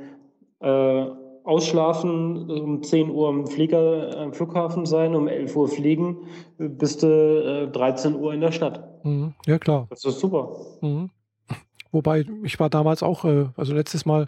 äh, 0.60 1.06
ausschlafen, 1.44 2.52
um 2.52 2.84
10 2.84 3.10
Uhr 3.10 3.30
am 3.30 3.48
Flieger 3.48 4.16
am 4.16 4.32
Flughafen 4.32 4.86
sein, 4.86 5.16
um 5.16 5.28
11 5.28 5.56
Uhr 5.56 5.70
fliegen, 5.70 6.18
bist 6.60 7.02
du 7.02 7.08
äh, 7.68 7.72
13 7.72 8.14
Uhr 8.14 8.32
in 8.32 8.42
der 8.42 8.52
Stadt. 8.52 9.04
Mhm. 9.04 9.34
Ja, 9.48 9.58
klar. 9.58 9.88
Das 9.90 10.06
ist 10.06 10.20
super. 10.20 10.56
Mhm. 10.82 11.10
Wobei, 11.92 12.26
ich 12.44 12.60
war 12.60 12.70
damals 12.70 13.02
auch, 13.02 13.26
äh, 13.26 13.48
also 13.58 13.74
letztes 13.74 14.06
Mal, 14.06 14.28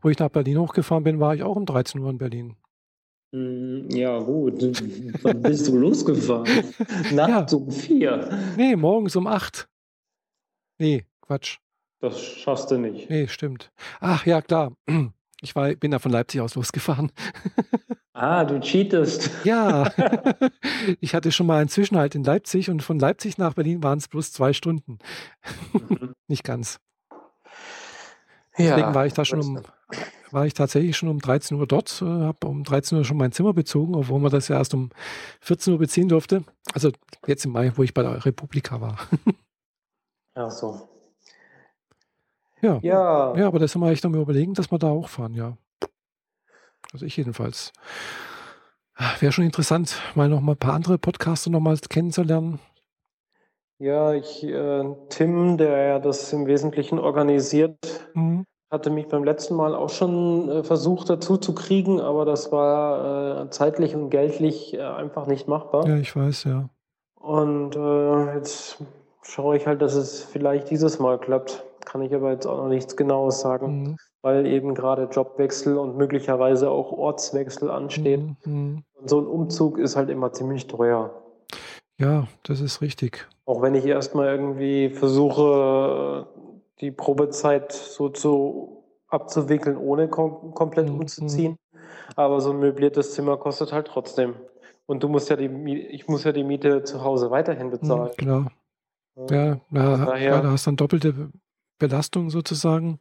wo 0.00 0.08
ich 0.08 0.18
nach 0.18 0.30
Berlin 0.30 0.58
hochgefahren 0.58 1.04
bin, 1.04 1.20
war 1.20 1.34
ich 1.34 1.42
auch 1.42 1.56
um 1.56 1.66
13 1.66 2.00
Uhr 2.00 2.08
in 2.08 2.16
Berlin. 2.16 2.56
Hm, 3.36 3.90
ja, 3.90 4.18
gut. 4.18 4.62
Wann 5.22 5.42
bist 5.42 5.68
du 5.68 5.76
losgefahren? 5.76 6.46
Nachts 7.12 7.52
ja. 7.52 7.58
um 7.58 7.70
vier. 7.70 8.54
Nee, 8.56 8.76
morgens 8.76 9.14
um 9.14 9.26
acht. 9.26 9.68
Nee, 10.78 11.04
Quatsch. 11.20 11.58
Das 12.00 12.18
schaffst 12.18 12.70
du 12.70 12.78
nicht. 12.78 13.10
Nee, 13.10 13.28
stimmt. 13.28 13.72
Ach 14.00 14.24
ja, 14.26 14.40
klar. 14.40 14.72
Ich 15.42 15.54
war, 15.54 15.68
bin 15.74 15.90
da 15.90 15.98
von 15.98 16.10
Leipzig 16.10 16.40
aus 16.40 16.54
losgefahren. 16.54 17.12
Ah, 18.18 18.46
du 18.46 18.58
cheatest. 18.60 19.30
Ja. 19.44 19.92
Ich 21.00 21.14
hatte 21.14 21.30
schon 21.30 21.46
mal 21.46 21.60
einen 21.60 21.68
Zwischenhalt 21.68 22.14
in 22.14 22.24
Leipzig 22.24 22.70
und 22.70 22.82
von 22.82 22.98
Leipzig 22.98 23.36
nach 23.36 23.52
Berlin 23.52 23.82
waren 23.82 23.98
es 23.98 24.08
bloß 24.08 24.32
zwei 24.32 24.54
Stunden. 24.54 24.98
Mhm. 25.74 26.14
Nicht 26.26 26.42
ganz. 26.42 26.80
Deswegen 28.56 28.78
ja, 28.78 28.94
war 28.94 29.04
ich 29.04 29.12
da 29.12 29.26
schon 29.26 29.42
um, 29.42 29.62
war 30.32 30.46
ich 30.46 30.54
tatsächlich 30.54 30.96
schon 30.96 31.08
um 31.08 31.18
13 31.18 31.56
Uhr 31.56 31.66
dort, 31.66 32.02
äh, 32.02 32.04
habe 32.04 32.46
um 32.46 32.64
13 32.64 32.98
Uhr 32.98 33.04
schon 33.04 33.16
mein 33.16 33.32
Zimmer 33.32 33.52
bezogen, 33.52 33.94
obwohl 33.94 34.20
man 34.20 34.30
das 34.30 34.48
ja 34.48 34.56
erst 34.56 34.74
um 34.74 34.90
14 35.40 35.72
Uhr 35.72 35.78
beziehen 35.78 36.08
durfte. 36.08 36.44
Also 36.72 36.90
jetzt 37.26 37.44
im 37.44 37.52
Mai, 37.52 37.72
wo 37.76 37.82
ich 37.82 37.94
bei 37.94 38.02
der 38.02 38.24
Republika 38.24 38.80
war. 38.80 38.98
Ach 40.34 40.50
so. 40.50 40.88
Ja. 42.60 42.78
Ja. 42.82 43.36
Ja, 43.36 43.46
aber 43.46 43.58
das 43.58 43.72
sind 43.72 43.80
wir 43.80 43.90
echt 43.90 44.04
noch 44.04 44.10
mal 44.10 44.20
überlegen, 44.20 44.54
dass 44.54 44.70
wir 44.70 44.78
da 44.78 44.90
auch 44.90 45.08
fahren, 45.08 45.34
ja. 45.34 45.56
Also 46.92 47.06
ich 47.06 47.16
jedenfalls. 47.16 47.72
Wäre 49.20 49.32
schon 49.32 49.44
interessant, 49.44 50.00
mal 50.14 50.28
noch 50.28 50.40
mal 50.40 50.52
ein 50.52 50.58
paar 50.58 50.72
andere 50.72 50.96
Podcaster 50.96 51.50
noch 51.50 51.60
mal 51.60 51.76
kennenzulernen. 51.76 52.60
Ja, 53.78 54.14
ich, 54.14 54.42
äh, 54.42 54.84
Tim, 55.10 55.58
der 55.58 55.86
ja 55.86 55.98
das 55.98 56.32
im 56.32 56.46
Wesentlichen 56.46 56.98
organisiert, 56.98 58.08
mhm. 58.14 58.46
Hatte 58.76 58.90
mich 58.90 59.08
beim 59.08 59.24
letzten 59.24 59.56
Mal 59.56 59.74
auch 59.74 59.90
schon 59.90 60.48
äh, 60.48 60.62
versucht 60.64 61.10
dazu 61.10 61.36
zu 61.36 61.54
kriegen, 61.54 62.00
aber 62.00 62.24
das 62.24 62.52
war 62.52 63.44
äh, 63.44 63.50
zeitlich 63.50 63.94
und 63.94 64.10
geldlich 64.10 64.74
äh, 64.74 64.82
einfach 64.82 65.26
nicht 65.26 65.48
machbar. 65.48 65.86
Ja, 65.86 65.96
ich 65.96 66.14
weiß, 66.14 66.44
ja. 66.44 66.68
Und 67.20 67.74
äh, 67.74 68.34
jetzt 68.34 68.78
schaue 69.22 69.56
ich 69.56 69.66
halt, 69.66 69.82
dass 69.82 69.94
es 69.94 70.22
vielleicht 70.22 70.70
dieses 70.70 70.98
Mal 70.98 71.18
klappt 71.18 71.64
kann 71.86 72.02
ich 72.02 72.14
aber 72.14 72.32
jetzt 72.32 72.46
auch 72.46 72.58
noch 72.58 72.68
nichts 72.68 72.96
Genaues 72.96 73.40
sagen, 73.40 73.82
mhm. 73.82 73.96
weil 74.20 74.44
eben 74.44 74.74
gerade 74.74 75.04
Jobwechsel 75.04 75.78
und 75.78 75.96
möglicherweise 75.96 76.68
auch 76.68 76.92
Ortswechsel 76.92 77.70
anstehen. 77.70 78.36
Mhm, 78.44 78.52
mhm. 78.52 78.84
Und 79.00 79.08
so 79.08 79.20
ein 79.20 79.26
Umzug 79.26 79.78
ist 79.78 79.96
halt 79.96 80.10
immer 80.10 80.32
ziemlich 80.32 80.66
teuer. 80.66 81.22
Ja, 81.98 82.26
das 82.42 82.60
ist 82.60 82.82
richtig. 82.82 83.26
Auch 83.46 83.62
wenn 83.62 83.74
ich 83.74 83.86
erstmal 83.86 84.26
irgendwie 84.26 84.90
versuche, 84.90 86.26
die 86.80 86.90
Probezeit 86.90 87.72
so 87.72 88.08
zu 88.08 88.84
abzuwickeln, 89.08 89.76
ohne 89.76 90.08
kom 90.08 90.52
komplett 90.54 90.88
mhm. 90.88 91.00
umzuziehen. 91.00 91.56
Aber 92.16 92.40
so 92.40 92.50
ein 92.50 92.58
möbliertes 92.58 93.14
Zimmer 93.14 93.36
kostet 93.36 93.72
halt 93.72 93.86
trotzdem. 93.86 94.34
Und 94.86 95.02
du 95.02 95.08
musst 95.08 95.30
ja 95.30 95.36
die, 95.36 95.48
ich 95.88 96.06
muss 96.06 96.24
ja 96.24 96.32
die 96.32 96.44
Miete 96.44 96.84
zu 96.84 97.02
Hause 97.02 97.30
weiterhin 97.30 97.70
bezahlen. 97.70 98.10
Mhm, 98.12 98.16
genau. 98.16 98.46
Ja, 99.30 99.60
ja, 99.70 100.04
daher, 100.04 100.34
ja, 100.34 100.40
da 100.42 100.50
hast 100.50 100.66
du 100.66 100.70
dann 100.70 100.76
doppelte 100.76 101.30
Belastung 101.78 102.30
sozusagen. 102.30 102.98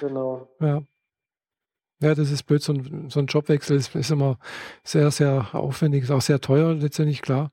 Genau. 0.00 0.48
Ja. 0.60 0.82
Ja, 2.00 2.14
das 2.14 2.30
ist 2.30 2.42
blöd. 2.42 2.62
So 2.62 2.74
ein, 2.74 3.06
so 3.08 3.20
ein 3.20 3.26
Jobwechsel 3.26 3.76
ist, 3.76 3.94
ist, 3.94 4.10
immer 4.10 4.38
sehr, 4.84 5.10
sehr 5.10 5.46
aufwendig, 5.52 6.04
ist 6.04 6.10
auch 6.10 6.20
sehr 6.20 6.40
teuer, 6.40 6.74
letztendlich 6.74 7.22
klar. 7.22 7.50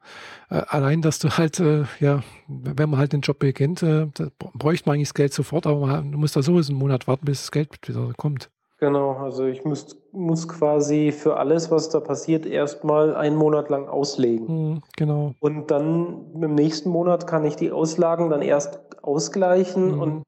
Äh, 0.50 0.62
allein, 0.68 1.02
dass 1.02 1.20
du 1.20 1.30
halt, 1.30 1.60
äh, 1.60 1.86
ja, 2.00 2.24
wenn 2.48 2.90
man 2.90 3.00
halt 3.00 3.14
den 3.14 3.22
Job 3.22 3.40
beginnt, 3.40 3.84
äh, 3.84 4.08
bräuchte 4.38 4.88
man 4.90 4.96
eigentlich 4.96 5.10
das 5.10 5.14
Geld 5.14 5.34
sofort, 5.34 5.66
aber 5.66 5.86
man 5.86 6.12
muss 6.12 6.34
da 6.34 6.42
sowieso 6.42 6.74
einen 6.74 6.80
Monat 6.80 7.08
warten, 7.08 7.26
bis 7.26 7.42
das 7.42 7.52
Geld 7.52 7.70
wieder 7.88 8.12
kommt. 8.18 8.50
Genau, 8.80 9.14
also 9.14 9.46
ich 9.46 9.64
muss, 9.64 9.96
muss 10.12 10.46
quasi 10.50 11.14
für 11.14 11.38
alles, 11.38 11.72
was 11.72 11.88
da 11.88 12.02
passiert, 12.02 12.46
erstmal 12.46 13.16
einen 13.16 13.38
Monat 13.38 13.70
lang 13.70 13.88
auslegen. 13.88 14.46
Mhm, 14.48 14.82
genau. 14.98 15.36
Und 15.40 15.72
dann 15.72 16.34
im 16.34 16.54
nächsten 16.54 16.90
Monat 16.90 17.26
kann 17.26 17.46
ich 17.46 17.56
die 17.56 17.72
Auslagen 17.72 18.30
dann 18.30 18.42
erst 18.42 18.82
ausgleichen 19.02 19.96
mhm. 19.96 20.02
und 20.02 20.24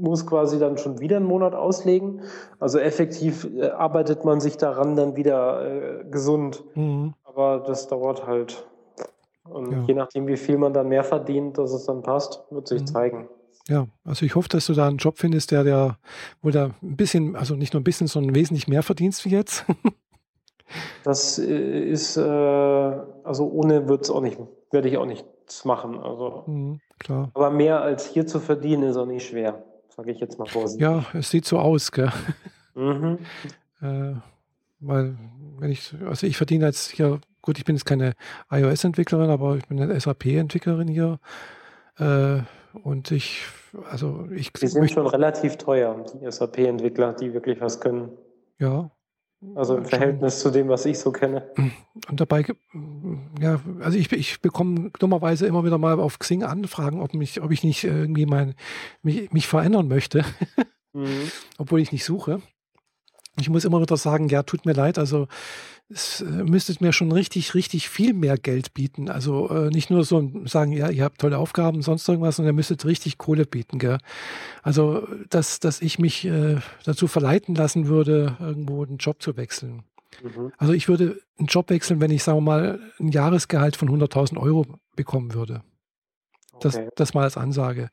muss 0.00 0.26
quasi 0.26 0.58
dann 0.58 0.78
schon 0.78 1.00
wieder 1.00 1.16
einen 1.16 1.26
Monat 1.26 1.54
auslegen. 1.54 2.22
Also 2.58 2.78
effektiv 2.78 3.46
äh, 3.56 3.68
arbeitet 3.68 4.24
man 4.24 4.40
sich 4.40 4.56
daran 4.56 4.96
dann 4.96 5.16
wieder 5.16 6.00
äh, 6.00 6.04
gesund. 6.10 6.64
Mhm. 6.74 7.14
Aber 7.24 7.62
das 7.66 7.88
dauert 7.88 8.26
halt. 8.26 8.66
Und 9.44 9.72
ja. 9.72 9.82
je 9.86 9.94
nachdem, 9.94 10.26
wie 10.26 10.36
viel 10.36 10.58
man 10.58 10.72
dann 10.72 10.88
mehr 10.88 11.04
verdient, 11.04 11.58
dass 11.58 11.72
es 11.72 11.84
dann 11.84 12.02
passt, 12.02 12.42
wird 12.50 12.68
sich 12.68 12.82
mhm. 12.82 12.86
zeigen. 12.86 13.28
Ja, 13.68 13.86
also 14.04 14.24
ich 14.24 14.34
hoffe, 14.34 14.48
dass 14.48 14.66
du 14.66 14.72
da 14.72 14.88
einen 14.88 14.96
Job 14.96 15.18
findest, 15.18 15.50
der, 15.50 15.64
der, 15.64 15.98
wo 16.42 16.50
da 16.50 16.70
ein 16.82 16.96
bisschen, 16.96 17.36
also 17.36 17.54
nicht 17.54 17.72
nur 17.72 17.80
ein 17.80 17.84
bisschen, 17.84 18.06
sondern 18.06 18.34
wesentlich 18.34 18.68
mehr 18.68 18.82
verdienst 18.82 19.24
wie 19.24 19.30
jetzt. 19.30 19.64
das 21.04 21.38
äh, 21.38 21.84
ist, 21.84 22.16
äh, 22.16 22.20
also 22.22 23.48
ohne 23.50 23.88
wird 23.88 24.02
es 24.02 24.10
auch 24.10 24.22
nicht, 24.22 24.38
werde 24.70 24.88
ich 24.88 24.96
auch 24.96 25.06
nichts 25.06 25.64
machen. 25.64 25.98
Also, 25.98 26.44
mhm, 26.46 26.80
klar. 26.98 27.30
Aber 27.34 27.50
mehr 27.50 27.82
als 27.82 28.06
hier 28.06 28.26
zu 28.26 28.40
verdienen, 28.40 28.84
ist 28.84 28.96
auch 28.96 29.06
nicht 29.06 29.26
schwer 29.26 29.62
sage 30.00 30.12
ich 30.12 30.20
jetzt 30.20 30.38
mal 30.38 30.46
vorsichtig. 30.46 30.80
Ja, 30.80 31.04
es 31.12 31.28
sieht 31.28 31.44
so 31.44 31.58
aus, 31.58 31.92
gell? 31.92 32.10
Mhm. 32.74 33.18
äh, 33.82 34.14
weil, 34.80 35.18
wenn 35.58 35.70
ich, 35.70 35.94
also 36.06 36.26
ich 36.26 36.38
verdiene 36.38 36.64
jetzt 36.64 36.90
hier, 36.90 37.20
gut, 37.42 37.58
ich 37.58 37.66
bin 37.66 37.76
jetzt 37.76 37.84
keine 37.84 38.14
iOS-Entwicklerin, 38.50 39.28
aber 39.28 39.56
ich 39.56 39.68
bin 39.68 39.78
eine 39.78 40.00
SAP-Entwicklerin 40.00 40.88
hier. 40.88 41.18
Äh, 41.98 42.38
und 42.82 43.10
ich, 43.10 43.42
also 43.90 44.26
ich. 44.34 44.54
Die 44.54 44.68
sind 44.68 44.90
schon 44.90 45.06
relativ 45.06 45.58
teuer, 45.58 46.02
die 46.14 46.30
SAP-Entwickler, 46.30 47.12
die 47.12 47.34
wirklich 47.34 47.60
was 47.60 47.78
können. 47.80 48.08
Ja, 48.58 48.90
also 49.54 49.76
im 49.76 49.84
Verhältnis 49.84 50.40
zu 50.40 50.50
dem, 50.50 50.68
was 50.68 50.84
ich 50.84 50.98
so 50.98 51.12
kenne. 51.12 51.50
Und 52.08 52.20
dabei, 52.20 52.44
ja, 53.40 53.60
also 53.80 53.96
ich, 53.96 54.12
ich 54.12 54.40
bekomme 54.40 54.90
dummerweise 54.98 55.46
immer 55.46 55.64
wieder 55.64 55.78
mal 55.78 55.98
auf 55.98 56.18
Xing 56.18 56.42
Anfragen, 56.42 57.00
ob, 57.00 57.14
mich, 57.14 57.40
ob 57.40 57.50
ich 57.50 57.64
nicht 57.64 57.84
irgendwie 57.84 58.26
mein, 58.26 58.54
mich, 59.02 59.32
mich 59.32 59.46
verändern 59.46 59.88
möchte, 59.88 60.24
mhm. 60.92 61.30
obwohl 61.58 61.80
ich 61.80 61.92
nicht 61.92 62.04
suche. 62.04 62.42
Ich 63.38 63.48
muss 63.48 63.64
immer 63.64 63.80
wieder 63.80 63.96
sagen, 63.96 64.28
ja, 64.28 64.42
tut 64.42 64.66
mir 64.66 64.74
leid, 64.74 64.98
also 64.98 65.26
es 65.92 66.20
äh, 66.20 66.24
müsstet 66.24 66.80
mir 66.80 66.92
schon 66.92 67.10
richtig, 67.10 67.54
richtig 67.54 67.88
viel 67.88 68.14
mehr 68.14 68.36
Geld 68.36 68.74
bieten. 68.74 69.10
Also 69.10 69.48
äh, 69.48 69.70
nicht 69.70 69.90
nur 69.90 70.04
so 70.04 70.30
sagen, 70.44 70.72
ja, 70.72 70.88
ihr 70.88 71.04
habt 71.04 71.20
tolle 71.20 71.38
Aufgaben, 71.38 71.82
sonst 71.82 72.08
irgendwas, 72.08 72.36
sondern 72.36 72.54
ihr 72.54 72.56
müsstet 72.56 72.84
richtig 72.84 73.18
Kohle 73.18 73.44
bieten. 73.44 73.78
Gell? 73.78 73.98
Also, 74.62 75.06
dass, 75.28 75.58
dass 75.58 75.82
ich 75.82 75.98
mich 75.98 76.24
äh, 76.24 76.58
dazu 76.84 77.08
verleiten 77.08 77.54
lassen 77.54 77.88
würde, 77.88 78.36
irgendwo 78.40 78.84
einen 78.84 78.98
Job 78.98 79.20
zu 79.20 79.36
wechseln. 79.36 79.82
Mhm. 80.22 80.52
Also 80.58 80.72
ich 80.72 80.88
würde 80.88 81.20
einen 81.38 81.48
Job 81.48 81.70
wechseln, 81.70 82.00
wenn 82.00 82.10
ich, 82.10 82.22
sagen 82.22 82.38
wir 82.38 82.42
mal, 82.42 82.80
ein 82.98 83.08
Jahresgehalt 83.08 83.76
von 83.76 83.88
100.000 83.88 84.38
Euro 84.38 84.66
bekommen 84.94 85.34
würde. 85.34 85.62
Das, 86.60 86.76
okay. 86.76 86.88
das 86.94 87.14
mal 87.14 87.24
als 87.24 87.36
Ansage. 87.36 87.90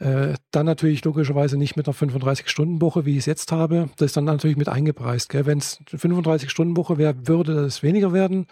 Äh, 0.00 0.34
dann 0.50 0.64
natürlich 0.64 1.04
logischerweise 1.04 1.58
nicht 1.58 1.76
mit 1.76 1.86
einer 1.86 1.94
35-Stunden-Woche, 1.94 3.04
wie 3.04 3.12
ich 3.12 3.18
es 3.18 3.26
jetzt 3.26 3.52
habe. 3.52 3.90
Das 3.98 4.06
ist 4.06 4.16
dann 4.16 4.24
natürlich 4.24 4.56
mit 4.56 4.70
eingepreist. 4.70 5.34
Wenn 5.34 5.58
es 5.58 5.78
eine 5.92 6.14
35-Stunden-Woche 6.14 6.96
wäre, 6.96 7.28
würde 7.28 7.54
das 7.54 7.82
weniger 7.82 8.14
werden, 8.14 8.46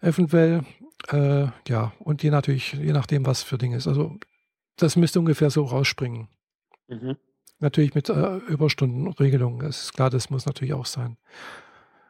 eventuell. 0.00 0.62
Äh, 1.08 1.46
ja, 1.66 1.92
und 1.98 2.22
je, 2.22 2.30
natürlich, 2.30 2.74
je 2.74 2.92
nachdem, 2.92 3.26
was 3.26 3.42
für 3.42 3.58
Ding 3.58 3.72
ist. 3.72 3.88
Also 3.88 4.16
das 4.76 4.94
müsste 4.94 5.18
ungefähr 5.18 5.50
so 5.50 5.64
rausspringen. 5.64 6.28
Mhm. 6.86 7.16
Natürlich 7.58 7.94
mit 7.96 8.08
äh, 8.08 8.36
Überstundenregelung. 8.36 9.58
Das 9.60 9.82
ist 9.82 9.94
klar, 9.94 10.08
das 10.08 10.30
muss 10.30 10.46
natürlich 10.46 10.74
auch 10.74 10.86
sein. 10.86 11.16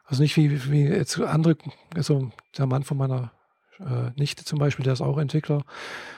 Also 0.05 0.21
nicht 0.21 0.37
wie, 0.37 0.69
wie 0.69 0.83
jetzt 0.83 1.19
andere, 1.19 1.57
also 1.95 2.31
der 2.57 2.67
Mann 2.67 2.83
von 2.83 2.97
meiner 2.97 3.31
äh, 3.81 4.11
Nichte 4.19 4.45
zum 4.45 4.59
Beispiel, 4.59 4.83
der 4.83 4.93
ist 4.93 5.01
auch 5.01 5.17
Entwickler, 5.17 5.63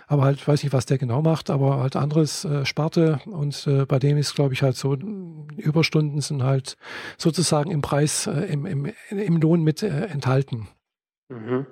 aber 0.07 0.23
halt 0.23 0.47
weiß 0.47 0.63
nicht, 0.63 0.73
was 0.73 0.85
der 0.85 0.97
genau 0.97 1.21
macht, 1.21 1.49
aber 1.49 1.79
halt 1.79 1.95
anderes 1.95 2.45
äh, 2.45 2.65
Sparte 2.65 3.19
und 3.25 3.67
äh, 3.67 3.85
bei 3.85 3.99
dem 3.99 4.17
ist, 4.17 4.35
glaube 4.35 4.53
ich, 4.53 4.61
halt 4.61 4.75
so, 4.75 4.93
Überstunden 4.93 6.21
sind 6.21 6.43
halt 6.43 6.77
sozusagen 7.17 7.71
im 7.71 7.81
Preis, 7.81 8.27
äh, 8.27 8.45
im, 8.51 8.65
im, 8.65 8.91
im 9.09 9.37
Lohn 9.37 9.63
mit 9.63 9.83
äh, 9.83 10.05
enthalten. 10.05 10.67
Mhm. 11.29 11.65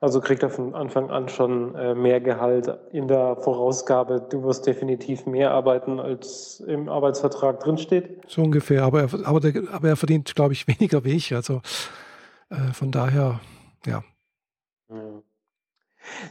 Also 0.00 0.20
kriegt 0.20 0.44
er 0.44 0.50
von 0.50 0.74
Anfang 0.74 1.10
an 1.10 1.28
schon 1.28 1.74
äh, 1.74 1.94
mehr 1.94 2.20
Gehalt 2.20 2.72
in 2.92 3.08
der 3.08 3.36
Vorausgabe. 3.36 4.28
Du 4.30 4.44
wirst 4.44 4.64
definitiv 4.64 5.26
mehr 5.26 5.50
arbeiten, 5.50 5.98
als 5.98 6.60
im 6.60 6.88
Arbeitsvertrag 6.88 7.58
drinsteht. 7.58 8.20
So 8.28 8.42
ungefähr, 8.42 8.84
aber 8.84 9.00
er, 9.02 9.26
aber, 9.26 9.40
der, 9.40 9.62
aber 9.72 9.88
er 9.88 9.96
verdient, 9.96 10.36
glaube 10.36 10.52
ich, 10.52 10.68
weniger 10.68 11.04
wie 11.04 11.16
ich. 11.16 11.34
Also 11.34 11.62
äh, 12.50 12.72
von 12.72 12.92
daher, 12.92 13.40
ja. 13.86 14.04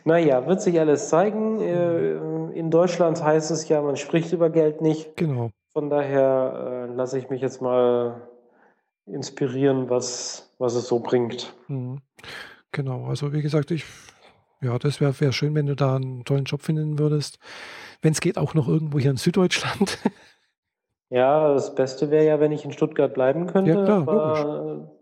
Naja, 0.04 0.48
wird 0.48 0.62
sich 0.62 0.80
alles 0.80 1.10
zeigen. 1.10 1.60
Äh, 1.62 2.14
in 2.58 2.72
Deutschland 2.72 3.24
heißt 3.24 3.52
es 3.52 3.68
ja, 3.70 3.82
man 3.82 3.98
spricht 3.98 4.34
über 4.34 4.50
Geld 4.50 4.82
nicht. 4.82 5.16
Genau. 5.16 5.52
Von 5.74 5.90
daher 5.90 6.88
äh, 6.90 6.94
lasse 6.94 7.20
ich 7.20 7.30
mich 7.30 7.42
jetzt 7.42 7.62
mal 7.62 8.28
inspirieren, 9.06 9.90
was, 9.90 10.54
was 10.58 10.74
es 10.76 10.88
so 10.88 11.00
bringt. 11.00 11.54
Mhm. 11.68 12.02
Genau, 12.72 13.06
also 13.06 13.32
wie 13.34 13.42
gesagt, 13.42 13.72
ich, 13.72 13.86
ja, 14.62 14.78
das 14.78 15.00
wäre 15.00 15.20
wär 15.20 15.32
schön, 15.32 15.56
wenn 15.56 15.68
du 15.68 15.76
da 15.76 15.96
einen 15.96 16.26
tollen 16.26 16.46
Job 16.46 16.62
finden 16.62 17.00
würdest. 17.00 17.40
Wenn 18.02 18.12
es 18.12 18.22
geht, 18.22 18.38
auch 18.38 18.54
noch 18.54 18.68
irgendwo 18.68 19.00
hier 19.00 19.12
in 19.12 19.18
Süddeutschland. 19.18 20.00
Ja, 21.10 21.54
das 21.54 21.74
Beste 21.74 22.12
wäre 22.12 22.26
ja, 22.26 22.42
wenn 22.42 22.52
ich 22.52 22.66
in 22.66 22.74
Stuttgart 22.74 23.14
bleiben 23.14 23.48
könnte. 23.48 23.72
Ja, 23.72 23.86
klar, 23.86 24.02
aber 24.02 24.97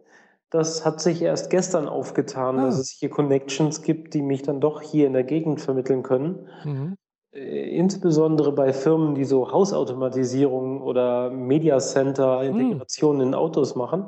das 0.50 0.86
hat 0.86 1.02
sich 1.02 1.22
erst 1.22 1.50
gestern 1.50 1.88
aufgetan, 1.88 2.60
Ah. 2.60 2.66
dass 2.66 2.80
es 2.80 2.90
hier 2.90 3.10
Connections 3.10 3.82
gibt, 3.82 4.14
die 4.14 4.22
mich 4.22 4.42
dann 4.44 4.62
doch 4.62 4.82
hier 4.82 5.08
in 5.08 5.14
der 5.14 5.24
Gegend 5.24 5.62
vermitteln 5.62 6.04
können. 6.04 6.48
Mhm. 6.64 6.96
Äh, 7.34 7.76
Insbesondere 7.78 8.52
bei 8.54 8.72
Firmen, 8.74 9.16
die 9.16 9.26
so 9.26 9.52
Hausautomatisierung 9.52 10.82
oder 10.82 11.30
Media 11.32 11.80
Center 11.80 12.44
Integrationen 12.44 13.28
in 13.30 13.34
Autos 13.34 13.76
machen, 13.76 14.06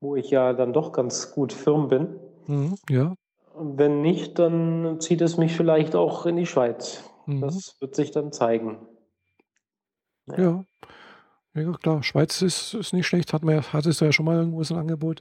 wo 0.00 0.16
ich 0.16 0.30
ja 0.30 0.52
dann 0.52 0.72
doch 0.72 0.92
ganz 0.92 1.32
gut 1.32 1.52
firm 1.52 1.88
bin. 1.88 2.16
Mhm. 2.46 2.74
Ja. 2.88 3.14
Wenn 3.56 4.00
nicht, 4.02 4.38
dann 4.38 5.00
zieht 5.00 5.20
es 5.20 5.36
mich 5.36 5.56
vielleicht 5.56 5.94
auch 5.94 6.26
in 6.26 6.36
die 6.36 6.46
Schweiz. 6.46 7.04
Mhm. 7.26 7.40
Das 7.42 7.76
wird 7.80 7.94
sich 7.94 8.10
dann 8.10 8.32
zeigen. 8.32 8.78
Ja. 10.26 10.38
Ja, 10.38 10.64
klar. 11.80 12.02
Schweiz 12.02 12.42
ist, 12.42 12.74
ist 12.74 12.92
nicht 12.92 13.06
schlecht. 13.06 13.32
Hat 13.32 13.44
man, 13.44 13.56
ja- 13.56 13.72
hattest 13.72 14.00
du 14.00 14.04
ja 14.04 14.12
schon 14.12 14.26
mal 14.26 14.36
irgendwo 14.36 14.62
so 14.62 14.74
ein 14.74 14.80
Angebot. 14.80 15.20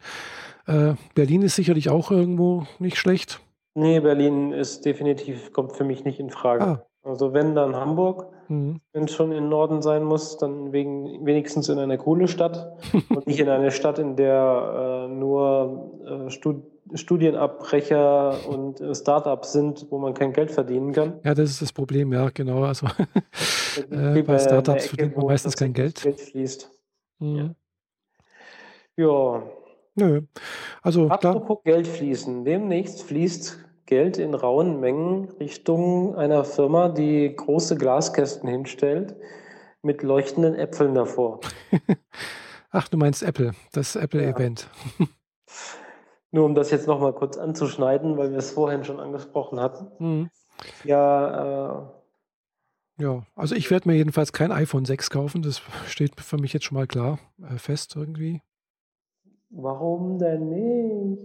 Äh, 0.67 0.93
Berlin 1.15 1.41
ist 1.41 1.55
sicherlich 1.55 1.89
auch 1.89 2.11
irgendwo 2.11 2.65
nicht 2.79 2.97
schlecht. 2.97 3.39
Nee, 3.75 3.99
Berlin 3.99 4.51
ist 4.51 4.85
definitiv, 4.85 5.51
kommt 5.51 5.75
für 5.75 5.83
mich 5.83 6.03
nicht 6.03 6.19
in 6.19 6.29
Frage. 6.29 6.63
Ah. 6.63 6.85
Also 7.03 7.33
wenn, 7.33 7.55
dann 7.55 7.75
Hamburg. 7.75 8.27
Mhm. 8.47 8.79
Wenn 8.93 9.05
es 9.05 9.11
schon 9.13 9.31
im 9.31 9.49
Norden 9.49 9.81
sein 9.81 10.03
muss, 10.03 10.37
dann 10.37 10.71
wegen, 10.71 11.25
wenigstens 11.25 11.69
in 11.69 11.79
einer 11.79 11.97
coole 11.97 12.27
Stadt 12.27 12.77
und 13.09 13.27
nicht 13.27 13.39
in 13.39 13.49
eine 13.49 13.71
Stadt, 13.71 13.99
in 13.99 14.15
der 14.15 15.07
äh, 15.09 15.13
nur 15.13 15.91
äh, 16.05 16.29
Stud 16.29 16.63
Studienabbrecher 16.95 18.47
und 18.47 18.81
äh, 18.81 18.93
Startups 18.93 19.53
sind, 19.53 19.87
wo 19.89 19.97
man 19.97 20.13
kein 20.13 20.33
Geld 20.33 20.51
verdienen 20.51 20.93
kann. 20.93 21.19
Ja, 21.23 21.33
das 21.33 21.49
ist 21.49 21.61
das 21.61 21.73
Problem, 21.73 22.13
ja, 22.13 22.29
genau. 22.29 22.63
Also 22.63 22.87
äh, 23.91 24.21
bei 24.21 24.39
Startups 24.39 24.87
verdient 24.87 25.15
man 25.17 25.25
meistens 25.27 25.55
kein 25.55 25.73
Geld. 25.73 26.01
Geld 26.01 26.19
fließt. 26.19 26.71
Mhm. 27.19 27.55
Ja, 28.95 29.43
Nö. 29.95 30.21
Also 30.81 31.07
klar. 31.07 31.35
apropos 31.35 31.63
Geld 31.63 31.87
fließen. 31.87 32.45
Demnächst 32.45 33.03
fließt 33.03 33.59
Geld 33.85 34.17
in 34.17 34.33
rauen 34.33 34.79
Mengen 34.79 35.29
Richtung 35.39 36.15
einer 36.15 36.43
Firma, 36.45 36.89
die 36.89 37.35
große 37.35 37.75
Glaskästen 37.77 38.49
hinstellt 38.49 39.15
mit 39.81 40.01
leuchtenden 40.01 40.55
Äpfeln 40.55 40.95
davor. 40.95 41.41
Ach, 42.71 42.87
du 42.87 42.97
meinst 42.97 43.21
Apple, 43.21 43.51
das 43.71 43.95
Apple-Event. 43.95 44.67
Nur 46.33 46.45
um 46.45 46.55
das 46.55 46.71
jetzt 46.71 46.87
nochmal 46.87 47.13
kurz 47.13 47.37
anzuschneiden, 47.37 48.17
weil 48.17 48.31
wir 48.31 48.39
es 48.39 48.49
vorhin 48.49 48.83
schon 48.83 48.99
angesprochen 48.99 49.59
hatten. 49.59 49.91
Mhm. 49.99 50.29
Ja, 50.83 51.83
äh, 52.97 53.03
Ja, 53.03 53.23
also 53.35 53.53
ich 53.53 53.69
werde 53.69 53.87
mir 53.87 53.95
jedenfalls 53.95 54.33
kein 54.33 54.51
iPhone 54.51 54.83
6 54.83 55.11
kaufen. 55.11 55.43
Das 55.43 55.61
steht 55.85 56.19
für 56.19 56.37
mich 56.37 56.51
jetzt 56.51 56.65
schon 56.65 56.75
mal 56.75 56.87
klar 56.87 57.19
äh, 57.39 57.59
fest 57.59 57.95
irgendwie. 57.95 58.41
warum 59.51 60.17
denn 60.17 60.49
nicht? 60.49 61.23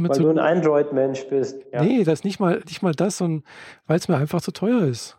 Weil 0.00 0.16
zu, 0.16 0.22
du 0.22 0.30
ein 0.30 0.40
Android-Mensch 0.40 1.28
bist. 1.28 1.64
Ja. 1.72 1.84
nee, 1.84 2.02
das 2.02 2.24
nicht 2.24 2.40
mal, 2.40 2.60
nicht 2.66 2.82
mal 2.82 2.96
das, 2.96 3.18
sondern 3.18 3.44
weil 3.86 3.98
es 3.98 4.08
mir 4.08 4.16
einfach 4.16 4.42
zu 4.42 4.50
teuer 4.50 4.82
ist. 4.88 5.18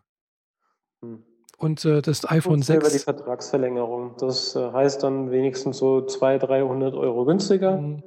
Hm. 1.02 1.24
Und 1.58 1.86
äh, 1.86 2.02
das 2.02 2.30
iPhone 2.30 2.58
Kurz 2.58 2.70
über 2.70 2.80
die 2.80 2.90
6. 2.90 3.04
Vertragsverlängerung. 3.06 4.16
Das 4.18 4.54
äh, 4.58 4.70
heißt 4.74 5.02
dann 5.02 5.32
wenigstens 5.32 5.78
so 5.78 6.06
200, 6.06 6.50
300 6.50 6.94
Euro 6.94 7.24
günstiger. 7.24 7.78
Mhm. 7.78 8.04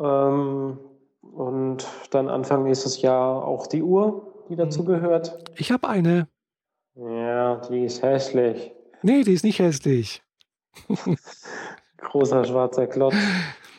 Ähm, 0.00 0.78
und 1.22 1.86
dann 2.10 2.28
Anfang 2.28 2.64
nächstes 2.64 3.02
Jahr 3.02 3.44
auch 3.44 3.66
die 3.66 3.82
Uhr, 3.82 4.44
die 4.48 4.56
dazu 4.56 4.82
Mhm. 4.82 4.86
gehört. 4.86 5.44
Ich 5.58 5.70
habe 5.72 5.88
eine. 5.88 6.28
Ja, 6.94 7.56
die 7.68 7.84
ist 7.84 8.02
hässlich. 8.02 8.72
Nee, 9.02 9.22
die 9.22 9.32
ist 9.32 9.44
nicht 9.44 9.58
hässlich. 9.58 10.22
Großer 11.98 12.44
schwarzer 12.44 12.86
Klotz. 12.86 13.14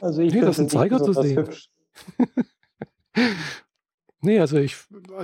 Also 0.02 0.22
ich 0.22 0.34
Nee, 0.34 0.42
das 0.42 0.52
ist 0.52 0.60
ein 0.60 0.70
Zeiger 0.70 1.02
zu 1.04 1.14
sehen. 1.14 1.38
hübsch. 1.38 1.70
Nee, 4.22 4.40
also 4.40 4.58
ich, 4.58 4.76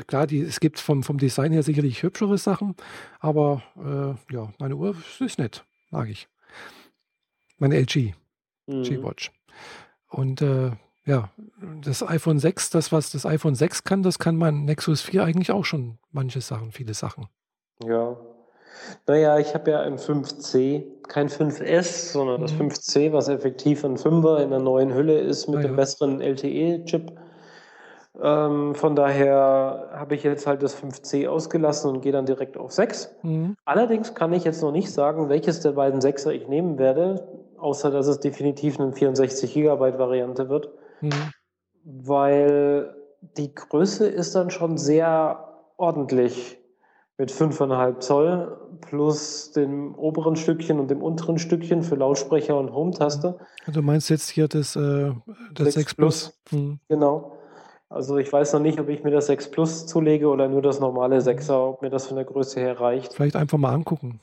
klar, 0.07 0.25
die, 0.25 0.39
es 0.39 0.61
gibt 0.61 0.79
vom, 0.79 1.03
vom 1.03 1.17
Design 1.17 1.51
her 1.51 1.63
sicherlich 1.63 2.01
hübschere 2.01 2.37
Sachen, 2.37 2.75
aber 3.19 3.61
äh, 3.77 4.33
ja, 4.33 4.53
meine 4.57 4.75
Uhr 4.77 4.95
ist 5.19 5.37
nett, 5.37 5.65
mag 5.91 6.07
ich. 6.09 6.29
Meine 7.57 7.75
LG, 7.75 8.13
Mhm. 8.67 8.83
G-Watch. 8.83 9.31
Und 10.07 10.41
äh, 10.41 10.71
ja, 11.05 11.29
das 11.83 12.01
iPhone 12.07 12.39
6, 12.39 12.69
das, 12.71 12.91
was 12.91 13.11
das 13.11 13.25
iPhone 13.25 13.55
6 13.55 13.83
kann, 13.83 14.03
das 14.03 14.19
kann 14.19 14.35
mein 14.35 14.65
Nexus 14.65 15.01
4 15.01 15.23
eigentlich 15.23 15.51
auch 15.51 15.65
schon 15.65 15.97
manche 16.11 16.41
Sachen, 16.41 16.71
viele 16.71 16.93
Sachen. 16.93 17.27
Ja. 17.83 18.15
Naja, 19.07 19.39
ich 19.39 19.53
habe 19.53 19.71
ja 19.71 19.81
ein 19.81 19.97
5C, 19.97 20.83
kein 21.07 21.29
5S, 21.29 22.11
sondern 22.11 22.41
das 22.41 22.53
Mhm. 22.53 22.69
5C, 22.71 23.13
was 23.13 23.29
effektiv 23.29 23.83
ein 23.85 23.97
5er 23.97 24.39
in 24.43 24.49
der 24.49 24.59
neuen 24.59 24.93
Hülle 24.93 25.17
ist 25.19 25.47
mit 25.47 25.59
Ah, 25.59 25.61
dem 25.63 25.75
besseren 25.75 26.21
LTE-Chip. 26.21 27.11
Ähm, 28.21 28.75
von 28.75 28.95
daher 28.95 29.89
habe 29.93 30.15
ich 30.15 30.23
jetzt 30.23 30.47
halt 30.47 30.63
das 30.63 30.73
5C 30.75 31.27
ausgelassen 31.27 31.89
und 31.91 32.01
gehe 32.01 32.11
dann 32.13 32.25
direkt 32.25 32.57
auf 32.57 32.71
6. 32.71 33.13
Mhm. 33.23 33.55
Allerdings 33.65 34.13
kann 34.13 34.31
ich 34.33 34.43
jetzt 34.45 34.61
noch 34.61 34.71
nicht 34.71 34.91
sagen, 34.91 35.29
welches 35.29 35.59
der 35.61 35.71
beiden 35.73 35.99
6er 35.99 36.31
ich 36.31 36.47
nehmen 36.47 36.77
werde, 36.77 37.27
außer 37.57 37.91
dass 37.91 38.07
es 38.07 38.19
definitiv 38.19 38.79
eine 38.79 38.93
64 38.93 39.53
GB 39.53 39.97
Variante 39.97 40.47
wird, 40.49 40.69
Mhm. 41.07 41.31
weil 41.83 42.95
die 43.37 43.53
Größe 43.53 44.07
ist 44.07 44.35
dann 44.35 44.49
schon 44.49 44.77
sehr 44.77 45.47
ordentlich 45.77 46.57
mit 47.17 47.31
5,5 47.31 47.99
Zoll 47.99 48.57
plus 48.81 49.51
dem 49.51 49.95
oberen 49.95 50.35
Stückchen 50.35 50.79
und 50.79 50.89
dem 50.89 51.01
unteren 51.01 51.37
Stückchen 51.39 51.81
für 51.81 51.95
Lautsprecher 51.95 52.57
und 52.57 52.73
Home-Taste. 52.73 53.37
Du 53.67 53.81
meinst 53.81 54.09
jetzt 54.09 54.29
hier 54.29 54.47
das, 54.47 54.75
äh, 54.75 55.11
das 55.53 55.73
6 55.73 55.75
6 55.75 55.93
Plus? 55.95 56.39
Mhm. 56.51 56.79
Genau. 56.89 57.37
Also 57.89 58.17
ich 58.17 58.31
weiß 58.31 58.53
noch 58.53 58.59
nicht, 58.59 58.79
ob 58.79 58.89
ich 58.89 59.03
mir 59.03 59.11
das 59.11 59.27
6 59.27 59.51
Plus 59.51 59.85
zulege 59.85 60.27
oder 60.27 60.47
nur 60.49 60.61
das 60.61 60.79
normale 60.79 61.19
6er, 61.19 61.69
ob 61.69 61.81
mir 61.81 61.89
das 61.89 62.07
von 62.07 62.17
der 62.17 62.25
Größe 62.25 62.59
her 62.59 62.79
reicht. 62.79 63.13
Vielleicht 63.13 63.35
einfach 63.35 63.57
mal 63.57 63.73
angucken. 63.73 64.19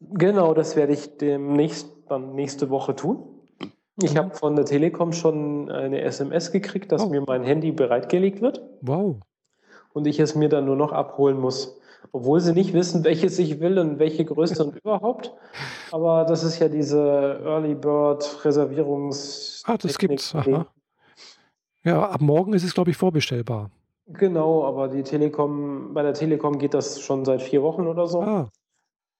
Genau, 0.00 0.52
das 0.52 0.76
werde 0.76 0.92
ich 0.92 1.16
demnächst 1.16 1.88
dann 2.08 2.34
nächste 2.34 2.68
Woche 2.68 2.94
tun. 2.94 3.33
Ich 4.02 4.14
Mhm. 4.14 4.18
habe 4.18 4.34
von 4.34 4.56
der 4.56 4.64
Telekom 4.64 5.12
schon 5.12 5.70
eine 5.70 6.00
SMS 6.02 6.50
gekriegt, 6.50 6.90
dass 6.90 7.04
Oh. 7.04 7.08
mir 7.10 7.20
mein 7.20 7.44
Handy 7.44 7.70
bereitgelegt 7.70 8.40
wird 8.40 8.60
Wow. 8.80 9.16
und 9.92 10.06
ich 10.06 10.18
es 10.18 10.34
mir 10.34 10.48
dann 10.48 10.64
nur 10.64 10.76
noch 10.76 10.92
abholen 10.92 11.38
muss. 11.38 11.78
Obwohl 12.12 12.40
sie 12.40 12.52
nicht 12.52 12.72
wissen, 12.74 13.02
welches 13.04 13.38
ich 13.38 13.60
will 13.60 13.78
und 13.78 13.98
welche 13.98 14.24
Größe 14.24 14.64
und 14.64 14.76
überhaupt. 14.84 15.32
Aber 15.92 16.24
das 16.24 16.42
ist 16.44 16.58
ja 16.58 16.68
diese 16.68 17.40
Early 17.44 17.74
Bird 17.74 18.44
Reservierungs. 18.44 19.62
Ah, 19.66 19.76
das 19.78 19.96
gibt's. 19.96 20.34
Aha. 20.34 20.66
Ja, 21.84 22.08
ab 22.10 22.20
morgen 22.20 22.52
ist 22.52 22.64
es, 22.64 22.74
glaube 22.74 22.90
ich, 22.90 22.96
vorbestellbar. 22.96 23.70
Genau, 24.06 24.64
aber 24.64 24.88
die 24.88 25.02
Telekom, 25.02 25.94
bei 25.94 26.02
der 26.02 26.14
Telekom 26.14 26.58
geht 26.58 26.74
das 26.74 27.00
schon 27.00 27.24
seit 27.24 27.42
vier 27.42 27.62
Wochen 27.62 27.86
oder 27.86 28.06
so. 28.06 28.20
Ah, 28.22 28.48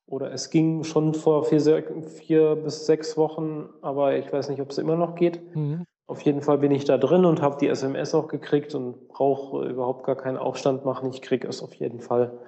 Oder 0.06 0.32
es 0.32 0.50
ging 0.50 0.84
schon 0.84 1.14
vor 1.14 1.44
vier, 1.44 1.60
vier 2.02 2.56
bis 2.56 2.86
sechs 2.86 3.16
Wochen, 3.16 3.68
aber 3.80 4.16
ich 4.16 4.32
weiß 4.32 4.48
nicht, 4.50 4.60
ob 4.60 4.70
es 4.70 4.78
immer 4.78 4.96
noch 4.96 5.14
geht. 5.14 5.54
mhm. 5.54 5.84
Auf 6.06 6.20
jeden 6.20 6.42
Fall 6.42 6.58
bin 6.58 6.70
ich 6.70 6.84
da 6.84 6.98
drin 6.98 7.24
und 7.24 7.40
habe 7.40 7.56
die 7.58 7.66
SMS 7.66 8.14
auch 8.14 8.28
gekriegt 8.28 8.74
und 8.74 9.08
brauche 9.08 9.66
überhaupt 9.66 10.04
gar 10.04 10.16
keinen 10.16 10.36
Aufstand 10.36 10.84
machen. 10.84 11.08
Ich 11.08 11.22
kriege 11.22 11.48
es 11.48 11.62
auf 11.62 11.72
jeden 11.74 12.00
Fall. 12.00 12.38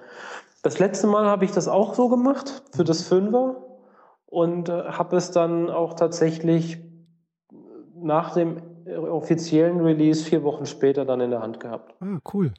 Das 0.61 0.77
letzte 0.77 1.07
Mal 1.07 1.25
habe 1.25 1.43
ich 1.43 1.51
das 1.51 1.67
auch 1.67 1.95
so 1.95 2.07
gemacht 2.07 2.61
für 2.75 2.83
das 2.83 3.07
Fünfer 3.07 3.65
und 4.27 4.69
äh, 4.69 4.83
habe 4.89 5.15
es 5.15 5.31
dann 5.31 5.71
auch 5.71 5.95
tatsächlich 5.95 6.77
nach 7.95 8.35
dem 8.35 8.61
äh, 8.85 8.95
offiziellen 8.95 9.81
Release 9.81 10.23
vier 10.23 10.43
Wochen 10.43 10.67
später 10.67 11.03
dann 11.03 11.19
in 11.21 11.31
der 11.31 11.41
Hand 11.41 11.59
gehabt. 11.59 11.95
Ah, 11.99 12.19
cool. 12.33 12.53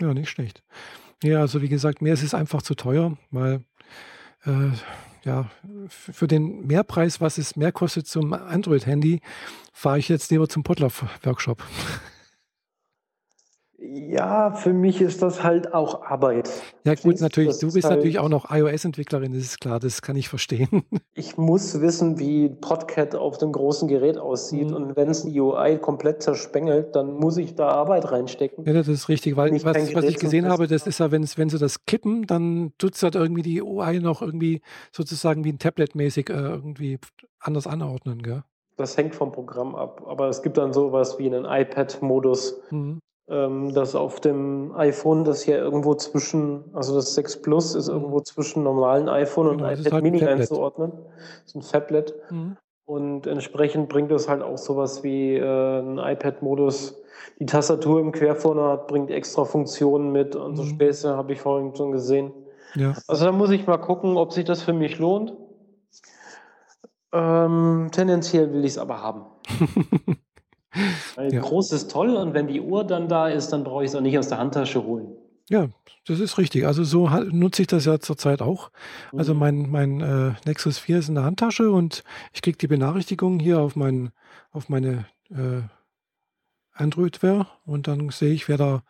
Ja, 0.00 0.12
nicht 0.12 0.28
schlecht. 0.28 0.62
Ja, 1.22 1.40
also 1.40 1.62
wie 1.62 1.68
gesagt, 1.68 2.02
mir 2.02 2.12
ist 2.12 2.22
es 2.22 2.34
einfach 2.34 2.62
zu 2.62 2.74
teuer, 2.74 3.16
weil 3.30 3.64
äh, 4.46 4.70
ja, 5.24 5.50
für 5.88 6.26
den 6.26 6.66
Mehrpreis, 6.66 7.20
was 7.20 7.38
es 7.38 7.56
mehr 7.56 7.72
kostet 7.72 8.06
zum 8.06 8.32
Android-Handy, 8.32 9.20
fahre 9.72 9.98
ich 9.98 10.08
jetzt 10.08 10.30
lieber 10.30 10.48
zum 10.48 10.62
Potluck-Workshop. 10.62 11.62
Ja, 13.92 14.52
für 14.52 14.72
mich 14.72 15.00
ist 15.00 15.20
das 15.20 15.42
halt 15.42 15.74
auch 15.74 16.02
Arbeit. 16.04 16.48
Ja, 16.84 16.94
gut, 16.94 17.20
natürlich, 17.20 17.48
Das 17.50 17.58
du 17.58 17.66
ist 17.66 17.74
bist 17.74 17.88
natürlich 17.88 18.18
halt- 18.18 18.24
auch 18.24 18.28
noch 18.28 18.48
iOS-Entwicklerin, 18.48 19.32
das 19.32 19.42
ist 19.42 19.60
klar, 19.60 19.80
das 19.80 20.00
kann 20.00 20.14
ich 20.14 20.28
verstehen. 20.28 20.68
Ich 21.14 21.36
muss 21.36 21.80
wissen, 21.80 22.18
wie 22.18 22.48
Podcat 22.48 23.14
auf 23.14 23.36
dem 23.36 23.52
großen 23.52 23.88
Gerät 23.88 24.16
aussieht. 24.16 24.70
Mhm. 24.70 24.76
Und 24.76 24.96
wenn 24.96 25.08
es 25.10 25.24
die 25.24 25.38
UI 25.38 25.76
komplett 25.78 26.22
zerspengelt, 26.22 26.94
dann 26.96 27.14
muss 27.14 27.36
ich 27.36 27.56
da 27.56 27.68
Arbeit 27.68 28.10
reinstecken. 28.10 28.64
Ja, 28.64 28.72
das 28.72 28.88
ist 28.88 29.08
richtig, 29.08 29.36
weil 29.36 29.52
was, 29.64 29.94
was 29.94 30.04
ich 30.04 30.18
gesehen 30.18 30.48
habe, 30.48 30.66
das 30.66 30.86
ist 30.86 31.00
ja, 31.00 31.10
wenn, 31.10 31.26
wenn 31.36 31.50
sie 31.50 31.58
das 31.58 31.84
kippen, 31.84 32.26
dann 32.26 32.72
tut 32.78 32.94
es 32.94 33.02
halt 33.02 33.16
irgendwie 33.16 33.42
die 33.42 33.60
UI 33.60 33.98
noch 34.00 34.22
irgendwie 34.22 34.62
sozusagen 34.92 35.44
wie 35.44 35.52
ein 35.52 35.58
Tablet-mäßig 35.58 36.30
äh, 36.30 36.32
irgendwie 36.32 36.98
anders 37.40 37.66
anordnen, 37.66 38.22
gell? 38.22 38.44
Das 38.76 38.96
hängt 38.96 39.14
vom 39.14 39.32
Programm 39.32 39.74
ab. 39.74 40.02
Aber 40.06 40.28
es 40.28 40.42
gibt 40.42 40.56
dann 40.56 40.72
sowas 40.72 41.18
wie 41.18 41.26
einen 41.26 41.44
iPad-Modus, 41.44 42.60
mhm. 42.70 43.00
Ähm, 43.30 43.72
das 43.72 43.94
auf 43.94 44.20
dem 44.20 44.74
iPhone, 44.74 45.24
das 45.24 45.42
hier 45.42 45.58
irgendwo 45.58 45.94
zwischen, 45.94 46.64
also 46.74 46.94
das 46.94 47.14
6 47.14 47.42
Plus 47.42 47.74
ist 47.74 47.88
mhm. 47.88 47.94
irgendwo 47.94 48.20
zwischen 48.20 48.62
normalen 48.62 49.08
iPhone 49.08 49.46
und 49.46 49.58
genau, 49.58 49.70
iPad 49.70 49.92
halt 49.92 50.02
Mini 50.02 50.22
ein 50.22 50.40
einzuordnen. 50.40 50.92
Das 51.16 51.46
ist 51.46 51.54
ein 51.54 51.62
Fablet. 51.62 52.14
Mhm. 52.30 52.56
Und 52.84 53.28
entsprechend 53.28 53.88
bringt 53.88 54.10
es 54.10 54.28
halt 54.28 54.42
auch 54.42 54.58
sowas 54.58 55.04
wie 55.04 55.36
äh, 55.36 55.80
ein 55.80 55.98
iPad-Modus. 55.98 57.00
Die 57.38 57.46
Tastatur 57.46 58.00
im 58.00 58.10
Querformat 58.10 58.88
bringt 58.88 59.10
extra 59.10 59.44
Funktionen 59.44 60.10
mit 60.10 60.34
und 60.34 60.56
so 60.56 60.64
mhm. 60.64 60.70
Späße 60.70 61.16
habe 61.16 61.32
ich 61.32 61.40
vorhin 61.40 61.74
schon 61.76 61.92
gesehen. 61.92 62.32
Ja. 62.74 62.94
Also 63.06 63.24
da 63.24 63.32
muss 63.32 63.50
ich 63.50 63.66
mal 63.66 63.78
gucken, 63.78 64.16
ob 64.16 64.32
sich 64.32 64.44
das 64.44 64.62
für 64.62 64.72
mich 64.72 64.98
lohnt. 64.98 65.34
Ähm, 67.12 67.88
tendenziell 67.92 68.52
will 68.52 68.64
ich 68.64 68.72
es 68.72 68.78
aber 68.78 69.02
haben. 69.02 69.26
Weil 71.16 71.32
ja. 71.32 71.40
groß 71.40 71.72
ist 71.72 71.90
toll 71.90 72.16
und 72.16 72.34
wenn 72.34 72.46
die 72.46 72.60
Uhr 72.60 72.84
dann 72.84 73.08
da 73.08 73.28
ist, 73.28 73.48
dann 73.48 73.64
brauche 73.64 73.84
ich 73.84 73.90
es 73.90 73.96
auch 73.96 74.00
nicht 74.00 74.18
aus 74.18 74.28
der 74.28 74.38
Handtasche 74.38 74.84
holen. 74.84 75.08
Ja, 75.48 75.68
das 76.06 76.20
ist 76.20 76.38
richtig. 76.38 76.66
Also 76.66 76.84
so 76.84 77.08
nutze 77.08 77.62
ich 77.62 77.68
das 77.68 77.84
ja 77.84 77.98
zurzeit 77.98 78.40
auch. 78.40 78.70
Also 79.12 79.34
mhm. 79.34 79.40
mein, 79.40 79.70
mein 79.70 80.00
äh, 80.00 80.32
Nexus 80.46 80.78
4 80.78 80.98
ist 81.00 81.08
in 81.08 81.16
der 81.16 81.24
Handtasche 81.24 81.70
und 81.70 82.04
ich 82.32 82.40
kriege 82.40 82.56
die 82.56 82.68
Benachrichtigung 82.68 83.40
hier 83.40 83.60
auf, 83.60 83.74
mein, 83.74 84.10
auf 84.52 84.68
meine 84.68 85.06
äh, 85.30 85.62
Android-Ware 86.72 87.48
und 87.66 87.88
dann 87.88 88.10
sehe 88.10 88.32
ich, 88.32 88.48
wer 88.48 88.58
da 88.58 88.82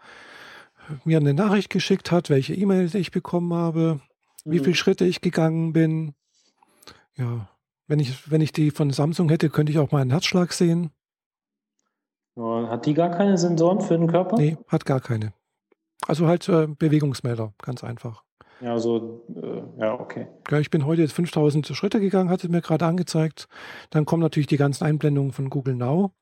mir 1.05 1.19
eine 1.19 1.35
Nachricht 1.35 1.71
geschickt 1.71 2.11
hat, 2.11 2.31
welche 2.31 2.55
E-Mails 2.55 2.95
ich 2.95 3.11
bekommen 3.11 3.55
habe, 3.55 4.01
mhm. 4.45 4.53
wie 4.53 4.59
viele 4.59 4.75
Schritte 4.75 5.07
ich 5.07 5.23
gegangen 5.23 5.73
bin. 5.73 6.15
Ja, 7.17 7.49
wenn 7.87 8.01
ich, 8.01 8.31
wenn 8.31 8.41
ich 8.41 8.53
die 8.53 8.71
von 8.71 8.91
Samsung 8.91 9.31
hätte, 9.31 9.51
könnte 9.51 9.73
ich 9.73 9.79
auch 9.79 9.93
meinen 9.93 10.11
Herzschlag 10.11 10.53
sehen. 10.53 10.91
Hat 12.37 12.87
die 12.87 12.95
gar 12.95 13.11
keine 13.11 13.37
Sensoren 13.37 13.81
für 13.81 13.99
den 13.99 14.07
Körper? 14.07 14.37
Nee, 14.37 14.57
hat 14.69 14.85
gar 14.87 15.01
keine. 15.01 15.33
Also 16.07 16.27
halt 16.27 16.49
äh, 16.49 16.67
Bewegungsmelder, 16.67 17.53
ganz 17.63 17.85
einfach. 17.85 18.23
Ja, 18.61 18.79
so, 18.79 19.25
äh, 19.35 19.81
ja, 19.81 19.99
okay. 19.99 20.27
Ja, 20.51 20.59
ich 20.59 20.71
bin 20.71 20.85
heute 20.85 21.03
jetzt 21.03 21.13
5000 21.13 21.67
Schritte 21.69 22.01
gegangen, 22.01 22.31
hatte 22.31 22.49
mir 22.49 22.61
gerade 22.61 22.85
angezeigt. 22.85 23.49
Dann 23.91 24.05
kommen 24.05 24.23
natürlich 24.23 24.47
die 24.47 24.59
ganzen 24.59 24.85
Einblendungen 24.85 25.33
von 25.33 25.49
Google 25.49 25.77
Now. 25.77 26.13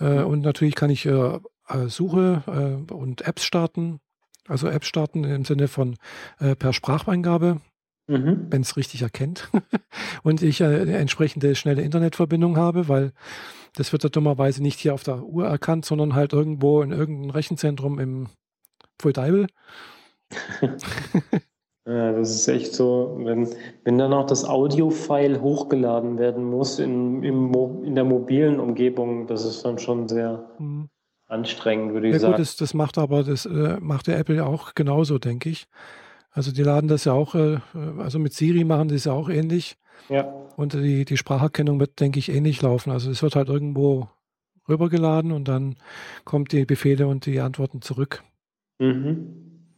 Äh, 0.00 0.20
mhm. 0.20 0.26
Und 0.26 0.40
natürlich 0.40 0.74
kann 0.74 0.90
ich 0.90 1.06
äh, 1.06 1.38
äh, 1.68 1.88
Suche 1.88 2.42
äh, 2.46 2.92
und 2.92 3.26
Apps 3.26 3.44
starten. 3.44 4.00
Also 4.48 4.68
Apps 4.68 4.88
starten 4.88 5.24
im 5.24 5.46
Sinne 5.46 5.68
von 5.68 5.96
per 6.36 6.74
Spracheingabe 6.74 7.62
mhm. 8.06 8.46
wenn 8.50 8.62
es 8.62 8.76
richtig 8.76 9.02
erkennt. 9.02 9.50
und 10.22 10.42
ich 10.42 10.60
äh, 10.60 10.64
eine 10.64 10.96
entsprechende 10.96 11.54
schnelle 11.54 11.82
Internetverbindung 11.82 12.56
habe, 12.56 12.88
weil 12.88 13.12
das 13.74 13.92
wird 13.92 14.04
ja 14.04 14.08
dummerweise 14.08 14.62
nicht 14.62 14.78
hier 14.78 14.94
auf 14.94 15.02
der 15.02 15.22
Uhr 15.24 15.46
erkannt, 15.46 15.84
sondern 15.84 16.14
halt 16.14 16.32
irgendwo 16.32 16.82
in 16.82 16.92
irgendeinem 16.92 17.30
Rechenzentrum 17.30 17.98
im 17.98 18.28
Pfulldeibel. 18.98 19.46
ja, 21.86 22.12
das 22.12 22.30
ist 22.30 22.48
echt 22.48 22.74
so, 22.74 23.16
wenn, 23.20 23.48
wenn 23.84 23.98
dann 23.98 24.12
auch 24.12 24.26
das 24.26 24.44
Audio-File 24.44 25.40
hochgeladen 25.40 26.18
werden 26.18 26.44
muss 26.44 26.78
in, 26.78 27.22
im, 27.22 27.52
in 27.84 27.94
der 27.94 28.04
mobilen 28.04 28.60
Umgebung, 28.60 29.26
das 29.26 29.44
ist 29.44 29.64
dann 29.64 29.78
schon 29.78 30.08
sehr 30.08 30.48
mhm. 30.58 30.88
anstrengend, 31.26 31.94
würde 31.94 32.08
ich 32.08 32.12
ja, 32.14 32.20
sagen. 32.20 32.32
Gut, 32.34 32.40
das, 32.40 32.56
das 32.56 32.74
macht 32.74 32.96
aber, 32.96 33.24
das 33.24 33.44
äh, 33.46 33.78
macht 33.80 34.06
der 34.06 34.18
Apple 34.18 34.44
auch 34.44 34.74
genauso, 34.74 35.18
denke 35.18 35.50
ich. 35.50 35.66
Also 36.34 36.50
die 36.50 36.64
laden 36.64 36.88
das 36.88 37.04
ja 37.04 37.12
auch, 37.12 37.36
äh, 37.36 37.60
also 37.98 38.18
mit 38.18 38.34
Siri 38.34 38.64
machen 38.64 38.88
die 38.88 38.96
es 38.96 39.04
ja 39.04 39.12
auch 39.12 39.28
ähnlich. 39.28 39.78
Ja. 40.08 40.22
Und 40.56 40.74
die, 40.74 41.04
die 41.04 41.16
Spracherkennung 41.16 41.78
wird, 41.78 42.00
denke 42.00 42.18
ich, 42.18 42.28
ähnlich 42.28 42.60
laufen. 42.60 42.90
Also 42.90 43.10
es 43.10 43.22
wird 43.22 43.36
halt 43.36 43.48
irgendwo 43.48 44.08
rübergeladen 44.68 45.30
und 45.30 45.46
dann 45.46 45.76
kommt 46.24 46.50
die 46.50 46.66
Befehle 46.66 47.06
und 47.06 47.24
die 47.26 47.40
Antworten 47.40 47.82
zurück. 47.82 48.24
Mhm. 48.80 49.68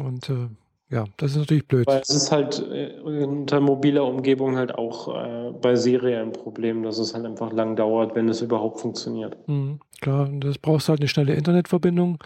Und 0.00 0.30
äh, 0.30 0.48
ja, 0.88 1.04
das 1.16 1.32
ist 1.32 1.38
natürlich 1.38 1.66
blöd. 1.66 1.86
Weil 1.88 2.00
es 2.00 2.10
ist 2.10 2.30
halt 2.30 2.64
äh, 2.70 3.00
unter 3.00 3.60
mobiler 3.60 4.04
Umgebung 4.04 4.56
halt 4.56 4.72
auch 4.72 5.08
äh, 5.08 5.50
bei 5.50 5.74
Serie 5.74 6.22
ein 6.22 6.30
Problem, 6.30 6.84
dass 6.84 6.98
es 6.98 7.12
halt 7.12 7.24
einfach 7.24 7.52
lang 7.52 7.74
dauert, 7.74 8.14
wenn 8.14 8.28
es 8.28 8.40
überhaupt 8.40 8.78
funktioniert. 8.78 9.36
Mhm, 9.48 9.80
klar, 10.00 10.28
das 10.38 10.58
brauchst 10.58 10.88
halt 10.88 11.00
eine 11.00 11.08
schnelle 11.08 11.34
Internetverbindung, 11.34 12.22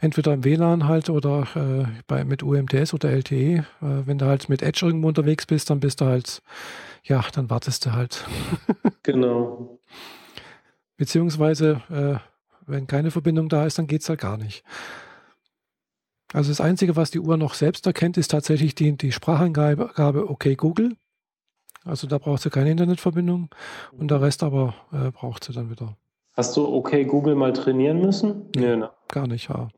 entweder 0.00 0.34
im 0.34 0.42
WLAN 0.44 0.88
halt 0.88 1.08
oder 1.08 1.46
äh, 1.54 1.84
bei, 2.08 2.24
mit 2.24 2.42
UMTS 2.42 2.94
oder 2.94 3.10
LTE. 3.10 3.58
Äh, 3.58 3.62
wenn 3.80 4.18
du 4.18 4.26
halt 4.26 4.48
mit 4.48 4.62
Edge 4.62 4.84
irgendwo 4.84 5.06
unterwegs 5.06 5.46
bist, 5.46 5.70
dann 5.70 5.78
bist 5.78 6.00
du 6.00 6.06
halt, 6.06 6.42
ja, 7.04 7.24
dann 7.32 7.48
wartest 7.48 7.86
du 7.86 7.92
halt. 7.92 8.26
genau. 9.04 9.78
Beziehungsweise, 10.96 11.80
äh, 11.88 12.16
wenn 12.66 12.88
keine 12.88 13.12
Verbindung 13.12 13.48
da 13.48 13.66
ist, 13.66 13.78
dann 13.78 13.86
geht 13.86 14.02
es 14.02 14.08
halt 14.08 14.20
gar 14.20 14.36
nicht. 14.36 14.64
Also 16.32 16.50
das 16.50 16.60
Einzige, 16.60 16.96
was 16.96 17.10
die 17.10 17.20
Uhr 17.20 17.36
noch 17.36 17.54
selbst 17.54 17.86
erkennt, 17.86 18.16
ist 18.16 18.30
tatsächlich 18.30 18.74
die, 18.74 18.96
die 18.96 19.12
Spracheingabe 19.12 20.30
OK 20.30 20.56
Google. 20.56 20.96
Also 21.84 22.06
da 22.06 22.18
braucht 22.18 22.42
sie 22.42 22.50
keine 22.50 22.70
Internetverbindung 22.70 23.48
und 23.92 24.10
der 24.10 24.20
Rest 24.20 24.42
aber 24.42 24.74
äh, 24.92 25.10
braucht 25.10 25.44
sie 25.44 25.52
dann 25.52 25.70
wieder. 25.70 25.96
Hast 26.36 26.56
du 26.56 26.66
OK 26.66 26.90
Google 27.08 27.34
mal 27.34 27.52
trainieren 27.52 28.00
müssen? 28.00 28.50
Nee, 28.54 28.76
ne? 28.76 28.90
Gar 29.08 29.26
nicht, 29.26 29.48
ja. 29.48 29.68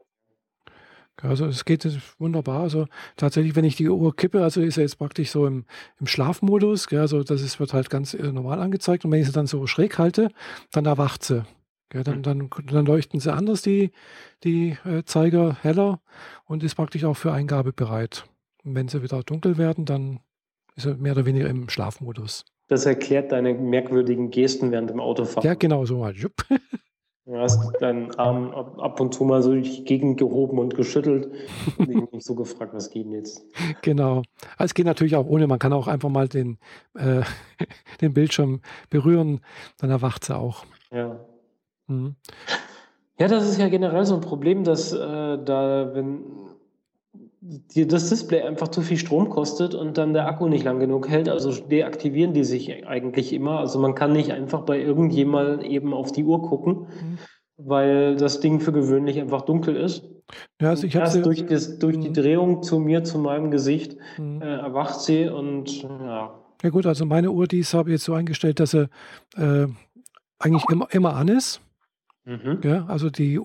Also 1.20 1.46
es 1.46 1.64
geht 1.64 1.86
wunderbar. 2.18 2.62
Also 2.62 2.86
tatsächlich, 3.16 3.54
wenn 3.54 3.64
ich 3.64 3.76
die 3.76 3.88
Uhr 3.88 4.16
kippe, 4.16 4.42
also 4.42 4.60
ist 4.60 4.76
er 4.76 4.82
jetzt 4.82 4.98
praktisch 4.98 5.30
so 5.30 5.46
im, 5.46 5.64
im 6.00 6.06
Schlafmodus, 6.06 6.88
gell, 6.88 7.00
also 7.00 7.22
das 7.22 7.42
ist, 7.42 7.60
wird 7.60 7.72
halt 7.72 7.90
ganz 7.90 8.14
äh, 8.14 8.32
normal 8.32 8.60
angezeigt. 8.60 9.04
Und 9.04 9.12
wenn 9.12 9.20
ich 9.20 9.26
sie 9.26 9.32
dann 9.32 9.46
so 9.46 9.66
schräg 9.66 9.98
halte, 9.98 10.30
dann 10.72 10.86
erwacht 10.86 11.22
sie. 11.22 11.44
Ja, 11.92 12.02
dann, 12.02 12.22
dann, 12.22 12.48
dann, 12.70 12.86
leuchten 12.86 13.20
sie 13.20 13.32
anders, 13.32 13.62
die, 13.62 13.90
die 14.44 14.76
äh, 14.84 15.04
Zeiger 15.04 15.56
heller 15.60 16.00
und 16.46 16.62
ist 16.62 16.74
praktisch 16.74 17.04
auch 17.04 17.16
für 17.16 17.32
Eingabe 17.32 17.72
bereit. 17.72 18.24
Und 18.64 18.74
wenn 18.74 18.88
sie 18.88 19.02
wieder 19.02 19.22
dunkel 19.22 19.58
werden, 19.58 19.84
dann 19.84 20.20
ist 20.74 20.86
er 20.86 20.96
mehr 20.96 21.12
oder 21.12 21.26
weniger 21.26 21.48
im 21.48 21.68
Schlafmodus. 21.68 22.44
Das 22.68 22.86
erklärt 22.86 23.32
deine 23.32 23.52
merkwürdigen 23.52 24.30
Gesten 24.30 24.70
während 24.70 24.88
dem 24.88 25.00
Autofahren. 25.00 25.46
Ja, 25.46 25.54
genau 25.54 25.84
so 25.84 25.98
mal. 25.98 26.14
Du 27.24 27.36
hast 27.38 27.80
deinen 27.80 28.12
Arm 28.18 28.50
ab 28.50 28.98
und 28.98 29.14
zu 29.14 29.22
mal 29.22 29.44
so 29.44 29.52
durch 29.52 29.76
die 29.76 29.84
Gegend 29.84 30.18
gehoben 30.18 30.58
und 30.58 30.74
geschüttelt 30.74 31.30
und 31.78 32.12
mich 32.12 32.24
so 32.24 32.34
gefragt, 32.34 32.74
was 32.74 32.90
geht 32.90 33.04
denn 33.04 33.12
jetzt? 33.12 33.44
Genau. 33.82 34.22
Also 34.56 34.64
es 34.64 34.74
geht 34.74 34.86
natürlich 34.86 35.14
auch 35.14 35.26
ohne. 35.26 35.46
Man 35.46 35.60
kann 35.60 35.72
auch 35.72 35.86
einfach 35.86 36.08
mal 36.08 36.26
den, 36.26 36.58
äh, 36.94 37.22
den 38.00 38.12
Bildschirm 38.12 38.60
berühren, 38.90 39.40
dann 39.78 39.90
erwacht 39.90 40.24
sie 40.24 40.36
auch. 40.36 40.64
Ja. 40.90 41.24
Mhm. 41.88 42.16
Ja, 43.18 43.28
das 43.28 43.48
ist 43.48 43.58
ja 43.58 43.68
generell 43.68 44.04
so 44.04 44.14
ein 44.14 44.20
Problem, 44.20 44.64
dass 44.64 44.92
äh, 44.92 44.98
da, 44.98 45.94
wenn 45.94 46.22
die, 47.40 47.86
das 47.86 48.08
Display 48.08 48.42
einfach 48.42 48.68
zu 48.68 48.82
viel 48.82 48.96
Strom 48.96 49.28
kostet 49.28 49.74
und 49.74 49.98
dann 49.98 50.12
der 50.12 50.26
Akku 50.26 50.48
nicht 50.48 50.64
lang 50.64 50.78
genug 50.78 51.08
hält, 51.08 51.28
also 51.28 51.52
deaktivieren 51.52 52.34
die 52.34 52.44
sich 52.44 52.86
eigentlich 52.86 53.32
immer. 53.32 53.58
Also 53.58 53.78
man 53.78 53.94
kann 53.94 54.12
nicht 54.12 54.32
einfach 54.32 54.62
bei 54.62 54.80
irgendjemandem 54.80 55.60
eben 55.60 55.92
auf 55.92 56.12
die 56.12 56.24
Uhr 56.24 56.42
gucken, 56.42 56.74
mhm. 56.74 57.18
weil 57.56 58.16
das 58.16 58.40
Ding 58.40 58.60
für 58.60 58.72
gewöhnlich 58.72 59.20
einfach 59.20 59.42
dunkel 59.42 59.76
ist. 59.76 60.04
Ja, 60.60 60.70
also 60.70 60.86
ich 60.86 60.94
Erst 60.94 61.24
durch, 61.26 61.44
das, 61.46 61.78
durch 61.78 61.98
die 61.98 62.10
mhm. 62.10 62.14
Drehung 62.14 62.62
zu 62.62 62.78
mir, 62.78 63.02
zu 63.04 63.18
meinem 63.18 63.50
Gesicht, 63.50 63.96
mhm. 64.18 64.40
äh, 64.40 64.58
erwacht 64.58 65.00
sie 65.00 65.28
und 65.28 65.82
ja. 65.82 66.38
Ja 66.62 66.70
gut, 66.70 66.86
also 66.86 67.04
meine 67.04 67.32
Uhr, 67.32 67.48
die 67.48 67.62
habe 67.64 67.90
ich 67.90 67.94
jetzt 67.94 68.04
so 68.04 68.14
eingestellt, 68.14 68.60
dass 68.60 68.70
sie 68.70 68.88
äh, 69.36 69.66
eigentlich 70.38 70.64
immer, 70.70 70.86
immer 70.92 71.16
an 71.16 71.26
ist. 71.26 71.60
Mhm. 72.24 72.60
Ja, 72.62 72.86
also 72.86 73.10
die 73.10 73.40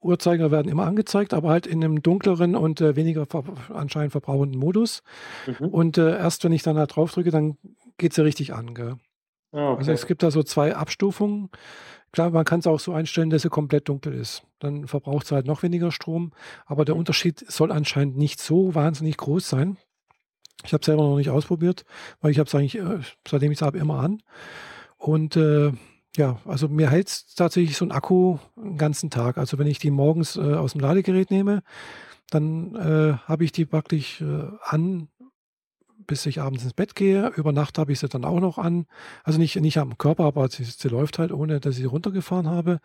Uhrzeiger 0.00 0.50
werden 0.50 0.70
immer 0.70 0.86
angezeigt, 0.86 1.34
aber 1.34 1.50
halt 1.50 1.66
in 1.66 1.82
einem 1.82 2.02
dunkleren 2.02 2.54
und 2.54 2.80
äh, 2.80 2.96
weniger 2.96 3.26
ver 3.26 3.44
anscheinend 3.72 4.12
verbrauchenden 4.12 4.58
Modus. 4.58 5.02
Mhm. 5.46 5.68
Und 5.68 5.98
äh, 5.98 6.16
erst 6.16 6.44
wenn 6.44 6.52
ich 6.52 6.62
dann 6.62 6.76
da 6.76 6.86
drauf 6.86 7.12
drücke, 7.12 7.30
dann 7.30 7.56
geht 7.98 8.12
sie 8.12 8.22
richtig 8.22 8.54
an. 8.54 8.74
Ah, 9.52 9.70
okay. 9.70 9.78
Also 9.78 9.92
es 9.92 10.06
gibt 10.06 10.22
da 10.22 10.30
so 10.30 10.42
zwei 10.42 10.74
Abstufungen. 10.74 11.50
Klar, 12.12 12.30
man 12.30 12.44
kann 12.44 12.60
es 12.60 12.66
auch 12.66 12.80
so 12.80 12.92
einstellen, 12.92 13.30
dass 13.30 13.42
sie 13.42 13.50
komplett 13.50 13.88
dunkel 13.88 14.14
ist. 14.14 14.42
Dann 14.58 14.86
verbraucht 14.86 15.26
sie 15.26 15.34
halt 15.34 15.46
noch 15.46 15.62
weniger 15.62 15.92
Strom. 15.92 16.32
Aber 16.66 16.84
der 16.84 16.94
mhm. 16.94 17.00
Unterschied 17.00 17.44
soll 17.50 17.72
anscheinend 17.72 18.16
nicht 18.16 18.40
so 18.40 18.74
wahnsinnig 18.74 19.16
groß 19.16 19.48
sein. 19.48 19.76
Ich 20.64 20.72
habe 20.72 20.80
es 20.80 20.86
selber 20.86 21.02
noch 21.02 21.16
nicht 21.16 21.30
ausprobiert, 21.30 21.84
weil 22.20 22.30
ich 22.30 22.38
habe 22.38 22.46
es 22.46 22.54
eigentlich, 22.54 22.78
äh, 22.78 23.00
seitdem 23.26 23.52
ich 23.52 23.58
es 23.58 23.62
habe, 23.62 23.78
immer 23.78 24.00
an. 24.00 24.22
Und 24.96 25.36
äh, 25.36 25.72
ja, 26.16 26.38
also 26.44 26.68
mir 26.68 26.90
hält 26.90 27.36
tatsächlich 27.36 27.76
so 27.76 27.84
ein 27.84 27.92
Akku 27.92 28.38
einen 28.56 28.76
ganzen 28.76 29.10
Tag. 29.10 29.38
Also 29.38 29.58
wenn 29.58 29.66
ich 29.66 29.78
die 29.78 29.90
morgens 29.90 30.36
äh, 30.36 30.54
aus 30.54 30.72
dem 30.72 30.80
Ladegerät 30.80 31.30
nehme, 31.30 31.62
dann 32.30 32.74
äh, 32.74 33.18
habe 33.26 33.44
ich 33.44 33.52
die 33.52 33.64
praktisch 33.64 34.20
äh, 34.20 34.48
an, 34.62 35.08
bis 36.06 36.26
ich 36.26 36.40
abends 36.40 36.64
ins 36.64 36.72
Bett 36.72 36.94
gehe. 36.94 37.32
Über 37.36 37.52
Nacht 37.52 37.78
habe 37.78 37.92
ich 37.92 37.98
sie 37.98 38.08
dann 38.08 38.24
auch 38.24 38.40
noch 38.40 38.58
an. 38.58 38.86
Also 39.24 39.38
nicht, 39.38 39.56
nicht 39.56 39.78
am 39.78 39.98
Körper, 39.98 40.24
aber 40.24 40.48
sie, 40.48 40.64
sie 40.64 40.88
läuft 40.88 41.18
halt, 41.18 41.32
ohne 41.32 41.60
dass 41.60 41.74
ich 41.74 41.82
sie 41.82 41.86
runtergefahren 41.86 42.48
habe. 42.48 42.80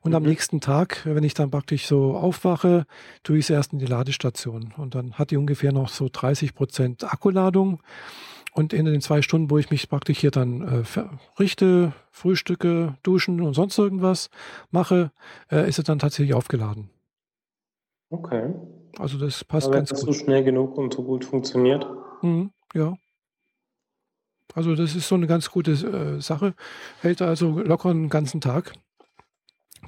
Und 0.00 0.10
mhm. 0.10 0.16
am 0.16 0.22
nächsten 0.22 0.60
Tag, 0.60 1.02
wenn 1.04 1.24
ich 1.24 1.34
dann 1.34 1.50
praktisch 1.50 1.86
so 1.86 2.16
aufwache, 2.16 2.86
tue 3.22 3.38
ich 3.38 3.46
sie 3.46 3.54
erst 3.54 3.72
in 3.72 3.78
die 3.78 3.86
Ladestation. 3.86 4.72
Und 4.76 4.94
dann 4.94 5.14
hat 5.14 5.30
die 5.30 5.36
ungefähr 5.36 5.72
noch 5.72 5.88
so 5.88 6.08
30 6.10 6.54
Prozent 6.54 7.04
Akkuladung. 7.04 7.80
Und 8.52 8.72
in 8.72 8.84
den 8.84 9.00
zwei 9.00 9.22
Stunden, 9.22 9.50
wo 9.50 9.58
ich 9.58 9.70
mich 9.70 9.88
praktisch 9.88 10.18
hier 10.18 10.30
dann 10.30 10.62
äh, 10.62 10.82
richte, 11.38 11.92
frühstücke, 12.10 12.96
duschen 13.02 13.40
und 13.40 13.54
sonst 13.54 13.78
irgendwas 13.78 14.30
mache, 14.70 15.12
äh, 15.50 15.68
ist 15.68 15.78
es 15.78 15.84
dann 15.84 15.98
tatsächlich 15.98 16.34
aufgeladen. 16.34 16.90
Okay. 18.10 18.54
Also 18.98 19.18
das 19.18 19.44
passt 19.44 19.68
Aber 19.68 19.76
ganz 19.76 19.90
das 19.90 20.00
gut. 20.00 20.14
so 20.14 20.24
schnell 20.24 20.42
genug 20.42 20.76
und 20.76 20.92
so 20.92 21.04
gut 21.04 21.24
funktioniert. 21.24 21.86
Mhm, 22.22 22.50
ja. 22.74 22.96
Also 24.54 24.74
das 24.74 24.96
ist 24.96 25.06
so 25.06 25.14
eine 25.14 25.28
ganz 25.28 25.50
gute 25.50 25.72
äh, 25.72 26.20
Sache. 26.20 26.54
Hält 27.00 27.22
also 27.22 27.60
locker 27.60 27.90
einen 27.90 28.08
ganzen 28.08 28.40
Tag 28.40 28.72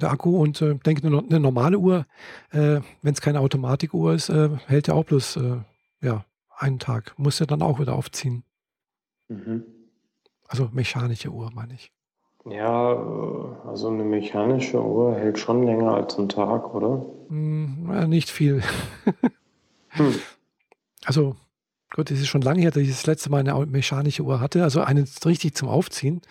der 0.01 0.11
Akku 0.11 0.41
und 0.41 0.61
äh, 0.61 0.75
denke 0.75 1.05
eine, 1.05 1.19
eine 1.19 1.39
normale 1.39 1.77
Uhr, 1.77 2.05
äh, 2.51 2.79
wenn 3.01 3.13
es 3.13 3.21
keine 3.21 3.41
Automatikuhr 3.41 4.13
ist, 4.13 4.29
äh, 4.29 4.49
hält 4.67 4.87
ja 4.87 4.93
auch 4.93 5.05
bloß 5.05 5.37
äh, 5.37 5.57
ja, 6.01 6.25
einen 6.57 6.79
Tag. 6.79 7.13
Muss 7.17 7.39
ja 7.39 7.45
dann 7.45 7.61
auch 7.61 7.79
wieder 7.79 7.93
aufziehen. 7.93 8.43
Mhm. 9.33 9.63
Also 10.47 10.69
mechanische 10.71 11.29
Uhr, 11.29 11.49
meine 11.53 11.73
ich. 11.73 11.91
Ja, 12.45 13.59
also 13.65 13.87
eine 13.87 14.03
mechanische 14.03 14.83
Uhr 14.83 15.15
hält 15.15 15.39
schon 15.39 15.63
länger 15.63 15.93
als 15.93 16.17
ein 16.19 16.27
Tag, 16.27 16.73
oder? 16.73 17.05
Hm, 17.29 18.09
nicht 18.09 18.29
viel. 18.29 18.61
Hm. 19.95 20.15
Also, 21.05 21.35
Gott, 21.91 22.09
es 22.09 22.19
ist 22.19 22.27
schon 22.27 22.41
lange 22.41 22.61
her, 22.61 22.71
dass 22.71 22.81
ich 22.81 22.89
das 22.89 23.05
letzte 23.05 23.29
Mal 23.29 23.47
eine 23.47 23.63
mechanische 23.67 24.23
Uhr 24.23 24.39
hatte. 24.39 24.63
Also 24.63 24.81
eine 24.81 25.05
richtig 25.23 25.53
zum 25.53 25.69
Aufziehen. 25.69 26.21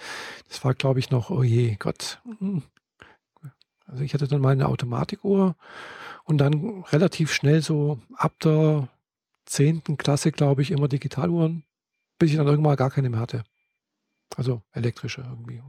Das 0.49 0.65
war, 0.65 0.74
glaube 0.74 0.99
ich, 0.99 1.12
noch, 1.12 1.31
oh 1.31 1.45
je, 1.45 1.77
Gott. 1.79 2.20
Hm. 2.41 2.65
Also 3.87 4.03
ich 4.03 4.15
hatte 4.15 4.27
dann 4.27 4.41
mal 4.41 4.51
eine 4.51 4.69
Automatikuhr 4.69 5.55
und 6.24 6.39
dann 6.39 6.83
relativ 6.91 7.33
schnell 7.33 7.62
so 7.62 8.01
ab 8.15 8.33
der 8.43 8.89
10. 9.47 9.97
Klasse, 9.99 10.33
glaube 10.33 10.62
ich, 10.62 10.70
immer 10.70 10.89
Digitaluhren, 10.89 11.62
bis 12.23 12.31
ich 12.31 12.36
dann 12.36 12.47
irgendwann 12.47 12.77
gar 12.77 12.90
keine 12.90 13.11
mehr 13.11 13.19
hatte. 13.19 13.43
Also 14.36 14.62
elektrische 14.70 15.23
irgendwie. 15.23 15.61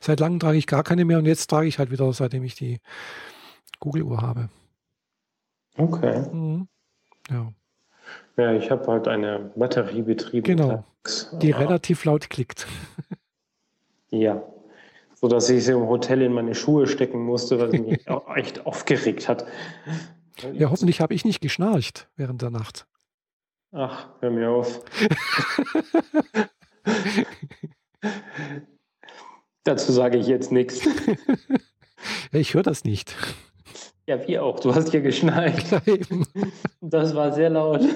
Seit 0.00 0.18
langem 0.18 0.40
trage 0.40 0.58
ich 0.58 0.66
gar 0.66 0.82
keine 0.82 1.04
mehr 1.04 1.18
und 1.18 1.26
jetzt 1.26 1.48
trage 1.48 1.68
ich 1.68 1.78
halt 1.78 1.92
wieder, 1.92 2.12
seitdem 2.12 2.42
ich 2.42 2.56
die 2.56 2.80
Google-Uhr 3.78 4.20
habe. 4.20 4.48
Okay. 5.76 6.28
Mhm. 6.32 6.66
Ja. 7.30 7.52
Ja, 8.36 8.52
ich 8.54 8.72
habe 8.72 8.88
halt 8.88 9.06
eine 9.06 9.52
batteriebetriebene. 9.54 10.56
Genau. 10.56 10.84
Tax. 11.04 11.30
Die 11.40 11.54
Ah, 11.54 11.58
relativ 11.58 12.04
laut 12.04 12.28
klickt. 12.28 12.66
Ja. 14.10 14.42
So 15.14 15.28
dass 15.28 15.50
ich 15.50 15.64
sie 15.64 15.72
im 15.72 15.86
Hotel 15.86 16.22
in 16.22 16.32
meine 16.32 16.54
Schuhe 16.54 16.86
stecken 16.86 17.22
musste, 17.22 17.60
was 17.60 17.72
mich 17.72 18.04
echt 18.36 18.64
aufgeregt 18.64 19.28
hat. 19.28 19.46
Ja, 20.54 20.70
hoffentlich 20.70 21.02
habe 21.02 21.12
ich 21.12 21.26
nicht 21.26 21.42
geschnarcht 21.42 22.08
während 22.16 22.40
der 22.40 22.48
Nacht. 22.48 22.86
Ach, 23.72 24.08
hör 24.20 24.30
mir 24.30 24.50
auf. 24.50 24.82
Dazu 29.64 29.92
sage 29.92 30.18
ich 30.18 30.26
jetzt 30.26 30.52
nichts. 30.52 30.80
Ich 32.30 32.54
höre 32.54 32.62
das 32.62 32.84
nicht. 32.84 33.16
Ja, 34.06 34.26
wie 34.28 34.38
auch. 34.38 34.60
Du 34.60 34.72
hast. 34.72 34.92
Ja, 34.92 35.00
eben. 35.86 36.24
Das 36.80 37.14
war 37.14 37.32
sehr 37.32 37.50
laut. 37.50 37.80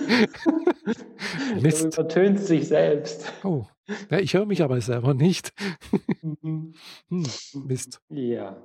Du 1.54 1.60
Mist. 1.60 1.84
übertönst 1.84 2.46
sich 2.46 2.66
selbst. 2.66 3.32
Oh. 3.44 3.64
Ja, 4.10 4.18
ich 4.18 4.34
höre 4.34 4.44
mich 4.46 4.62
aber 4.62 4.80
selber 4.80 5.14
nicht. 5.14 5.52
Mhm. 6.42 6.74
Hm, 7.08 7.26
Mist. 7.66 8.00
Ja. 8.08 8.56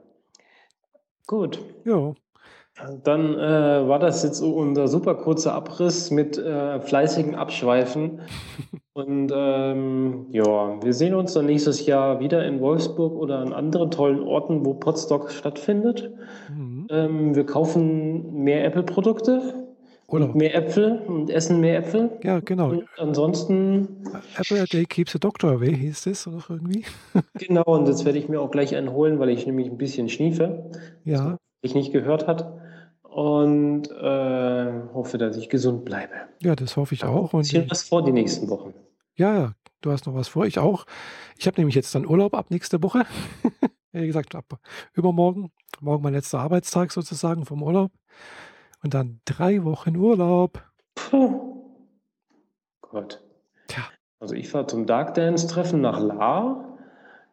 Gut. 1.27 1.63
Ja. 1.85 2.15
Dann 3.03 3.33
äh, 3.33 3.87
war 3.87 3.97
das 3.97 4.23
jetzt 4.23 4.37
so 4.37 4.55
unser 4.55 4.87
super 4.87 5.15
kurzer 5.15 5.53
Abriss 5.53 6.11
mit 6.11 6.37
äh, 6.37 6.79
fleißigen 6.79 7.33
Abschweifen. 7.35 8.21
Und 8.93 9.31
ähm, 9.35 10.27
ja, 10.31 10.81
wir 10.83 10.93
sehen 10.93 11.13
uns 11.13 11.33
dann 11.33 11.45
nächstes 11.45 11.85
Jahr 11.85 12.19
wieder 12.19 12.45
in 12.45 12.59
Wolfsburg 12.61 13.13
oder 13.13 13.39
an 13.39 13.53
anderen 13.53 13.91
tollen 13.91 14.21
Orten, 14.21 14.65
wo 14.65 14.73
Podstock 14.73 15.31
stattfindet. 15.31 16.11
Mhm. 16.49 16.87
Ähm, 16.89 17.35
wir 17.35 17.45
kaufen 17.45 18.43
mehr 18.43 18.65
Apple-Produkte, 18.65 19.67
Oder? 20.07 20.33
mehr 20.33 20.55
Äpfel 20.55 21.03
und 21.07 21.29
essen 21.29 21.59
mehr 21.59 21.77
Äpfel. 21.79 22.17
Ja, 22.23 22.39
genau. 22.39 22.69
Und 22.69 22.85
ansonsten, 22.97 24.03
Apple 24.35 24.61
a 24.61 24.65
day 24.65 24.85
keeps 24.85 25.11
the 25.13 25.19
doctor 25.19 25.51
away, 25.51 25.75
hieß 25.75 26.05
das 26.05 26.27
oder 26.27 26.43
irgendwie? 26.49 26.83
genau, 27.35 27.65
und 27.65 27.87
jetzt 27.87 28.05
werde 28.05 28.17
ich 28.17 28.29
mir 28.29 28.41
auch 28.41 28.51
gleich 28.51 28.75
einen 28.75 28.91
holen, 28.93 29.19
weil 29.19 29.29
ich 29.29 29.45
nämlich 29.45 29.67
ein 29.69 29.77
bisschen 29.77 30.09
schniefe, 30.09 30.71
Ja, 31.03 31.37
ich 31.61 31.75
nicht 31.75 31.91
gehört 31.91 32.27
hat. 32.27 32.51
Und 33.09 33.89
äh, 33.89 34.71
hoffe, 34.93 35.17
dass 35.17 35.37
ich 35.37 35.49
gesund 35.49 35.85
bleibe. 35.85 36.13
ja, 36.41 36.55
das 36.55 36.77
hoffe 36.77 36.93
ich 36.93 37.03
auch. 37.03 37.33
Und 37.33 37.41
bisschen 37.41 37.69
was 37.69 37.83
vor 37.83 38.03
die 38.03 38.11
nächsten 38.11 38.49
Wochen. 38.49 38.73
ja, 39.15 39.33
ja, 39.33 39.53
du 39.81 39.91
hast 39.91 40.05
noch 40.05 40.13
was 40.13 40.27
vor, 40.27 40.45
ich 40.45 40.59
auch. 40.59 40.85
Ich 41.37 41.47
habe 41.47 41.59
nämlich 41.59 41.75
jetzt 41.75 41.93
dann 41.95 42.05
Urlaub 42.05 42.33
ab 42.35 42.51
nächste 42.51 42.81
Woche. 42.83 43.05
Wie 43.91 44.05
gesagt, 44.05 44.35
ab 44.35 44.59
übermorgen. 44.93 45.51
Morgen 45.79 46.03
mein 46.03 46.13
letzter 46.13 46.39
Arbeitstag 46.39 46.91
sozusagen 46.91 47.45
vom 47.45 47.63
Urlaub. 47.63 47.91
Und 48.83 48.93
dann 48.93 49.21
drei 49.25 49.63
Wochen 49.63 49.95
Urlaub. 49.97 50.63
Puh. 50.95 51.63
Gott. 52.81 53.23
Tja. 53.67 53.83
Also 54.19 54.35
ich 54.35 54.49
fahre 54.49 54.67
zum 54.67 54.85
Dark 54.85 55.13
Dance 55.13 55.47
Treffen 55.47 55.81
nach 55.81 55.99
La. 55.99 56.76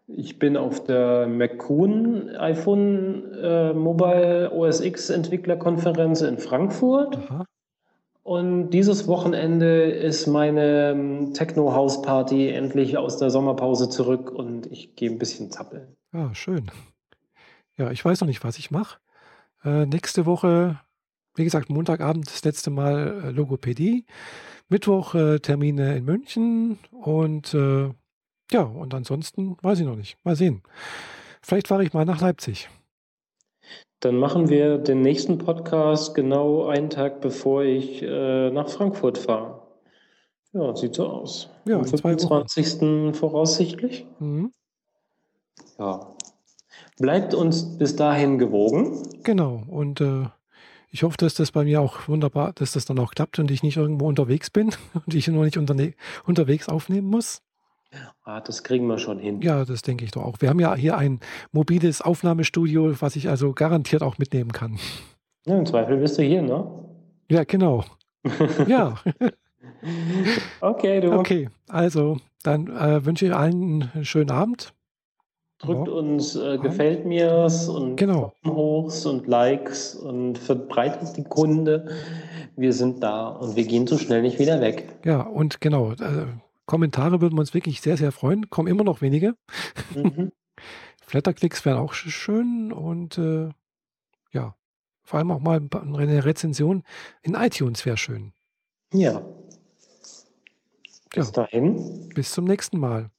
Ich 0.07 0.39
bin 0.39 0.57
auf 0.57 0.85
der 0.85 1.27
McCoon 1.27 2.37
iPhone 2.37 3.33
äh, 3.33 3.73
Mobile 3.73 4.51
OS 4.53 4.81
X 4.81 5.09
Entwicklerkonferenz 5.11 6.21
in 6.21 6.39
Frankfurt. 6.39 7.17
Aha. 7.17 7.45
Und 8.23 8.71
dieses 8.71 9.07
Wochenende 9.07 9.85
ist 9.85 10.27
meine 10.27 10.93
ähm, 10.93 11.35
Techno 11.35 11.75
House 11.75 12.01
Party 12.01 12.49
endlich 12.49 12.97
aus 12.97 13.19
der 13.19 13.31
Sommerpause 13.31 13.91
zurück 13.91 14.31
und 14.31 14.67
ich 14.67 14.97
gehe 14.97 15.11
ein 15.11 15.19
bisschen 15.19 15.51
zappeln. 15.51 15.95
Ja, 16.13 16.35
schön. 16.35 16.71
Ja, 17.77 17.91
ich 17.91 18.03
weiß 18.05 18.21
noch 18.21 18.29
nicht, 18.29 18.43
was 18.45 18.59
ich 18.59 18.71
mache. 18.71 18.99
Äh, 19.63 19.85
nächste 19.87 20.25
Woche, 20.27 20.81
wie 21.35 21.45
gesagt, 21.45 21.69
Montagabend 21.69 22.27
das 22.27 22.45
letzte 22.45 22.71
Mal 22.71 23.25
äh, 23.25 23.31
Logopädie. 23.31 24.07
Mittwoch 24.69 25.15
äh, 25.15 25.41
Termine 25.41 25.97
in 25.97 26.05
München 26.05 26.79
und 26.91 27.53
äh, 27.53 27.91
ja, 28.51 28.63
und 28.63 28.95
ansonsten 28.95 29.57
weiß 29.63 29.81
ich 29.81 29.87
noch 29.87 29.97
nicht. 29.97 30.17
Mal 30.25 30.37
sehen. 30.37 30.63
Vielleicht 31.43 31.69
fahre 31.69 31.85
ich 31.85 31.93
mal 31.93 32.05
nach 32.05 32.21
Leipzig. 32.21 32.69
Dann 34.01 34.17
machen 34.17 34.49
wir 34.49 34.79
den 34.79 35.01
nächsten 35.01 35.39
Podcast 35.39 36.15
genau 36.15 36.67
einen 36.67 36.91
Tag 36.91 37.21
bevor 37.21 37.63
ich 37.63 38.03
äh, 38.03 38.51
nach 38.51 38.69
Frankfurt 38.69 39.19
fahre. 39.19 39.63
Ja, 40.53 40.77
sieht 40.77 40.95
so 40.95 41.07
aus. 41.07 41.51
Ja, 41.65 41.77
Am 41.77 41.83
in 41.83 41.89
zwei 41.89 42.15
Wochen. 42.15 42.49
25. 42.49 43.17
voraussichtlich. 43.17 44.07
Mhm. 44.21 44.53
Ja. 45.79 46.15
Bleibt 46.99 47.35
uns 47.35 47.77
bis 47.77 47.97
dahin 47.97 48.39
gewogen. 48.39 49.03
Genau. 49.25 49.63
Und 49.67 50.01
äh, 50.01 50.27
ich 50.91 51.03
hoffe, 51.03 51.17
dass 51.17 51.35
das 51.35 51.51
bei 51.51 51.65
mir 51.65 51.81
auch 51.81 52.07
wunderbar, 52.07 52.53
dass 52.53 52.73
das 52.73 52.85
dann 52.85 53.01
auch 53.01 53.13
klappt 53.15 53.41
und 53.41 53.51
ich 53.51 53.65
nicht 53.65 53.77
irgendwo 53.77 54.07
unterwegs 54.07 54.51
bin 54.51 54.71
und 55.07 55.15
ich 55.15 55.27
nur 55.27 55.45
nicht 55.45 55.59
unterne 55.59 55.95
unterwegs 56.25 56.69
aufnehmen 56.69 57.09
muss. 57.09 57.43
Ah, 58.25 58.41
das 58.41 58.63
kriegen 58.65 58.87
wir 58.87 58.99
schon 58.99 59.19
hin. 59.19 59.41
Ja, 59.43 59.65
das 59.65 59.83
denke 59.83 60.05
ich 60.05 60.11
doch 60.13 60.23
auch. 60.25 60.41
Wir 60.41 60.49
haben 60.49 60.61
ja 60.61 60.75
hier 60.75 60.97
ein 60.97 61.21
mobiles 61.53 62.01
Aufnahmestudio, 62.03 63.01
was 63.01 63.17
ich 63.17 63.29
also 63.29 63.53
garantiert 63.53 64.03
auch 64.03 64.19
mitnehmen 64.19 64.53
kann. 64.53 64.79
Ja, 65.47 65.59
Im 65.59 65.67
Zweifel 65.67 65.99
bist 65.99 66.17
du 66.19 66.23
hier, 66.23 66.43
ne? 66.43 66.67
Ja, 67.31 67.45
genau. 67.45 67.85
Ja, 68.67 68.95
Okay, 70.61 71.01
du. 71.01 71.13
okay. 71.13 71.49
Also, 71.69 72.19
dann 72.43 72.69
äh, 72.69 73.05
wünsche 73.05 73.27
ich 73.27 73.35
allen 73.35 73.91
einen 73.95 74.05
schönen 74.05 74.31
Abend. 74.31 74.73
Drückt 75.59 75.89
Ja. 75.89 75.95
uns 75.95 76.37
äh, 76.37 76.59
gefällt 76.59 77.07
mir's 77.07 77.69
und 77.69 77.97
Genau. 77.97 78.33
Hochs 78.47 79.07
und 79.07 79.27
Likes 79.27 79.95
und 79.95 80.37
verbreitet 80.39 81.17
die 81.17 81.25
Kunde. 81.25 81.89
Wir 82.57 82.73
sind 82.73 83.03
da 83.03 83.29
und 83.29 83.57
wir 83.57 83.65
gehen 83.65 83.87
so 83.87 83.97
schnell 83.99 84.23
nicht 84.23 84.39
wieder 84.39 84.61
weg. 84.61 84.89
Ja, 85.05 85.21
und 85.23 85.61
genau, 85.61 85.93
äh, 85.93 86.27
Kommentare 86.67 87.21
würden 87.21 87.37
wir 87.37 87.41
uns 87.41 87.55
wirklich 87.55 87.81
sehr, 87.81 87.97
sehr 87.97 88.13
freuen. 88.13 88.49
Kommen 88.51 88.69
immer 88.69 88.85
noch 88.85 89.01
wenige. 89.03 89.35
Mhm. 89.95 90.33
Flatterklicks 91.07 91.65
wären 91.65 91.79
auch 91.79 91.93
sch- 91.93 92.11
schön 92.11 92.73
und 92.73 93.19
äh, 93.19 93.51
ja, 94.33 94.57
vor 95.03 95.19
allem 95.19 95.31
auch 95.31 95.41
mal 95.41 95.61
eine 95.73 96.25
Rezension 96.25 96.83
in 97.23 97.35
iTunes 97.35 97.85
wäre 97.85 97.97
schön. 97.99 98.33
Ja. 98.93 99.21
Bis 101.11 101.27
Ja. 101.27 101.31
dahin. 101.33 102.09
Bis 102.15 102.33
zum 102.33 102.47
nächsten 102.47 102.79
Mal. 102.79 103.11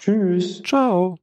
Tschüss. 0.00 0.62
Ciao. 0.62 1.16